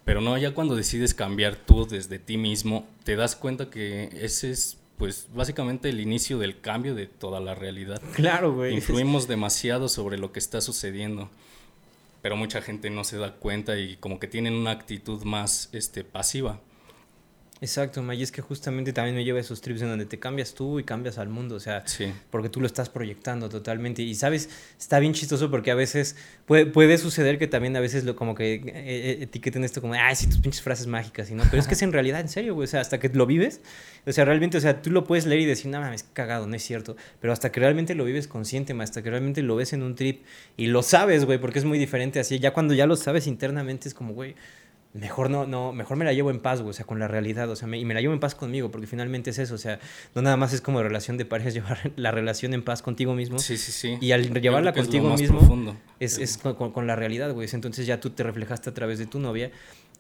Pero 0.06 0.22
no, 0.22 0.38
ya 0.38 0.54
cuando 0.54 0.76
decides 0.76 1.14
cambiar 1.14 1.56
tú 1.56 1.86
desde 1.86 2.20
ti 2.20 2.38
mismo, 2.38 2.88
te 3.04 3.16
das 3.16 3.36
cuenta 3.36 3.70
que 3.70 4.10
ese 4.22 4.52
es 4.52 4.78
pues 5.04 5.28
básicamente 5.34 5.90
el 5.90 6.00
inicio 6.00 6.40
del 6.40 6.62
cambio 6.62 6.96
de 6.96 7.08
toda 7.08 7.42
la 7.42 7.56
realidad. 7.56 8.02
Claro, 8.14 8.54
güey. 8.54 8.74
Influimos 8.74 9.28
demasiado 9.28 9.90
sobre 9.90 10.18
lo 10.18 10.32
que 10.32 10.40
está 10.40 10.62
sucediendo, 10.62 11.30
pero 12.22 12.38
mucha 12.38 12.62
gente 12.62 12.90
no 12.90 13.04
se 13.04 13.18
da 13.18 13.34
cuenta 13.34 13.78
y 13.78 13.98
como 13.98 14.18
que 14.18 14.30
tienen 14.30 14.54
una 14.54 14.72
actitud 14.72 15.22
más 15.24 15.68
este, 15.74 16.06
pasiva. 16.06 16.62
Exacto, 17.64 18.04
May, 18.04 18.22
es 18.22 18.30
que 18.30 18.42
justamente 18.42 18.92
también 18.92 19.16
me 19.16 19.24
lleva 19.24 19.40
esos 19.40 19.62
trips 19.62 19.82
en 19.84 19.88
donde 19.88 20.06
te 20.06 20.20
cambias 20.20 20.54
tú 20.54 20.80
y 20.80 20.84
cambias 20.84 21.18
al 21.18 21.30
mundo, 21.30 21.56
o 21.56 21.62
sea, 21.62 21.86
porque 22.30 22.50
tú 22.50 22.60
lo 22.60 22.68
estás 22.68 22.90
proyectando 22.90 23.48
totalmente. 23.48 24.02
Y 24.02 24.16
sabes, 24.16 24.50
está 24.78 25.00
bien 25.00 25.14
chistoso 25.14 25.50
porque 25.50 25.72
a 25.72 25.76
veces 25.76 26.18
puede, 26.46 26.66
puede 26.66 26.98
suceder 26.98 27.40
que 27.40 27.48
también 27.48 27.78
a 27.78 27.80
veces 27.80 28.04
lo 28.04 28.18
como 28.18 28.36
que 28.36 28.56
eh, 28.56 28.62
eh, 28.66 29.18
etiqueten 29.22 29.64
esto 29.64 29.80
como, 29.80 29.94
ay, 29.94 30.14
sí, 30.14 30.28
tus 30.28 30.40
pinches 30.40 30.62
frases 30.62 30.88
mágicas, 30.88 31.32
y 31.32 31.36
no, 31.36 31.44
pero 31.50 31.62
es 31.62 31.68
que 31.70 31.76
es 31.76 31.82
en 31.84 31.94
realidad, 31.94 32.20
en 32.20 32.28
serio, 32.28 32.54
güey, 32.54 32.66
o 32.66 32.68
sea, 32.68 32.82
hasta 32.82 33.00
que 33.00 33.08
lo 33.08 33.26
vives, 33.26 33.62
o 34.06 34.12
sea, 34.12 34.26
realmente, 34.26 34.58
o 34.58 34.62
sea, 34.62 34.82
tú 34.82 34.92
lo 34.92 35.06
puedes 35.06 35.26
leer 35.26 35.40
y 35.40 35.46
decir, 35.46 35.72
no 35.72 35.80
mames, 35.80 36.04
cagado, 36.12 36.46
no 36.48 36.58
es 36.58 36.64
cierto, 36.64 36.98
pero 37.22 37.32
hasta 37.32 37.50
que 37.50 37.62
realmente 37.62 37.96
lo 37.96 38.04
vives 38.04 38.28
consciente, 38.28 38.74
hasta 38.82 39.02
que 39.02 39.10
realmente 39.10 39.42
lo 39.42 39.56
ves 39.56 39.72
en 39.72 39.84
un 39.84 39.96
trip 39.96 40.26
y 40.58 40.68
lo 40.68 40.84
sabes, 40.84 41.24
güey, 41.24 41.38
porque 41.38 41.60
es 41.60 41.66
muy 41.66 41.80
diferente 41.80 42.20
así, 42.20 42.40
ya 42.40 42.52
cuando 42.52 42.74
ya 42.74 42.88
lo 42.88 42.98
sabes 42.98 43.26
internamente 43.26 43.88
es 43.88 43.94
como, 43.94 44.14
güey, 44.14 44.36
mejor 44.94 45.30
no, 45.30 45.48
no, 45.48 45.74
mejor 45.74 45.98
me 45.98 46.06
la 46.06 46.14
llevo 46.14 46.30
en 46.30 46.40
paz, 46.40 46.62
o 46.62 46.72
sea, 46.72 46.86
con 46.86 47.00
la 47.00 47.08
realidad, 47.08 47.50
o 47.50 47.56
sea, 47.56 47.68
y 47.76 47.86
me 47.86 47.94
la 47.94 48.02
llevo 48.02 48.14
en 48.14 48.20
paz 48.20 48.36
conmigo, 48.36 48.70
porque 48.70 48.88
finalmente 48.88 49.32
es 49.32 49.40
eso, 49.40 49.56
o 49.56 49.58
sea, 49.58 49.80
no 50.14 50.22
nada 50.22 50.38
más 50.38 50.54
es 50.54 50.62
como 50.62 50.84
relación 50.84 51.18
de 51.18 51.26
pareja, 51.26 51.50
es 51.50 51.54
llevar 51.56 51.92
la 51.96 52.12
relación 52.12 52.54
en 52.54 52.64
paz 52.64 52.82
contigo 52.82 53.14
mismo. 53.16 53.40
Sí, 53.40 53.58
sí, 53.58 53.72
sí. 53.72 53.98
Y 54.02 54.12
al 54.12 54.32
llevarla 54.42 54.74
contigo 54.74 55.10
mismo, 55.16 55.76
es, 56.00 56.18
es, 56.18 56.38
con, 56.38 56.72
con, 56.72 56.88
la 56.88 56.96
realidad, 56.96 57.34
güey. 57.34 57.48
Entonces 57.52 57.86
ya 57.86 58.00
tú 58.00 58.12
te 58.12 58.24
reflejaste 58.24 58.70
a 58.70 58.74
través 58.74 59.00
de 59.00 59.06
tu 59.06 59.20
novia 59.20 59.52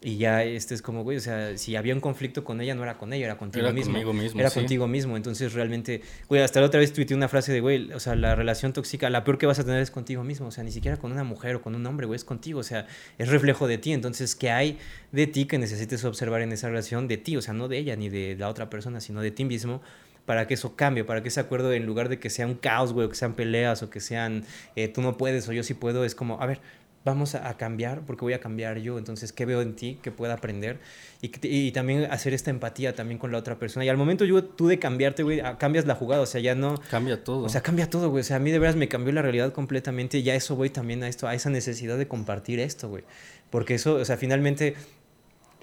y 0.03 0.17
ya 0.17 0.43
este 0.43 0.75
es 0.75 0.81
como, 0.81 1.03
güey, 1.03 1.17
o 1.17 1.21
sea, 1.21 1.57
si 1.57 1.77
había 1.77 1.93
un 1.93 2.01
conflicto 2.01 2.43
con 2.43 2.59
ella, 2.59 2.75
no 2.75 2.83
era 2.83 2.97
con 2.97 3.13
ella, 3.13 3.25
era 3.25 3.37
contigo 3.37 3.65
era 3.65 3.73
mismo. 3.73 4.13
mismo. 4.13 4.39
Era 4.39 4.49
contigo 4.49 4.85
mismo. 4.87 5.15
Entonces, 5.15 5.53
realmente, 5.53 6.01
güey, 6.27 6.41
hasta 6.41 6.59
la 6.59 6.65
otra 6.65 6.81
vez 6.81 6.91
tuiteé 6.91 7.15
una 7.15 7.29
frase 7.29 7.53
de, 7.53 7.61
güey, 7.61 7.91
o 7.93 7.99
sea, 8.01 8.15
la 8.15 8.35
relación 8.35 8.73
tóxica, 8.73 9.09
la 9.09 9.23
peor 9.23 9.37
que 9.37 9.45
vas 9.45 9.59
a 9.59 9.63
tener 9.63 9.81
es 9.81 9.91
contigo 9.91 10.23
mismo. 10.25 10.47
O 10.47 10.51
sea, 10.51 10.63
ni 10.65 10.71
siquiera 10.71 10.97
con 10.97 11.13
una 11.13 11.23
mujer 11.23 11.55
o 11.55 11.61
con 11.61 11.73
un 11.73 11.85
hombre, 11.85 12.05
güey, 12.05 12.17
es 12.17 12.25
contigo. 12.25 12.59
O 12.59 12.63
sea, 12.63 12.85
es 13.17 13.29
reflejo 13.29 13.65
de 13.67 13.77
ti. 13.77 13.93
Entonces, 13.93 14.35
¿qué 14.35 14.51
hay 14.51 14.77
de 15.13 15.25
ti 15.25 15.45
que 15.45 15.57
necesites 15.57 16.03
observar 16.03 16.41
en 16.41 16.51
esa 16.51 16.67
relación 16.67 17.07
de 17.07 17.15
ti? 17.15 17.37
O 17.37 17.41
sea, 17.41 17.53
no 17.53 17.69
de 17.69 17.77
ella 17.77 17.95
ni 17.95 18.09
de 18.09 18.35
la 18.37 18.49
otra 18.49 18.69
persona, 18.69 18.99
sino 18.99 19.21
de 19.21 19.31
ti 19.31 19.45
mismo 19.45 19.81
para 20.25 20.47
que 20.47 20.53
eso 20.53 20.75
cambie, 20.75 21.03
para 21.03 21.21
que 21.21 21.27
ese 21.27 21.39
acuerdo, 21.39 21.73
en 21.73 21.85
lugar 21.85 22.09
de 22.09 22.19
que 22.19 22.29
sea 22.29 22.47
un 22.47 22.55
caos, 22.55 22.93
güey, 22.93 23.07
o 23.07 23.09
que 23.09 23.15
sean 23.15 23.33
peleas, 23.33 23.83
o 23.83 23.89
que 23.89 23.99
sean 23.99 24.45
eh, 24.75 24.87
tú 24.87 25.01
no 25.01 25.17
puedes 25.17 25.47
o 25.49 25.53
yo 25.53 25.63
sí 25.63 25.73
puedo, 25.73 26.05
es 26.05 26.15
como, 26.15 26.41
a 26.41 26.45
ver, 26.45 26.61
vamos 27.05 27.35
a, 27.35 27.53
cambiar 27.57 28.01
porque 28.01 28.21
voy 28.21 28.33
a 28.33 28.39
cambiar 28.39 28.77
yo. 28.79 28.97
Entonces, 28.97 29.33
¿qué 29.33 29.45
veo 29.45 29.61
en 29.61 29.75
ti 29.75 29.99
que 30.01 30.11
pueda 30.11 30.33
aprender? 30.33 30.79
Y, 31.21 31.31
y, 31.47 31.71
también 31.71 32.05
hacer 32.11 32.33
esta 32.33 32.49
empatía 32.49 32.95
también 32.95 33.17
con 33.17 33.31
la 33.31 33.37
otra 33.37 33.59
persona. 33.59 33.85
Y 33.85 33.89
al 33.89 33.97
momento 33.97 34.25
yo, 34.25 34.43
tú 34.43 34.67
de 34.67 34.79
cambiarte, 34.79 35.23
güey, 35.23 35.41
cambias 35.57 35.85
la 35.85 35.95
jugada. 35.95 36.21
O 36.21 36.25
sea, 36.25 36.41
ya 36.41 36.55
no... 36.55 36.79
Cambia 36.89 37.23
todo. 37.23 37.45
O 37.45 37.49
sea, 37.49 37.61
cambia 37.61 37.89
todo, 37.89 38.09
güey. 38.09 38.21
O 38.21 38.23
sea, 38.23 38.37
a 38.37 38.39
mí 38.39 38.51
de 38.51 38.59
veras 38.59 38.75
me 38.75 38.87
cambió 38.87 39.13
la 39.13 39.21
realidad 39.21 39.51
completamente. 39.51 40.19
Y 40.19 40.23
ya 40.23 40.35
eso 40.35 40.55
voy 40.55 40.69
también 40.69 41.03
a 41.03 41.07
esto, 41.07 41.27
a 41.27 41.35
esa 41.35 41.49
necesidad 41.49 41.97
de 41.97 42.07
compartir 42.07 42.59
esto, 42.59 42.89
güey. 42.89 43.03
Porque 43.49 43.75
eso, 43.75 43.95
o 43.95 44.05
sea, 44.05 44.17
finalmente... 44.17 44.75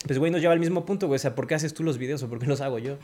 Pues, 0.07 0.19
güey, 0.19 0.31
nos 0.31 0.41
lleva 0.41 0.55
al 0.55 0.61
mismo 0.61 0.87
punto, 0.87 1.07
güey. 1.09 1.17
O 1.17 1.21
sea, 1.21 1.35
¿por 1.35 1.47
qué 1.47 1.55
haces 1.55 1.75
tú 1.75 1.83
los 1.83 1.99
videos 1.99 2.23
o 2.23 2.29
por 2.29 2.39
qué 2.39 2.47
los 2.47 2.63
hago 2.63 2.79
yo? 2.79 2.97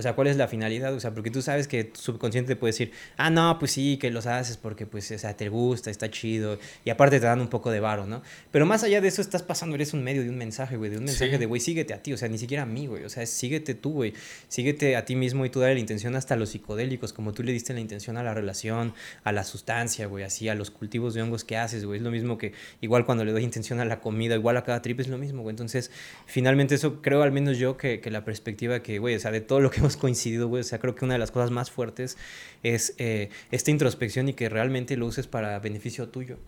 O 0.00 0.02
sea, 0.02 0.14
¿cuál 0.14 0.28
es 0.28 0.38
la 0.38 0.48
finalidad? 0.48 0.94
O 0.94 0.98
sea, 0.98 1.12
porque 1.12 1.30
tú 1.30 1.42
sabes 1.42 1.68
que 1.68 1.84
tu 1.84 2.00
subconsciente 2.00 2.54
te 2.54 2.56
puede 2.56 2.72
decir, 2.72 2.90
ah, 3.18 3.28
no, 3.28 3.58
pues 3.58 3.72
sí, 3.72 3.98
que 3.98 4.10
los 4.10 4.24
haces 4.24 4.56
porque, 4.56 4.86
pues, 4.86 5.10
o 5.10 5.18
sea, 5.18 5.36
te 5.36 5.50
gusta, 5.50 5.90
está 5.90 6.10
chido. 6.10 6.58
Y 6.86 6.88
aparte 6.90 7.20
te 7.20 7.26
dan 7.26 7.38
un 7.38 7.48
poco 7.48 7.70
de 7.70 7.80
varo, 7.80 8.06
¿no? 8.06 8.22
Pero 8.50 8.64
más 8.64 8.82
allá 8.82 9.02
de 9.02 9.08
eso, 9.08 9.20
estás 9.20 9.42
pasando, 9.42 9.74
eres 9.74 9.92
un 9.92 10.02
medio 10.02 10.22
de 10.22 10.30
un 10.30 10.38
mensaje, 10.38 10.78
güey, 10.78 10.90
de 10.90 10.96
un 10.96 11.04
mensaje 11.04 11.36
de, 11.36 11.44
güey, 11.44 11.60
síguete 11.60 11.92
a 11.92 12.02
ti. 12.02 12.14
O 12.14 12.16
sea, 12.16 12.30
ni 12.30 12.38
siquiera 12.38 12.62
a 12.62 12.66
mí, 12.66 12.86
güey. 12.86 13.04
O 13.04 13.10
sea, 13.10 13.26
síguete 13.26 13.74
tú, 13.74 13.92
güey. 13.92 14.14
Síguete 14.48 14.96
a 14.96 15.04
ti 15.04 15.16
mismo 15.16 15.44
y 15.44 15.50
tú 15.50 15.60
dale 15.60 15.74
la 15.74 15.80
intención 15.80 16.16
hasta 16.16 16.32
a 16.32 16.38
los 16.38 16.48
psicodélicos, 16.48 17.12
como 17.12 17.34
tú 17.34 17.42
le 17.42 17.52
diste 17.52 17.74
la 17.74 17.80
intención 17.80 18.16
a 18.16 18.22
la 18.22 18.32
relación, 18.32 18.94
a 19.22 19.32
la 19.32 19.44
sustancia, 19.44 20.06
güey, 20.06 20.24
así, 20.24 20.48
a 20.48 20.54
los 20.54 20.70
cultivos 20.70 21.12
de 21.12 21.20
hongos 21.20 21.44
que 21.44 21.58
haces, 21.58 21.84
güey. 21.84 21.98
Es 21.98 22.02
lo 22.02 22.10
mismo 22.10 22.38
que, 22.38 22.54
igual 22.80 23.04
cuando 23.04 23.26
le 23.26 23.32
doy 23.32 23.44
intención 23.44 23.80
a 23.80 23.84
la 23.84 24.00
comida, 24.00 24.34
igual 24.34 24.56
a 24.56 24.64
cada 24.64 24.80
trip 24.80 24.98
es 25.00 25.08
lo 25.08 25.18
mismo, 25.18 25.42
güey. 25.42 25.52
Entonces, 25.52 25.90
finalmente 26.24 26.74
eso 26.74 27.02
creo 27.02 27.22
al 27.22 27.32
menos 27.32 27.58
yo 27.58 27.76
que, 27.76 28.00
que 28.00 28.10
la 28.10 28.24
perspectiva 28.24 28.82
que, 28.82 28.98
güey, 28.98 29.14
o 29.14 29.20
sea, 29.20 29.30
de 29.30 29.42
todo 29.42 29.60
lo 29.60 29.70
que 29.70 29.80
hemos 29.80 29.89
coincidido, 29.96 30.48
güey, 30.48 30.62
sea, 30.64 30.78
creo 30.78 30.94
que 30.94 31.04
una 31.04 31.14
de 31.14 31.18
las 31.18 31.30
cosas 31.30 31.50
más 31.50 31.70
fuertes 31.70 32.16
es 32.62 32.94
eh, 32.98 33.30
esta 33.50 33.70
introspección 33.70 34.28
y 34.28 34.34
que 34.34 34.48
realmente 34.48 34.96
lo 34.96 35.06
uses 35.06 35.26
para 35.26 35.58
beneficio 35.58 36.08
tuyo. 36.08 36.38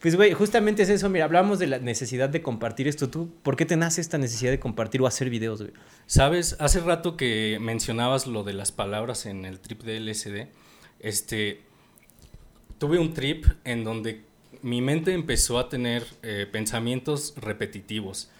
Pues, 0.00 0.14
güey, 0.14 0.32
justamente 0.32 0.82
es 0.82 0.88
eso. 0.88 1.08
Mira, 1.08 1.24
hablamos 1.24 1.58
de 1.58 1.66
la 1.66 1.78
necesidad 1.78 2.28
de 2.28 2.40
compartir 2.40 2.86
esto. 2.86 3.08
¿Tú 3.08 3.30
por 3.42 3.56
qué 3.56 3.66
te 3.66 3.76
nace 3.76 4.00
esta 4.00 4.16
necesidad 4.16 4.52
de 4.52 4.60
compartir 4.60 5.02
o 5.02 5.06
hacer 5.06 5.28
videos, 5.28 5.60
güey? 5.60 5.72
Sabes, 6.06 6.56
hace 6.60 6.80
rato 6.80 7.16
que 7.16 7.58
mencionabas 7.60 8.26
lo 8.26 8.44
de 8.44 8.52
las 8.52 8.70
palabras 8.70 9.26
en 9.26 9.44
el 9.44 9.58
trip 9.58 9.82
de 9.82 9.98
LSD, 9.98 10.48
este, 11.00 11.62
tuve 12.78 12.98
un 12.98 13.12
trip 13.12 13.46
en 13.64 13.84
donde 13.84 14.22
mi 14.62 14.80
mente 14.80 15.12
empezó 15.14 15.58
a 15.58 15.68
tener 15.68 16.04
eh, 16.22 16.46
pensamientos 16.50 17.34
repetitivos. 17.36 18.30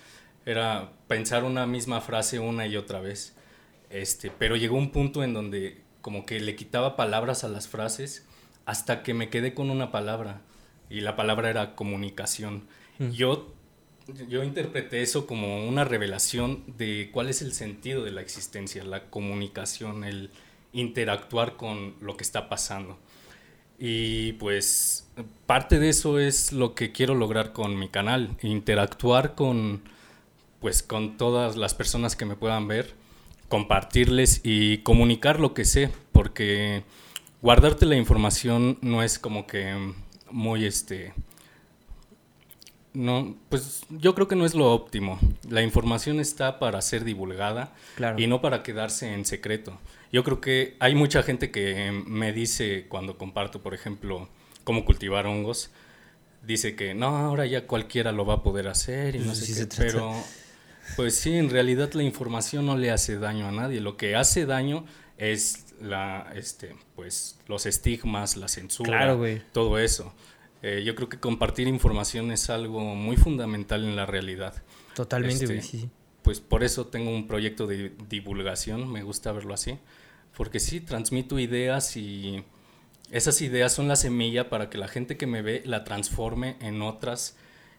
Era 0.46 0.92
pensar 1.08 1.44
una 1.44 1.66
misma 1.66 2.00
frase 2.00 2.38
una 2.38 2.66
y 2.66 2.76
otra 2.76 3.00
vez. 3.00 3.34
Este, 3.90 4.30
pero 4.30 4.56
llegó 4.56 4.76
un 4.76 4.90
punto 4.90 5.22
en 5.24 5.32
donde 5.34 5.82
como 6.00 6.26
que 6.26 6.40
le 6.40 6.56
quitaba 6.56 6.96
palabras 6.96 7.44
a 7.44 7.48
las 7.48 7.68
frases 7.68 8.26
hasta 8.66 9.02
que 9.02 9.14
me 9.14 9.30
quedé 9.30 9.54
con 9.54 9.70
una 9.70 9.90
palabra 9.90 10.42
y 10.90 11.00
la 11.00 11.16
palabra 11.16 11.50
era 11.50 11.74
comunicación. 11.74 12.66
Mm. 12.98 13.10
Yo, 13.10 13.54
yo 14.28 14.44
interpreté 14.44 15.02
eso 15.02 15.26
como 15.26 15.66
una 15.66 15.84
revelación 15.84 16.64
de 16.76 17.10
cuál 17.12 17.28
es 17.28 17.42
el 17.42 17.52
sentido 17.52 18.04
de 18.04 18.10
la 18.10 18.20
existencia, 18.20 18.84
la 18.84 19.10
comunicación, 19.10 20.04
el 20.04 20.30
interactuar 20.72 21.56
con 21.56 21.94
lo 22.00 22.16
que 22.16 22.24
está 22.24 22.48
pasando. 22.48 22.98
Y 23.78 24.32
pues 24.34 25.08
parte 25.46 25.78
de 25.78 25.88
eso 25.88 26.18
es 26.18 26.52
lo 26.52 26.74
que 26.74 26.90
quiero 26.90 27.14
lograr 27.14 27.52
con 27.52 27.78
mi 27.78 27.88
canal, 27.88 28.36
interactuar 28.42 29.34
con 29.34 29.82
pues 30.60 30.82
con 30.82 31.16
todas 31.16 31.56
las 31.56 31.74
personas 31.74 32.16
que 32.16 32.24
me 32.24 32.34
puedan 32.34 32.66
ver 32.66 32.94
compartirles 33.48 34.40
y 34.44 34.78
comunicar 34.78 35.40
lo 35.40 35.54
que 35.54 35.64
sé, 35.64 35.90
porque 36.12 36.84
guardarte 37.42 37.86
la 37.86 37.96
información 37.96 38.78
no 38.80 39.02
es 39.02 39.18
como 39.18 39.46
que 39.46 39.94
muy 40.30 40.64
este 40.64 41.14
no, 42.94 43.36
pues 43.48 43.82
yo 43.90 44.14
creo 44.14 44.26
que 44.26 44.34
no 44.34 44.44
es 44.44 44.54
lo 44.54 44.72
óptimo. 44.72 45.20
La 45.48 45.62
información 45.62 46.18
está 46.18 46.58
para 46.58 46.80
ser 46.82 47.04
divulgada 47.04 47.72
y 48.16 48.26
no 48.26 48.40
para 48.40 48.62
quedarse 48.64 49.12
en 49.12 49.24
secreto. 49.24 49.78
Yo 50.10 50.24
creo 50.24 50.40
que 50.40 50.76
hay 50.80 50.94
mucha 50.96 51.22
gente 51.22 51.50
que 51.50 51.92
me 52.06 52.32
dice 52.32 52.86
cuando 52.88 53.16
comparto, 53.16 53.62
por 53.62 53.72
ejemplo, 53.72 54.28
cómo 54.64 54.84
cultivar 54.84 55.26
hongos, 55.26 55.70
dice 56.42 56.74
que 56.74 56.94
no, 56.94 57.16
ahora 57.18 57.46
ya 57.46 57.66
cualquiera 57.66 58.10
lo 58.10 58.24
va 58.24 58.34
a 58.34 58.42
poder 58.42 58.68
hacer 58.68 59.14
y 59.14 59.20
no 59.20 59.34
sé 59.34 59.54
qué, 59.54 59.68
pero 59.76 60.12
pues 60.96 61.16
sí, 61.16 61.34
en 61.34 61.50
realidad 61.50 61.92
la 61.92 62.02
información 62.02 62.66
no 62.66 62.76
le 62.76 62.90
hace 62.90 63.18
daño 63.18 63.48
a 63.48 63.52
nadie. 63.52 63.80
Lo 63.80 63.96
que 63.96 64.16
hace 64.16 64.46
daño 64.46 64.84
es 65.16 65.66
la, 65.80 66.32
este, 66.34 66.76
pues, 66.94 67.38
los 67.46 67.66
estigmas, 67.66 68.36
la 68.36 68.48
censura, 68.48 69.16
todo 69.52 69.78
eso. 69.78 70.14
Eh, 70.62 70.82
yo 70.84 70.94
creo 70.94 71.08
que 71.08 71.18
compartir 71.18 71.68
información 71.68 72.32
es 72.32 72.50
algo 72.50 72.80
muy 72.80 73.16
fundamental 73.16 73.84
en 73.84 73.96
la 73.96 74.06
realidad. 74.06 74.62
Totalmente, 74.94 75.44
este, 75.44 75.62
sí. 75.62 75.90
Pues 76.22 76.40
por 76.40 76.64
eso 76.64 76.86
tengo 76.86 77.10
un 77.10 77.26
proyecto 77.26 77.66
de 77.66 77.92
divulgación, 78.08 78.90
me 78.90 79.02
gusta 79.02 79.32
verlo 79.32 79.54
así, 79.54 79.78
porque 80.36 80.58
sí, 80.58 80.80
transmito 80.80 81.38
ideas 81.38 81.96
y 81.96 82.44
esas 83.10 83.40
ideas 83.40 83.72
son 83.72 83.88
la 83.88 83.96
semilla 83.96 84.50
para 84.50 84.68
que 84.68 84.78
la 84.78 84.88
gente 84.88 85.16
que 85.16 85.26
me 85.26 85.42
ve 85.42 85.62
la 85.64 85.84
transforme 85.84 86.56
en 86.60 86.82
otras 86.82 87.36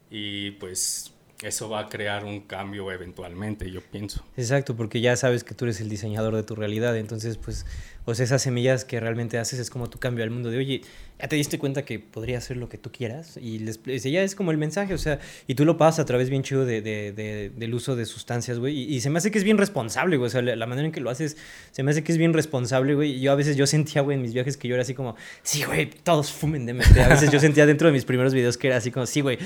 y 0.09 0.51
pues 0.51 1.13
eso 1.41 1.69
va 1.69 1.81
a 1.81 1.89
crear 1.89 2.25
un 2.25 2.41
cambio 2.41 2.91
eventualmente, 2.91 3.71
yo 3.71 3.81
pienso. 3.81 4.25
Exacto, 4.35 4.75
porque 4.75 4.99
ya 4.99 5.15
sabes 5.15 5.43
que 5.43 5.53
tú 5.53 5.65
eres 5.65 5.79
el 5.79 5.87
diseñador 5.87 6.35
de 6.35 6.43
tu 6.43 6.55
realidad, 6.55 6.97
entonces 6.97 7.37
pues, 7.37 7.65
pues 8.03 8.19
esas 8.19 8.41
semillas 8.41 8.83
que 8.83 8.99
realmente 8.99 9.37
haces 9.37 9.59
es 9.59 9.69
como 9.69 9.89
tu 9.89 9.99
cambio 9.99 10.23
al 10.23 10.31
mundo 10.31 10.49
de, 10.49 10.57
oye, 10.57 10.81
ya 11.17 11.27
te 11.27 11.37
diste 11.37 11.57
cuenta 11.57 11.85
que 11.85 11.99
podría 11.99 12.37
hacer 12.37 12.57
lo 12.57 12.67
que 12.67 12.77
tú 12.77 12.91
quieras 12.91 13.37
y 13.37 13.59
les, 13.59 13.79
ya 14.03 14.21
es 14.21 14.35
como 14.35 14.51
el 14.51 14.57
mensaje, 14.57 14.93
o 14.93 14.97
sea, 14.97 15.19
y 15.47 15.55
tú 15.55 15.63
lo 15.63 15.77
pasas 15.77 15.99
a 15.99 16.05
través 16.05 16.29
bien 16.29 16.43
chido 16.43 16.65
de, 16.65 16.81
de, 16.81 17.51
del 17.55 17.73
uso 17.73 17.95
de 17.95 18.05
sustancias, 18.05 18.59
güey, 18.59 18.93
y, 18.93 18.99
se 18.99 19.09
me 19.09 19.19
hace 19.19 19.31
que 19.31 19.37
es 19.37 19.43
bien 19.43 19.57
responsable, 19.57 20.17
güey, 20.17 20.27
o 20.27 20.31
sea, 20.31 20.41
la, 20.41 20.65
manera 20.65 20.87
en 20.87 20.91
que 20.91 20.99
lo 20.99 21.09
haces, 21.09 21.37
se 21.71 21.83
me 21.83 21.91
hace 21.91 22.03
que 22.03 22.11
es 22.11 22.17
bien 22.17 22.33
responsable, 22.33 22.95
güey, 22.95 23.13
y 23.13 23.21
yo 23.21 23.31
a 23.31 23.35
veces 23.35 23.55
yo 23.55 23.65
sentía, 23.65 24.01
güey, 24.01 24.15
en 24.17 24.21
mis 24.21 24.33
viajes 24.33 24.57
que 24.57 24.67
yo 24.67 24.75
era 24.75 24.81
así 24.81 24.93
como, 24.93 25.15
sí, 25.43 25.63
güey, 25.63 25.89
todos 25.89 26.31
fumen 26.31 26.65
DMT, 26.65 26.97
a 26.97 27.07
veces 27.09 27.31
yo 27.31 27.39
sentía 27.39 27.65
dentro 27.65 27.87
de 27.87 27.93
mis 27.93 28.03
primeros 28.03 28.33
videos 28.33 28.57
que 28.57 28.67
era 28.67 28.77
así 28.77 28.91
como, 28.91 29.05
sí, 29.05 29.21
güey, 29.21 29.39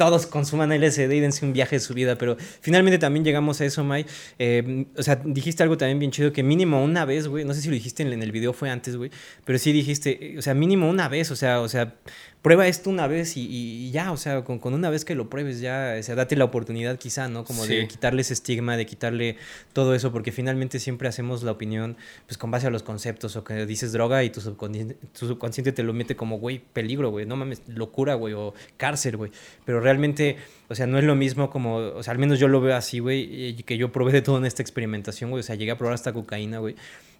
todos 0.00 0.26
consuman 0.26 0.72
LSD 0.72 1.12
y 1.12 1.20
dense 1.20 1.44
un 1.44 1.52
viaje 1.52 1.76
de 1.76 1.80
su 1.80 1.92
vida, 1.92 2.16
pero 2.16 2.38
finalmente 2.62 2.96
también 2.98 3.22
llegamos 3.22 3.60
a 3.60 3.66
eso, 3.66 3.84
May, 3.84 4.06
eh, 4.38 4.86
o 4.96 5.02
sea, 5.02 5.20
dijiste 5.22 5.62
algo 5.62 5.76
también 5.76 5.98
bien 5.98 6.10
chido, 6.10 6.32
que 6.32 6.42
mínimo 6.42 6.82
una 6.82 7.04
vez, 7.04 7.28
güey, 7.28 7.44
no 7.44 7.52
sé 7.52 7.60
si 7.60 7.68
lo 7.68 7.74
dijiste 7.74 8.02
en, 8.02 8.10
en 8.10 8.22
el 8.22 8.32
video, 8.32 8.54
fue 8.54 8.70
antes, 8.70 8.96
güey, 8.96 9.10
pero 9.44 9.58
sí 9.58 9.72
dijiste, 9.72 10.36
o 10.38 10.40
sea, 10.40 10.54
mínimo 10.54 10.88
una 10.88 11.06
vez, 11.10 11.30
o 11.30 11.36
sea, 11.36 11.60
o 11.60 11.68
sea, 11.68 11.96
prueba 12.42 12.66
esto 12.66 12.88
una 12.88 13.06
vez 13.06 13.36
y, 13.36 13.90
ya, 13.90 14.12
o 14.12 14.16
sea, 14.16 14.44
con, 14.44 14.58
con, 14.58 14.72
una 14.72 14.88
vez 14.88 15.04
que 15.04 15.14
lo 15.14 15.28
pruebes 15.28 15.60
ya, 15.60 15.96
o 15.98 16.02
sea, 16.02 16.14
date 16.14 16.36
la 16.36 16.44
oportunidad 16.44 16.98
quizá, 16.98 17.28
¿no? 17.28 17.44
Como 17.44 17.66
de 17.66 17.86
quitarle 17.86 18.22
ese 18.22 18.32
estigma, 18.32 18.76
de 18.76 18.86
quitarle 18.86 19.36
todo 19.72 19.94
eso, 19.94 20.10
porque 20.10 20.32
finalmente 20.32 20.78
siempre 20.78 21.08
hacemos 21.08 21.42
la 21.42 21.52
opinión, 21.52 21.96
pues 22.26 22.38
con 22.38 22.50
base 22.50 22.66
a 22.66 22.70
los 22.70 22.82
conceptos, 22.82 23.36
o 23.36 23.44
que 23.44 23.66
dices 23.66 23.92
droga 23.92 24.24
y 24.24 24.30
tu 24.30 24.40
subconsciente, 24.40 24.96
tu 25.18 25.26
subconsciente 25.26 25.72
te 25.72 25.82
lo 25.82 25.92
mete 25.92 26.16
como, 26.16 26.38
güey, 26.38 26.62
peligro, 26.72 27.10
güey, 27.10 27.26
no 27.26 27.36
mames, 27.36 27.62
locura, 27.68 28.14
güey, 28.14 28.32
o 28.32 28.54
cárcel, 28.78 29.18
güey, 29.18 29.30
pero 29.66 29.80
realmente, 29.80 30.36
o 30.68 30.74
sea, 30.74 30.86
no 30.86 30.98
es 30.98 31.04
lo 31.04 31.16
mismo 31.16 31.50
como, 31.50 31.76
o 31.76 32.02
sea, 32.02 32.12
al 32.12 32.18
menos 32.18 32.38
yo 32.38 32.48
lo 32.48 32.60
veo 32.62 32.74
así, 32.74 33.00
güey, 33.00 33.54
que 33.56 33.76
yo 33.76 33.92
probé 33.92 34.12
de 34.12 34.22
todo 34.22 34.38
en 34.38 34.46
esta 34.46 34.62
experimentación, 34.62 35.30
güey, 35.30 35.40
o 35.40 35.44
sea, 35.44 35.56
llegué 35.56 35.72
a 35.72 35.78
probar 35.78 35.94
hasta 35.94 36.14
cocaína, 36.14 36.58
güey, 36.58 36.74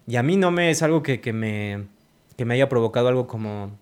y 0.07 0.15
a 0.15 0.23
mí 0.23 0.35
no 0.35 0.49
me 0.49 0.71
es 0.71 0.81
algo 0.81 1.03
que, 1.03 1.21
que 1.21 1.31
me, 1.31 1.85
que 2.37 2.45
me 2.45 2.55
haya 2.55 2.67
provocado 2.69 3.07
algo 3.07 3.27
como 3.27 3.77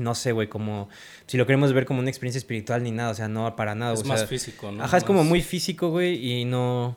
no 0.00 0.14
sé, 0.14 0.32
güey, 0.32 0.48
como 0.48 0.88
si 1.26 1.36
lo 1.36 1.46
queremos 1.46 1.72
ver 1.72 1.86
como 1.86 2.00
una 2.00 2.10
experiencia 2.10 2.38
espiritual 2.38 2.82
ni 2.82 2.90
nada, 2.90 3.10
o 3.10 3.14
sea, 3.14 3.28
no 3.28 3.54
para 3.56 3.74
nada. 3.74 3.94
Es 3.94 4.04
más 4.04 4.26
físico, 4.26 4.72
¿no? 4.72 4.82
Ajá, 4.82 4.96
es 4.96 5.04
como 5.04 5.24
muy 5.24 5.42
físico, 5.42 5.90
güey, 5.90 6.40
y 6.40 6.44
no... 6.44 6.96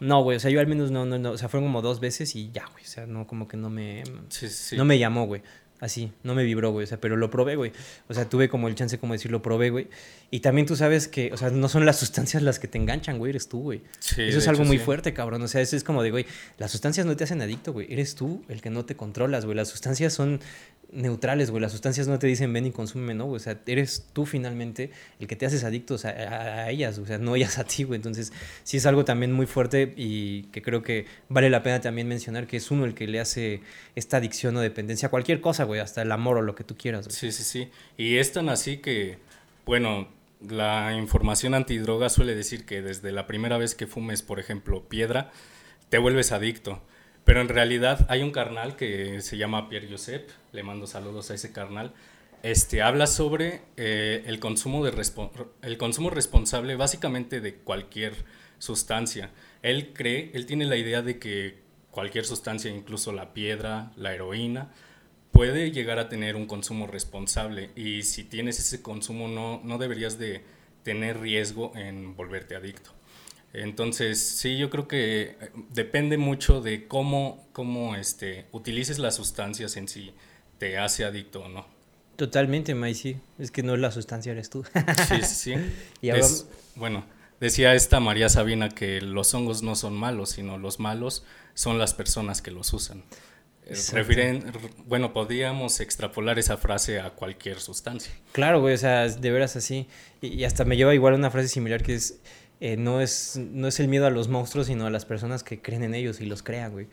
No, 0.00 0.22
güey, 0.22 0.38
o 0.38 0.40
sea, 0.40 0.50
yo 0.50 0.60
al 0.60 0.66
menos 0.66 0.90
no, 0.90 1.04
no, 1.04 1.18
no, 1.18 1.32
o 1.32 1.38
sea, 1.38 1.50
fueron 1.50 1.68
como 1.68 1.82
dos 1.82 2.00
veces 2.00 2.34
y 2.34 2.50
ya, 2.52 2.64
güey, 2.72 2.84
o 2.84 2.88
sea, 2.88 3.06
no, 3.06 3.26
como 3.26 3.46
que 3.46 3.58
no 3.58 3.68
me... 3.68 4.02
Sí, 4.28 4.48
sí. 4.48 4.76
No 4.76 4.86
me 4.86 4.98
llamó, 4.98 5.26
güey. 5.26 5.42
Así, 5.80 6.12
no 6.22 6.34
me 6.34 6.44
vibró, 6.44 6.72
güey. 6.72 6.84
O 6.84 6.86
sea, 6.86 7.00
pero 7.00 7.16
lo 7.16 7.30
probé, 7.30 7.56
güey. 7.56 7.72
O 8.08 8.14
sea, 8.14 8.28
tuve 8.28 8.50
como 8.50 8.68
el 8.68 8.74
chance, 8.74 8.98
como 8.98 9.14
decir, 9.14 9.30
lo 9.30 9.40
probé, 9.40 9.70
güey. 9.70 9.88
Y 10.30 10.40
también 10.40 10.66
tú 10.66 10.76
sabes 10.76 11.08
que, 11.08 11.32
o 11.32 11.38
sea, 11.38 11.48
no 11.48 11.70
son 11.70 11.86
las 11.86 11.98
sustancias 11.98 12.42
las 12.42 12.58
que 12.58 12.68
te 12.68 12.76
enganchan, 12.76 13.16
güey. 13.16 13.30
Eres 13.30 13.48
tú, 13.48 13.62
güey. 13.62 13.82
eso 13.98 14.38
es 14.38 14.46
algo 14.46 14.64
muy 14.64 14.78
fuerte, 14.78 15.14
cabrón. 15.14 15.40
O 15.42 15.48
sea, 15.48 15.62
eso 15.62 15.76
es 15.76 15.82
como 15.82 16.02
de, 16.02 16.10
güey, 16.10 16.26
las 16.58 16.70
sustancias 16.70 17.06
no 17.06 17.16
te 17.16 17.24
hacen 17.24 17.40
adicto, 17.40 17.72
güey. 17.72 17.90
Eres 17.90 18.14
tú 18.14 18.44
el 18.48 18.60
que 18.60 18.68
no 18.68 18.84
te 18.84 18.94
controlas, 18.94 19.46
güey. 19.46 19.56
Las 19.56 19.68
sustancias 19.68 20.12
son 20.12 20.40
neutrales, 20.92 21.50
güey. 21.50 21.60
Las 21.60 21.72
sustancias 21.72 22.08
no 22.08 22.18
te 22.18 22.26
dicen 22.26 22.52
ven 22.52 22.66
y 22.66 22.70
consume, 22.70 23.14
¿no? 23.14 23.28
O 23.28 23.38
sea, 23.38 23.58
eres 23.66 24.06
tú 24.12 24.26
finalmente 24.26 24.90
el 25.18 25.26
que 25.26 25.36
te 25.36 25.46
haces 25.46 25.64
adictos 25.64 26.04
a, 26.04 26.70
ellas, 26.70 26.98
o 26.98 27.06
sea, 27.06 27.18
no 27.18 27.36
ellas 27.36 27.58
a 27.58 27.64
ti, 27.64 27.84
güey. 27.84 27.96
Entonces, 27.96 28.32
sí 28.64 28.76
es 28.76 28.86
algo 28.86 29.04
también 29.04 29.32
muy 29.32 29.46
fuerte 29.46 29.94
y 29.96 30.44
que 30.44 30.62
creo 30.62 30.82
que 30.82 31.06
vale 31.28 31.50
la 31.50 31.62
pena 31.62 31.80
también 31.80 32.08
mencionar 32.08 32.46
que 32.46 32.56
es 32.56 32.70
uno 32.70 32.84
el 32.84 32.94
que 32.94 33.06
le 33.06 33.20
hace 33.20 33.60
esta 33.94 34.18
adicción 34.18 34.56
o 34.56 34.60
dependencia 34.60 35.08
a 35.08 35.10
cualquier 35.10 35.40
cosa, 35.40 35.64
güey, 35.64 35.80
hasta 35.80 36.02
el 36.02 36.12
amor 36.12 36.38
o 36.38 36.42
lo 36.42 36.54
que 36.54 36.64
tú 36.64 36.76
quieras. 36.76 37.06
Sí, 37.10 37.32
sí, 37.32 37.44
sí. 37.44 37.70
Y 37.96 38.16
es 38.16 38.32
tan 38.32 38.48
así 38.48 38.78
que, 38.78 39.18
bueno, 39.66 40.08
la 40.48 40.94
información 40.96 41.54
antidroga 41.54 42.08
suele 42.08 42.34
decir 42.34 42.64
que 42.64 42.82
desde 42.82 43.12
la 43.12 43.26
primera 43.26 43.58
vez 43.58 43.74
que 43.74 43.86
fumes, 43.86 44.22
por 44.22 44.40
ejemplo, 44.40 44.88
piedra, 44.88 45.30
te 45.88 45.98
vuelves 45.98 46.32
adicto 46.32 46.80
Pero 47.24 47.40
en 47.40 47.48
realidad 47.48 48.06
hay 48.08 48.22
un 48.22 48.30
carnal 48.30 48.76
que 48.76 49.20
se 49.20 49.36
llama 49.36 49.68
Pierre 49.68 49.88
Josep, 49.90 50.28
le 50.52 50.62
mando 50.62 50.86
saludos 50.86 51.30
a 51.30 51.34
ese 51.34 51.52
carnal, 51.52 51.92
este, 52.42 52.80
habla 52.80 53.06
sobre 53.06 53.60
eh, 53.76 54.24
el, 54.26 54.40
consumo 54.40 54.84
de 54.84 54.92
el 55.62 55.76
consumo 55.76 56.10
responsable 56.10 56.74
básicamente 56.74 57.40
de 57.40 57.56
cualquier 57.56 58.14
sustancia. 58.58 59.30
Él 59.62 59.92
cree, 59.92 60.30
él 60.32 60.46
tiene 60.46 60.64
la 60.64 60.76
idea 60.76 61.02
de 61.02 61.18
que 61.18 61.58
cualquier 61.90 62.24
sustancia, 62.24 62.70
incluso 62.70 63.12
la 63.12 63.34
piedra, 63.34 63.92
la 63.96 64.14
heroína, 64.14 64.70
puede 65.32 65.70
llegar 65.70 65.98
a 65.98 66.08
tener 66.08 66.34
un 66.34 66.46
consumo 66.46 66.86
responsable 66.86 67.70
y 67.76 68.02
si 68.02 68.24
tienes 68.24 68.58
ese 68.58 68.82
consumo 68.82 69.28
no, 69.28 69.60
no 69.62 69.78
deberías 69.78 70.18
de 70.18 70.42
tener 70.82 71.20
riesgo 71.20 71.72
en 71.76 72.16
volverte 72.16 72.56
adicto. 72.56 72.90
Entonces, 73.52 74.20
sí, 74.20 74.56
yo 74.58 74.70
creo 74.70 74.86
que 74.86 75.36
eh, 75.40 75.50
depende 75.70 76.18
mucho 76.18 76.60
de 76.60 76.86
cómo, 76.86 77.48
cómo 77.52 77.96
este, 77.96 78.46
utilices 78.52 78.98
las 78.98 79.16
sustancias 79.16 79.76
en 79.76 79.88
sí, 79.88 80.12
te 80.58 80.78
hace 80.78 81.04
adicto 81.04 81.42
o 81.42 81.48
no. 81.48 81.66
Totalmente, 82.16 82.74
May, 82.74 82.94
sí. 82.94 83.16
Es 83.38 83.50
que 83.50 83.62
no 83.62 83.74
es 83.74 83.80
la 83.80 83.90
sustancia, 83.90 84.32
eres 84.32 84.50
tú. 84.50 84.64
sí, 85.08 85.22
sí, 85.22 85.54
sí. 86.02 86.10
bueno, 86.76 87.04
decía 87.40 87.74
esta 87.74 87.98
María 87.98 88.28
Sabina 88.28 88.68
que 88.68 89.00
los 89.00 89.32
hongos 89.34 89.62
no 89.62 89.74
son 89.74 89.94
malos, 89.94 90.30
sino 90.30 90.58
los 90.58 90.78
malos 90.78 91.24
son 91.54 91.78
las 91.78 91.94
personas 91.94 92.42
que 92.42 92.50
los 92.50 92.72
usan. 92.72 93.04
Eh, 93.66 93.76
refieren, 93.92 94.52
bueno, 94.86 95.12
podríamos 95.12 95.78
extrapolar 95.78 96.38
esa 96.38 96.56
frase 96.56 96.98
a 96.98 97.10
cualquier 97.10 97.60
sustancia. 97.60 98.12
Claro, 98.32 98.60
güey, 98.60 98.74
o 98.74 98.78
sea, 98.78 99.08
de 99.08 99.30
veras 99.30 99.54
así. 99.54 99.86
Y, 100.20 100.42
hasta 100.44 100.64
me 100.64 100.76
lleva 100.76 100.92
igual 100.92 101.14
una 101.14 101.30
frase 101.30 101.48
similar 101.48 101.82
que 101.82 101.94
es, 101.94 102.18
eh, 102.60 102.76
no 102.76 103.00
es, 103.00 103.36
no 103.36 103.68
es 103.68 103.80
el 103.80 103.88
miedo 103.88 104.06
a 104.06 104.10
los 104.10 104.28
monstruos, 104.28 104.66
sino 104.66 104.86
a 104.86 104.90
las 104.90 105.06
personas 105.06 105.42
que 105.42 105.62
creen 105.62 105.82
en 105.82 105.94
ellos 105.94 106.20
y 106.20 106.26
los 106.26 106.42
crean, 106.42 106.72
güey. 106.72 106.88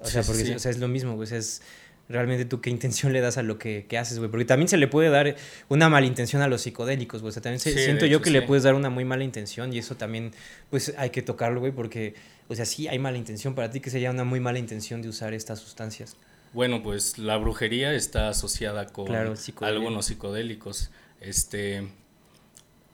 O 0.00 0.06
sea, 0.06 0.22
porque 0.22 0.54
O 0.54 0.58
sea, 0.60 0.70
es 0.70 0.78
lo 0.78 0.86
mismo, 0.86 1.16
güey. 1.16 1.28
es 1.32 1.60
realmente 2.08 2.44
tú 2.44 2.60
qué 2.60 2.70
intención 2.70 3.12
le 3.12 3.20
das 3.20 3.36
a 3.36 3.42
lo 3.42 3.58
que, 3.58 3.86
haces, 3.98 4.18
güey. 4.18 4.30
Porque 4.30 4.44
también 4.44 4.68
se 4.68 4.76
le 4.76 4.86
puede 4.86 5.10
dar 5.10 5.34
una 5.68 5.88
mala 5.88 6.06
intención 6.06 6.40
a 6.40 6.46
los 6.46 6.62
psicodélicos, 6.62 7.20
güey. 7.20 7.30
O 7.30 7.32
sea, 7.32 7.42
también 7.42 7.58
siento 7.60 8.06
yo 8.06 8.22
que 8.22 8.30
le 8.30 8.42
puedes 8.42 8.62
dar 8.62 8.74
una 8.74 8.90
muy 8.90 9.04
mala 9.04 9.24
intención 9.24 9.72
y 9.72 9.78
eso 9.78 9.96
también, 9.96 10.32
pues 10.70 10.94
hay 10.96 11.10
que 11.10 11.22
tocarlo, 11.22 11.58
güey, 11.60 11.72
porque, 11.72 12.14
o 12.46 12.54
sea, 12.54 12.64
sí 12.64 12.86
hay 12.86 13.00
mala 13.00 13.18
intención. 13.18 13.56
Para 13.56 13.70
ti, 13.70 13.80
que 13.80 13.90
sería 13.90 14.12
una 14.12 14.24
muy 14.24 14.38
mala 14.38 14.60
intención 14.60 15.02
de 15.02 15.08
usar 15.08 15.34
estas 15.34 15.58
sustancias? 15.58 16.16
Bueno, 16.52 16.82
pues 16.82 17.18
la 17.18 17.36
brujería 17.36 17.92
está 17.92 18.28
asociada 18.28 18.86
con 18.86 19.12
algunos 19.14 20.06
psicodélicos. 20.06 20.90
Este 21.20 21.88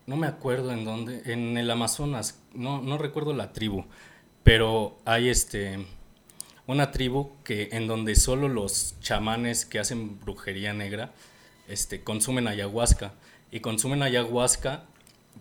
no 0.06 0.16
me 0.16 0.26
acuerdo 0.26 0.72
en 0.72 0.84
dónde, 0.84 1.22
en 1.26 1.56
el 1.56 1.70
Amazonas, 1.70 2.40
no, 2.52 2.82
no 2.82 2.98
recuerdo 2.98 3.32
la 3.32 3.52
tribu, 3.52 3.84
pero 4.42 4.98
hay 5.04 5.28
este 5.28 5.86
una 6.66 6.90
tribu 6.90 7.32
que 7.44 7.68
en 7.72 7.86
donde 7.86 8.14
solo 8.14 8.48
los 8.48 8.98
chamanes 9.00 9.66
que 9.66 9.78
hacen 9.78 10.18
brujería 10.20 10.72
negra 10.72 11.12
este, 11.68 12.02
consumen 12.02 12.48
ayahuasca 12.48 13.12
y 13.50 13.60
consumen 13.60 14.02
ayahuasca 14.02 14.84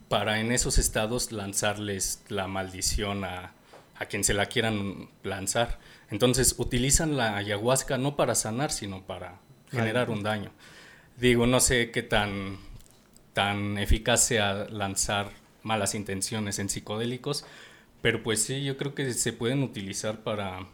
para 0.10 0.40
en 0.40 0.52
esos 0.52 0.78
estados 0.78 1.32
lanzarles 1.32 2.24
la 2.28 2.48
maldición 2.48 3.24
a, 3.24 3.54
a 3.96 4.06
quien 4.06 4.24
se 4.24 4.34
la 4.34 4.48
quieran 4.48 5.10
lanzar. 5.24 5.80
Entonces 6.10 6.56
utilizan 6.58 7.18
la 7.18 7.38
ayahuasca 7.38 7.98
no 7.98 8.16
para 8.16 8.36
sanar, 8.36 8.72
sino 8.72 9.04
para 9.04 9.40
generar 9.72 10.10
un 10.10 10.24
daño. 10.24 10.52
Digo, 11.18 11.48
no 11.48 11.60
sé 11.60 11.92
qué 11.92 12.04
tan 12.04 12.58
tan 13.34 13.78
eficaz 13.78 14.24
sea 14.26 14.68
lanzar 14.70 15.32
malas 15.64 15.96
intenciones 15.96 16.60
en 16.60 16.70
psicodélicos, 16.70 17.46
pero 18.02 18.22
pues 18.22 18.44
sí, 18.44 18.64
yo 18.64 18.78
creo 18.78 18.94
que 18.94 19.14
se 19.14 19.34
pueden 19.34 19.64
utilizar 19.64 20.24
para 20.24 20.68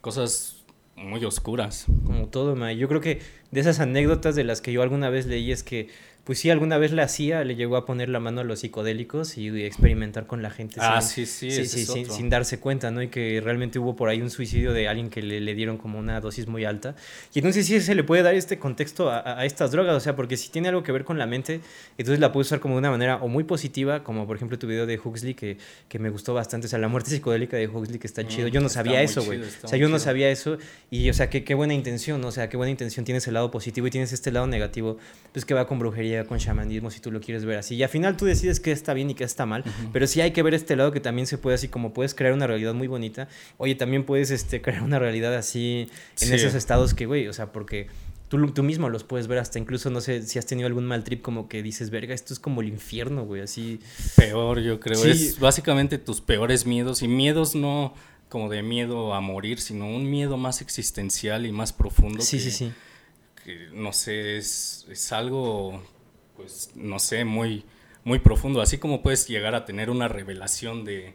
cosas 0.00 0.64
muy 0.96 1.24
oscuras. 1.24 1.86
Como 2.04 2.28
todo, 2.28 2.56
ma. 2.56 2.72
Yo 2.72 2.88
creo 2.88 3.00
que 3.00 3.20
de 3.50 3.60
esas 3.60 3.80
anécdotas 3.80 4.34
de 4.34 4.44
las 4.44 4.60
que 4.60 4.72
yo 4.72 4.82
alguna 4.82 5.10
vez 5.10 5.26
leí 5.26 5.52
es 5.52 5.62
que 5.62 5.88
pues 6.26 6.40
sí, 6.40 6.50
alguna 6.50 6.76
vez 6.76 6.90
le 6.90 7.02
hacía, 7.02 7.44
le 7.44 7.54
llegó 7.54 7.76
a 7.76 7.86
poner 7.86 8.08
la 8.08 8.18
mano 8.18 8.40
a 8.40 8.44
los 8.44 8.58
psicodélicos 8.58 9.38
y, 9.38 9.46
experimentar 9.64 10.26
con 10.26 10.42
la 10.42 10.50
gente. 10.50 10.80
Ah, 10.80 11.00
sin, 11.00 11.24
sí, 11.24 11.52
sí, 11.52 11.66
sí, 11.66 11.86
sin, 11.86 12.10
sin, 12.10 12.28
darse 12.28 12.58
cuenta, 12.58 12.90
¿no? 12.90 13.00
Y 13.00 13.06
que 13.06 13.40
realmente 13.40 13.78
hubo 13.78 13.94
por 13.94 14.08
ahí 14.08 14.20
un 14.20 14.30
suicidio 14.30 14.72
de 14.72 14.88
alguien 14.88 15.08
que 15.08 15.22
le, 15.22 15.40
le 15.40 15.54
dieron 15.54 15.78
como 15.78 16.00
una 16.00 16.20
dosis 16.20 16.48
muy 16.48 16.64
alta. 16.64 16.96
Y 17.32 17.38
entonces 17.38 17.64
sí 17.64 17.80
se 17.80 17.94
le 17.94 18.02
puede 18.02 18.24
dar 18.24 18.34
este 18.34 18.58
contexto 18.58 19.08
a, 19.08 19.38
a, 19.38 19.44
estas 19.44 19.70
drogas, 19.70 19.94
o 19.94 20.00
sea, 20.00 20.16
porque 20.16 20.36
si 20.36 20.48
tiene 20.48 20.66
algo 20.66 20.82
que 20.82 20.90
ver 20.90 21.04
con 21.04 21.16
la 21.16 21.26
mente, 21.26 21.60
entonces 21.96 22.18
la 22.18 22.32
puedes 22.32 22.48
usar 22.48 22.58
como 22.58 22.74
de 22.74 22.80
una 22.80 22.90
manera 22.90 23.18
o 23.22 23.28
muy 23.28 23.44
positiva, 23.44 24.02
como 24.02 24.26
por 24.26 24.34
ejemplo 24.34 24.58
tu 24.58 24.66
video 24.66 24.84
de 24.84 24.98
Huxley, 24.98 25.34
que, 25.34 25.58
que 25.88 26.00
me 26.00 26.10
gustó 26.10 26.34
bastante, 26.34 26.66
o 26.66 26.70
sea, 26.70 26.80
la 26.80 26.88
muerte 26.88 27.10
psicodélica 27.10 27.56
de 27.56 27.68
Huxley, 27.68 28.00
que 28.00 28.08
está 28.08 28.24
mm, 28.24 28.26
chido. 28.26 28.48
Yo 28.48 28.60
no 28.60 28.68
sabía 28.68 29.00
eso, 29.00 29.22
güey. 29.24 29.42
O 29.62 29.68
sea, 29.68 29.78
yo 29.78 29.88
no 29.88 30.00
sabía 30.00 30.28
eso 30.28 30.58
y, 30.90 31.08
o 31.08 31.14
sea, 31.14 31.30
qué, 31.30 31.44
qué 31.44 31.54
buena 31.54 31.74
intención, 31.74 32.20
¿no? 32.20 32.26
O 32.26 32.32
sea, 32.32 32.48
qué 32.48 32.56
buena 32.56 32.72
intención 32.72 33.04
tienes 33.04 33.28
el 33.28 33.34
lado 33.34 33.52
positivo 33.52 33.86
y 33.86 33.90
tienes 33.90 34.12
este 34.12 34.32
lado 34.32 34.48
negativo, 34.48 34.98
pues 35.32 35.44
que 35.44 35.54
va 35.54 35.68
con 35.68 35.78
brujería, 35.78 36.15
con 36.24 36.38
chamanismo, 36.38 36.90
si 36.90 37.00
tú 37.00 37.10
lo 37.10 37.20
quieres 37.20 37.44
ver 37.44 37.58
así. 37.58 37.76
Y 37.76 37.82
al 37.82 37.88
final 37.88 38.16
tú 38.16 38.24
decides 38.24 38.60
qué 38.60 38.72
está 38.72 38.94
bien 38.94 39.10
y 39.10 39.14
qué 39.14 39.24
está 39.24 39.46
mal, 39.46 39.64
pero 39.92 40.06
sí 40.06 40.20
hay 40.20 40.32
que 40.32 40.42
ver 40.42 40.54
este 40.54 40.76
lado 40.76 40.92
que 40.92 41.00
también 41.00 41.26
se 41.26 41.38
puede 41.38 41.54
así 41.54 41.68
como 41.68 41.92
puedes 41.92 42.14
crear 42.14 42.32
una 42.32 42.46
realidad 42.46 42.74
muy 42.74 42.86
bonita. 42.86 43.28
Oye, 43.58 43.74
también 43.74 44.04
puedes 44.04 44.30
este, 44.30 44.62
crear 44.62 44.82
una 44.82 44.98
realidad 44.98 45.34
así 45.34 45.88
en 46.20 46.32
esos 46.32 46.54
estados 46.54 46.94
que, 46.94 47.06
güey, 47.06 47.28
o 47.28 47.32
sea, 47.32 47.52
porque... 47.52 47.88
Tú, 48.28 48.44
tú, 48.50 48.64
mismo 48.64 48.88
los 48.88 49.04
puedes 49.04 49.28
ver 49.28 49.38
hasta 49.38 49.60
incluso, 49.60 49.88
no 49.88 50.00
sé, 50.00 50.20
si 50.22 50.40
has 50.40 50.46
tenido 50.46 50.66
algún 50.66 50.84
mal 50.84 51.04
trip 51.04 51.22
como 51.22 51.48
que 51.48 51.62
dices, 51.62 51.90
verga, 51.90 52.12
esto 52.12 52.32
es 52.32 52.40
como 52.40 52.60
el 52.60 52.66
infierno, 52.66 53.24
güey, 53.24 53.40
así. 53.40 53.78
Peor, 54.16 54.58
yo 54.58 54.80
creo. 54.80 55.04
Es 55.04 55.38
básicamente 55.38 55.96
tus 55.98 56.20
peores 56.22 56.66
miedos 56.66 57.02
y 57.02 57.06
miedos 57.06 57.54
no 57.54 57.94
como 58.28 58.48
de 58.48 58.62
miedo 58.62 59.14
a 59.14 59.20
morir, 59.20 59.60
sino 59.60 59.88
un 59.88 60.10
miedo 60.10 60.36
más 60.36 60.60
existencial 60.60 61.46
y 61.46 61.52
más 61.52 61.72
profundo. 61.72 62.22
Sí, 62.22 62.40
sí, 62.40 62.50
sí. 62.50 62.72
Que, 63.44 63.68
no 63.72 63.92
sé, 63.92 64.36
es, 64.36 64.86
es 64.90 65.12
algo 65.12 65.82
pues, 66.36 66.70
no 66.74 66.98
sé, 66.98 67.24
muy, 67.24 67.64
muy 68.04 68.18
profundo. 68.18 68.60
Así 68.60 68.78
como 68.78 69.02
puedes 69.02 69.26
llegar 69.26 69.54
a 69.54 69.64
tener 69.64 69.90
una 69.90 70.08
revelación 70.08 70.84
de, 70.84 71.14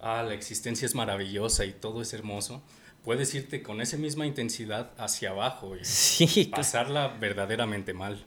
ah, 0.00 0.22
la 0.22 0.34
existencia 0.34 0.86
es 0.86 0.94
maravillosa 0.94 1.64
y 1.64 1.72
todo 1.72 2.02
es 2.02 2.12
hermoso, 2.12 2.62
puedes 3.04 3.34
irte 3.34 3.62
con 3.62 3.80
esa 3.80 3.96
misma 3.96 4.26
intensidad 4.26 4.90
hacia 4.98 5.30
abajo 5.30 5.74
y 5.76 6.44
pasarla 6.50 7.08
verdaderamente 7.20 7.94
mal. 7.94 8.24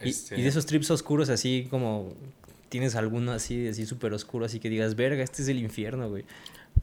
Este 0.00 0.38
y, 0.38 0.42
de 0.42 0.48
esos 0.48 0.66
trips 0.66 0.90
oscuros 0.90 1.28
así 1.28 1.68
como 1.70 2.12
tienes 2.68 2.96
alguno 2.96 3.30
así, 3.30 3.68
así 3.68 3.86
súper 3.86 4.12
oscuro, 4.12 4.46
así 4.46 4.58
que 4.58 4.68
digas, 4.68 4.96
verga, 4.96 5.22
este 5.22 5.42
es 5.42 5.48
el 5.48 5.58
infierno, 5.60 6.08
güey. 6.10 6.24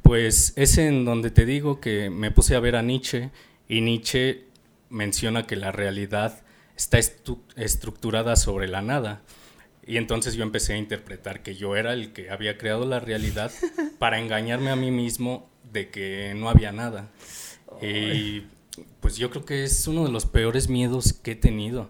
Pues 0.01 0.53
es 0.55 0.77
en 0.77 1.03
donde 1.03 1.31
te 1.31 1.45
digo 1.45 1.81
que 1.81 2.09
me 2.09 2.31
puse 2.31 2.55
a 2.55 2.61
ver 2.61 2.77
a 2.77 2.81
Nietzsche 2.81 3.29
y 3.67 3.81
Nietzsche 3.81 4.45
menciona 4.89 5.45
que 5.45 5.57
la 5.57 5.71
realidad 5.71 6.43
está 6.81 6.97
estructurada 7.55 8.35
sobre 8.35 8.67
la 8.67 8.81
nada. 8.81 9.21
Y 9.85 9.97
entonces 9.97 10.33
yo 10.33 10.43
empecé 10.43 10.73
a 10.73 10.77
interpretar 10.77 11.43
que 11.43 11.55
yo 11.55 11.75
era 11.75 11.93
el 11.93 12.11
que 12.11 12.29
había 12.29 12.57
creado 12.57 12.85
la 12.85 12.99
realidad 12.99 13.51
para 13.99 14.19
engañarme 14.19 14.71
a 14.71 14.75
mí 14.75 14.89
mismo 14.89 15.49
de 15.71 15.89
que 15.89 16.33
no 16.35 16.49
había 16.49 16.71
nada. 16.71 17.11
Y 17.81 18.43
pues 18.99 19.17
yo 19.17 19.29
creo 19.29 19.45
que 19.45 19.63
es 19.63 19.87
uno 19.87 20.05
de 20.05 20.11
los 20.11 20.25
peores 20.25 20.69
miedos 20.69 21.13
que 21.13 21.31
he 21.31 21.35
tenido. 21.35 21.89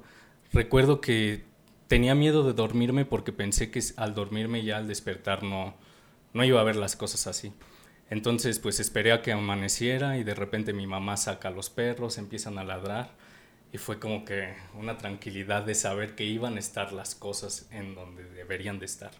Recuerdo 0.51 0.99
que 0.99 1.45
tenía 1.87 2.13
miedo 2.13 2.43
de 2.43 2.53
dormirme 2.53 3.05
porque 3.05 3.31
pensé 3.31 3.71
que 3.71 3.81
al 3.95 4.13
dormirme 4.13 4.63
ya 4.63 4.77
al 4.77 4.87
despertar 4.87 5.43
no, 5.43 5.73
no 6.33 6.43
iba 6.43 6.59
a 6.59 6.65
ver 6.65 6.75
las 6.75 6.95
cosas 6.95 7.27
así. 7.27 7.53
Entonces 8.09 8.59
pues 8.59 8.79
esperé 8.81 9.13
a 9.13 9.21
que 9.21 9.31
amaneciera 9.31 10.17
y 10.17 10.23
de 10.25 10.35
repente 10.35 10.73
mi 10.73 10.85
mamá 10.85 11.15
saca 11.17 11.47
a 11.47 11.51
los 11.51 11.69
perros, 11.69 12.17
empiezan 12.17 12.57
a 12.57 12.63
ladrar 12.65 13.20
y 13.73 13.77
fue 13.77 13.99
como 13.99 14.25
que 14.25 14.53
una 14.77 14.97
tranquilidad 14.97 15.63
de 15.63 15.75
saber 15.75 16.15
que 16.15 16.25
iban 16.25 16.57
a 16.57 16.59
estar 16.59 16.91
las 16.91 17.15
cosas 17.15 17.67
en 17.71 17.95
donde 17.95 18.23
deberían 18.23 18.79
de 18.79 18.85
estar. 18.85 19.11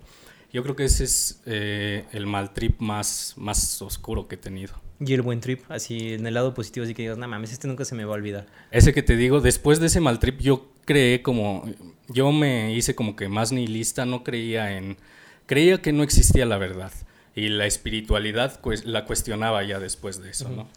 Yo 0.52 0.64
creo 0.64 0.76
que 0.76 0.84
ese 0.84 1.06
es 1.06 1.42
eh, 1.46 2.06
el 2.12 2.26
mal 2.26 2.54
trip 2.54 2.80
más, 2.82 3.36
más 3.38 3.82
oscuro 3.82 4.28
que 4.28 4.36
he 4.36 4.38
tenido. 4.38 4.74
Y 5.00 5.14
el 5.14 5.22
buen 5.22 5.40
trip, 5.40 5.64
así 5.70 6.14
en 6.14 6.28
el 6.28 6.34
lado 6.34 6.54
positivo, 6.54 6.84
así 6.84 6.94
que 6.94 7.04
digas, 7.04 7.18
no 7.18 7.28
mames, 7.28 7.54
este 7.54 7.68
nunca 7.68 7.86
se 7.86 7.96
me 7.96 8.04
va 8.04 8.12
a 8.12 8.18
olvidar. 8.18 8.46
Ese 8.70 8.94
que 8.94 9.02
te 9.02 9.16
digo, 9.16 9.40
después 9.40 9.80
de 9.80 9.88
ese 9.88 10.02
mal 10.02 10.20
trip, 10.20 10.40
yo 10.42 10.70
creé 10.86 11.22
como, 11.22 11.64
yo 12.10 12.32
me 12.34 12.76
hice 12.76 12.94
como 12.94 13.16
que 13.16 13.30
más 13.30 13.54
nihilista, 13.54 14.06
no 14.06 14.24
creía 14.24 14.78
en, 14.78 14.98
creía 15.46 15.82
que 15.82 15.94
no 15.94 16.04
existía 16.04 16.46
la 16.46 16.58
verdad. 16.58 16.92
Y 17.34 17.48
la 17.48 17.66
espiritualidad 17.66 18.60
pues, 18.62 18.86
la 18.86 19.06
cuestionaba 19.06 19.64
ya 19.64 19.80
después 19.80 20.22
de 20.22 20.32
eso, 20.32 20.50
¿no? 20.50 20.68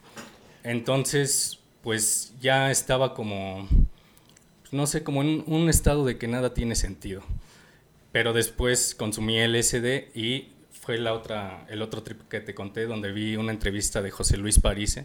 Entonces, 0.63 1.59
pues 1.85 2.32
ya 2.40 2.70
estaba 2.70 3.12
como, 3.12 3.69
no 4.73 4.86
sé, 4.86 5.05
como 5.05 5.20
en 5.20 5.44
un 5.47 5.69
estado 5.69 6.06
de 6.06 6.16
que 6.16 6.27
nada 6.27 6.55
tiene 6.55 6.77
sentido. 6.77 7.23
Pero 8.11 8.32
después 8.32 8.94
consumí 8.94 9.39
LSD 9.39 10.16
y 10.16 10.48
fue 10.73 10.97
la 10.97 11.12
otra, 11.12 11.66
el 11.69 11.82
otro 11.82 12.02
trip 12.02 12.23
que 12.28 12.40
te 12.40 12.55
conté, 12.55 12.86
donde 12.86 13.12
vi 13.12 13.36
una 13.36 13.52
entrevista 13.52 14.01
de 14.01 14.11
José 14.11 14.39
Luis 14.39 14.59
Parise, 14.61 15.05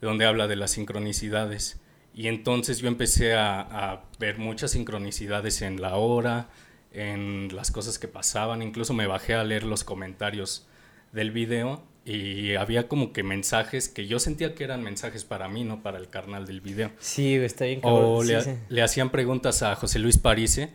donde 0.00 0.26
habla 0.26 0.48
de 0.48 0.56
las 0.56 0.72
sincronicidades. 0.72 1.80
Y 2.12 2.26
entonces 2.26 2.78
yo 2.78 2.88
empecé 2.88 3.34
a, 3.34 3.60
a, 3.60 4.04
ver 4.18 4.38
muchas 4.38 4.72
sincronicidades 4.72 5.62
en 5.62 5.80
la 5.80 5.94
hora, 5.94 6.48
en 6.92 7.54
las 7.54 7.70
cosas 7.70 8.00
que 8.00 8.08
pasaban, 8.08 8.62
incluso 8.62 8.94
me 8.94 9.06
bajé 9.06 9.34
a 9.34 9.44
leer 9.44 9.62
los 9.62 9.84
comentarios 9.84 10.66
del 11.12 11.30
video 11.30 11.84
y 12.04 12.54
había 12.56 12.86
como 12.86 13.12
que 13.12 13.22
mensajes 13.22 13.88
que 13.88 14.06
yo 14.06 14.18
sentía 14.18 14.54
que 14.54 14.64
eran 14.64 14.82
mensajes 14.82 15.24
para 15.24 15.48
mí, 15.48 15.64
no 15.64 15.82
para 15.82 15.98
el 15.98 16.08
carnal 16.08 16.46
del 16.46 16.60
video. 16.60 16.90
Sí, 16.98 17.34
está 17.36 17.64
bien. 17.64 17.80
O 17.82 18.22
le, 18.22 18.58
le, 18.68 18.82
hacían 18.82 19.10
preguntas 19.10 19.62
a 19.62 19.74
José 19.74 19.98
Luis 19.98 20.18
Parise 20.18 20.70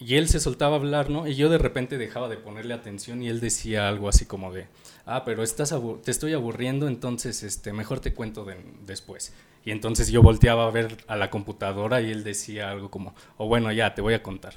y 0.00 0.14
él 0.14 0.28
se 0.28 0.40
soltaba 0.40 0.76
a 0.76 0.78
hablar, 0.78 1.10
¿no? 1.10 1.26
Y 1.26 1.34
yo 1.34 1.50
de 1.50 1.58
repente 1.58 1.98
dejaba 1.98 2.28
de 2.28 2.38
ponerle 2.38 2.72
atención 2.72 3.22
y 3.22 3.28
él 3.28 3.40
decía 3.40 3.88
algo 3.88 4.08
así 4.08 4.24
como 4.24 4.52
de, 4.52 4.66
ah, 5.04 5.24
pero 5.24 5.42
estás 5.42 5.74
te 6.02 6.10
estoy 6.10 6.32
aburriendo, 6.32 6.88
entonces 6.88 7.42
este, 7.42 7.72
mejor 7.72 8.00
te 8.00 8.14
cuento 8.14 8.46
después. 8.86 9.34
Y 9.62 9.72
entonces 9.72 10.08
yo 10.10 10.22
volteaba 10.22 10.66
a 10.66 10.70
ver 10.70 10.96
a 11.06 11.16
la 11.16 11.28
computadora 11.28 12.00
y 12.00 12.10
él 12.10 12.24
decía 12.24 12.70
algo 12.70 12.90
como, 12.90 13.10
o 13.36 13.44
oh, 13.44 13.46
bueno, 13.46 13.70
ya, 13.72 13.94
te 13.94 14.00
voy 14.00 14.14
a 14.14 14.22
contar. 14.22 14.54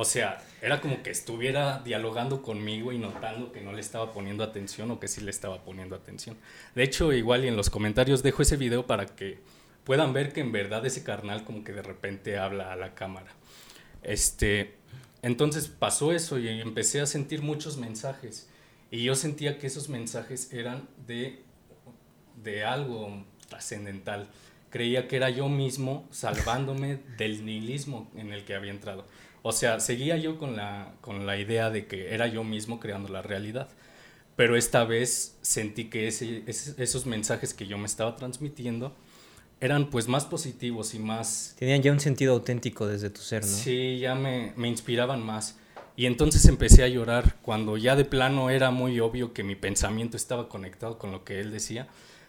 O 0.00 0.06
sea, 0.06 0.42
era 0.62 0.80
como 0.80 1.02
que 1.02 1.10
estuviera 1.10 1.82
dialogando 1.84 2.40
conmigo 2.40 2.90
y 2.90 2.96
notando 2.96 3.52
que 3.52 3.60
no 3.60 3.74
le 3.74 3.82
estaba 3.82 4.14
poniendo 4.14 4.42
atención 4.42 4.90
o 4.90 4.98
que 4.98 5.08
sí 5.08 5.20
le 5.20 5.30
estaba 5.30 5.62
poniendo 5.62 5.94
atención. 5.94 6.38
De 6.74 6.84
hecho, 6.84 7.12
igual 7.12 7.44
y 7.44 7.48
en 7.48 7.56
los 7.56 7.68
comentarios 7.68 8.22
dejo 8.22 8.40
ese 8.40 8.56
video 8.56 8.86
para 8.86 9.04
que 9.04 9.40
puedan 9.84 10.14
ver 10.14 10.32
que 10.32 10.40
en 10.40 10.52
verdad 10.52 10.86
ese 10.86 11.04
carnal 11.04 11.44
como 11.44 11.64
que 11.64 11.74
de 11.74 11.82
repente 11.82 12.38
habla 12.38 12.72
a 12.72 12.76
la 12.76 12.94
cámara. 12.94 13.30
Este, 14.02 14.72
entonces 15.20 15.68
pasó 15.68 16.12
eso 16.12 16.38
y 16.38 16.48
empecé 16.48 17.02
a 17.02 17.06
sentir 17.06 17.42
muchos 17.42 17.76
mensajes. 17.76 18.48
Y 18.90 19.02
yo 19.02 19.14
sentía 19.14 19.58
que 19.58 19.66
esos 19.66 19.90
mensajes 19.90 20.50
eran 20.50 20.88
de, 21.06 21.42
de 22.42 22.64
algo 22.64 23.22
trascendental. 23.50 24.30
Creía 24.70 25.08
que 25.08 25.16
era 25.16 25.28
yo 25.28 25.50
mismo 25.50 26.08
salvándome 26.10 27.00
del 27.18 27.44
nihilismo 27.44 28.10
en 28.16 28.32
el 28.32 28.46
que 28.46 28.54
había 28.54 28.70
entrado. 28.70 29.04
O 29.42 29.52
sea, 29.52 29.80
seguía 29.80 30.16
yo 30.16 30.38
con 30.38 30.56
la, 30.56 30.94
con 31.00 31.26
la 31.26 31.38
idea 31.38 31.70
de 31.70 31.86
que 31.86 32.14
era 32.14 32.26
yo 32.26 32.44
mismo 32.44 32.78
creando 32.80 33.08
la 33.08 33.22
realidad. 33.22 33.68
Pero 34.36 34.56
esta 34.56 34.84
vez 34.84 35.36
sentí 35.42 35.86
que 35.90 36.08
ese, 36.08 36.44
esos 36.46 37.06
mensajes 37.06 37.54
que 37.54 37.66
yo 37.66 37.78
me 37.78 37.86
estaba 37.86 38.16
transmitiendo 38.16 38.94
eran 39.60 39.90
pues 39.90 40.08
más 40.08 40.24
positivos 40.24 40.94
y 40.94 40.98
más... 40.98 41.54
Tenían 41.58 41.82
ya 41.82 41.92
un 41.92 42.00
sentido 42.00 42.34
auténtico 42.34 42.86
desde 42.86 43.10
tu 43.10 43.20
ser, 43.20 43.42
¿no? 43.42 43.48
Sí, 43.48 43.98
ya 43.98 44.14
me, 44.14 44.54
me 44.56 44.68
inspiraban 44.68 45.22
más. 45.24 45.56
Y 45.96 46.06
entonces 46.06 46.46
empecé 46.46 46.82
a 46.82 46.88
llorar 46.88 47.36
cuando 47.42 47.76
ya 47.76 47.94
de 47.96 48.06
plano 48.06 48.48
era 48.48 48.70
muy 48.70 49.00
obvio 49.00 49.34
que 49.34 49.42
mi 49.42 49.54
pensamiento 49.56 50.16
estaba 50.16 50.48
conectado 50.48 50.98
con 50.98 51.10
lo 51.10 51.24
que 51.24 51.40
él 51.40 51.50
decía. 51.50 51.88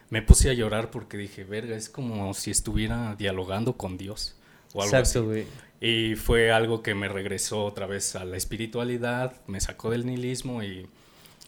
Me 0.10 0.22
puse 0.22 0.50
a 0.50 0.54
llorar 0.54 0.92
porque 0.92 1.16
dije, 1.16 1.46
verga, 1.46 1.78
es 1.78 1.88
como 1.88 2.34
si 2.34 2.52
estuviera 2.52 3.16
dialogando 3.16 3.78
con 3.78 3.98
Dios 3.98 4.36
o 4.74 4.82
algo 4.82 4.98
Exacto, 4.98 5.26
Güey. 5.26 5.46
Y 5.82 6.16
fue 6.16 6.52
algo 6.52 6.84
que 6.84 6.94
me 6.94 7.08
regresó 7.08 7.66
otra 7.66 7.88
vez 7.88 8.16
a 8.16 8.24
la 8.24 8.38
espiritualidad, 8.38 9.34
me 9.48 9.60
sacó 9.60 9.90
del 9.90 10.06
nihilismo 10.06 10.62
y 10.62 10.86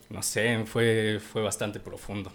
no 0.09 0.23
sé, 0.23 0.63
fue, 0.65 1.19
fue 1.19 1.43
bastante 1.43 1.79
profundo. 1.79 2.33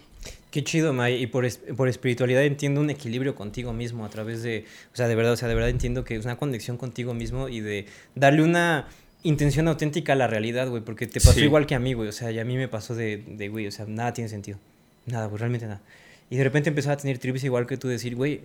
Qué 0.49 0.63
chido, 0.63 0.93
May. 0.93 1.21
Y 1.21 1.27
por, 1.27 1.45
por 1.75 1.89
espiritualidad 1.89 2.43
entiendo 2.43 2.79
un 2.79 2.89
equilibrio 2.89 3.35
contigo 3.35 3.73
mismo 3.73 4.05
a 4.05 4.09
través 4.09 4.41
de, 4.41 4.65
o 4.93 4.95
sea, 4.95 5.09
de 5.09 5.15
verdad, 5.15 5.33
o 5.33 5.35
sea, 5.35 5.49
de 5.49 5.55
verdad 5.55 5.69
entiendo 5.69 6.05
que 6.05 6.15
es 6.15 6.23
una 6.23 6.37
conexión 6.37 6.77
contigo 6.77 7.13
mismo 7.13 7.49
y 7.49 7.59
de 7.59 7.85
darle 8.15 8.43
una 8.43 8.87
intención 9.23 9.67
auténtica 9.67 10.13
a 10.13 10.15
la 10.15 10.27
realidad, 10.27 10.69
güey, 10.69 10.81
porque 10.81 11.05
te 11.05 11.19
pasó 11.19 11.39
igual 11.41 11.65
que 11.67 11.75
a 11.75 11.79
mí, 11.79 11.93
güey, 11.93 12.07
o 12.07 12.13
sea, 12.13 12.31
y 12.31 12.39
a 12.39 12.45
mí 12.45 12.55
me 12.55 12.69
pasó 12.69 12.95
de, 12.95 13.17
de, 13.27 13.49
güey, 13.49 13.67
o 13.67 13.71
sea, 13.71 13.85
nada 13.85 14.13
tiene 14.13 14.29
sentido. 14.29 14.57
Nada, 15.05 15.29
pues 15.29 15.41
realmente 15.41 15.67
nada. 15.67 15.81
Y 16.29 16.37
de 16.37 16.43
repente 16.43 16.69
empezaba 16.69 16.93
a 16.93 16.97
tener 16.97 17.17
trips 17.17 17.43
igual 17.43 17.67
que 17.67 17.77
tú, 17.77 17.87
decir, 17.87 18.15
güey, 18.15 18.41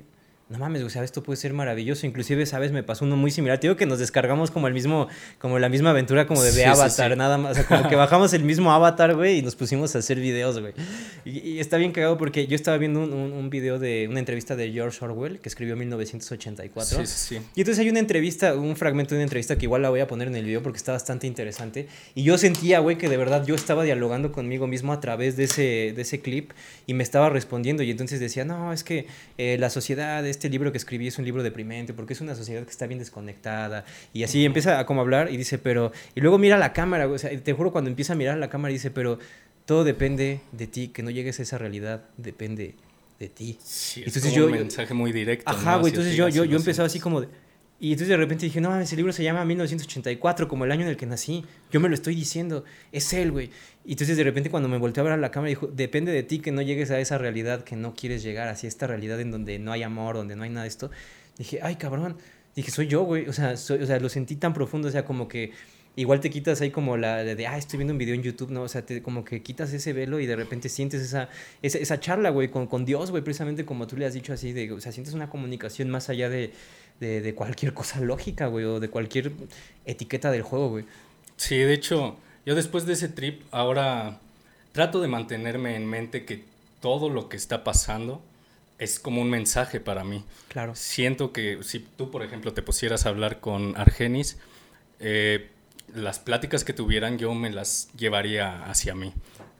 no 0.54 0.60
mames, 0.60 0.82
o 0.82 0.90
sea, 0.90 1.02
esto 1.02 1.22
puede 1.22 1.36
ser 1.36 1.52
maravilloso. 1.52 2.06
Inclusive, 2.06 2.46
¿sabes? 2.46 2.70
Me 2.70 2.84
pasó 2.84 3.04
uno 3.04 3.16
muy 3.16 3.32
similar. 3.32 3.58
Te 3.58 3.66
digo 3.66 3.76
que 3.76 3.86
nos 3.86 3.98
descargamos 3.98 4.52
como 4.52 4.68
el 4.68 4.74
mismo, 4.74 5.08
como 5.38 5.58
la 5.58 5.68
misma 5.68 5.90
aventura 5.90 6.28
como 6.28 6.42
de, 6.42 6.64
Avatar, 6.64 7.16
nada 7.16 7.38
más. 7.38 7.52
O 7.52 7.54
sea, 7.54 7.64
como 7.66 7.88
que 7.88 7.96
bajamos 7.96 8.32
el 8.34 8.44
mismo 8.44 8.72
Avatar, 8.72 9.16
güey, 9.16 9.38
y 9.38 9.42
nos 9.42 9.56
pusimos 9.56 9.96
a 9.96 9.98
hacer 9.98 10.20
videos, 10.20 10.60
güey. 10.60 10.72
Y, 11.24 11.58
está 11.58 11.76
bien 11.76 11.90
cagado 11.90 12.16
porque 12.18 12.46
yo 12.46 12.54
estaba 12.54 12.78
viendo 12.78 13.02
un, 13.02 13.12
un, 13.12 13.50
video 13.50 13.80
de 13.80 14.06
una 14.08 14.20
entrevista 14.20 14.54
de 14.54 14.70
George 14.70 15.04
Orwell, 15.04 15.40
que 15.40 15.48
escribió 15.48 15.74
en 15.74 15.80
1984. 15.80 16.98
Sí, 16.98 17.06
sí, 17.06 17.34
sí. 17.36 17.46
Y 17.56 17.62
entonces 17.62 17.80
hay 17.82 17.90
una 17.90 17.98
entrevista, 17.98 18.54
un 18.54 18.76
fragmento 18.76 19.10
de 19.10 19.16
una 19.16 19.24
entrevista 19.24 19.58
que 19.58 19.64
igual 19.64 19.82
la 19.82 19.90
voy 19.90 20.00
a 20.00 20.06
poner 20.06 20.28
en 20.28 20.36
el 20.36 20.44
video 20.44 20.62
porque 20.62 20.76
está 20.76 20.92
bastante 20.92 21.26
interesante. 21.26 21.88
Y 22.14 22.22
yo 22.22 22.38
sentía, 22.38 22.78
güey, 22.78 22.96
que 22.96 23.08
de 23.08 23.16
verdad 23.16 23.44
yo 23.44 23.56
estaba 23.56 23.82
dialogando 23.82 24.30
conmigo 24.30 24.68
mismo 24.68 24.92
a 24.92 25.00
través 25.00 25.36
de 25.36 25.44
ese, 25.44 25.92
de 25.96 26.02
ese 26.02 26.20
clip 26.20 26.52
y 26.86 26.94
me 26.94 27.02
estaba 27.02 27.28
respondiendo. 27.28 27.82
Y 27.82 27.90
entonces 27.90 28.20
decía, 28.20 28.44
no, 28.44 28.72
es 28.72 28.84
que 28.84 29.06
eh, 29.36 29.56
la 29.58 29.70
sociedad, 29.70 30.24
este 30.26 30.43
libro 30.48 30.72
que 30.72 30.78
escribí 30.78 31.08
es 31.08 31.18
un 31.18 31.24
libro 31.24 31.42
deprimente 31.42 31.92
porque 31.92 32.12
es 32.12 32.20
una 32.20 32.34
sociedad 32.34 32.64
que 32.64 32.70
está 32.70 32.86
bien 32.86 32.98
desconectada 32.98 33.84
y 34.12 34.22
así 34.24 34.44
empieza 34.44 34.78
a 34.78 34.86
como 34.86 35.00
hablar 35.00 35.30
y 35.30 35.36
dice, 35.36 35.58
pero, 35.58 35.92
y 36.14 36.20
luego 36.20 36.38
mira 36.38 36.58
la 36.58 36.72
cámara, 36.72 37.06
o 37.06 37.18
sea, 37.18 37.30
te 37.38 37.52
juro 37.52 37.72
cuando 37.72 37.90
empieza 37.90 38.12
a 38.12 38.16
mirar 38.16 38.38
la 38.38 38.50
cámara 38.50 38.72
dice, 38.72 38.90
pero 38.90 39.18
todo 39.66 39.84
depende 39.84 40.40
de 40.52 40.66
ti, 40.66 40.88
que 40.88 41.02
no 41.02 41.10
llegues 41.10 41.40
a 41.40 41.42
esa 41.42 41.58
realidad 41.58 42.04
depende 42.16 42.74
de 43.18 43.28
ti. 43.28 43.58
Sí, 43.62 44.02
entonces 44.04 44.32
yo, 44.32 44.46
un 44.46 44.52
mensaje 44.52 44.92
muy 44.94 45.12
directo. 45.12 45.50
Ajá, 45.50 45.76
güey, 45.76 45.90
entonces 45.90 46.16
yo, 46.16 46.28
yo, 46.28 46.44
yo 46.44 46.56
empezaba 46.56 46.86
así 46.86 47.00
como 47.00 47.20
de, 47.20 47.28
y 47.80 47.92
entonces 47.92 48.08
de 48.08 48.16
repente 48.16 48.46
dije, 48.46 48.60
no 48.60 48.78
ese 48.78 48.96
libro 48.96 49.12
se 49.12 49.24
llama 49.24 49.44
1984, 49.44 50.48
como 50.48 50.64
el 50.64 50.72
año 50.72 50.82
en 50.82 50.88
el 50.88 50.96
que 50.96 51.06
nací. 51.06 51.44
Yo 51.72 51.80
me 51.80 51.88
lo 51.88 51.94
estoy 51.94 52.14
diciendo, 52.14 52.64
es 52.92 53.12
él, 53.12 53.32
güey. 53.32 53.50
Y 53.84 53.92
entonces 53.92 54.16
de 54.16 54.24
repente 54.24 54.48
cuando 54.48 54.68
me 54.68 54.78
volteé 54.78 55.00
a 55.00 55.04
ver 55.04 55.12
a 55.12 55.16
la 55.16 55.30
cámara, 55.30 55.48
dijo, 55.48 55.66
depende 55.66 56.12
de 56.12 56.22
ti 56.22 56.38
que 56.38 56.52
no 56.52 56.62
llegues 56.62 56.90
a 56.90 57.00
esa 57.00 57.18
realidad 57.18 57.64
que 57.64 57.76
no 57.76 57.94
quieres 57.94 58.22
llegar, 58.22 58.48
así 58.48 58.66
esta 58.66 58.86
realidad 58.86 59.20
en 59.20 59.30
donde 59.30 59.58
no 59.58 59.72
hay 59.72 59.82
amor, 59.82 60.16
donde 60.16 60.36
no 60.36 60.44
hay 60.44 60.50
nada 60.50 60.62
de 60.62 60.68
esto. 60.68 60.90
Dije, 61.36 61.60
ay, 61.62 61.76
cabrón. 61.76 62.16
Dije, 62.54 62.70
soy 62.70 62.86
yo, 62.86 63.02
güey. 63.02 63.28
O 63.28 63.32
sea, 63.32 63.56
soy, 63.56 63.82
o 63.82 63.86
sea, 63.86 63.98
lo 63.98 64.08
sentí 64.08 64.36
tan 64.36 64.54
profundo, 64.54 64.88
o 64.88 64.90
sea, 64.92 65.04
como 65.04 65.26
que 65.26 65.52
igual 65.96 66.20
te 66.20 66.30
quitas 66.30 66.60
ahí 66.60 66.70
como 66.70 66.96
la 66.96 67.22
de, 67.22 67.46
ah, 67.46 67.56
estoy 67.56 67.78
viendo 67.78 67.92
un 67.92 67.98
video 67.98 68.14
en 68.14 68.22
YouTube, 68.22 68.50
¿no? 68.50 68.62
O 68.62 68.68
sea, 68.68 68.84
te, 68.84 69.02
como 69.02 69.24
que 69.24 69.42
quitas 69.42 69.72
ese 69.72 69.92
velo 69.92 70.20
y 70.20 70.26
de 70.26 70.36
repente 70.36 70.68
sientes 70.68 71.02
esa, 71.02 71.28
esa, 71.62 71.78
esa 71.78 72.00
charla, 72.00 72.30
güey, 72.30 72.50
con, 72.50 72.66
con 72.66 72.84
Dios, 72.84 73.10
güey, 73.10 73.22
precisamente 73.22 73.64
como 73.64 73.86
tú 73.86 73.96
le 73.96 74.06
has 74.06 74.14
dicho 74.14 74.32
así, 74.32 74.52
de, 74.52 74.72
o 74.72 74.80
sea, 74.80 74.92
sientes 74.92 75.14
una 75.14 75.30
comunicación 75.30 75.90
más 75.90 76.08
allá 76.08 76.28
de, 76.28 76.52
de, 77.00 77.20
de 77.20 77.34
cualquier 77.34 77.74
cosa 77.74 78.00
lógica, 78.00 78.46
güey, 78.46 78.64
o 78.64 78.80
de 78.80 78.88
cualquier 78.88 79.32
etiqueta 79.84 80.30
del 80.30 80.42
juego, 80.42 80.70
güey. 80.70 80.84
Sí, 81.36 81.56
de 81.56 81.72
hecho, 81.72 82.16
yo 82.46 82.54
después 82.54 82.86
de 82.86 82.92
ese 82.94 83.08
trip, 83.08 83.42
ahora 83.50 84.18
trato 84.72 85.00
de 85.00 85.08
mantenerme 85.08 85.76
en 85.76 85.86
mente 85.86 86.24
que 86.24 86.44
todo 86.80 87.08
lo 87.08 87.28
que 87.28 87.36
está 87.36 87.64
pasando 87.64 88.22
es 88.78 88.98
como 88.98 89.22
un 89.22 89.30
mensaje 89.30 89.80
para 89.80 90.04
mí. 90.04 90.24
Claro. 90.48 90.74
Siento 90.74 91.32
que 91.32 91.62
si 91.62 91.78
tú, 91.78 92.10
por 92.10 92.22
ejemplo, 92.22 92.52
te 92.52 92.62
pusieras 92.62 93.06
a 93.06 93.10
hablar 93.10 93.40
con 93.40 93.76
Argenis, 93.76 94.36
eh, 95.00 95.48
las 95.94 96.18
pláticas 96.18 96.64
que 96.64 96.72
tuvieran 96.72 97.18
yo 97.18 97.34
me 97.34 97.50
las 97.50 97.88
llevaría 97.96 98.64
hacia 98.64 98.94
mí. 98.94 99.12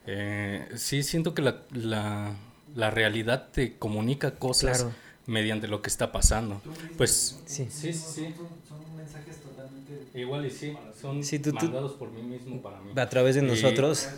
Eh, 0.06 0.68
sí, 0.74 1.02
siento 1.02 1.32
que 1.32 1.42
la, 1.42 1.62
la, 1.72 2.34
la, 2.74 2.90
realidad 2.90 3.48
te 3.52 3.78
comunica 3.78 4.32
cosas 4.32 4.86
mediante 5.26 5.68
lo 5.68 5.82
que 5.82 5.88
está 5.88 6.12
pasando. 6.12 6.60
Pues 6.96 7.40
sí, 7.46 7.66
sí, 7.70 7.92
sí. 7.92 8.34
Son, 8.68 8.96
mensajes 8.96 9.36
totalmente... 9.36 10.18
Igual 10.18 10.46
y 10.46 10.50
sí, 10.50 10.76
son 11.00 11.20
mandados 11.54 11.92
por 11.92 12.10
mí 12.10 12.22
mismo 12.22 12.60
para 12.62 12.80
mí. 12.80 12.92
A 12.96 13.08
través 13.08 13.34
de 13.34 13.42
nosotros. 13.42 14.08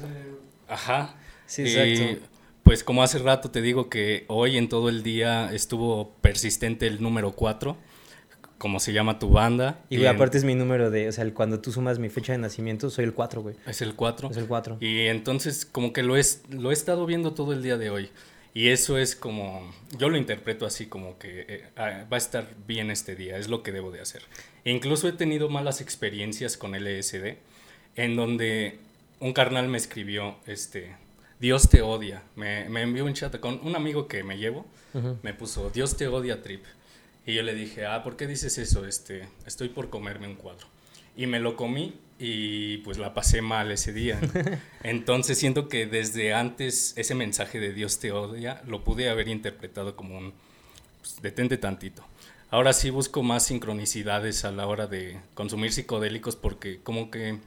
Ajá. 0.68 1.16
Sí, 1.46 1.62
exacto. 1.62 2.26
pues 2.64 2.82
como 2.82 3.04
hace 3.04 3.18
rato 3.18 3.50
te 3.52 3.62
digo 3.62 3.88
que 3.88 4.24
hoy 4.26 4.56
en 4.56 4.68
todo 4.68 4.88
el 4.88 5.04
día 5.04 5.52
estuvo 5.52 6.10
persistente 6.20 6.88
el 6.88 7.00
número 7.00 7.32
4 7.32 7.76
como 8.58 8.80
se 8.80 8.92
llama 8.92 9.18
tu 9.18 9.30
banda. 9.30 9.84
Y, 9.90 10.04
aparte 10.06 10.38
es 10.38 10.44
mi 10.44 10.54
número 10.54 10.90
de, 10.90 11.08
o 11.08 11.12
sea, 11.12 11.32
cuando 11.34 11.60
tú 11.60 11.72
sumas 11.72 11.98
mi 11.98 12.08
fecha 12.08 12.32
de 12.32 12.38
nacimiento, 12.38 12.90
soy 12.90 13.04
el 13.04 13.12
4, 13.12 13.42
güey. 13.42 13.56
Es 13.66 13.82
el 13.82 13.94
4. 13.94 14.30
Es 14.30 14.36
el 14.36 14.46
4. 14.46 14.78
Y 14.80 15.06
entonces 15.06 15.66
como 15.66 15.92
que 15.92 16.02
lo, 16.02 16.16
es, 16.16 16.42
lo 16.50 16.70
he 16.70 16.72
estado 16.72 17.06
viendo 17.06 17.34
todo 17.34 17.52
el 17.52 17.62
día 17.62 17.76
de 17.76 17.90
hoy. 17.90 18.10
Y 18.56 18.70
eso 18.70 18.96
es 18.96 19.14
como, 19.14 19.70
yo 19.98 20.08
lo 20.08 20.16
interpreto 20.16 20.64
así 20.64 20.86
como 20.86 21.18
que 21.18 21.44
eh, 21.46 21.64
ah, 21.76 22.06
va 22.10 22.16
a 22.16 22.16
estar 22.16 22.54
bien 22.66 22.90
este 22.90 23.14
día, 23.14 23.36
es 23.36 23.48
lo 23.48 23.62
que 23.62 23.70
debo 23.70 23.90
de 23.90 24.00
hacer. 24.00 24.22
E 24.64 24.72
incluso 24.72 25.06
he 25.08 25.12
tenido 25.12 25.50
malas 25.50 25.82
experiencias 25.82 26.56
con 26.56 26.72
LSD, 26.72 27.36
en 27.96 28.16
donde 28.16 28.78
un 29.20 29.34
carnal 29.34 29.68
me 29.68 29.76
escribió, 29.76 30.36
este, 30.46 30.96
Dios 31.38 31.68
te 31.68 31.82
odia. 31.82 32.22
Me, 32.34 32.66
me 32.70 32.80
envió 32.80 33.04
un 33.04 33.12
chat 33.12 33.38
con 33.40 33.60
un 33.62 33.76
amigo 33.76 34.08
que 34.08 34.24
me 34.24 34.38
llevo, 34.38 34.64
me 35.22 35.34
puso, 35.34 35.68
Dios 35.68 35.98
te 35.98 36.08
odia, 36.08 36.40
Trip. 36.42 36.64
Y 37.26 37.34
yo 37.34 37.42
le 37.42 37.54
dije, 37.54 37.84
ah, 37.84 38.02
¿por 38.02 38.16
qué 38.16 38.26
dices 38.26 38.56
eso? 38.56 38.86
Este, 38.86 39.28
estoy 39.44 39.68
por 39.68 39.90
comerme 39.90 40.28
un 40.28 40.34
cuadro. 40.34 40.66
Y 41.14 41.26
me 41.26 41.40
lo 41.40 41.56
comí 41.56 41.92
y 42.18 42.78
pues 42.78 42.98
la 42.98 43.14
pasé 43.14 43.42
mal 43.42 43.70
ese 43.70 43.92
día. 43.92 44.18
Entonces 44.82 45.38
siento 45.38 45.68
que 45.68 45.86
desde 45.86 46.34
antes 46.34 46.94
ese 46.96 47.14
mensaje 47.14 47.60
de 47.60 47.72
Dios 47.72 47.98
te 47.98 48.12
odia 48.12 48.62
lo 48.66 48.84
pude 48.84 49.08
haber 49.08 49.28
interpretado 49.28 49.96
como 49.96 50.18
un, 50.18 50.32
pues, 51.00 51.20
detente 51.22 51.58
tantito. 51.58 52.04
Ahora 52.50 52.72
sí 52.72 52.90
busco 52.90 53.22
más 53.22 53.44
sincronicidades 53.44 54.44
a 54.44 54.52
la 54.52 54.66
hora 54.66 54.86
de 54.86 55.18
consumir 55.34 55.72
psicodélicos 55.72 56.36
porque 56.36 56.80
como 56.82 57.10
que 57.10 57.38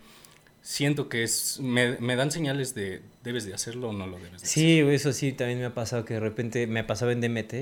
siento 0.62 1.08
que 1.10 1.24
es 1.24 1.60
me, 1.62 1.98
me, 2.00 2.16
dan 2.16 2.32
señales 2.32 2.76
de 2.76 3.02
debes 3.24 3.46
de 3.46 3.54
hacerlo 3.54 3.90
o 3.90 3.94
no 3.94 4.08
lo 4.08 4.18
debes 4.20 4.41
de 4.41 4.48
sí, 4.48 4.80
eso 4.82 5.14
sí, 5.14 5.32
también 5.32 5.60
me 5.60 5.66
ha 5.66 5.74
pasado 5.74 6.04
que 6.04 6.16
de 6.16 6.20
repente 6.20 6.68
me 6.68 6.84
pasaba 6.84 7.14
en 7.14 7.22
DMT 7.22 7.54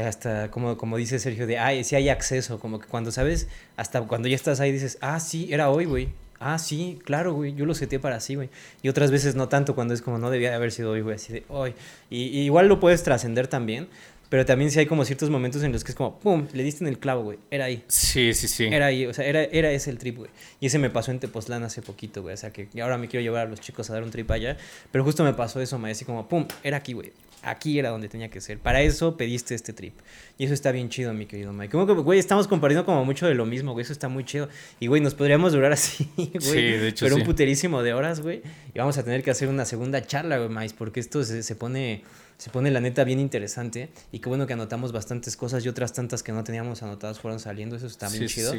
hasta 0.00 0.50
como, 0.50 0.76
como 0.76 0.96
dice 0.96 1.18
Sergio, 1.18 1.46
de, 1.46 1.58
ay, 1.58 1.84
si 1.84 1.94
hay 1.94 2.08
acceso, 2.08 2.58
como 2.58 2.80
que 2.80 2.86
cuando 2.88 3.12
sabes, 3.12 3.48
hasta 3.76 4.02
cuando 4.02 4.28
ya 4.28 4.34
estás 4.34 4.60
ahí 4.60 4.72
dices, 4.72 4.98
ah, 5.00 5.20
sí, 5.20 5.48
era 5.52 5.70
hoy, 5.70 5.84
güey. 5.84 6.08
Ah, 6.44 6.58
sí, 6.58 6.98
claro, 7.04 7.32
güey, 7.32 7.54
yo 7.54 7.64
lo 7.66 7.74
seteé 7.74 7.98
para 7.98 8.16
así, 8.16 8.34
güey. 8.34 8.50
Y 8.82 8.88
otras 8.88 9.10
veces 9.10 9.34
no 9.34 9.48
tanto 9.48 9.74
cuando 9.74 9.94
es 9.94 10.02
como, 10.02 10.18
no 10.18 10.30
debía 10.30 10.50
de 10.50 10.56
haber 10.56 10.72
sido 10.72 10.90
hoy, 10.90 11.00
güey, 11.00 11.16
así 11.16 11.32
de 11.32 11.44
hoy. 11.48 11.74
Y, 12.10 12.24
y 12.24 12.40
igual 12.40 12.68
lo 12.68 12.80
puedes 12.80 13.02
trascender 13.02 13.48
también, 13.48 13.88
pero 14.34 14.44
también 14.44 14.70
sí 14.70 14.78
hay 14.80 14.86
como 14.86 15.04
ciertos 15.04 15.30
momentos 15.30 15.62
en 15.62 15.72
los 15.72 15.84
que 15.84 15.92
es 15.92 15.96
como, 15.96 16.18
¡pum! 16.18 16.48
Le 16.52 16.62
diste 16.62 16.82
en 16.82 16.88
el 16.88 16.98
clavo, 16.98 17.22
güey. 17.22 17.38
Era 17.50 17.66
ahí. 17.66 17.84
Sí, 17.88 18.34
sí, 18.34 18.48
sí. 18.48 18.64
Era 18.64 18.86
ahí, 18.86 19.06
o 19.06 19.14
sea, 19.14 19.24
era, 19.24 19.44
era 19.44 19.70
ese 19.70 19.90
el 19.90 19.98
trip, 19.98 20.16
güey. 20.16 20.30
Y 20.60 20.66
ese 20.66 20.78
me 20.78 20.90
pasó 20.90 21.12
en 21.12 21.20
Tepoztlán 21.20 21.62
hace 21.62 21.82
poquito, 21.82 22.22
güey. 22.22 22.34
O 22.34 22.36
sea, 22.36 22.50
que 22.50 22.68
ahora 22.82 22.98
me 22.98 23.06
quiero 23.06 23.22
llevar 23.22 23.46
a 23.46 23.50
los 23.50 23.60
chicos 23.60 23.88
a 23.90 23.92
dar 23.92 24.02
un 24.02 24.10
trip 24.10 24.28
allá. 24.30 24.56
Pero 24.90 25.04
justo 25.04 25.22
me 25.22 25.34
pasó 25.34 25.60
eso, 25.60 25.78
me 25.78 25.88
decía 25.88 26.06
como, 26.06 26.28
¡pum! 26.28 26.46
Era 26.62 26.78
aquí, 26.78 26.94
güey. 26.94 27.12
Aquí 27.44 27.78
era 27.78 27.90
donde 27.90 28.08
tenía 28.08 28.30
que 28.30 28.40
ser. 28.40 28.58
Para 28.58 28.82
eso 28.82 29.16
pediste 29.16 29.54
este 29.54 29.72
trip. 29.72 29.94
Y 30.38 30.44
eso 30.44 30.54
está 30.54 30.72
bien 30.72 30.88
chido, 30.88 31.12
mi 31.12 31.26
querido 31.26 31.52
Mike. 31.52 31.72
Como 31.72 31.86
que, 31.86 31.92
güey, 31.92 32.18
estamos 32.18 32.48
compartiendo 32.48 32.84
como 32.84 33.04
mucho 33.04 33.26
de 33.26 33.34
lo 33.34 33.46
mismo, 33.46 33.72
güey. 33.72 33.84
Eso 33.84 33.92
está 33.92 34.08
muy 34.08 34.24
chido. 34.24 34.48
Y, 34.80 34.86
güey, 34.86 35.00
nos 35.00 35.14
podríamos 35.14 35.52
durar 35.52 35.72
así, 35.72 36.08
güey. 36.16 36.40
Sí, 36.40 36.60
de 36.60 36.88
hecho, 36.88 37.06
Pero 37.06 37.16
un 37.16 37.24
puterísimo 37.24 37.82
de 37.82 37.94
horas, 37.94 38.20
güey. 38.20 38.42
Y 38.74 38.78
vamos 38.78 38.98
a 38.98 39.04
tener 39.04 39.22
que 39.22 39.30
hacer 39.30 39.48
una 39.48 39.64
segunda 39.64 40.02
charla, 40.02 40.38
güey, 40.38 40.48
Mike. 40.48 40.74
Porque 40.78 41.00
esto 41.00 41.22
se, 41.24 41.42
se 41.42 41.54
pone 41.54 42.02
se 42.36 42.50
pone 42.50 42.70
la 42.70 42.80
neta 42.80 43.04
bien 43.04 43.20
interesante 43.20 43.90
y 44.10 44.18
qué 44.18 44.28
bueno 44.28 44.46
que 44.46 44.52
anotamos 44.52 44.92
bastantes 44.92 45.36
cosas 45.36 45.64
y 45.64 45.68
otras 45.68 45.92
tantas 45.92 46.22
que 46.22 46.32
no 46.32 46.42
teníamos 46.42 46.82
anotadas 46.82 47.20
fueron 47.20 47.38
saliendo, 47.38 47.76
eso 47.76 47.86
está 47.86 48.08
bien 48.08 48.26
chido. 48.26 48.52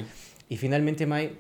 Y 0.48 0.58
finalmente, 0.58 1.06
Mai, 1.06 1.38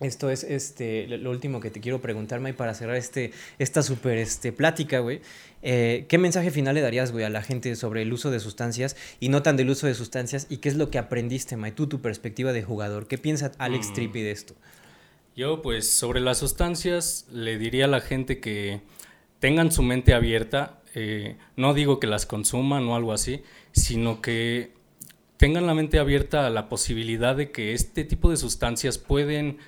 esto 0.00 0.30
es 0.30 0.44
este, 0.44 1.06
lo 1.06 1.30
último 1.30 1.60
que 1.60 1.70
te 1.70 1.80
quiero 1.80 2.00
preguntar, 2.00 2.40
May, 2.40 2.52
para 2.52 2.74
cerrar 2.74 2.96
este, 2.96 3.32
esta 3.58 3.82
súper 3.82 4.18
este, 4.18 4.52
plática, 4.52 4.98
güey. 4.98 5.20
Eh, 5.62 6.06
¿Qué 6.08 6.18
mensaje 6.18 6.50
final 6.50 6.74
le 6.74 6.80
darías, 6.80 7.12
güey, 7.12 7.24
a 7.24 7.30
la 7.30 7.42
gente 7.42 7.74
sobre 7.76 8.02
el 8.02 8.12
uso 8.12 8.30
de 8.30 8.40
sustancias 8.40 8.96
y 9.20 9.28
no 9.28 9.42
tan 9.42 9.56
del 9.56 9.70
uso 9.70 9.86
de 9.86 9.94
sustancias? 9.94 10.46
¿Y 10.50 10.58
qué 10.58 10.68
es 10.68 10.76
lo 10.76 10.90
que 10.90 10.98
aprendiste, 10.98 11.56
May, 11.56 11.72
tú, 11.72 11.86
tu 11.86 12.00
perspectiva 12.00 12.52
de 12.52 12.62
jugador? 12.62 13.06
¿Qué 13.06 13.18
piensa 13.18 13.52
Alex 13.58 13.90
mm. 13.90 13.94
Trippi 13.94 14.22
de 14.22 14.30
esto? 14.30 14.54
Yo, 15.36 15.62
pues, 15.62 15.90
sobre 15.90 16.20
las 16.20 16.38
sustancias, 16.38 17.26
le 17.32 17.58
diría 17.58 17.86
a 17.86 17.88
la 17.88 18.00
gente 18.00 18.40
que 18.40 18.80
tengan 19.40 19.72
su 19.72 19.82
mente 19.82 20.14
abierta 20.14 20.80
eh, 20.94 21.36
no 21.56 21.74
digo 21.74 21.98
que 21.98 22.06
las 22.06 22.24
consuman 22.24 22.86
o 22.86 22.94
algo 22.94 23.12
así, 23.12 23.42
sino 23.72 24.22
que 24.22 24.72
tengan 25.36 25.66
la 25.66 25.74
mente 25.74 25.98
abierta 25.98 26.46
a 26.46 26.50
la 26.50 26.68
posibilidad 26.68 27.34
de 27.36 27.50
que 27.50 27.72
este 27.72 28.04
tipo 28.04 28.30
de 28.30 28.36
sustancias 28.36 28.98
pueden 28.98 29.58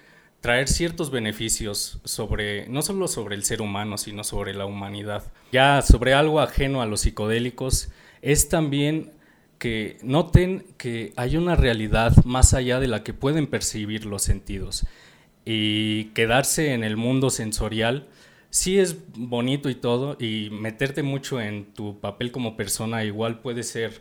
traer 0.46 0.68
ciertos 0.68 1.10
beneficios 1.10 1.98
sobre, 2.04 2.68
no 2.68 2.80
solo 2.80 3.08
sobre 3.08 3.34
el 3.34 3.42
ser 3.42 3.60
humano, 3.60 3.98
sino 3.98 4.22
sobre 4.22 4.54
la 4.54 4.64
humanidad. 4.64 5.24
Ya 5.50 5.82
sobre 5.82 6.14
algo 6.14 6.38
ajeno 6.38 6.80
a 6.82 6.86
los 6.86 7.00
psicodélicos, 7.00 7.88
es 8.22 8.48
también 8.48 9.10
que 9.58 9.98
noten 10.04 10.64
que 10.76 11.12
hay 11.16 11.36
una 11.36 11.56
realidad 11.56 12.14
más 12.24 12.54
allá 12.54 12.78
de 12.78 12.86
la 12.86 13.02
que 13.02 13.12
pueden 13.12 13.48
percibir 13.48 14.06
los 14.06 14.22
sentidos 14.22 14.86
y 15.44 16.10
quedarse 16.14 16.74
en 16.74 16.84
el 16.84 16.96
mundo 16.96 17.30
sensorial 17.30 18.06
sí 18.50 18.78
es 18.78 18.98
bonito 19.16 19.68
y 19.68 19.74
todo, 19.74 20.16
y 20.20 20.50
meterte 20.50 21.02
mucho 21.02 21.40
en 21.40 21.74
tu 21.74 21.98
papel 21.98 22.30
como 22.30 22.56
persona 22.56 23.02
igual 23.02 23.40
puede 23.40 23.64
ser 23.64 24.00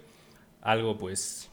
algo 0.61 0.95
pues 0.99 1.49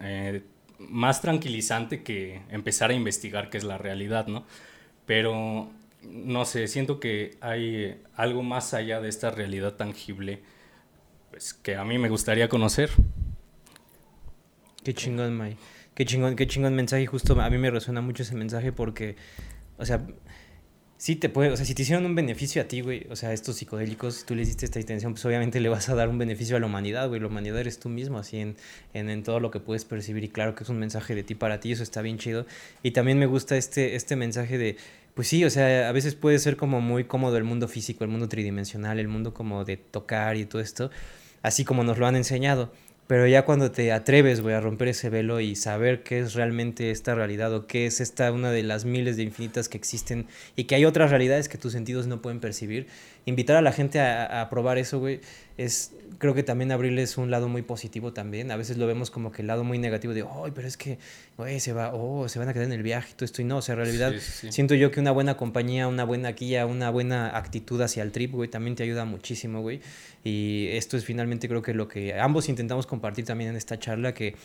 eh, 0.00 0.42
más 0.78 1.20
tranquilizante 1.20 2.02
que 2.02 2.42
empezar 2.50 2.90
a 2.90 2.94
investigar 2.94 3.50
qué 3.50 3.58
es 3.58 3.64
la 3.64 3.78
realidad, 3.78 4.26
¿no? 4.26 4.44
Pero 5.06 5.70
no 6.02 6.44
sé, 6.44 6.68
siento 6.68 7.00
que 7.00 7.36
hay 7.40 8.00
algo 8.16 8.42
más 8.42 8.74
allá 8.74 9.00
de 9.00 9.08
esta 9.08 9.30
realidad 9.30 9.74
tangible 9.74 10.42
pues, 11.30 11.54
que 11.54 11.76
a 11.76 11.84
mí 11.84 11.98
me 11.98 12.08
gustaría 12.08 12.48
conocer. 12.48 12.90
Qué 14.82 14.94
chingón, 14.94 15.36
May. 15.36 15.56
Qué 15.94 16.04
chingón, 16.04 16.36
qué 16.36 16.46
chingón 16.46 16.74
mensaje. 16.74 17.06
Justo 17.06 17.40
a 17.40 17.50
mí 17.50 17.58
me 17.58 17.70
resuena 17.70 18.00
mucho 18.00 18.22
ese 18.22 18.34
mensaje 18.34 18.72
porque, 18.72 19.16
o 19.78 19.84
sea, 19.84 20.06
sí 20.96 21.16
te 21.16 21.28
puede, 21.28 21.50
o 21.50 21.56
sea, 21.56 21.66
si 21.66 21.74
te 21.74 21.82
hicieron 21.82 22.06
un 22.06 22.14
beneficio 22.14 22.62
a 22.62 22.66
ti, 22.66 22.80
güey, 22.80 23.06
o 23.10 23.16
sea, 23.16 23.32
estos 23.32 23.56
psicodélicos, 23.56 24.16
si 24.16 24.26
tú 24.26 24.34
les 24.34 24.48
diste 24.48 24.66
esta 24.66 24.80
intención, 24.80 25.12
pues 25.12 25.24
obviamente 25.24 25.60
le 25.64 25.68
vas 25.68 25.88
a 25.88 25.94
dar 25.94 26.08
un 26.08 26.18
beneficio 26.18 26.56
a 26.56 26.60
la 26.60 26.66
humanidad, 26.66 27.08
güey, 27.08 27.20
la 27.20 27.26
humanidad 27.26 27.58
eres 27.58 27.78
tú 27.78 27.88
mismo, 27.88 28.18
así 28.18 28.38
en, 28.38 28.56
en, 28.92 29.10
en, 29.10 29.22
todo 29.22 29.40
lo 29.40 29.50
que 29.50 29.60
puedes 29.60 29.84
percibir 29.84 30.24
y 30.24 30.28
claro 30.28 30.54
que 30.54 30.64
es 30.64 30.70
un 30.70 30.78
mensaje 30.78 31.14
de 31.14 31.22
ti 31.22 31.34
para 31.34 31.60
ti, 31.60 31.72
eso 31.72 31.82
está 31.82 32.02
bien 32.02 32.18
chido. 32.18 32.46
Y 32.82 32.92
también 32.92 33.18
me 33.18 33.26
gusta 33.26 33.56
este, 33.56 33.96
este 33.96 34.16
mensaje 34.16 34.58
de, 34.58 34.76
pues 35.14 35.28
sí, 35.28 35.44
o 35.44 35.50
sea, 35.50 35.88
a 35.88 35.92
veces 35.92 36.14
puede 36.14 36.38
ser 36.38 36.56
como 36.56 36.80
muy 36.80 37.04
cómodo 37.04 37.36
el 37.36 37.44
mundo 37.44 37.68
físico, 37.68 38.04
el 38.04 38.10
mundo 38.10 38.28
tridimensional, 38.28 38.98
el 38.98 39.08
mundo 39.08 39.34
como 39.34 39.64
de 39.64 39.76
tocar 39.76 40.36
y 40.36 40.44
todo 40.44 40.60
esto, 40.60 40.90
así 41.42 41.64
como 41.64 41.84
nos 41.84 41.98
lo 41.98 42.06
han 42.06 42.16
enseñado. 42.16 42.72
Pero 43.06 43.26
ya 43.26 43.44
cuando 43.44 43.70
te 43.70 43.92
atreves, 43.92 44.40
güey, 44.40 44.54
a 44.54 44.60
romper 44.60 44.88
ese 44.88 45.10
velo 45.10 45.38
y 45.40 45.56
saber 45.56 46.02
qué 46.02 46.20
es 46.20 46.32
realmente 46.32 46.90
esta 46.90 47.14
realidad 47.14 47.52
o 47.52 47.66
qué 47.66 47.84
es 47.84 48.00
esta 48.00 48.32
una 48.32 48.50
de 48.50 48.62
las 48.62 48.86
miles 48.86 49.18
de 49.18 49.24
infinitas 49.24 49.68
que 49.68 49.76
existen 49.76 50.26
y 50.56 50.64
que 50.64 50.74
hay 50.74 50.86
otras 50.86 51.10
realidades 51.10 51.50
que 51.50 51.58
tus 51.58 51.72
sentidos 51.72 52.06
no 52.06 52.22
pueden 52.22 52.40
percibir, 52.40 52.86
invitar 53.26 53.56
a 53.56 53.62
la 53.62 53.72
gente 53.72 54.00
a, 54.00 54.40
a 54.40 54.48
probar 54.48 54.78
eso, 54.78 55.00
güey, 55.00 55.20
es 55.56 55.92
creo 56.18 56.34
que 56.34 56.42
también 56.42 56.72
abrirles 56.72 57.18
un 57.18 57.30
lado 57.30 57.48
muy 57.48 57.62
positivo 57.62 58.12
también. 58.12 58.50
A 58.50 58.56
veces 58.56 58.78
lo 58.78 58.86
vemos 58.86 59.10
como 59.10 59.32
que 59.32 59.42
el 59.42 59.48
lado 59.48 59.64
muy 59.64 59.78
negativo 59.78 60.14
de, 60.14 60.22
ay, 60.22 60.52
pero 60.54 60.66
es 60.66 60.76
que, 60.76 60.98
güey, 61.36 61.60
se 61.60 61.72
va, 61.72 61.92
oh, 61.92 62.28
se 62.28 62.38
van 62.38 62.48
a 62.48 62.52
quedar 62.52 62.66
en 62.66 62.72
el 62.72 62.82
viaje 62.82 63.10
y 63.10 63.14
todo 63.14 63.24
esto. 63.24 63.42
Y 63.42 63.44
no, 63.44 63.58
o 63.58 63.62
sea, 63.62 63.74
en 63.74 63.80
realidad 63.80 64.12
siento 64.48 64.74
yo 64.74 64.90
que 64.90 65.00
una 65.00 65.10
buena 65.10 65.36
compañía, 65.36 65.88
una 65.88 66.04
buena 66.04 66.32
guía, 66.32 66.66
una 66.66 66.90
buena 66.90 67.36
actitud 67.36 67.80
hacia 67.80 68.02
el 68.02 68.12
trip, 68.12 68.32
güey, 68.32 68.48
también 68.48 68.76
te 68.76 68.82
ayuda 68.82 69.04
muchísimo, 69.04 69.60
güey. 69.60 69.80
Y 70.22 70.68
esto 70.70 70.96
es 70.96 71.04
finalmente 71.04 71.48
creo 71.48 71.62
que 71.62 71.74
lo 71.74 71.88
que 71.88 72.18
ambos 72.18 72.48
intentamos 72.48 72.86
compartir 72.86 73.24
también 73.26 73.50
en 73.50 73.56
esta 73.56 73.78
charla, 73.78 74.14
que 74.14 74.36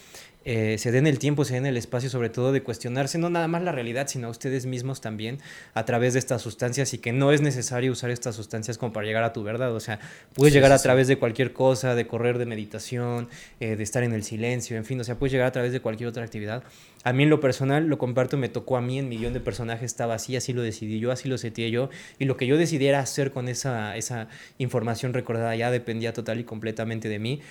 eh, 0.45 0.77
se 0.77 0.91
den 0.91 1.05
el 1.05 1.19
tiempo, 1.19 1.43
se 1.43 1.55
den 1.55 1.65
el 1.65 1.75
espacio 1.75 2.09
sobre 2.09 2.29
todo 2.29 2.53
de 2.53 2.63
cuestionarse 2.63 3.17
no 3.17 3.29
nada 3.29 3.47
más 3.49 3.61
la 3.61 3.73
realidad, 3.73 4.07
sino 4.07 4.27
a 4.27 4.29
ustedes 4.29 4.65
mismos 4.65 5.01
también 5.01 5.39
a 5.73 5.83
través 5.83 6.13
de 6.13 6.19
estas 6.19 6.41
sustancias 6.41 6.93
y 6.93 6.97
que 6.97 7.11
no 7.11 7.33
es 7.33 7.41
necesario 7.41 7.91
usar 7.91 8.09
estas 8.09 8.35
sustancias 8.35 8.77
como 8.77 8.93
para 8.93 9.05
llegar 9.05 9.23
a 9.23 9.33
tu 9.33 9.43
verdad. 9.43 9.75
O 9.75 9.79
sea, 9.81 9.99
puedes 10.33 10.53
llegar 10.53 10.71
a 10.71 10.79
través 10.79 11.07
de 11.07 11.17
cualquier 11.17 11.51
cosa, 11.51 11.93
de 11.93 12.07
correr 12.07 12.37
de 12.37 12.45
meditación, 12.45 13.27
eh, 13.59 13.75
de 13.75 13.83
estar 13.83 14.03
en 14.03 14.13
el 14.13 14.23
silencio, 14.23 14.77
en 14.77 14.85
fin, 14.85 14.99
o 14.99 15.03
sea, 15.03 15.15
puedes 15.15 15.33
llegar 15.33 15.47
a 15.47 15.51
través 15.51 15.73
de 15.73 15.81
cualquier 15.81 16.07
otra 16.07 16.23
actividad. 16.23 16.63
A 17.03 17.13
mí 17.13 17.23
en 17.23 17.29
lo 17.29 17.39
personal, 17.39 17.87
lo 17.87 17.97
comparto, 17.97 18.37
me 18.37 18.49
tocó 18.49 18.75
a 18.75 18.81
mí, 18.81 18.99
en 18.99 19.07
millón 19.07 19.33
de 19.33 19.39
personajes 19.39 19.85
estaba 19.85 20.15
así, 20.15 20.35
así 20.35 20.51
lo 20.51 20.61
decidí 20.61 20.99
yo, 20.99 21.11
así 21.11 21.29
lo 21.29 21.37
seteé 21.37 21.71
yo, 21.71 21.89
y 22.17 22.25
lo 22.25 22.35
que 22.35 22.45
yo 22.45 22.57
decidiera 22.57 22.99
hacer 22.99 23.31
con 23.31 23.47
esa, 23.47 23.95
esa 23.95 24.27
información 24.57 25.13
recordada 25.13 25.55
ya 25.55 25.71
dependía 25.71 26.11
total 26.11 26.39
y 26.39 26.43
completamente 26.43 27.07
de 27.07 27.19
mí. 27.19 27.41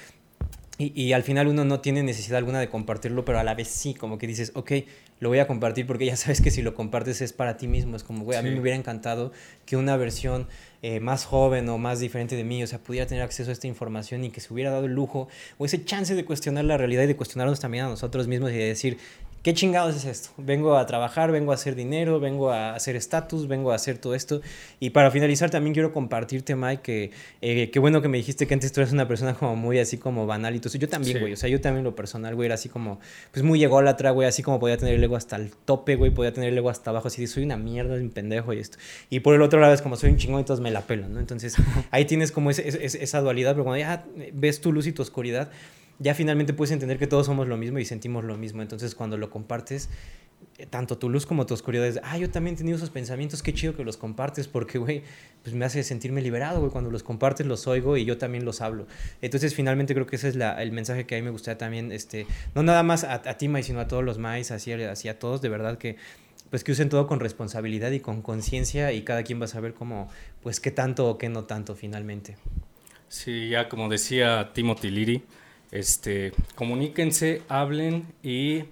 Y, 0.79 0.93
y, 1.01 1.13
al 1.13 1.25
final 1.25 1.49
uno 1.49 1.65
no 1.65 1.81
tiene 1.81 2.05
necesidad 2.05 2.39
alguna 2.39 2.61
de 2.61 2.69
compartirlo, 2.69 3.25
pero 3.25 3.41
a 3.41 3.43
la 3.43 3.55
vez 3.55 3.67
sí, 3.67 3.95
como 3.95 4.17
que 4.17 4.29
dices, 4.29 4.53
ok, 4.55 4.73
lo 5.21 5.29
voy 5.29 5.39
a 5.39 5.47
compartir 5.47 5.87
porque 5.87 6.07
ya 6.07 6.17
sabes 6.17 6.41
que 6.41 6.51
si 6.51 6.63
lo 6.63 6.75
compartes 6.75 7.21
es 7.21 7.33
para 7.33 7.57
ti 7.57 7.67
mismo. 7.67 7.97
Es 7.97 8.05
como, 8.05 8.25
güey, 8.25 8.39
a 8.39 8.43
mí 8.43 8.51
me 8.51 8.61
hubiera 8.61 8.77
encantado 8.77 9.33
que 9.67 9.77
una 9.77 9.97
versión 9.97 10.47
eh, 10.83 11.01
más 11.01 11.25
joven 11.25 11.69
o 11.69 11.79
más 11.79 12.01
diferente 12.01 12.37
de 12.37 12.45
mí, 12.45 12.63
o 12.63 12.67
sea, 12.67 12.79
pudiera 12.79 13.07
tener 13.07 13.23
acceso 13.23 13.51
a 13.51 13.53
esta 13.53 13.67
información 13.67 14.25
y 14.25 14.31
que 14.31 14.41
se 14.41 14.53
hubiera 14.53 14.71
dado 14.71 14.87
el 14.87 14.95
lujo 14.95 15.29
o 15.59 15.67
ese 15.67 15.85
chance 15.85 16.15
de 16.15 16.25
cuestionar 16.25 16.65
la 16.65 16.77
realidad 16.77 17.03
y 17.03 17.07
de 17.09 17.17
cuestionarnos 17.17 17.61
también 17.61 17.85
a 17.85 17.89
nosotros 17.89 18.29
mismos 18.29 18.53
y 18.53 18.55
de 18.55 18.67
decir, 18.67 18.99
¿Qué 19.49 19.55
chingados 19.55 19.97
es 19.97 20.05
esto? 20.05 20.29
Vengo 20.37 20.77
a 20.77 20.85
trabajar, 20.85 21.33
vengo 21.33 21.53
a 21.53 21.55
hacer 21.55 21.75
dinero, 21.75 22.21
vengo 22.21 22.51
a 22.51 22.75
hacer 22.75 22.97
estatus, 22.97 23.49
vengo 23.49 23.73
a 23.73 23.77
hacer 23.77 23.97
todo 23.97 24.15
esto. 24.15 24.43
Y 24.79 24.91
para 24.91 25.11
finalizar 25.11 25.49
también 25.49 25.73
quiero 25.73 25.91
compartirte, 25.95 26.55
Mike, 26.55 26.83
que 26.83 27.11
eh, 27.41 27.71
qué 27.71 27.79
bueno 27.79 28.03
que 28.03 28.09
me 28.09 28.19
dijiste 28.19 28.47
que 28.47 28.53
antes 28.53 28.71
tú 28.73 28.83
eres 28.83 28.93
una 28.93 29.09
persona 29.09 29.33
como 29.33 29.57
muy 29.57 29.79
así 29.79 29.97
como 29.97 30.27
banal 30.27 30.55
y 30.55 30.61
todo 30.61 30.79
Yo 30.79 30.87
también, 30.87 31.19
güey. 31.21 31.33
O 31.33 31.37
sea, 31.37 31.49
yo 31.49 31.63
también 31.63 31.83
lo 31.83 31.97
personal, 31.97 32.35
güey, 32.35 32.45
era 32.45 32.57
así 32.57 32.69
como, 32.69 33.01
pues 33.33 33.43
muy 33.43 33.65
ególatra, 33.65 34.11
güey, 34.11 34.29
así 34.29 34.43
como 34.43 34.61
podía 34.61 34.77
tener 34.77 34.93
el 34.93 35.03
ego 35.03 35.17
hasta 35.17 35.37
el 35.37 35.51
tope, 35.51 35.97
güey, 35.97 36.11
podía 36.11 36.35
tener 36.35 36.51
el 36.51 36.59
ego 36.59 36.69
hasta 36.69 36.91
abajo, 36.91 37.09
así 37.09 37.23
de 37.23 37.27
soy 37.27 37.45
una 37.45 37.57
mierda, 37.57 37.95
un 37.95 38.11
pendejo 38.11 38.53
y 38.53 38.59
esto. 38.59 38.77
Y 39.09 39.21
por 39.21 39.35
el 39.35 39.41
otro 39.41 39.61
lado 39.61 39.73
es 39.73 39.81
como 39.81 39.97
soy 39.97 40.11
un 40.11 40.19
chingón 40.19 40.43
y 40.43 40.45
todos 40.45 40.61
me 40.61 40.71
la 40.71 40.83
pelan, 40.83 41.15
¿no? 41.15 41.21
Entonces 41.21 41.57
ahí 41.91 42.05
tienes 42.05 42.33
como 42.33 42.51
esa 42.51 43.21
dualidad, 43.23 43.53
pero 43.53 43.65
cuando 43.65 43.79
ya 43.79 44.05
ves 44.35 44.61
tu 44.61 44.75
luz 44.75 44.87
y 44.87 44.93
tu 44.93 45.01
oscuridad, 45.01 45.51
ya 45.99 46.15
finalmente 46.15 46.53
puedes 46.53 46.73
entender 46.73 46.99
que 46.99 47.07
todos 47.07 47.27
somos 47.27 47.49
lo 47.49 47.57
mismo 47.57 47.79
y 47.79 47.85
sentimos 47.85 48.25
lo 48.25 48.37
mismo. 48.37 48.63
Entonces, 48.63 48.95
cuando 48.95 49.17
lo 49.17 49.31
compartes, 49.31 49.89
eh, 50.59 50.67
tanto 50.67 50.99
tu 50.99 51.09
luz 51.09 51.27
como 51.27 51.47
tu 51.47 51.55
oscuridad 51.55 51.87
es, 51.87 52.01
ah, 52.03 52.19
yo 52.19 52.31
también 52.31 52.55
he 52.55 52.59
tenido 52.59 52.77
esos 52.77 52.91
pensamientos, 52.91 53.43
qué 53.43 53.53
chido 53.53 53.77
que 53.77 53.85
los 53.85 53.97
compartes, 53.97 54.49
porque, 54.49 54.79
güey, 54.79 55.03
pues 55.43 55.55
me 55.55 55.65
hace 55.65 55.83
sentirme 55.83 56.23
liberado, 56.23 56.61
güey, 56.61 56.71
cuando 56.71 56.91
los 56.91 57.03
compartes 57.03 57.47
los 57.47 57.67
oigo 57.67 57.97
y 57.97 58.05
yo 58.05 58.19
también 58.19 58.45
los 58.45 58.61
hablo. 58.61 58.87
Entonces, 59.23 59.55
finalmente 59.55 59.95
creo 59.95 60.07
que 60.07 60.17
ese 60.17 60.29
es 60.29 60.37
el 60.37 60.73
mensaje 60.73 61.07
que 61.07 61.17
a 61.17 61.19
mí 61.19 61.25
me 61.25 61.31
gustaría 61.31 61.59
también, 61.59 61.91
este, 61.91 62.27
no 62.55 62.63
nada 62.63 62.83
más 62.83 63.05
a, 63.05 63.21
ti, 63.37 63.49
Mai, 63.49 63.63
sino 63.63 63.81
a 63.81 63.89
todos 63.89 64.05
los 64.05 64.19
Mai, 64.19 64.43
así, 64.43 64.73
así 64.73 65.09
a 65.09 65.19
todos, 65.19 65.43
de 65.43 65.49
verdad 65.49 65.79
que 65.79 65.97
pues 66.51 66.65
que 66.65 66.73
usen 66.73 66.89
todo 66.89 67.07
con 67.07 67.21
responsabilidad 67.21 67.91
y 67.91 68.01
con 68.01 68.23
conciencia 68.23 68.93
y 68.93 69.03
cada 69.03 69.23
quien 69.23 69.39
va 69.39 69.45
a 69.45 69.49
saber 69.49 69.75
cómo, 69.75 70.09
pues 70.43 70.61
qué 70.61 70.71
tanto 70.71 71.07
o 71.07 71.19
qué 71.19 71.29
no 71.29 71.45
tanto 71.45 71.75
finalmente. 71.75 72.37
Sí, 73.09 73.51
ya 73.51 73.69
como 73.69 73.89
decía 73.89 74.51
Timothy 74.55 74.91
Leary, 74.91 75.23
este, 75.71 76.33
comuníquense, 76.55 77.43
hablen 77.49 78.07
y 78.23 78.65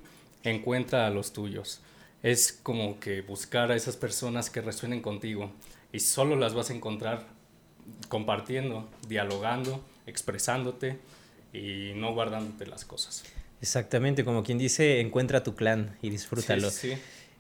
encuentra 0.42 1.06
a 1.06 1.10
los 1.10 1.32
tuyos. 1.32 1.80
Es 2.22 2.52
como 2.52 2.98
que 2.98 3.22
buscar 3.22 3.70
a 3.70 3.76
esas 3.76 3.96
personas 3.96 4.50
que 4.50 4.60
resuenen 4.60 5.00
contigo 5.00 5.52
y 5.92 6.00
solo 6.00 6.36
las 6.36 6.54
vas 6.54 6.70
a 6.70 6.74
encontrar 6.74 7.26
compartiendo, 8.08 8.88
dialogando, 9.08 9.84
expresándote 10.06 10.98
y 11.52 11.92
no 11.94 12.14
guardándote 12.14 12.66
las 12.66 12.84
cosas. 12.84 13.24
Exactamente, 13.60 14.24
como 14.24 14.42
quien 14.42 14.58
dice, 14.58 15.00
encuentra 15.00 15.42
tu 15.42 15.54
clan 15.54 15.96
y 16.02 16.10
disfrútalo. 16.10 16.68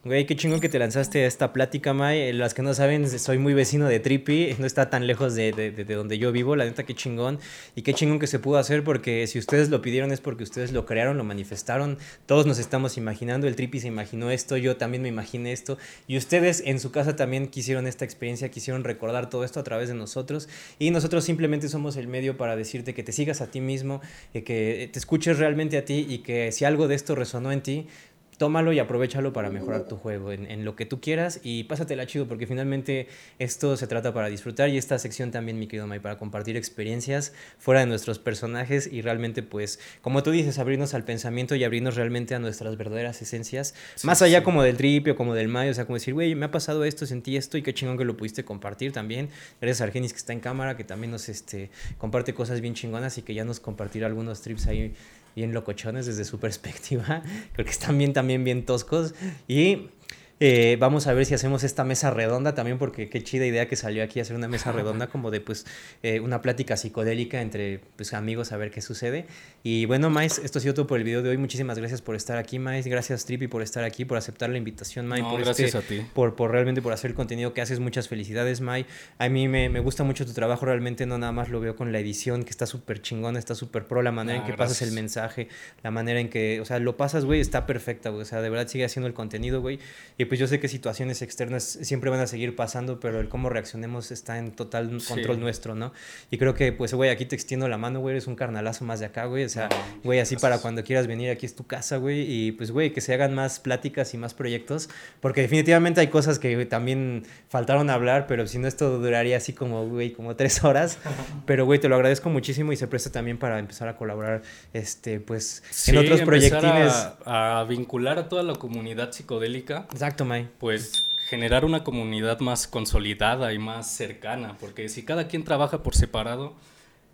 Güey, 0.06 0.24
qué 0.24 0.36
chingón 0.36 0.60
que 0.60 0.68
te 0.68 0.78
lanzaste 0.78 1.24
a 1.24 1.26
esta 1.26 1.52
plática, 1.52 1.92
May. 1.92 2.32
Las 2.32 2.54
que 2.54 2.62
no 2.62 2.74
saben, 2.74 3.10
soy 3.18 3.38
muy 3.38 3.54
vecino 3.54 3.88
de 3.88 3.98
Trippy, 3.98 4.54
no 4.56 4.64
está 4.64 4.88
tan 4.88 5.08
lejos 5.08 5.34
de, 5.34 5.50
de, 5.50 5.72
de, 5.72 5.94
donde 5.96 6.16
yo 6.16 6.30
vivo, 6.30 6.54
la 6.54 6.64
neta, 6.64 6.84
qué 6.84 6.94
chingón. 6.94 7.40
Y 7.74 7.82
qué 7.82 7.92
chingón 7.92 8.20
que 8.20 8.28
se 8.28 8.38
pudo 8.38 8.58
hacer 8.58 8.84
porque 8.84 9.26
si 9.26 9.40
ustedes 9.40 9.68
lo 9.68 9.82
pidieron 9.82 10.12
es 10.12 10.20
porque 10.20 10.44
ustedes 10.44 10.70
lo 10.70 10.86
crearon, 10.86 11.16
lo 11.16 11.24
manifestaron. 11.24 11.98
Todos 12.26 12.46
nos 12.46 12.60
estamos 12.60 12.96
imaginando, 12.96 13.48
el 13.48 13.56
Trippy 13.56 13.80
se 13.80 13.88
imaginó 13.88 14.30
esto, 14.30 14.56
yo 14.56 14.76
también 14.76 15.02
me 15.02 15.08
imaginé 15.08 15.50
esto. 15.50 15.76
Y 16.06 16.16
ustedes 16.16 16.62
en 16.64 16.78
su 16.78 16.92
casa 16.92 17.16
también 17.16 17.48
quisieron 17.48 17.88
esta 17.88 18.04
experiencia, 18.04 18.48
quisieron 18.48 18.84
recordar 18.84 19.28
todo 19.28 19.42
esto 19.42 19.58
a 19.58 19.64
través 19.64 19.88
de 19.88 19.94
nosotros. 19.94 20.48
Y 20.78 20.92
nosotros 20.92 21.24
simplemente 21.24 21.68
somos 21.68 21.96
el 21.96 22.06
medio 22.06 22.36
para 22.36 22.54
decirte 22.54 22.94
que 22.94 23.02
te 23.02 23.10
sigas 23.10 23.40
a 23.40 23.50
ti 23.50 23.60
mismo, 23.60 24.00
que 24.32 24.88
te 24.92 24.98
escuches 25.00 25.40
realmente 25.40 25.76
a 25.76 25.84
ti 25.84 26.06
y 26.08 26.18
que 26.18 26.52
si 26.52 26.64
algo 26.64 26.86
de 26.86 26.94
esto 26.94 27.16
resonó 27.16 27.50
en 27.50 27.60
ti, 27.60 27.88
tómalo 28.38 28.72
y 28.72 28.78
aprovechalo 28.78 29.32
para 29.32 29.50
mejorar 29.50 29.86
tu 29.88 29.96
juego 29.96 30.32
en, 30.32 30.50
en, 30.50 30.64
lo 30.64 30.76
que 30.76 30.86
tú 30.86 31.00
quieras 31.00 31.40
y 31.42 31.64
pásatela 31.64 32.06
chido 32.06 32.26
porque 32.26 32.46
finalmente 32.46 33.08
esto 33.38 33.76
se 33.76 33.86
trata 33.86 34.12
para 34.12 34.28
disfrutar 34.28 34.68
y 34.68 34.78
esta 34.78 34.98
sección 34.98 35.30
también, 35.30 35.58
mi 35.58 35.66
querido 35.66 35.86
May, 35.86 36.00
para 36.00 36.18
compartir 36.18 36.56
experiencias 36.56 37.32
fuera 37.58 37.80
de 37.80 37.86
nuestros 37.86 38.18
personajes 38.18 38.90
y 38.90 39.02
realmente 39.02 39.42
pues, 39.42 39.78
como 40.02 40.22
tú 40.22 40.30
dices, 40.30 40.58
abrirnos 40.58 40.94
al 40.94 41.04
pensamiento 41.04 41.54
y 41.54 41.64
abrirnos 41.64 41.96
realmente 41.96 42.34
a 42.34 42.38
nuestras 42.38 42.76
verdaderas 42.76 43.20
esencias, 43.22 43.74
más 44.02 44.22
allá 44.22 44.42
como 44.42 44.62
del 44.62 44.76
tripio, 44.76 45.16
como 45.16 45.34
del 45.34 45.48
May, 45.48 45.68
o 45.68 45.74
sea, 45.74 45.86
como 45.86 45.96
decir, 45.96 46.14
güey, 46.14 46.34
me 46.34 46.46
ha 46.46 46.50
pasado 46.50 46.84
esto, 46.84 47.06
sentí 47.06 47.36
esto 47.36 47.58
y 47.58 47.62
qué 47.62 47.74
chingón 47.74 47.98
que 47.98 48.04
lo 48.04 48.16
pudiste 48.16 48.44
compartir 48.44 48.92
también. 48.92 49.28
Gracias 49.60 49.80
a 49.80 49.84
Argenis 49.84 50.12
que 50.12 50.18
está 50.18 50.32
en 50.32 50.40
cámara, 50.40 50.76
que 50.76 50.84
también 50.84 51.10
nos 51.10 51.28
este, 51.28 51.70
comparte 51.98 52.34
cosas 52.34 52.60
bien 52.60 52.74
chingonas 52.74 53.18
y 53.18 53.22
que 53.22 53.34
ya 53.34 53.44
nos 53.44 53.60
compartirá 53.60 54.06
algunos 54.06 54.42
trips 54.42 54.66
ahí 54.66 54.94
bien 55.36 55.52
locochones 55.52 56.06
desde 56.06 56.24
su 56.24 56.40
perspectiva. 56.40 57.22
Creo 57.52 57.64
que 57.64 57.70
están 57.70 57.96
bien, 57.96 58.12
también 58.12 58.42
bien 58.42 58.64
toscos. 58.64 59.14
Y 59.46 59.90
eh, 60.38 60.76
vamos 60.78 61.06
a 61.06 61.14
ver 61.14 61.24
si 61.24 61.32
hacemos 61.32 61.64
esta 61.64 61.82
mesa 61.82 62.10
redonda 62.10 62.54
también, 62.54 62.76
porque 62.76 63.08
qué 63.08 63.22
chida 63.22 63.46
idea 63.46 63.68
que 63.68 63.76
salió 63.76 64.04
aquí 64.04 64.20
hacer 64.20 64.36
una 64.36 64.48
mesa 64.48 64.70
redonda, 64.72 65.06
como 65.06 65.30
de 65.30 65.40
pues 65.40 65.64
eh, 66.02 66.20
una 66.20 66.42
plática 66.42 66.76
psicodélica 66.76 67.40
entre 67.40 67.80
pues, 67.96 68.12
amigos 68.12 68.52
a 68.52 68.58
ver 68.58 68.70
qué 68.70 68.82
sucede. 68.82 69.26
Y 69.62 69.86
bueno, 69.86 70.10
Mais, 70.10 70.38
esto 70.38 70.58
ha 70.58 70.62
sido 70.62 70.74
todo 70.74 70.86
por 70.86 70.98
el 70.98 71.04
video 71.04 71.22
de 71.22 71.30
hoy. 71.30 71.38
Muchísimas 71.38 71.78
gracias 71.78 72.02
por 72.02 72.16
estar 72.16 72.36
aquí, 72.36 72.58
Mais. 72.58 72.86
Gracias, 72.86 73.24
Trippy, 73.24 73.48
por 73.48 73.62
estar 73.62 73.82
aquí, 73.84 74.04
por 74.04 74.18
aceptar 74.18 74.50
la 74.50 74.58
invitación, 74.58 75.06
Mai. 75.06 75.22
por 75.22 75.40
gracias 75.40 75.74
este, 75.74 75.78
a 75.78 75.80
ti. 75.80 76.06
Por, 76.12 76.36
por 76.36 76.50
realmente 76.50 76.82
por 76.82 76.92
hacer 76.92 77.12
el 77.12 77.14
contenido 77.14 77.54
que 77.54 77.62
haces. 77.62 77.80
Muchas 77.80 78.08
felicidades, 78.08 78.60
Mai. 78.60 78.84
A 79.18 79.28
mí 79.28 79.48
me, 79.48 79.70
me 79.70 79.80
gusta 79.80 80.04
mucho 80.04 80.26
tu 80.26 80.32
trabajo, 80.32 80.66
realmente 80.66 81.06
no 81.06 81.16
nada 81.16 81.32
más 81.32 81.48
lo 81.48 81.60
veo 81.60 81.76
con 81.76 81.92
la 81.92 81.98
edición, 81.98 82.44
que 82.44 82.50
está 82.50 82.66
súper 82.66 83.00
chingona, 83.00 83.38
está 83.38 83.54
súper 83.54 83.86
pro, 83.86 84.02
la 84.02 84.12
manera 84.12 84.40
en 84.40 84.44
que 84.44 84.52
pasas 84.52 84.82
el 84.82 84.92
mensaje, 84.92 85.48
la 85.82 85.90
manera 85.90 86.20
en 86.20 86.28
que, 86.28 86.60
o 86.60 86.64
sea, 86.66 86.78
lo 86.78 86.96
pasas, 86.96 87.24
güey, 87.24 87.40
está 87.40 87.64
perfecta, 87.66 88.10
güey. 88.10 88.22
O 88.22 88.26
sea, 88.26 88.42
de 88.42 88.50
verdad 88.50 88.68
sigue 88.68 88.84
haciendo 88.84 89.06
el 89.06 89.14
contenido, 89.14 89.62
güey. 89.62 89.78
Y 90.18 90.25
pues 90.26 90.38
yo 90.38 90.46
sé 90.46 90.60
que 90.60 90.68
situaciones 90.68 91.22
externas 91.22 91.64
siempre 91.64 92.10
van 92.10 92.20
a 92.20 92.26
seguir 92.26 92.54
pasando, 92.54 93.00
pero 93.00 93.20
el 93.20 93.28
cómo 93.28 93.48
reaccionemos 93.48 94.10
está 94.10 94.38
en 94.38 94.52
total 94.52 94.98
control 95.06 95.40
nuestro, 95.40 95.74
¿no? 95.74 95.92
Y 96.30 96.38
creo 96.38 96.54
que, 96.54 96.72
pues, 96.72 96.94
güey, 96.94 97.10
aquí 97.10 97.26
te 97.26 97.34
extiendo 97.34 97.68
la 97.68 97.78
mano, 97.78 98.00
güey, 98.00 98.12
eres 98.12 98.26
un 98.26 98.36
carnalazo 98.36 98.84
más 98.84 99.00
de 99.00 99.06
acá, 99.06 99.26
güey. 99.26 99.44
O 99.44 99.48
sea, 99.48 99.68
güey, 100.04 100.20
así 100.20 100.36
para 100.36 100.58
cuando 100.58 100.84
quieras 100.84 101.06
venir, 101.06 101.30
aquí 101.30 101.46
es 101.46 101.54
tu 101.54 101.66
casa, 101.66 101.96
güey. 101.96 102.30
Y 102.30 102.52
pues, 102.52 102.70
güey, 102.70 102.92
que 102.92 103.00
se 103.00 103.14
hagan 103.14 103.34
más 103.34 103.60
pláticas 103.60 104.14
y 104.14 104.18
más 104.18 104.34
proyectos, 104.34 104.88
porque 105.20 105.42
definitivamente 105.42 106.00
hay 106.00 106.08
cosas 106.08 106.38
que 106.38 106.66
también 106.66 107.24
faltaron 107.48 107.90
hablar, 107.90 108.26
pero 108.26 108.46
si 108.46 108.58
no, 108.58 108.68
esto 108.68 108.98
duraría 108.98 109.36
así 109.36 109.52
como, 109.52 109.86
güey, 109.86 110.12
como 110.12 110.36
tres 110.36 110.64
horas. 110.64 110.98
Pero, 111.46 111.64
güey, 111.64 111.78
te 111.78 111.88
lo 111.88 111.94
agradezco 111.94 112.28
muchísimo 112.28 112.72
y 112.72 112.76
se 112.76 112.88
presta 112.88 113.10
también 113.10 113.38
para 113.38 113.58
empezar 113.58 113.88
a 113.88 113.96
colaborar, 113.96 114.42
este, 114.72 115.20
pues, 115.20 115.62
en 115.86 115.98
otros 115.98 116.22
proyectines. 116.22 116.92
A, 117.24 117.60
a 117.60 117.64
vincular 117.64 118.18
a 118.18 118.28
toda 118.28 118.42
la 118.42 118.54
comunidad 118.54 119.12
psicodélica. 119.12 119.86
Exacto, 119.92 120.15
May 120.24 120.48
pues 120.58 121.06
generar 121.28 121.64
una 121.64 121.82
comunidad 121.82 122.40
más 122.40 122.66
consolidada 122.66 123.52
y 123.52 123.58
más 123.58 123.90
cercana, 123.90 124.56
porque 124.60 124.88
si 124.88 125.04
cada 125.04 125.26
quien 125.26 125.44
trabaja 125.44 125.82
por 125.82 125.94
separado, 125.96 126.54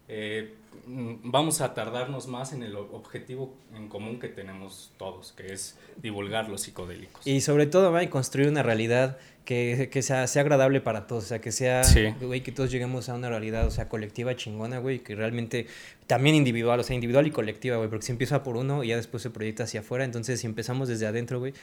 eh, 0.08 0.54
vamos 0.86 1.60
a 1.60 1.74
tardarnos 1.74 2.26
más 2.26 2.52
en 2.52 2.62
el 2.62 2.76
objetivo 2.76 3.54
en 3.74 3.88
común 3.88 4.18
que 4.18 4.28
tenemos 4.28 4.92
todos, 4.98 5.32
que 5.32 5.52
es 5.52 5.78
divulgar 5.96 6.48
los 6.48 6.62
psicodélicos. 6.62 7.26
Y 7.26 7.40
sobre 7.40 7.66
todo, 7.66 7.96
a 7.96 8.10
construir 8.10 8.48
una 8.48 8.62
realidad 8.62 9.16
que, 9.44 9.88
que 9.90 10.02
sea, 10.02 10.26
sea, 10.26 10.42
agradable 10.42 10.80
para 10.80 11.06
todos, 11.06 11.24
o 11.24 11.26
sea, 11.28 11.40
que 11.40 11.52
sea, 11.52 11.82
güey, 12.20 12.42
que 12.42 12.52
todos 12.52 12.70
lleguemos 12.70 13.08
a 13.08 13.14
una 13.14 13.28
realidad, 13.28 13.66
o 13.66 13.70
sea, 13.70 13.88
colectiva 13.88 14.36
chingona, 14.36 14.78
güey, 14.78 15.00
que 15.00 15.14
realmente 15.14 15.66
también 16.06 16.36
individual, 16.36 16.80
o 16.80 16.82
sea, 16.82 16.94
individual 16.94 17.26
y 17.26 17.30
colectiva, 17.30 17.76
güey, 17.76 17.88
porque 17.88 18.06
si 18.06 18.12
empieza 18.12 18.42
por 18.42 18.56
uno 18.56 18.84
y 18.84 18.88
ya 18.88 18.96
después 18.96 19.22
se 19.22 19.30
proyecta 19.30 19.64
hacia 19.64 19.80
afuera, 19.80 20.04
entonces 20.04 20.40
si 20.40 20.46
empezamos 20.46 20.88
desde 20.88 21.06
adentro, 21.06 21.38
güey, 21.38 21.54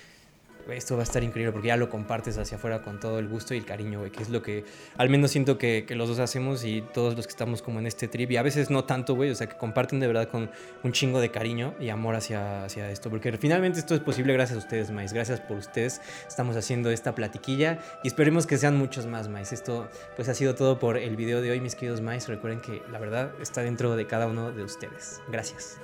esto 0.71 0.95
va 0.95 1.01
a 1.01 1.03
estar 1.03 1.23
increíble 1.23 1.51
porque 1.51 1.67
ya 1.67 1.77
lo 1.77 1.89
compartes 1.89 2.37
hacia 2.37 2.57
afuera 2.57 2.81
con 2.81 2.99
todo 2.99 3.19
el 3.19 3.27
gusto 3.27 3.53
y 3.53 3.57
el 3.57 3.65
cariño, 3.65 3.99
güey, 3.99 4.11
que 4.11 4.23
es 4.23 4.29
lo 4.29 4.41
que 4.41 4.65
al 4.97 5.09
menos 5.09 5.31
siento 5.31 5.57
que, 5.57 5.85
que, 5.87 5.95
los 5.95 6.07
dos 6.09 6.19
hacemos 6.19 6.63
y 6.63 6.81
todos 6.93 7.15
los 7.15 7.27
que 7.27 7.31
estamos 7.31 7.61
como 7.61 7.79
en 7.79 7.87
este 7.87 8.07
trip 8.07 8.31
y 8.31 8.37
a 8.37 8.43
veces 8.43 8.69
no 8.69 8.85
tanto, 8.85 9.15
güey, 9.15 9.29
o 9.29 9.35
sea, 9.35 9.47
que 9.47 9.57
comparten 9.57 9.99
de 9.99 10.07
verdad 10.07 10.29
con 10.29 10.49
un 10.83 10.91
chingo 10.91 11.19
de 11.19 11.31
cariño 11.31 11.73
y 11.79 11.89
amor 11.89 12.15
hacia, 12.15 12.63
hacia 12.65 12.89
esto, 12.91 13.09
porque 13.09 13.37
finalmente 13.37 13.79
esto 13.79 13.95
es 13.95 14.01
posible 14.01 14.33
gracias 14.33 14.57
a 14.57 14.59
ustedes, 14.59 14.91
Mais, 14.91 15.13
gracias 15.13 15.39
por 15.41 15.57
ustedes, 15.57 16.01
estamos 16.27 16.55
haciendo 16.55 16.89
esta 16.91 17.15
platiquilla 17.15 17.79
y 18.03 18.07
esperemos 18.07 18.47
que 18.47 18.57
sean 18.57 18.77
muchos 18.77 19.05
más, 19.05 19.27
Mais. 19.27 19.53
Esto 19.53 19.89
pues 20.15 20.29
ha 20.29 20.33
sido 20.33 20.55
todo 20.55 20.79
por 20.79 20.97
el 20.97 21.15
video 21.15 21.41
de 21.41 21.51
hoy, 21.51 21.61
mis 21.61 21.75
queridos 21.75 22.01
Mais, 22.01 22.27
recuerden 22.27 22.61
que 22.61 22.81
la 22.91 22.99
verdad 22.99 23.31
está 23.41 23.61
dentro 23.61 23.95
de 23.95 24.07
cada 24.07 24.27
uno 24.27 24.51
de 24.51 24.63
ustedes. 24.63 25.21
Gracias. 25.29 25.77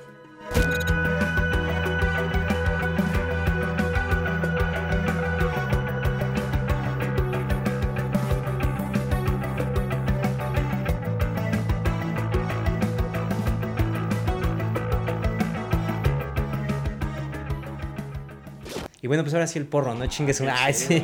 Y 19.05 19.07
bueno, 19.07 19.21
pues 19.21 19.35
ahora 19.35 19.45
sí 19.45 19.59
el 19.59 19.67
porro, 19.67 19.93
¿no? 19.93 20.07
Chingues 20.07 20.39
una. 20.39 20.65
Ay, 20.65 20.73
sí. 20.73 21.03